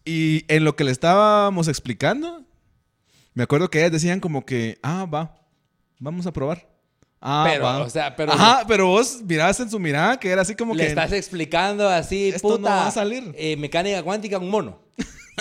Y 0.06 0.46
en 0.48 0.64
lo 0.64 0.76
que 0.76 0.84
le 0.84 0.92
estábamos 0.92 1.68
explicando, 1.68 2.46
me 3.34 3.44
acuerdo 3.44 3.70
que 3.70 3.80
ellas 3.80 3.92
decían 3.92 4.20
como 4.20 4.46
que, 4.46 4.78
ah, 4.84 5.06
va, 5.06 5.36
vamos 6.00 6.28
a 6.28 6.32
probar. 6.32 6.70
Ah, 7.22 7.46
pero, 7.52 7.64
va. 7.66 7.80
o 7.80 7.90
sea, 7.90 8.16
pero 8.16 8.32
Ajá, 8.32 8.64
pero 8.68 8.88
vos 8.88 9.22
mirabas 9.26 9.60
en 9.60 9.70
su 9.70 9.78
mirada 9.78 10.18
que 10.18 10.30
era 10.30 10.42
así 10.44 10.56
como 10.56 10.74
le 10.74 10.84
que. 10.84 10.90
estás 10.90 11.12
explicando 11.12 11.90
así, 11.90 12.30
Esto 12.30 12.48
no 12.48 12.58
puta, 12.58 12.70
va 12.70 12.88
a 12.88 12.92
salir. 12.92 13.34
eh, 13.38 13.58
mecánica 13.58 14.02
cuántica 14.04 14.38
un 14.38 14.50
mono. 14.50 14.80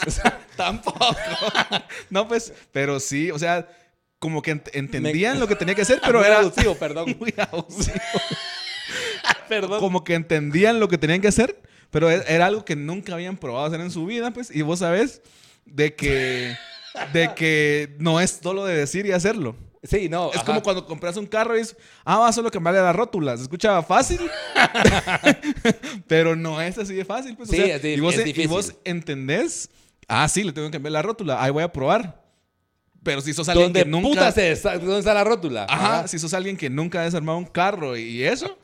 O 0.07 0.11
sea, 0.11 0.39
tampoco. 0.57 0.99
No, 2.11 2.27
pues, 2.29 2.53
pero 2.73 3.01
sí, 3.01 3.31
o 3.31 3.39
sea, 3.39 3.69
como 4.19 4.43
que 4.43 4.55
ent- 4.57 4.71
entendían 4.73 5.39
lo 5.39 5.47
que 5.49 5.55
tenía 5.57 5.75
que 5.75 5.83
hacer, 5.83 6.01
pero 6.05 6.19
Muy 6.19 6.27
era. 6.29 6.41
abusivo, 6.41 6.75
perdón. 6.75 7.17
Muy 7.21 7.35
abusivo. 7.37 7.97
Perdón. 9.49 9.81
Como 9.81 10.05
que 10.05 10.15
entendían 10.15 10.79
lo 10.81 10.89
que 10.89 10.99
tenían 10.99 11.21
que 11.23 11.29
hacer, 11.29 11.61
pero 11.91 12.11
e- 12.11 12.23
era 12.29 12.47
algo 12.47 12.65
que 12.65 12.77
nunca 12.77 13.15
habían 13.15 13.37
probado 13.39 13.65
hacer 13.67 13.81
en 13.81 13.91
su 13.91 14.05
vida, 14.07 14.31
pues. 14.33 14.55
Y 14.55 14.63
vos 14.63 14.81
sabés 14.81 15.23
de 15.65 15.95
que. 15.95 16.55
De 17.13 17.33
que 17.35 17.95
no 17.99 18.21
es 18.21 18.41
solo 18.43 18.65
de 18.65 18.77
decir 18.77 19.07
y 19.07 19.13
hacerlo. 19.13 19.55
Sí, 19.85 20.09
no. 20.09 20.31
Es 20.31 20.37
ajá. 20.39 20.45
como 20.47 20.63
cuando 20.63 20.85
compras 20.85 21.17
un 21.17 21.27
carro 21.27 21.57
y 21.57 21.61
es, 21.61 21.77
ah, 22.05 22.19
va 22.19 22.33
solo 22.33 22.51
cambiarle 22.51 22.81
la 22.81 22.93
rótula. 22.93 23.37
Se 23.37 23.45
escuchaba 23.45 23.83
fácil, 23.83 24.19
pero 26.07 26.35
no 26.37 26.61
es 26.61 26.77
así 26.79 26.95
de 26.95 27.05
fácil. 27.05 27.37
Pues, 27.37 27.49
o 27.49 27.53
Sí, 27.53 27.59
sea, 27.59 27.77
es 27.77 27.85
y, 27.85 28.01
vos, 28.01 28.15
es 28.15 28.21
y 28.21 28.25
difícil. 28.25 28.49
vos 28.49 28.75
entendés, 28.85 29.71
ah, 30.09 30.29
sí, 30.29 30.43
le 30.43 30.53
tengo 30.53 30.67
que 30.69 30.73
cambiar 30.73 30.93
la 30.93 31.03
rótula, 31.03 31.43
ahí 31.43 31.51
voy 31.51 31.63
a 31.63 31.73
probar. 31.73 32.27
Pero 33.03 33.21
si 33.21 33.33
sos 33.33 33.49
alguien 33.49 33.67
¿Dónde 33.69 33.85
que 33.85 33.89
nunca... 33.89 34.09
puta 34.09 34.33
se 34.33 34.53
desa- 34.53 34.79
¿Dónde 34.79 34.99
está 34.99 35.15
la 35.15 35.23
rótula? 35.25 35.67
Ajá, 35.69 36.09
si 36.09 36.19
sos 36.19 36.35
alguien 36.35 36.57
que 36.57 36.69
nunca 36.69 37.01
ha 37.01 37.05
desarmado 37.05 37.39
un 37.39 37.45
carro 37.45 37.97
y 37.97 38.25
eso, 38.25 38.59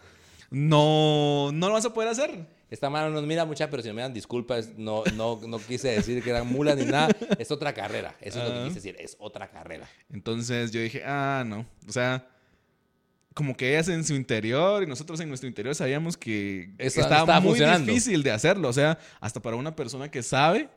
no, 0.51 1.51
no 1.53 1.69
lo 1.69 1.75
vas 1.75 1.85
a 1.85 1.93
poder 1.95 2.11
hacer. 2.11 2.47
Esta 2.71 2.91
mano 2.91 3.11
nos 3.11 3.25
mira 3.25 3.45
mucha, 3.45 3.71
pero 3.71 3.83
si 3.83 3.93
me 3.93 4.03
dan 4.03 4.13
disculpas, 4.13 4.71
no, 4.77 5.05
no, 5.15 5.41
no 5.47 5.59
quise 5.61 5.89
decir 5.89 6.23
que 6.25 6.31
eran 6.31 6.47
mulas 6.49 6.77
ni 6.77 6.85
nada. 6.85 7.09
Es 7.39 7.53
otra 7.53 7.73
carrera. 7.73 8.17
Eso 8.21 8.41
es 8.43 8.49
lo 8.49 8.51
que 8.51 8.57
Ajá. 8.59 8.69
quise 8.69 8.75
decir. 8.81 8.97
Es 8.99 9.17
otra 9.21 9.49
carrera. 9.49 9.89
Entonces 10.13 10.73
yo 10.73 10.81
dije, 10.81 11.03
ah, 11.07 11.45
no. 11.47 11.65
O 11.87 11.93
sea, 11.93 12.27
como 13.33 13.57
que 13.57 13.71
ellas 13.71 13.89
en 13.89 14.03
su 14.05 14.15
interior 14.15 14.83
y 14.83 14.87
nosotros 14.87 15.21
en 15.21 15.29
nuestro 15.29 15.49
interior 15.49 15.75
sabíamos 15.77 16.17
que 16.17 16.71
Eso 16.79 17.01
estaba, 17.01 17.21
estaba 17.21 17.41
muy 17.41 17.61
difícil 17.61 18.25
de 18.25 18.33
hacerlo. 18.33 18.69
O 18.69 18.73
sea, 18.73 18.99
hasta 19.21 19.41
para 19.41 19.55
una 19.57 19.77
persona 19.77 20.11
que 20.11 20.23
sabe 20.25 20.69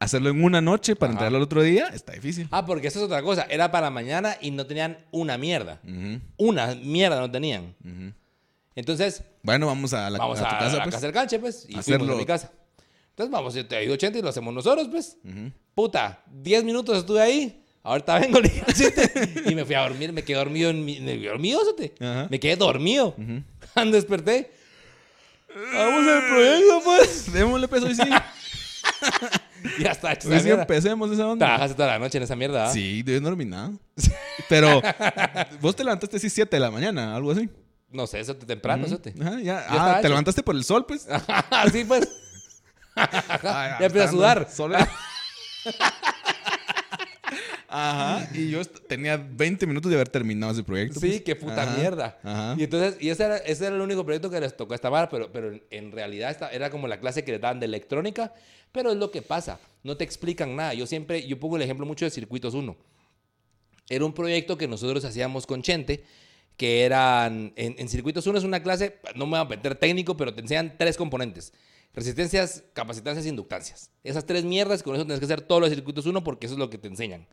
hacerlo 0.00 0.30
en 0.30 0.42
una 0.44 0.60
noche 0.60 0.94
para 0.96 1.10
Ajá. 1.10 1.14
entregarlo 1.14 1.38
al 1.38 1.42
otro 1.44 1.62
día, 1.62 1.88
está 1.88 2.12
difícil. 2.12 2.48
Ah, 2.50 2.64
porque 2.64 2.88
eso 2.88 2.98
es 3.00 3.04
otra 3.06 3.22
cosa. 3.22 3.46
Era 3.50 3.70
para 3.70 3.90
mañana 3.90 4.36
y 4.40 4.50
no 4.50 4.66
tenían 4.66 4.98
una 5.10 5.36
mierda. 5.38 5.80
Ujú, 5.84 6.20
Una 6.36 6.74
mierda 6.76 7.18
no 7.20 7.30
tenían. 7.30 7.74
ujú. 7.84 8.12
Entonces, 8.74 9.22
Bueno, 9.42 9.66
vamos 9.66 9.92
a, 9.92 10.08
la, 10.08 10.18
vamos 10.18 10.38
a 10.38 10.46
a, 10.46 10.50
tu 10.50 10.64
casa, 10.64 10.76
la 10.76 10.82
pues. 10.84 10.94
casa 10.94 11.06
del 11.06 11.14
canche, 11.14 11.38
pues. 11.40 11.66
Y 11.68 11.76
Hacerlo. 11.76 12.12
a 12.14 12.16
mi 12.16 12.24
casa. 12.24 12.52
Entonces, 13.10 13.32
vamos, 13.32 13.54
yo 13.54 13.66
te 13.66 13.74
ayudo 13.76 13.94
80 13.94 14.18
y 14.20 14.22
lo 14.22 14.28
hacemos 14.28 14.54
nosotros, 14.54 14.86
pues. 14.88 15.16
Ujú. 15.24 15.50
Puta, 15.74 16.22
10 16.32 16.62
minutos 16.62 16.96
estuve 16.98 17.20
ahí. 17.20 17.64
Ahorita 17.82 18.18
vengo 18.20 18.38
le 18.40 18.50
y 19.50 19.54
me 19.54 19.64
fui 19.64 19.74
a 19.74 19.80
dormir, 19.80 20.12
me 20.12 20.22
quedé 20.22 20.36
dormido 20.36 20.70
en 20.70 20.84
mi. 20.84 21.00
Me 21.00 21.16
quedé 21.18 21.26
dormido. 21.28 21.60
Me 22.30 22.38
quedé 22.38 22.56
dormido. 22.56 23.16
Cuando 23.74 23.96
desperté. 23.96 24.50
Vamos 25.74 26.06
al 26.06 26.26
proyecto, 26.28 26.80
pues. 26.84 27.32
Démosle 27.32 27.66
peso 27.68 27.88
y 27.88 27.94
sí. 27.96 28.02
Ya 29.80 29.90
está 29.90 30.12
hecho 30.12 30.28
Hoy 30.28 30.36
esa 30.36 30.48
empecemos 30.50 31.10
esa 31.10 31.26
onda. 31.26 31.46
Trabajaste 31.46 31.74
toda 31.76 31.88
la 31.88 31.98
noche 31.98 32.18
en 32.18 32.24
esa 32.24 32.36
mierda, 32.36 32.66
¿ah? 32.68 32.72
Sí, 32.72 33.02
yo 33.04 33.20
no 33.20 33.28
dormí 33.28 33.44
nada. 33.44 33.72
Pero 34.48 34.80
vos 35.60 35.74
te 35.74 35.82
levantaste 35.84 36.16
así 36.16 36.30
7 36.30 36.54
de 36.56 36.60
la 36.60 36.70
mañana, 36.70 37.16
algo 37.16 37.32
así. 37.32 37.50
No 37.90 38.06
sé, 38.06 38.20
eso 38.20 38.36
te 38.36 38.46
temprano, 38.46 38.86
eso 38.86 38.98
te. 38.98 39.14
Ajá, 39.20 39.40
ya. 39.40 39.64
Ah, 39.68 39.94
te 39.94 40.00
hecho. 40.00 40.08
levantaste 40.10 40.42
por 40.42 40.54
el 40.54 40.62
sol, 40.64 40.84
pues. 40.86 41.06
Así 41.50 41.84
pues. 41.84 42.08
Ah, 42.96 43.76
ya 43.80 43.86
empecé 43.86 44.04
a 44.04 44.10
sudar. 44.10 44.48
sol- 44.50 44.74
Ajá. 47.68 48.26
Y 48.34 48.50
yo 48.50 48.64
tenía 48.64 49.18
20 49.18 49.66
minutos 49.66 49.90
de 49.90 49.96
haber 49.96 50.08
terminado 50.08 50.52
ese 50.52 50.64
proyecto. 50.64 50.98
Sí, 50.98 51.08
pues. 51.08 51.22
qué 51.22 51.36
puta 51.36 51.62
Ajá, 51.62 51.76
mierda. 51.76 52.18
Ajá. 52.22 52.54
Y 52.58 52.64
entonces, 52.64 52.96
y 52.98 53.10
ese 53.10 53.24
era, 53.24 53.36
ese 53.36 53.66
era 53.66 53.76
el 53.76 53.82
único 53.82 54.04
proyecto 54.04 54.30
que 54.30 54.40
les 54.40 54.56
tocó 54.56 54.74
esta 54.74 54.88
vara, 54.88 55.10
pero, 55.10 55.30
pero 55.30 55.52
en, 55.52 55.62
en 55.70 55.92
realidad 55.92 56.30
esta, 56.30 56.48
era 56.48 56.70
como 56.70 56.88
la 56.88 56.98
clase 56.98 57.24
que 57.24 57.32
les 57.32 57.40
daban 57.40 57.60
de 57.60 57.66
electrónica, 57.66 58.32
pero 58.72 58.90
es 58.90 58.96
lo 58.96 59.10
que 59.10 59.20
pasa, 59.20 59.60
no 59.82 59.96
te 59.98 60.04
explican 60.04 60.56
nada. 60.56 60.72
Yo 60.72 60.86
siempre, 60.86 61.26
yo 61.26 61.38
pongo 61.38 61.56
el 61.56 61.62
ejemplo 61.62 61.84
mucho 61.84 62.06
de 62.06 62.10
Circuitos 62.10 62.54
1. 62.54 62.74
Era 63.90 64.04
un 64.04 64.14
proyecto 64.14 64.56
que 64.56 64.66
nosotros 64.66 65.04
hacíamos 65.04 65.46
con 65.46 65.62
Chente, 65.62 66.04
que 66.56 66.84
eran, 66.84 67.52
en, 67.56 67.76
en 67.78 67.88
Circuitos 67.88 68.26
1 68.26 68.38
es 68.38 68.44
una 68.44 68.62
clase, 68.62 68.98
no 69.14 69.26
me 69.26 69.32
voy 69.32 69.40
a 69.40 69.44
meter 69.44 69.74
técnico, 69.74 70.16
pero 70.16 70.34
te 70.34 70.40
enseñan 70.40 70.74
tres 70.78 70.96
componentes. 70.96 71.52
Resistencias, 71.98 72.62
capacitancias 72.74 73.26
e 73.26 73.28
inductancias. 73.28 73.90
Esas 74.04 74.24
tres 74.24 74.44
mierdas, 74.44 74.82
con 74.82 74.94
eso 74.94 75.04
tienes 75.04 75.18
que 75.18 75.24
hacer 75.24 75.40
todos 75.40 75.60
los 75.60 75.70
circuitos 75.70 76.06
1 76.06 76.22
porque 76.22 76.46
eso 76.46 76.54
es 76.54 76.58
lo 76.58 76.70
que 76.70 76.78
te 76.78 76.88
enseñan. 76.88 77.26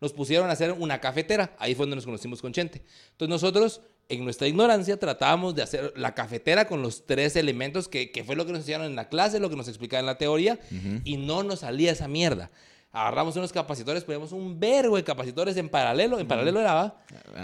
Nos 0.00 0.12
pusieron 0.12 0.50
a 0.50 0.52
hacer 0.52 0.72
una 0.72 1.00
cafetera, 1.00 1.54
ahí 1.58 1.74
fue 1.74 1.84
donde 1.84 1.96
nos 1.96 2.04
conocimos 2.04 2.42
con 2.42 2.52
Chente. 2.52 2.82
Entonces 3.12 3.28
nosotros, 3.28 3.80
en 4.08 4.24
nuestra 4.24 4.48
ignorancia, 4.48 4.98
tratábamos 4.98 5.54
de 5.54 5.62
hacer 5.62 5.92
la 5.96 6.14
cafetera 6.14 6.66
con 6.66 6.82
los 6.82 7.06
tres 7.06 7.36
elementos 7.36 7.88
que, 7.88 8.10
que 8.10 8.24
fue 8.24 8.36
lo 8.36 8.44
que 8.44 8.52
nos 8.52 8.60
enseñaron 8.62 8.86
en 8.86 8.96
la 8.96 9.08
clase, 9.08 9.38
lo 9.40 9.50
que 9.50 9.56
nos 9.56 9.68
explicaban 9.68 10.02
en 10.02 10.06
la 10.06 10.18
teoría, 10.18 10.58
y 11.04 11.16
no 11.16 11.42
nos 11.42 11.60
salía 11.60 11.92
esa 11.92 12.08
mierda. 12.08 12.50
Agarramos 12.90 13.36
unos 13.36 13.52
capacitores, 13.52 14.02
poníamos 14.04 14.32
un 14.32 14.58
vergo 14.58 14.96
de 14.96 15.04
capacitores 15.04 15.56
en 15.56 15.68
paralelo, 15.68 16.18
en 16.18 16.26
paralelo 16.26 16.60
era, 16.60 16.96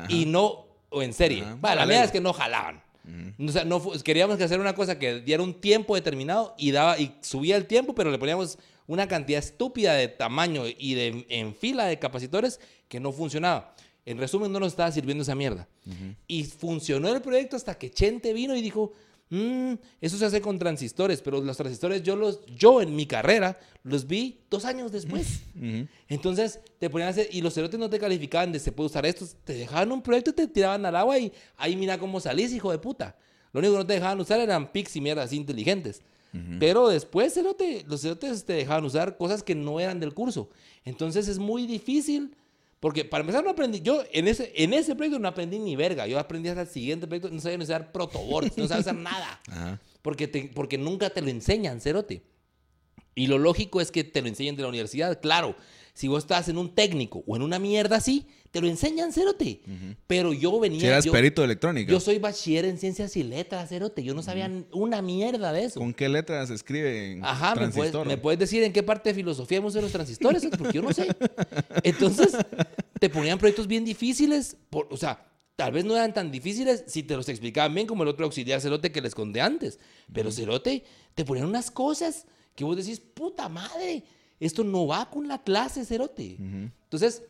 y 0.09 0.27
no, 0.27 0.67
o 0.91 1.03
en 1.03 1.13
serie. 1.13 1.43
Ajá, 1.43 1.75
la 1.75 1.87
mierda 1.87 2.05
es 2.05 2.11
que 2.11 2.21
no 2.21 2.33
jalaban. 2.33 2.83
O 3.39 3.49
sea, 3.49 3.65
no, 3.65 3.83
queríamos 4.03 4.39
que 4.39 4.45
hacer 4.45 4.61
una 4.61 4.75
cosa 4.75 4.99
que 4.99 5.21
diera 5.21 5.43
un 5.43 5.61
tiempo 5.61 5.95
determinado 5.95 6.55
y 6.57 6.71
daba 6.71 6.99
y 6.99 7.15
subía 7.21 7.57
el 7.57 7.67
tiempo, 7.67 7.95
pero 7.95 8.11
le 8.11 8.19
poníamos 8.19 8.59
una 8.87 9.09
cantidad 9.09 9.39
estúpida 9.39 9.95
de 9.95 10.09
tamaño 10.09 10.65
y 10.67 10.95
de 10.95 11.27
en 11.29 11.55
fila 11.55 11.87
de 11.87 11.99
capacitores 11.99 12.61
que 12.89 13.01
no 13.01 13.13
funcionaba. 13.13 13.75
En 14.07 14.19
resumen, 14.19 14.53
no 14.53 14.61
nos 14.61 14.73
estaba 14.73 14.93
sirviendo 14.93 15.23
esa 15.23 15.35
mierda. 15.35 15.67
Y 16.27 16.45
funcionó 16.45 17.09
el 17.09 17.23
proyecto 17.23 17.57
hasta 17.57 17.77
que 17.77 17.91
Chente 17.91 18.33
vino 18.33 18.55
y 18.55 18.63
dijo, 18.63 18.93
"Mm, 19.35 19.75
eso 20.01 20.17
se 20.17 20.25
hace 20.25 20.41
con 20.41 20.61
transistores, 20.61 21.21
pero 21.21 21.41
los 21.41 21.57
transistores 21.57 22.05
yo 22.05 22.15
los, 22.15 22.47
yo 22.47 22.81
en 22.81 22.95
mi 22.95 23.05
carrera 23.05 23.59
los 23.83 24.07
vi 24.07 24.39
dos 24.49 24.65
años 24.65 24.93
después. 24.93 25.41
Entonces 26.09 26.61
te 26.79 26.89
ponían 26.89 27.09
a 27.09 27.11
hacer, 27.11 27.29
y 27.33 27.41
los 27.41 27.53
cerotes 27.53 27.81
no 27.81 27.91
te 27.91 27.99
calificaban 27.99 28.53
de 28.53 28.61
se 28.61 28.71
puede 28.71 28.87
usar 28.87 29.05
esto, 29.07 29.27
te 29.43 29.55
dejaban 29.55 29.91
un 29.91 30.03
proyecto 30.03 30.31
y 30.31 30.35
te 30.35 30.47
tiraban 30.47 30.87
al 30.87 30.95
agua 30.95 31.19
y 31.19 31.33
ahí 31.57 31.75
mira 31.75 31.99
cómo 31.99 32.21
salís, 32.21 32.53
hijo 32.53 32.71
de 32.71 32.79
puta. 32.79 33.17
Lo 33.53 33.59
único 33.59 33.75
que 33.75 33.79
no 33.79 33.87
te 33.87 33.95
dejaban 33.95 34.21
usar 34.21 34.39
eran 34.39 34.71
pics 34.71 34.95
y 34.95 35.01
mierdas 35.01 35.33
inteligentes. 35.33 36.03
Pero 36.59 36.89
después 36.89 37.33
cerote, 37.33 37.85
los 37.87 38.01
cerotes 38.03 38.45
te 38.45 38.55
dejaban 38.55 38.85
usar 38.85 39.17
cosas 39.17 39.45
que 39.45 39.55
no 39.55 39.79
eran 39.79 40.01
del 40.01 40.15
curso. 40.15 40.51
Entonces 40.85 41.29
es 41.29 41.39
muy 41.39 41.65
difícil, 41.65 42.35
porque 42.85 43.03
para 43.03 43.23
empezar 43.23 43.43
no 43.43 43.49
aprendí, 43.49 43.81
yo 43.81 44.05
en 44.13 44.29
ese, 44.29 44.53
en 44.57 44.75
ese 44.75 44.95
proyecto 44.95 45.19
no 45.19 45.27
aprendí 45.27 45.59
ni 45.59 45.75
verga, 45.75 46.07
yo 46.07 46.19
aprendí 46.19 46.51
hasta 46.51 46.61
el 46.61 46.69
siguiente 46.69 47.07
proyecto, 47.07 47.31
no 47.31 47.41
sabía 47.41 47.57
ni 47.57 47.65
usar 47.65 47.91
protoboards, 47.93 48.59
no 48.59 48.69
sabía 48.69 48.81
hacer 48.83 48.95
nada. 48.95 49.41
Ajá. 49.49 49.81
Porque, 50.03 50.29
te- 50.29 50.51
porque 50.55 50.77
nunca 50.77 51.09
te 51.09 51.23
lo 51.23 51.31
enseñan, 51.31 51.81
cerote. 51.81 52.21
Y 53.15 53.27
lo 53.29 53.39
lógico 53.39 53.81
es 53.81 53.91
que 53.91 54.05
te 54.05 54.21
lo 54.21 54.29
enseñen 54.29 54.55
de 54.57 54.65
la 54.65 54.69
universidad. 54.69 55.19
Claro, 55.19 55.57
si 55.95 56.09
vos 56.09 56.25
estás 56.25 56.49
en 56.49 56.59
un 56.59 56.75
técnico 56.75 57.23
o 57.27 57.37
en 57.37 57.43
una 57.43 57.59
mierda 57.59 57.97
así, 57.97 58.27
te 58.51 58.61
lo 58.61 58.67
enseñan, 58.69 59.13
cerote. 59.13 59.61
Pero 60.07 60.33
yo 60.33 60.61
venía... 60.61 60.81
Si 60.81 60.87
eras 60.87 61.05
yo, 61.05 61.11
perito 61.13 61.41
de 61.43 61.47
electrónica. 61.47 61.91
yo 61.91 61.99
soy 61.99 62.19
bachiller 62.19 62.65
en 62.67 62.79
ciencias 62.79 63.17
y 63.17 63.23
letras, 63.25 63.69
cerote. 63.69 64.03
Yo 64.05 64.15
no 64.15 64.23
sabía 64.23 64.49
una 64.73 65.03
mierda 65.03 65.53
de 65.53 65.65
eso. 65.65 65.81
¿Con 65.81 65.93
qué 65.95 66.09
letras 66.09 66.49
se 66.49 66.55
escribe 66.55 67.13
en 67.13 67.25
Ajá, 67.25 67.55
¿me 67.57 67.69
puedes, 67.71 67.95
me 68.07 68.17
puedes 68.17 68.39
decir 68.39 68.63
en 68.63 68.73
qué 68.73 68.83
parte 68.83 69.09
de 69.11 69.15
filosofía 69.15 69.59
hemos 69.59 69.73
de 69.75 69.83
los 69.83 69.91
transistores? 69.93 70.47
Porque 70.59 70.73
yo 70.75 70.83
no 70.83 70.93
sé. 70.93 71.09
Entonces, 71.83 72.37
te 73.01 73.09
ponían 73.11 73.39
proyectos 73.39 73.67
bien 73.67 73.85
difíciles. 73.85 74.57
por- 74.71 74.87
o 74.91 74.97
sea, 74.97 75.27
tal 75.57 75.73
vez 75.73 75.85
no 75.85 75.95
eran 75.97 76.13
tan 76.15 76.31
difíciles 76.31 76.85
si 76.87 77.03
te 77.03 77.17
los 77.17 77.29
explicaban 77.29 77.75
bien 77.75 77.87
como 77.87 78.03
el 78.03 78.09
otro 78.09 78.25
auxiliar 78.25 78.61
cerote 78.61 78.93
que 78.93 79.01
les 79.01 79.15
conté 79.15 79.41
antes. 79.41 79.79
Pero 80.13 80.31
cerote, 80.31 80.85
te 81.15 81.25
ponían 81.25 81.47
unas 81.49 81.71
cosas 81.71 82.27
que 82.55 82.63
vos 82.65 82.77
decís, 82.77 83.01
puta 83.01 83.49
madre, 83.49 84.05
esto 84.41 84.65
no 84.65 84.87
va 84.87 85.09
con 85.11 85.29
la 85.29 85.43
clase 85.43 85.85
cerote. 85.85 86.37
Entonces, 86.39 87.23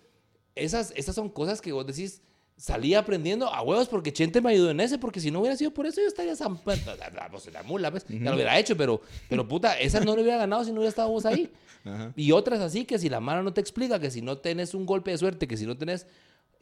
esas, 0.55 0.93
esas 0.97 1.15
son 1.15 1.29
cosas 1.29 1.61
que 1.61 1.73
vos 1.73 1.87
decís, 1.87 2.23
salí 2.57 2.95
aprendiendo 2.95 3.49
a 3.53 3.63
huevos 3.63 3.89
porque 3.89 4.13
Chente 4.13 4.41
me 4.41 4.51
ayudó 4.51 4.71
en 4.71 4.79
ese, 4.81 4.99
porque 4.99 5.21
si 5.21 5.31
no 5.31 5.41
hubiera 5.41 5.57
sido 5.57 5.73
por 5.73 5.87
eso 5.87 6.01
yo 6.01 6.07
estaría 6.07 6.35
zam- 6.35 6.59
pues, 6.65 6.81
la 7.53 7.63
mula, 7.65 7.91
pues, 7.91 8.07
ya 8.09 8.31
lo 8.31 8.35
hubiera 8.37 8.59
hecho, 8.59 8.77
pero, 8.77 9.01
pero 9.29 9.47
puta, 9.49 9.79
esa 9.81 10.01
no 10.01 10.15
lo 10.15 10.23
hubiera 10.23 10.39
ganado 10.39 10.65
si 10.65 10.71
no 10.71 10.77
hubiera 10.77 10.91
estado 10.91 11.09
vos 11.11 11.27
ahí. 11.27 11.53
Ajá. 11.85 12.13
Y 12.17 12.33
otras 12.33 12.61
así 12.61 12.85
que 12.85 12.99
si 12.99 13.09
la 13.09 13.21
mano 13.21 13.43
no 13.43 13.53
te 13.53 13.61
explica, 13.61 13.99
que 13.99 14.11
si 14.11 14.23
no 14.23 14.39
tenés 14.39 14.73
un 14.75 14.87
golpe 14.87 15.11
de 15.11 15.19
suerte, 15.19 15.47
que 15.49 15.57
si 15.57 15.67
no 15.67 15.77
tenés 15.77 16.07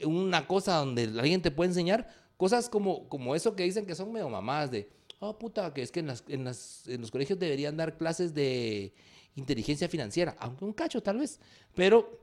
una 0.05 0.47
cosa 0.47 0.77
donde 0.78 1.05
alguien 1.05 1.43
te 1.43 1.51
puede 1.51 1.69
enseñar, 1.69 2.09
cosas 2.36 2.69
como, 2.69 3.09
como 3.09 3.35
eso 3.36 3.55
que 3.55 3.62
dicen 3.62 3.86
que 3.86 3.94
son 3.94 4.12
medio 4.12 4.28
mamás 4.28 4.70
de, 4.70 4.89
oh 5.20 5.39
puta, 5.39 5.73
que 5.73 5.82
es 5.82 5.93
que 5.93 6.01
en, 6.01 6.09
las, 6.09 6.24
en, 6.27 6.44
las- 6.44 6.89
en 6.89 7.01
los 7.02 7.10
colegios 7.10 7.39
deberían 7.39 7.77
dar 7.77 7.97
clases 7.97 8.35
de 8.35 8.93
inteligencia 9.36 9.88
financiera, 9.88 10.36
aunque 10.38 10.64
un 10.64 10.72
cacho 10.72 11.02
tal 11.02 11.18
vez, 11.18 11.40
pero 11.74 12.20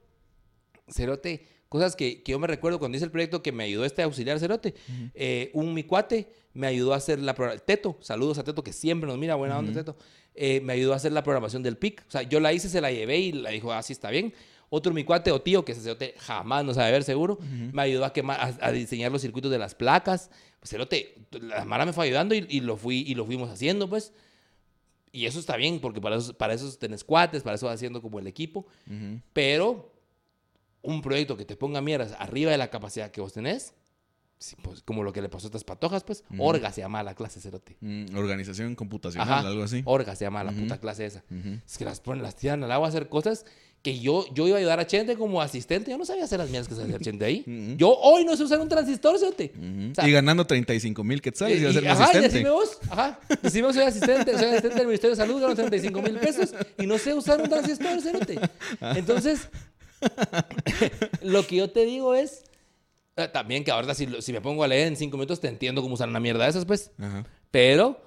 Cerote, 0.87 1.45
cosas 1.69 1.95
que, 1.95 2.23
que 2.23 2.31
yo 2.31 2.39
me 2.39 2.47
recuerdo 2.47 2.79
cuando 2.79 2.95
hice 2.95 3.05
el 3.05 3.11
proyecto 3.11 3.43
que 3.43 3.51
me 3.51 3.63
ayudó 3.63 3.85
este 3.85 4.01
auxiliar 4.01 4.39
Cerote. 4.39 4.73
Eh, 5.13 5.51
un 5.53 5.73
mi 5.73 5.83
cuate 5.83 6.31
me 6.53 6.67
ayudó 6.67 6.93
a 6.93 6.97
hacer 6.97 7.19
la 7.19 7.35
programación. 7.35 7.65
Teto, 7.65 7.97
saludos 8.01 8.37
a 8.39 8.43
Teto 8.43 8.63
que 8.63 8.73
siempre 8.73 9.07
nos 9.07 9.17
mira, 9.17 9.35
buena 9.35 9.57
onda 9.57 9.73
Teto. 9.73 9.95
Eh, 10.35 10.61
me 10.61 10.73
ayudó 10.73 10.93
a 10.93 10.95
hacer 10.95 11.11
la 11.11 11.23
programación 11.23 11.63
del 11.63 11.77
PIC. 11.77 12.05
O 12.07 12.11
sea, 12.11 12.23
yo 12.23 12.39
la 12.39 12.53
hice, 12.53 12.69
se 12.69 12.81
la 12.81 12.91
llevé 12.91 13.19
y 13.19 13.31
la 13.31 13.51
dijo, 13.51 13.71
así 13.71 13.93
está 13.93 14.09
bien. 14.09 14.33
Otro 14.71 14.93
mi 14.93 15.03
cuate 15.03 15.31
o 15.31 15.41
tío, 15.41 15.65
que 15.65 15.71
ese 15.71 15.81
cerote 15.81 16.13
jamás 16.17 16.63
no 16.63 16.73
sabe 16.75 16.91
ver 16.91 17.03
seguro, 17.03 17.39
me 17.73 17.81
ayudó 17.81 18.05
a, 18.05 18.13
quemar, 18.13 18.39
a, 18.39 18.67
a 18.67 18.71
diseñar 18.71 19.11
los 19.11 19.21
circuitos 19.21 19.49
de 19.51 19.57
las 19.57 19.73
placas. 19.73 20.29
Pues, 20.59 20.69
cerote, 20.69 21.15
la 21.31 21.65
Mara 21.65 21.85
me 21.85 21.93
fue 21.93 22.05
ayudando 22.05 22.35
y, 22.35 22.45
y 22.49 22.59
lo, 22.61 22.77
fui, 22.77 22.99
y 22.99 23.15
lo 23.15 23.25
fuimos 23.25 23.49
haciendo, 23.49 23.89
pues. 23.89 24.13
Y 25.11 25.25
eso 25.25 25.39
está 25.39 25.57
bien, 25.57 25.79
porque 25.79 25.99
para 26.01 26.17
eso, 26.17 26.33
para 26.33 26.53
eso 26.53 26.71
tenés 26.77 27.03
cuates, 27.03 27.43
para 27.43 27.55
eso 27.55 27.65
vas 27.65 27.75
haciendo 27.75 28.01
como 28.01 28.19
el 28.19 28.27
equipo. 28.27 28.65
Pero 29.33 29.91
un 30.81 31.01
proyecto 31.01 31.35
que 31.35 31.45
te 31.45 31.55
ponga 31.55 31.81
mierdas 31.81 32.15
arriba 32.19 32.51
de 32.51 32.57
la 32.57 32.69
capacidad 32.69 33.11
que 33.11 33.21
vos 33.21 33.33
tenés, 33.33 33.73
sí, 34.37 34.55
pues, 34.61 34.81
como 34.83 35.03
lo 35.03 35.11
que 35.11 35.21
le 35.21 35.29
pasó 35.29 35.47
a 35.47 35.49
estas 35.49 35.63
patojas, 35.63 36.03
pues, 36.03 36.23
Orga 36.37 36.71
se 36.71 36.81
llama 36.81 37.03
la 37.03 37.15
clase 37.15 37.41
cerote. 37.41 37.77
Mm, 37.81 38.15
organización 38.15 38.75
computacional, 38.75 39.39
Ajá, 39.39 39.47
algo 39.47 39.63
así. 39.63 39.81
Orga 39.85 40.15
se 40.15 40.25
llama 40.25 40.43
la 40.43 40.51
puta 40.51 40.79
clase 40.79 41.05
esa. 41.05 41.23
Es 41.65 41.77
que 41.77 41.85
las 41.85 41.99
ponen, 41.99 42.23
las 42.23 42.35
tiran 42.35 42.63
al 42.63 42.71
agua 42.71 42.87
a 42.87 42.89
hacer 42.89 43.09
cosas 43.09 43.45
que 43.81 43.99
yo, 43.99 44.25
yo 44.33 44.45
iba 44.47 44.57
a 44.57 44.59
ayudar 44.59 44.79
a 44.79 44.85
Chente 44.87 45.15
como 45.15 45.41
asistente. 45.41 45.89
Yo 45.89 45.97
no 45.97 46.05
sabía 46.05 46.25
hacer 46.25 46.37
las 46.39 46.49
mierdas 46.49 46.67
que 46.67 46.75
sabía 46.75 46.95
hacer 46.95 47.01
Chente 47.05 47.23
ahí. 47.25 47.75
Yo 47.77 47.89
hoy 47.97 48.25
no 48.25 48.35
sé 48.35 48.43
usar 48.43 48.59
un 48.59 48.67
transistor, 48.67 49.17
cerote. 49.17 49.53
Ujú. 49.55 49.91
O 49.91 49.95
sea, 49.95 50.07
y 50.07 50.11
ganando 50.11 50.45
35 50.45 51.03
mil 51.03 51.21
quetzales 51.21 51.59
y, 51.61 51.63
y- 51.63 51.65
a 51.67 51.71
ser 51.73 51.87
ajá, 51.87 51.99
y 51.99 52.03
asistente. 52.03 52.29
decime 52.29 52.49
vos, 52.49 52.77
ajá, 52.89 53.19
decime 53.41 53.67
vos, 53.67 53.75
soy 53.75 53.85
asistente, 53.85 54.33
soy 54.37 54.47
asistente 54.49 54.75
del 54.77 54.87
Ministerio 54.87 55.15
de 55.15 55.21
Salud, 55.21 55.41
gano 55.41 55.55
35 55.55 56.01
mil 56.01 56.15
pesos 56.19 56.53
y 56.77 56.85
no 56.85 56.97
sé 56.97 57.13
usar 57.13 57.41
un 57.41 57.47
transistor, 57.49 58.01
cerote. 58.01 58.39
Entonces, 58.95 59.47
lo 61.21 61.45
que 61.45 61.55
yo 61.57 61.69
te 61.69 61.85
digo 61.85 62.15
es, 62.15 62.43
eh, 63.15 63.27
también 63.31 63.63
que 63.63 63.71
ahora 63.71 63.93
si, 63.93 64.07
me 64.07 64.41
pongo 64.41 64.63
a 64.63 64.67
leer 64.67 64.87
en 64.87 64.95
5 64.97 65.15
minutos 65.17 65.39
te 65.39 65.47
entiendo 65.47 65.81
cómo 65.81 65.93
usar 65.93 66.09
una 66.09 66.19
mierda 66.19 66.43
de 66.45 66.49
esas, 66.49 66.65
pues, 66.65 66.91
Ajá. 66.99 67.25
pero 67.51 68.01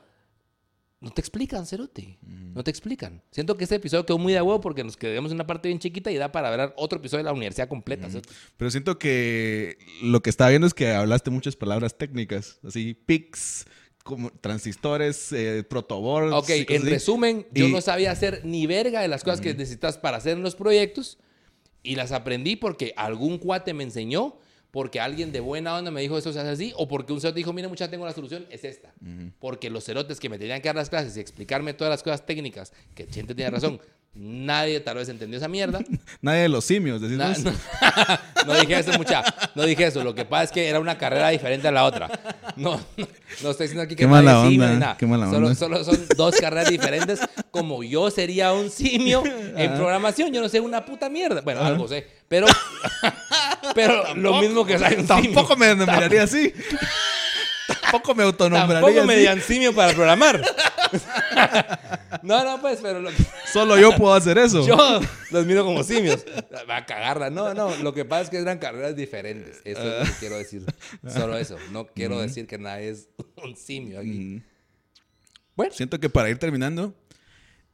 no 1.02 1.10
te 1.10 1.20
explican, 1.20 1.66
cerote, 1.66 2.16
no 2.54 2.62
te 2.62 2.70
explican. 2.70 3.20
Siento 3.32 3.56
que 3.56 3.64
este 3.64 3.74
episodio 3.74 4.06
quedó 4.06 4.18
muy 4.18 4.32
de 4.32 4.40
huevo 4.40 4.60
porque 4.60 4.84
nos 4.84 4.96
quedamos 4.96 5.32
en 5.32 5.34
una 5.34 5.46
parte 5.46 5.68
bien 5.68 5.80
chiquita 5.80 6.10
y 6.12 6.16
da 6.16 6.30
para 6.30 6.48
ver 6.48 6.72
otro 6.76 6.98
episodio 7.00 7.18
de 7.18 7.24
la 7.24 7.32
universidad 7.32 7.68
completa, 7.68 8.08
cerote. 8.08 8.28
Pero 8.56 8.70
siento 8.70 8.98
que 9.00 9.76
lo 10.02 10.22
que 10.22 10.30
estaba 10.30 10.50
viendo 10.50 10.66
es 10.66 10.74
que 10.74 10.92
hablaste 10.92 11.30
muchas 11.30 11.56
palabras 11.56 11.98
técnicas, 11.98 12.60
así 12.64 12.94
PICs, 12.94 13.66
como 14.04 14.30
transistores, 14.30 15.32
eh, 15.32 15.64
protoboards. 15.68 16.32
Ok, 16.34 16.50
en 16.50 16.82
así. 16.82 16.88
resumen, 16.90 17.46
yo 17.52 17.66
Y- 17.66 17.72
no 17.72 17.80
sabía 17.80 18.12
hacer 18.12 18.40
ni 18.44 18.66
verga 18.66 19.00
de 19.00 19.08
las 19.08 19.24
cosas 19.24 19.40
que 19.40 19.54
necesitas 19.54 19.98
para 19.98 20.16
hacer 20.18 20.36
en 20.36 20.42
los 20.44 20.54
proyectos 20.54 21.18
y 21.82 21.96
las 21.96 22.12
aprendí 22.12 22.54
porque 22.56 22.94
algún 22.96 23.38
cuate 23.38 23.74
me 23.74 23.82
enseñó, 23.82 24.38
porque 24.72 24.98
alguien 25.00 25.30
de 25.30 25.38
buena 25.40 25.76
onda 25.76 25.90
me 25.92 26.00
dijo 26.00 26.18
eso 26.18 26.32
se 26.32 26.40
hace 26.40 26.48
así, 26.48 26.72
o 26.76 26.88
porque 26.88 27.12
un 27.12 27.20
cerote 27.20 27.36
dijo, 27.38 27.52
mira 27.52 27.68
muchacha, 27.68 27.90
tengo 27.90 28.04
la 28.06 28.12
solución, 28.12 28.44
es 28.50 28.64
esta. 28.64 28.92
Porque 29.38 29.70
los 29.70 29.84
cerotes 29.84 30.18
que 30.18 30.28
me 30.28 30.38
tenían 30.38 30.60
que 30.60 30.68
dar 30.68 30.76
las 30.76 30.90
clases 30.90 31.16
y 31.16 31.20
explicarme 31.20 31.74
todas 31.74 31.90
las 31.92 32.02
cosas 32.02 32.26
técnicas, 32.26 32.72
que 32.94 33.06
Chente 33.06 33.34
tiene 33.34 33.50
razón, 33.50 33.80
nadie 34.14 34.80
tal 34.80 34.96
vez 34.96 35.08
entendió 35.08 35.38
esa 35.38 35.48
mierda. 35.48 35.80
Nadie 36.20 36.42
de 36.42 36.48
los 36.50 36.64
simios, 36.64 37.00
decís 37.00 37.16
Na- 37.16 37.34
no, 37.38 37.52
no 38.46 38.60
dije 38.60 38.78
eso, 38.78 38.92
mucha. 38.98 39.22
No 39.54 39.64
dije 39.64 39.86
eso. 39.86 40.04
Lo 40.04 40.14
que 40.14 40.24
pasa 40.26 40.44
es 40.44 40.52
que 40.52 40.68
era 40.68 40.78
una 40.80 40.98
carrera 40.98 41.30
diferente 41.30 41.66
a 41.68 41.72
la 41.72 41.84
otra. 41.84 42.08
No, 42.56 42.76
no, 42.96 43.08
no 43.42 43.50
estoy 43.50 43.64
diciendo 43.66 43.82
aquí 43.82 43.94
que 43.96 44.02
Qué 44.02 44.06
mala 44.06 44.42
es 44.44 44.50
simio 44.50 44.64
onda, 44.64 44.74
ni 44.74 44.80
nada. 44.80 44.96
qué 44.98 45.06
mala 45.06 45.26
solo, 45.30 45.46
onda. 45.48 45.54
solo 45.58 45.82
son 45.84 45.98
dos 46.16 46.36
carreras 46.36 46.68
diferentes. 46.70 47.20
Como 47.50 47.82
yo 47.82 48.10
sería 48.10 48.52
un 48.52 48.70
simio 48.70 49.22
en 49.26 49.74
programación, 49.74 50.30
yo 50.32 50.40
no 50.42 50.48
sé 50.50 50.60
una 50.60 50.84
puta 50.84 51.08
mierda. 51.08 51.40
Bueno, 51.40 51.62
algo 51.62 51.88
sé. 51.88 52.06
Pero, 52.28 52.46
pero 53.74 54.14
lo 54.14 54.40
mismo 54.40 54.64
que 54.66 54.78
simio. 54.78 55.04
Tampoco 55.06 55.56
me 55.56 55.74
nombraría 55.74 56.22
así. 56.24 56.52
Tampoco 57.66 58.14
me 58.14 58.24
autonombraría 58.24 58.80
Tampoco 58.80 59.06
me 59.06 59.16
digan 59.16 59.40
simio 59.40 59.74
para 59.74 59.92
programar. 59.92 60.42
no, 62.22 62.44
no, 62.44 62.60
pues, 62.60 62.80
pero 62.82 63.00
lo 63.00 63.10
que- 63.10 63.24
Solo 63.52 63.78
yo 63.78 63.94
puedo 63.96 64.14
hacer 64.14 64.36
eso. 64.38 64.66
Yo 64.66 65.00
los 65.30 65.46
miro 65.46 65.64
como 65.64 65.82
simios. 65.82 66.24
Va 66.68 66.78
a 66.78 66.86
cagarla. 66.86 67.30
No, 67.30 67.54
no. 67.54 67.74
Lo 67.76 67.94
que 67.94 68.04
pasa 68.04 68.22
es 68.22 68.30
que 68.30 68.38
eran 68.38 68.58
carreras 68.58 68.96
diferentes. 68.96 69.60
Eso 69.64 69.80
es 69.82 69.98
lo 70.08 70.12
que 70.14 70.18
quiero 70.20 70.36
decir. 70.38 70.64
Solo 71.06 71.36
eso. 71.38 71.56
No 71.70 71.86
quiero 71.86 72.18
decir 72.20 72.46
que 72.46 72.58
nadie 72.58 72.90
es 72.90 73.08
un 73.42 73.56
simio 73.56 74.00
aquí. 74.00 74.10
Mm. 74.10 74.42
Bueno, 75.54 75.72
Siento 75.74 76.00
que 76.00 76.08
para 76.08 76.30
ir 76.30 76.38
terminando, 76.38 76.94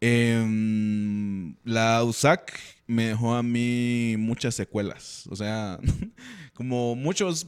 em, 0.01 1.55
la 1.65 2.03
USAC 2.05 2.53
me 2.89 3.07
dejó 3.09 3.35
a 3.37 3.43
mí 3.45 4.17
muchas 4.19 4.57
secuelas. 4.57 5.25
O 5.31 5.37
sea, 5.37 5.79
como 6.55 6.97
muchos 6.97 7.47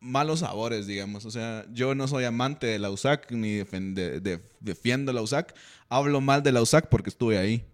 malos 0.00 0.40
sabores, 0.40 0.88
digamos. 0.88 1.24
O 1.26 1.30
sea, 1.30 1.64
yo 1.72 1.94
no 1.94 2.08
soy 2.08 2.24
amante 2.24 2.66
de 2.66 2.80
la 2.80 2.90
USAC 2.90 3.30
ni 3.30 3.58
defen- 3.60 3.94
de- 3.94 4.18
de- 4.20 4.42
defiendo 4.58 5.12
la 5.12 5.22
USAC. 5.22 5.54
Hablo 5.88 6.20
mal 6.20 6.42
de 6.42 6.50
la 6.50 6.60
USAC 6.62 6.88
porque 6.88 7.10
estuve 7.10 7.38
ahí 7.38 7.64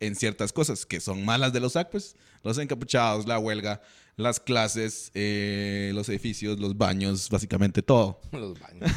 en 0.00 0.16
ciertas 0.16 0.52
cosas 0.52 0.84
que 0.84 0.98
son 1.00 1.24
malas 1.24 1.52
de 1.52 1.60
la 1.60 1.68
USAC, 1.68 1.90
pues 1.90 2.16
los 2.42 2.58
encapuchados, 2.58 3.26
la 3.26 3.38
huelga, 3.38 3.80
las 4.16 4.40
clases, 4.40 5.10
eh, 5.14 5.92
los 5.94 6.08
edificios, 6.08 6.58
los 6.58 6.76
baños, 6.76 7.28
básicamente 7.30 7.82
todo. 7.82 8.20
los 8.32 8.58
baños. 8.58 8.90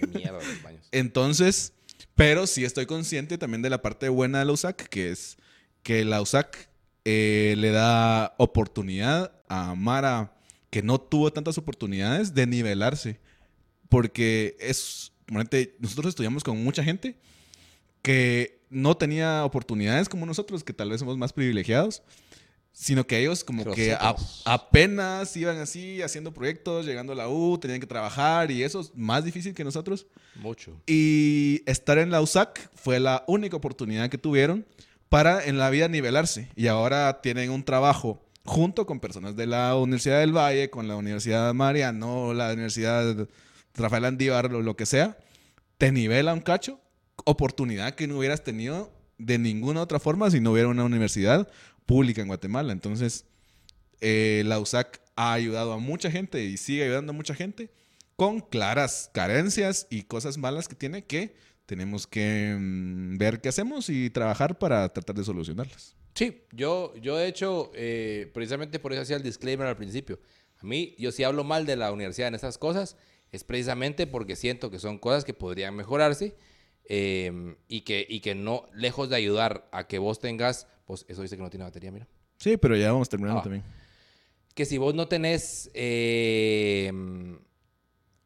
Qué 0.00 0.06
mierda 0.06 0.38
los 0.38 0.62
baños. 0.62 0.86
Entonces, 0.92 1.72
pero 2.14 2.46
sí 2.46 2.64
estoy 2.64 2.86
consciente 2.86 3.38
también 3.38 3.62
de 3.62 3.70
la 3.70 3.82
parte 3.82 4.08
buena 4.10 4.38
de 4.40 4.44
la 4.44 4.52
USAC, 4.52 4.88
que 4.88 5.10
es 5.10 5.36
que 5.82 6.04
la 6.04 6.20
USAC 6.22 6.68
eh, 7.08 7.54
le 7.56 7.70
da 7.70 8.34
oportunidad 8.36 9.30
a 9.48 9.76
Mara 9.76 10.32
que 10.70 10.82
no 10.82 11.00
tuvo 11.00 11.32
tantas 11.32 11.56
oportunidades 11.56 12.34
de 12.34 12.46
nivelarse. 12.48 13.20
Porque 13.88 14.56
es, 14.58 15.12
nosotros 15.78 16.06
estudiamos 16.10 16.42
con 16.42 16.62
mucha 16.62 16.82
gente 16.82 17.16
que 18.02 18.60
no 18.68 18.96
tenía 18.96 19.44
oportunidades 19.44 20.08
como 20.08 20.26
nosotros, 20.26 20.64
que 20.64 20.72
tal 20.72 20.90
vez 20.90 20.98
somos 20.98 21.16
más 21.16 21.32
privilegiados, 21.32 22.02
sino 22.72 23.06
que 23.06 23.20
ellos 23.20 23.44
como 23.44 23.64
que 23.72 23.92
a- 23.94 24.16
apenas 24.44 25.36
iban 25.36 25.58
así 25.58 26.02
haciendo 26.02 26.32
proyectos, 26.34 26.84
llegando 26.84 27.12
a 27.12 27.16
la 27.16 27.28
U, 27.28 27.56
tenían 27.58 27.78
que 27.80 27.86
trabajar 27.86 28.50
y 28.50 28.64
eso 28.64 28.80
es 28.80 28.90
más 28.96 29.24
difícil 29.24 29.54
que 29.54 29.62
nosotros. 29.64 30.06
Mucho. 30.34 30.72
Y 30.86 31.62
estar 31.66 31.98
en 31.98 32.10
la 32.10 32.20
USAC 32.20 32.68
fue 32.74 32.98
la 32.98 33.22
única 33.28 33.56
oportunidad 33.56 34.10
que 34.10 34.18
tuvieron 34.18 34.66
para 35.08 35.44
en 35.44 35.58
la 35.58 35.70
vida 35.70 35.88
nivelarse. 35.88 36.50
Y 36.56 36.66
ahora 36.68 37.20
tienen 37.20 37.50
un 37.50 37.64
trabajo 37.64 38.22
junto 38.44 38.86
con 38.86 39.00
personas 39.00 39.36
de 39.36 39.46
la 39.46 39.74
Universidad 39.76 40.20
del 40.20 40.36
Valle, 40.36 40.70
con 40.70 40.88
la 40.88 40.96
Universidad 40.96 41.52
Mariano, 41.54 42.32
la 42.32 42.52
Universidad 42.52 43.28
Rafael 43.74 44.04
Andívar 44.04 44.50
lo 44.50 44.76
que 44.76 44.86
sea. 44.86 45.18
Te 45.78 45.92
nivela 45.92 46.32
un 46.32 46.40
cacho, 46.40 46.80
oportunidad 47.24 47.94
que 47.94 48.06
no 48.06 48.18
hubieras 48.18 48.42
tenido 48.42 48.92
de 49.18 49.38
ninguna 49.38 49.82
otra 49.82 49.98
forma 49.98 50.30
si 50.30 50.40
no 50.40 50.52
hubiera 50.52 50.68
una 50.68 50.84
universidad 50.84 51.48
pública 51.84 52.22
en 52.22 52.28
Guatemala. 52.28 52.72
Entonces, 52.72 53.26
eh, 54.00 54.42
la 54.46 54.58
USAC 54.58 55.00
ha 55.16 55.32
ayudado 55.32 55.72
a 55.72 55.78
mucha 55.78 56.10
gente 56.10 56.44
y 56.44 56.56
sigue 56.56 56.84
ayudando 56.84 57.12
a 57.12 57.14
mucha 57.16 57.34
gente 57.34 57.70
con 58.16 58.40
claras 58.40 59.10
carencias 59.12 59.86
y 59.90 60.02
cosas 60.02 60.38
malas 60.38 60.68
que 60.68 60.74
tiene 60.74 61.04
que 61.04 61.36
tenemos 61.66 62.06
que 62.06 62.56
mm, 62.58 63.18
ver 63.18 63.40
qué 63.40 63.48
hacemos 63.50 63.88
y 63.90 64.10
trabajar 64.10 64.58
para 64.58 64.88
tratar 64.92 65.16
de 65.16 65.24
solucionarlas. 65.24 65.94
Sí, 66.14 66.42
yo, 66.52 66.94
yo 66.96 67.16
de 67.16 67.26
hecho, 67.28 67.70
eh, 67.74 68.30
precisamente 68.32 68.78
por 68.78 68.92
eso 68.92 69.02
hacía 69.02 69.16
el 69.16 69.22
disclaimer 69.22 69.66
al 69.66 69.76
principio. 69.76 70.18
A 70.58 70.64
mí, 70.64 70.94
yo 70.98 71.12
si 71.12 71.24
hablo 71.24 71.44
mal 71.44 71.66
de 71.66 71.76
la 71.76 71.92
universidad 71.92 72.28
en 72.28 72.34
estas 72.34 72.56
cosas, 72.56 72.96
es 73.32 73.44
precisamente 73.44 74.06
porque 74.06 74.36
siento 74.36 74.70
que 74.70 74.78
son 74.78 74.98
cosas 74.98 75.24
que 75.24 75.34
podrían 75.34 75.74
mejorarse 75.76 76.34
eh, 76.88 77.56
y, 77.68 77.82
que, 77.82 78.06
y 78.08 78.20
que 78.20 78.34
no, 78.34 78.66
lejos 78.72 79.10
de 79.10 79.16
ayudar 79.16 79.68
a 79.72 79.86
que 79.88 79.98
vos 79.98 80.18
tengas, 80.20 80.68
pues 80.86 81.04
eso 81.08 81.20
dice 81.20 81.36
que 81.36 81.42
no 81.42 81.50
tiene 81.50 81.64
batería, 81.64 81.90
mira. 81.90 82.08
Sí, 82.38 82.56
pero 82.56 82.76
ya 82.76 82.92
vamos 82.92 83.08
terminando 83.08 83.40
Ah. 83.40 83.42
también. 83.42 83.64
que 84.54 84.64
si 84.64 84.78
vos 84.78 84.94
no 84.94 85.06
tenés, 85.08 85.70
eh, 85.74 86.90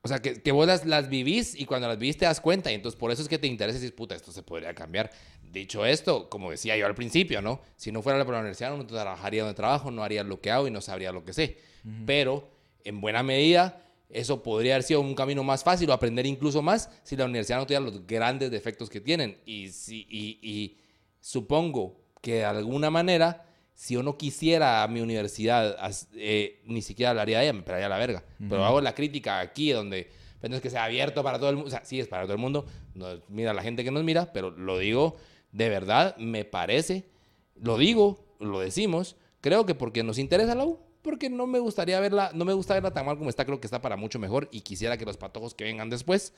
o 0.03 0.09
sea, 0.09 0.21
que, 0.21 0.41
que 0.41 0.53
vos 0.53 0.67
las, 0.67 0.87
las 0.87 1.09
vivís 1.09 1.55
y 1.59 1.67
cuando 1.67 1.87
las 1.87 1.99
vivís 1.99 2.17
te 2.17 2.25
das 2.25 2.41
cuenta 2.41 2.73
y 2.73 2.75
entonces 2.75 2.99
por 2.99 3.11
eso 3.11 3.21
es 3.21 3.29
que 3.29 3.39
te 3.39 3.47
interesa 3.47 3.79
dices, 3.79 3.93
puta, 3.93 4.15
esto 4.15 4.33
se 4.33 4.43
podría 4.43 4.75
cambiar. 4.75 5.11
Dicho 5.43 5.85
esto, 5.85 6.31
como 6.31 6.51
decía 6.51 6.77
yo 6.77 6.87
al 6.87 6.95
principio, 6.95 7.43
¿no? 7.43 7.61
Si 7.77 7.93
no 7.93 8.01
fuera 8.03 8.25
por 8.25 8.33
la 8.35 8.41
universidad 8.41 8.77
no 8.77 8.87
trabajaría 8.87 9.43
donde 9.43 9.55
trabajo, 9.55 9.91
no 9.91 10.03
haría 10.03 10.23
lo 10.23 10.41
que 10.41 10.51
hago 10.51 10.67
y 10.69 10.71
no 10.71 10.81
sabría 10.81 11.13
lo 11.13 11.25
que 11.25 11.33
sé. 11.33 11.59
Pero 12.07 12.49
en 12.85 13.01
buena 13.01 13.23
medida 13.23 13.83
eso 14.09 14.43
podría 14.43 14.75
haber 14.75 14.85
sido 14.85 15.01
un 15.01 15.15
camino 15.15 15.43
más 15.45 15.65
fácil 15.65 15.91
o 15.91 15.93
aprender 15.93 16.25
incluso 16.27 16.63
más 16.63 16.91
si 17.03 17.17
la 17.17 17.25
universidad 17.27 17.59
no 17.59 17.67
tuviera 17.67 17.85
los 17.85 18.07
grandes 18.07 18.51
defectos 18.51 18.89
que 18.89 19.01
tienen. 19.01 19.39
Y, 19.45 19.71
si, 19.71 20.07
y, 20.09 20.39
y 20.43 20.79
supongo 21.21 22.01
que 22.23 22.35
de 22.37 22.45
alguna 22.45 22.91
manera 22.91 23.45
si 23.81 23.94
yo 23.94 24.02
no 24.02 24.19
quisiera 24.19 24.82
a 24.82 24.89
mi 24.89 25.01
universidad, 25.01 25.74
eh, 26.15 26.61
ni 26.66 26.82
siquiera 26.82 27.11
hablaría 27.12 27.39
de 27.39 27.44
ella, 27.44 27.55
me 27.55 27.62
pelaría 27.62 27.89
la 27.89 27.97
verga. 27.97 28.23
Pero 28.39 28.62
hago 28.62 28.82
la 28.82 28.94
crítica 28.94 29.40
aquí, 29.40 29.70
donde 29.70 30.11
pues, 30.39 30.51
no 30.51 30.57
es 30.57 30.61
que 30.61 30.69
sea 30.69 30.85
abierto 30.85 31.23
para 31.23 31.39
todo 31.39 31.48
el 31.48 31.57
mundo. 31.57 31.69
O 31.69 31.70
sea, 31.70 31.82
sí 31.82 31.98
es 31.98 32.07
para 32.07 32.24
todo 32.24 32.35
el 32.35 32.39
mundo. 32.39 32.66
No, 32.94 33.07
mira 33.28 33.55
la 33.55 33.62
gente 33.62 33.82
que 33.82 33.90
nos 33.90 34.05
mira, 34.05 34.35
pero 34.35 34.51
lo 34.51 34.77
digo 34.77 35.16
de 35.52 35.70
verdad, 35.70 36.15
me 36.19 36.44
parece. 36.44 37.09
Lo 37.55 37.78
digo, 37.78 38.36
lo 38.39 38.61
decimos. 38.61 39.16
Creo 39.40 39.65
que 39.65 39.74
porque 39.74 40.02
nos 40.02 40.19
interesa 40.19 40.55
la 40.55 40.66
U. 40.66 40.78
Porque 41.01 41.31
no 41.31 41.47
me 41.47 41.59
gustaría 41.59 41.98
verla, 42.01 42.32
no 42.35 42.44
me 42.44 42.52
gusta 42.52 42.74
verla 42.74 42.93
tan 42.93 43.07
mal 43.07 43.16
como 43.16 43.31
está. 43.31 43.47
Creo 43.47 43.62
que 43.62 43.66
está 43.66 43.81
para 43.81 43.97
mucho 43.97 44.19
mejor. 44.19 44.51
Y 44.52 44.61
quisiera 44.61 44.98
que 44.98 45.07
los 45.07 45.16
patojos 45.16 45.55
que 45.55 45.65
vengan 45.65 45.89
después 45.89 46.35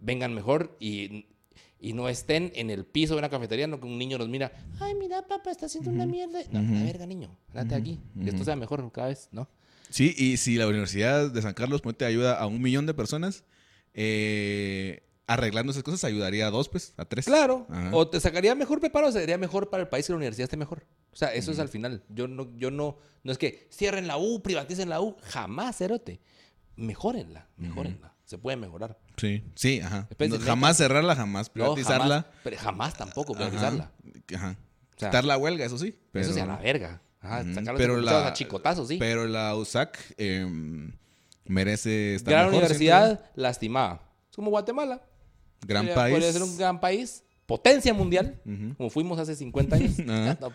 vengan 0.00 0.34
mejor 0.34 0.76
y 0.80 1.26
y 1.84 1.92
no 1.92 2.08
estén 2.08 2.50
en 2.54 2.70
el 2.70 2.86
piso 2.86 3.12
de 3.12 3.18
una 3.18 3.28
cafetería, 3.28 3.66
no 3.66 3.78
que 3.78 3.86
un 3.86 3.98
niño 3.98 4.16
nos 4.16 4.28
mira, 4.28 4.52
ay, 4.80 4.94
mira, 4.94 5.26
papá, 5.26 5.50
está 5.50 5.66
haciendo 5.66 5.90
una 5.90 6.06
mierda. 6.06 6.40
No, 6.50 6.62
la 6.62 6.82
verga, 6.82 7.04
niño, 7.04 7.36
date 7.52 7.74
aquí, 7.74 8.00
que 8.22 8.30
esto 8.30 8.42
sea 8.42 8.56
mejor 8.56 8.90
cada 8.90 9.08
vez, 9.08 9.28
¿no? 9.32 9.48
Sí, 9.90 10.14
y 10.16 10.38
si 10.38 10.56
la 10.56 10.66
Universidad 10.66 11.30
de 11.30 11.42
San 11.42 11.52
Carlos 11.52 11.82
te 11.96 12.06
ayuda 12.06 12.38
a 12.38 12.46
un 12.46 12.62
millón 12.62 12.86
de 12.86 12.94
personas, 12.94 13.44
eh, 13.92 15.02
arreglando 15.26 15.72
esas 15.72 15.82
cosas 15.82 16.02
ayudaría 16.04 16.46
a 16.46 16.50
dos, 16.50 16.70
pues, 16.70 16.94
a 16.96 17.04
tres. 17.04 17.26
Claro. 17.26 17.66
Ajá. 17.68 17.90
O 17.92 18.08
te 18.08 18.18
sacaría 18.18 18.54
mejor 18.54 18.80
preparo, 18.80 19.08
o 19.08 19.12
sería 19.12 19.36
mejor 19.36 19.68
para 19.68 19.82
el 19.82 19.88
país 19.90 20.06
que 20.06 20.12
la 20.14 20.16
universidad 20.16 20.44
esté 20.44 20.56
mejor. 20.56 20.86
O 21.12 21.16
sea, 21.16 21.34
eso 21.34 21.52
es 21.52 21.58
al 21.58 21.68
final. 21.68 22.02
Yo 22.08 22.28
no, 22.28 22.56
yo 22.56 22.70
no, 22.70 22.96
no 23.22 23.30
es 23.30 23.36
que 23.36 23.68
cierren 23.70 24.06
la 24.06 24.16
U, 24.16 24.40
privaticen 24.42 24.88
la 24.88 25.02
U. 25.02 25.16
Jamás, 25.22 25.76
cerote. 25.76 26.20
Mejórenla, 26.76 27.46
mejórenla. 27.58 28.13
Se 28.34 28.38
puede 28.38 28.56
mejorar. 28.56 28.98
Sí, 29.16 29.44
sí, 29.54 29.80
ajá. 29.80 30.08
No, 30.18 30.40
jamás 30.40 30.76
cerrarla, 30.76 31.14
jamás 31.14 31.46
No, 31.46 31.52
privatizarla. 31.52 32.22
jamás, 32.22 32.26
pero 32.42 32.56
jamás 32.58 32.94
tampoco 32.94 33.32
Ajá, 33.32 33.44
privatizarla. 33.44 33.92
Ajá. 34.34 34.56
O 34.96 34.98
sea, 34.98 35.08
Quitar 35.10 35.24
la 35.24 35.38
huelga, 35.38 35.64
eso 35.64 35.78
sí. 35.78 35.96
Pero, 36.10 36.24
Eso 36.24 36.34
sí 36.34 36.40
a 36.40 36.46
la 36.46 36.56
verga. 36.56 37.00
Ajá, 37.20 37.42
Ujú, 37.42 37.54
sacar 37.54 37.76
pero 37.76 38.00
la- 38.00 38.26
a 38.26 38.32
chicotazos, 38.32 38.88
sí. 38.88 38.96
Pero 38.98 39.28
la 39.28 39.54
USAC 39.54 39.96
em, 40.18 40.90
merece 41.44 42.16
estar 42.16 42.32
Gran 42.32 42.46
mejor, 42.46 42.62
universidad 42.64 43.30
lastimada. 43.36 44.02
Es 44.30 44.34
como 44.34 44.50
Guatemala. 44.50 45.00
Gran 45.64 45.84
Podría- 45.86 45.94
país. 45.94 46.14
Podría 46.14 46.32
ser 46.32 46.42
un 46.42 46.56
gran 46.58 46.80
país. 46.80 47.22
Potencia 47.46 47.94
mundial. 47.94 48.40
Como 48.76 48.90
fuimos 48.90 49.16
hace 49.20 49.36
50 49.36 49.76
años. 49.76 49.92
Ajá. 50.08 50.38
No, 50.40 50.52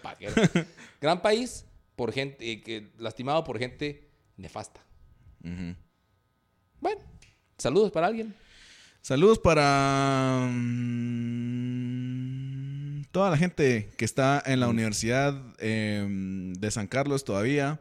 gran 0.99 1.21
país 1.21 1.65
por 1.95 2.11
gente 2.11 2.51
eh, 2.51 2.61
que, 2.61 2.91
lastimado 2.97 3.45
por 3.45 3.57
gente 3.57 4.09
nefasta. 4.35 4.81
Bueno, 6.81 7.01
saludos 7.59 7.91
para 7.91 8.07
alguien. 8.07 8.33
Saludos 9.01 9.39
para 9.39 10.49
mm, 10.51 11.89
toda 13.11 13.29
la 13.29 13.37
gente 13.37 13.91
que 13.97 14.05
está 14.05 14.41
en 14.45 14.59
la 14.59 14.67
Universidad 14.67 15.41
em, 15.59 16.53
de 16.53 16.71
San 16.71 16.87
Carlos 16.87 17.23
todavía. 17.23 17.79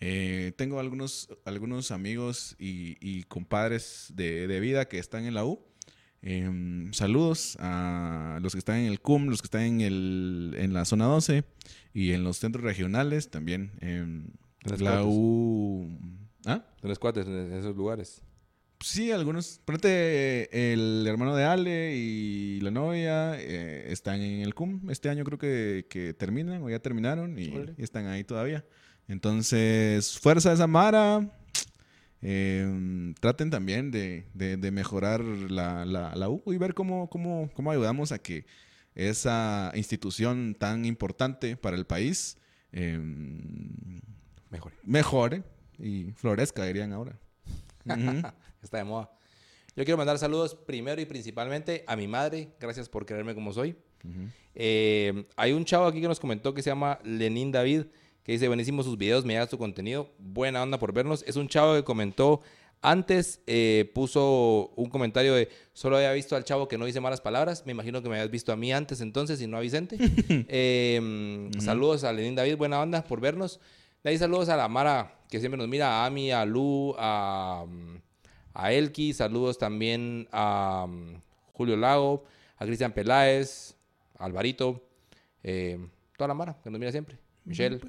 Eh, 0.00 0.52
tengo 0.56 0.80
algunos, 0.80 1.28
algunos 1.44 1.90
amigos 1.90 2.56
y, 2.58 2.96
y 3.00 3.22
compadres 3.24 4.12
de, 4.14 4.46
de 4.46 4.60
vida 4.60 4.86
que 4.88 4.98
están 4.98 5.24
en 5.24 5.34
la 5.34 5.44
U. 5.44 5.60
Em, 6.24 6.92
saludos 6.92 7.56
a 7.58 8.38
los 8.42 8.52
que 8.52 8.58
están 8.60 8.76
en 8.76 8.86
el 8.86 9.00
CUM, 9.00 9.26
los 9.26 9.42
que 9.42 9.46
están 9.46 9.62
en, 9.62 9.80
el, 9.80 10.54
en 10.56 10.72
la 10.72 10.84
zona 10.84 11.06
12 11.06 11.42
y 11.92 12.12
en 12.12 12.22
los 12.22 12.36
centros 12.36 12.64
regionales 12.64 13.30
también. 13.30 13.72
em, 13.80 14.26
la 14.62 14.76
cuates. 14.76 15.06
U... 15.08 15.98
¿Ah? 16.46 16.64
Los 16.82 16.98
cuates 17.00 17.26
en 17.26 17.52
esos 17.52 17.76
lugares. 17.76 18.22
Sí, 18.82 19.10
algunos. 19.12 19.60
Ponete, 19.64 20.72
el 20.72 21.06
hermano 21.06 21.34
de 21.36 21.44
Ale 21.44 21.94
y 21.96 22.60
la 22.60 22.70
novia 22.70 23.34
eh, 23.40 23.86
están 23.92 24.20
en 24.20 24.40
el 24.40 24.54
CUM. 24.54 24.90
Este 24.90 25.08
año 25.08 25.24
creo 25.24 25.38
que, 25.38 25.86
que 25.88 26.14
terminan 26.14 26.62
o 26.62 26.68
ya 26.70 26.78
terminaron 26.80 27.38
y, 27.38 27.52
están 27.78 28.06
ahí 28.06 28.24
todavía. 28.24 28.64
Entonces, 29.08 30.18
fuerza 30.18 30.50
de 30.50 30.56
Samara. 30.56 31.28
Eh, 32.24 33.14
traten 33.20 33.50
también 33.50 33.90
de, 33.90 34.26
de- 34.32 34.56
de 34.56 34.70
mejorar 34.70 35.20
la, 35.24 35.84
la, 35.84 36.14
la 36.14 36.28
U 36.28 36.42
y 36.46 36.56
ver 36.56 36.72
cómo, 36.72 37.10
cómo, 37.10 37.50
cómo 37.54 37.70
ayudamos 37.72 38.12
a 38.12 38.18
que 38.20 38.46
esa 38.94 39.72
institución 39.74 40.54
tan 40.56 40.84
importante 40.84 41.56
para 41.56 41.76
el 41.76 41.84
país 41.84 42.36
eh, 42.72 42.96
Mejor. 44.50 44.72
mejore 44.84 45.42
y 45.78 46.12
florezca, 46.14 46.64
dirían 46.64 46.92
ahora. 46.92 47.18
Ujú. 47.86 48.22
Está 48.62 48.78
de 48.78 48.84
moda. 48.84 49.10
Yo 49.74 49.84
quiero 49.84 49.96
mandar 49.96 50.18
saludos 50.18 50.54
primero 50.54 51.00
y 51.00 51.06
principalmente 51.06 51.84
a 51.86 51.96
mi 51.96 52.06
madre. 52.06 52.50
Gracias 52.60 52.88
por 52.88 53.06
quererme 53.06 53.34
como 53.34 53.52
soy. 53.52 53.76
Eh, 54.54 55.24
hay 55.36 55.52
un 55.52 55.64
chavo 55.64 55.86
aquí 55.86 56.00
que 56.00 56.08
nos 56.08 56.20
comentó 56.20 56.52
que 56.52 56.62
se 56.62 56.70
llama 56.70 56.98
Lenín 57.04 57.52
David, 57.52 57.84
que 58.22 58.32
dice, 58.32 58.48
buenísimos 58.48 58.84
sus 58.84 58.98
videos, 58.98 59.24
me 59.24 59.34
da 59.34 59.46
su 59.46 59.56
contenido, 59.58 60.10
buena 60.18 60.62
onda 60.62 60.78
por 60.78 60.92
vernos. 60.92 61.24
Es 61.26 61.36
un 61.36 61.48
chavo 61.48 61.74
que 61.74 61.84
comentó 61.84 62.40
antes, 62.82 63.40
eh, 63.46 63.90
puso 63.94 64.72
un 64.76 64.90
comentario 64.90 65.34
de, 65.34 65.48
solo 65.72 65.96
había 65.96 66.12
visto 66.12 66.34
al 66.34 66.44
chavo 66.44 66.66
que 66.66 66.76
no 66.76 66.84
dice 66.84 67.00
malas 67.00 67.20
palabras, 67.20 67.64
me 67.64 67.72
imagino 67.72 68.02
que 68.02 68.08
me 68.08 68.16
habías 68.16 68.30
visto 68.30 68.52
a 68.52 68.56
mí 68.56 68.72
antes 68.72 69.00
entonces 69.00 69.40
y 69.40 69.46
no 69.46 69.56
a 69.56 69.60
Vicente. 69.60 69.96
Eh, 70.48 71.50
Saludos 71.60 72.04
a 72.04 72.12
Lenín 72.12 72.34
David, 72.34 72.56
buena 72.56 72.80
onda 72.80 73.04
por 73.04 73.20
vernos. 73.20 73.60
De 74.02 74.10
ahí 74.10 74.18
saludos 74.18 74.48
a 74.48 74.56
la 74.56 74.68
Mara, 74.68 75.20
que 75.30 75.38
siempre 75.38 75.56
nos 75.56 75.68
mira, 75.68 76.02
a 76.02 76.06
Ami, 76.06 76.32
a 76.32 76.44
Lu, 76.44 76.94
a, 76.98 77.64
mm, 77.68 77.96
a 78.54 78.72
Elki, 78.72 79.12
saludos 79.12 79.58
también 79.58 80.28
a 80.32 80.86
mm, 80.88 81.20
Julio 81.52 81.76
Lago, 81.76 82.24
a 82.56 82.64
Cristian 82.66 82.92
Peláez, 82.92 83.74
a 84.18 84.24
Alvarito, 84.26 84.82
eh, 85.42 85.78
toda 86.16 86.28
la 86.28 86.34
Mara 86.34 86.58
que 86.62 86.70
nos 86.70 86.78
mira 86.78 86.92
siempre, 86.92 87.18
Michelle. 87.44 87.80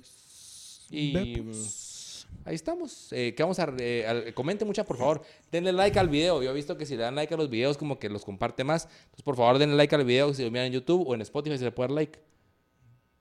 y 0.89 1.13
Ve, 1.13 1.41
pues. 1.43 2.27
mm, 2.29 2.47
ahí 2.49 2.55
estamos. 2.55 3.11
Eh, 3.13 3.33
que 3.35 3.43
vamos 3.43 3.59
a, 3.59 3.73
eh, 3.79 4.05
al- 4.07 4.33
comenten 4.33 4.67
mucha, 4.67 4.83
por 4.85 4.97
favor. 4.97 5.21
Denle 5.51 5.71
like 5.73 5.97
al 5.99 6.09
video. 6.09 6.41
Yo 6.43 6.51
he 6.51 6.53
visto 6.53 6.77
que 6.77 6.85
si 6.85 6.95
le 6.95 7.03
dan 7.03 7.15
like 7.15 7.33
a 7.33 7.37
los 7.37 7.49
videos, 7.49 7.77
como 7.77 7.99
que 7.99 8.09
los 8.09 8.23
comparte 8.25 8.63
más. 8.63 8.85
Entonces, 8.85 9.23
por 9.23 9.35
favor, 9.35 9.59
denle 9.59 9.75
like 9.75 9.93
al 9.95 10.05
video 10.05 10.33
si 10.33 10.43
lo 10.43 10.51
miran 10.51 10.67
en 10.67 10.73
YouTube 10.73 11.07
o 11.07 11.13
en 11.15 11.21
Spotify 11.21 11.57
se 11.57 11.65
le 11.65 11.71
puede 11.71 11.89
dar 11.89 11.95
like. 11.95 12.19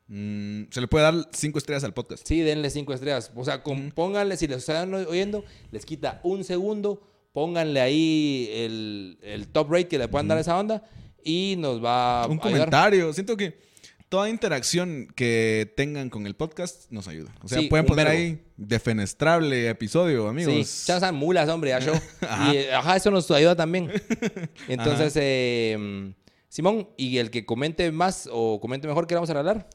Mm, 0.08 0.64
se 0.70 0.80
le 0.80 0.88
puede 0.88 1.04
dar 1.04 1.28
cinco 1.32 1.58
estrellas 1.58 1.84
al 1.84 1.94
podcast. 1.94 2.26
Sí, 2.26 2.40
denle 2.40 2.68
cinco 2.70 2.92
estrellas. 2.92 3.30
O 3.34 3.44
sea, 3.44 3.62
con- 3.62 3.90
pónganle, 3.92 4.36
si 4.36 4.46
les 4.46 4.58
están 4.58 4.92
oyendo, 4.94 5.44
les 5.70 5.84
quita 5.86 6.20
un 6.24 6.44
segundo. 6.44 7.02
Pónganle 7.32 7.80
ahí 7.80 8.48
el, 8.52 9.18
el 9.22 9.48
top 9.48 9.70
rate 9.70 9.88
que 9.88 9.98
le 9.98 10.08
puedan 10.08 10.28
dar 10.28 10.38
a 10.38 10.40
esa 10.42 10.58
onda 10.58 10.82
y 11.24 11.54
nos 11.58 11.82
va 11.82 12.22
a 12.24 12.26
Un 12.26 12.32
ayudar. 12.32 12.50
comentario. 12.52 13.12
Siento 13.12 13.36
que 13.36 13.58
toda 14.10 14.28
interacción 14.28 15.08
que 15.16 15.72
tengan 15.74 16.10
con 16.10 16.26
el 16.26 16.34
podcast 16.36 16.90
nos 16.90 17.08
ayuda. 17.08 17.34
O 17.42 17.48
sea, 17.48 17.60
Sí, 17.60 17.68
pueden 17.68 17.86
poner 17.86 18.06
verbo. 18.08 18.18
ahí 18.20 18.44
defenestrable 18.58 19.68
episodio, 19.70 20.28
amigos. 20.28 20.66
Sí, 20.68 20.86
chance 20.86 21.10
mulas, 21.12 21.48
hombre, 21.48 21.70
ya 21.70 21.80
show. 21.80 21.94
Y 22.52 22.56
eh, 22.56 22.74
ajá, 22.74 22.96
eso 22.96 23.10
nos 23.10 23.30
ayuda 23.30 23.56
también. 23.56 23.90
Entonces, 24.68 25.14
eh, 25.16 26.12
Simón, 26.48 26.90
y 26.98 27.16
el 27.16 27.30
que 27.30 27.46
comente 27.46 27.90
más 27.92 28.28
o 28.30 28.60
comente 28.60 28.86
mejor, 28.86 29.06
¿qué 29.06 29.14
le 29.14 29.16
vamos 29.16 29.30
a 29.30 29.32
regalar? 29.32 29.70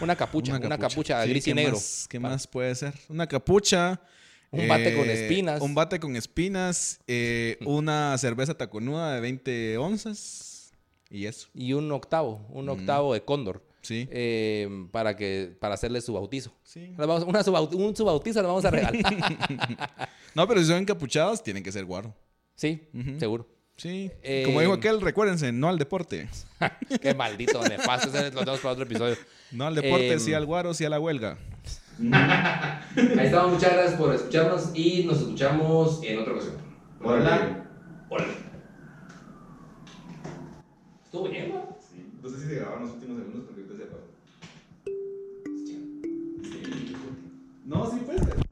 Una 0.00 0.16
capucha, 0.16 0.56
una 0.56 0.78
capucha, 0.78 1.22
Sí, 1.24 1.28
gris 1.30 1.46
y 1.46 1.50
¿qué 1.50 1.54
negro. 1.54 1.72
Más, 1.74 2.06
¿Qué 2.08 2.18
más 2.20 2.46
puede 2.46 2.74
ser? 2.74 2.94
Una 3.10 3.26
capucha. 3.26 4.00
Un 4.52 4.68
bate 4.68 4.92
eh, 4.92 4.96
con 4.96 5.10
espinas. 5.10 5.60
Un 5.60 5.74
bate 5.74 5.98
con 5.98 6.14
espinas. 6.14 7.00
eh, 7.06 7.58
una 7.66 8.16
cerveza 8.18 8.54
taconuda 8.54 9.14
de 9.14 9.20
20 9.20 9.78
onzas. 9.78 10.72
Y 11.10 11.26
eso. 11.26 11.48
Y 11.54 11.72
un 11.72 11.90
octavo, 11.92 12.46
un 12.50 12.68
octavo 12.68 13.12
de 13.14 13.22
cóndor. 13.24 13.66
Sí. 13.82 14.06
eh, 14.12 14.68
para 14.92 15.16
que 15.16 15.56
para 15.60 15.74
hacerle 15.74 16.00
su 16.00 16.12
bautizo. 16.12 16.54
Sí. 16.62 16.94
Vamos- 16.96 17.24
una 17.24 17.42
subau- 17.42 17.74
un 17.74 17.96
su 17.96 18.04
bautizo 18.04 18.40
le 18.40 18.46
vamos 18.46 18.64
a 18.64 18.70
regalar. 18.70 18.94
No, 20.34 20.46
pero 20.48 20.60
si 20.60 20.66
son 20.68 20.78
encapuchados, 20.78 21.42
tienen 21.42 21.62
que 21.64 21.72
ser 21.72 21.84
guaro. 21.84 22.14
sí, 22.54 22.88
seguro. 23.18 23.48
Sí. 23.76 24.10
Eh, 24.22 24.42
Como 24.46 24.60
dijo 24.60 24.72
aquel, 24.74 25.00
recuérdense, 25.00 25.50
no 25.50 25.68
al 25.68 25.78
deporte. 25.78 26.28
Qué 27.02 27.12
maldito 27.14 27.60
nefasto. 27.66 28.06
Lo 28.06 28.12
tenemos 28.40 28.60
para 28.60 28.72
otro 28.72 28.84
episodio. 28.84 29.16
No 29.50 29.66
al 29.66 29.74
deporte, 29.74 30.18
sí 30.20 30.32
al 30.32 30.46
guaro, 30.46 30.72
sí 30.74 30.84
a 30.84 30.88
la 30.90 31.00
huelga. 31.00 31.36
Ahí 32.02 33.26
estamos, 33.26 33.52
muchas 33.52 33.74
gracias 33.74 33.94
por 33.94 34.12
escucharnos 34.12 34.70
y 34.74 35.04
nos 35.04 35.20
escuchamos 35.20 36.00
en 36.02 36.18
otra 36.18 36.32
ocasión. 36.32 36.56
Hola. 37.00 37.64
Hola. 38.08 38.24
¿Estuvo 41.04 41.28
bien, 41.28 41.50
güey? 41.50 41.62
Sí. 41.78 42.12
No 42.20 42.28
sé 42.28 42.40
si 42.40 42.48
se 42.48 42.54
grabaron 42.56 42.82
los 42.82 42.94
últimos 42.94 43.18
segundos 43.18 43.44
porque 43.46 43.62
ahorita 43.62 43.76
se 43.76 43.84
apagó. 43.84 44.06
Sí. 45.64 46.96
No, 47.66 47.88
sí 47.88 47.98
puede 48.04 48.18
ser. 48.18 48.51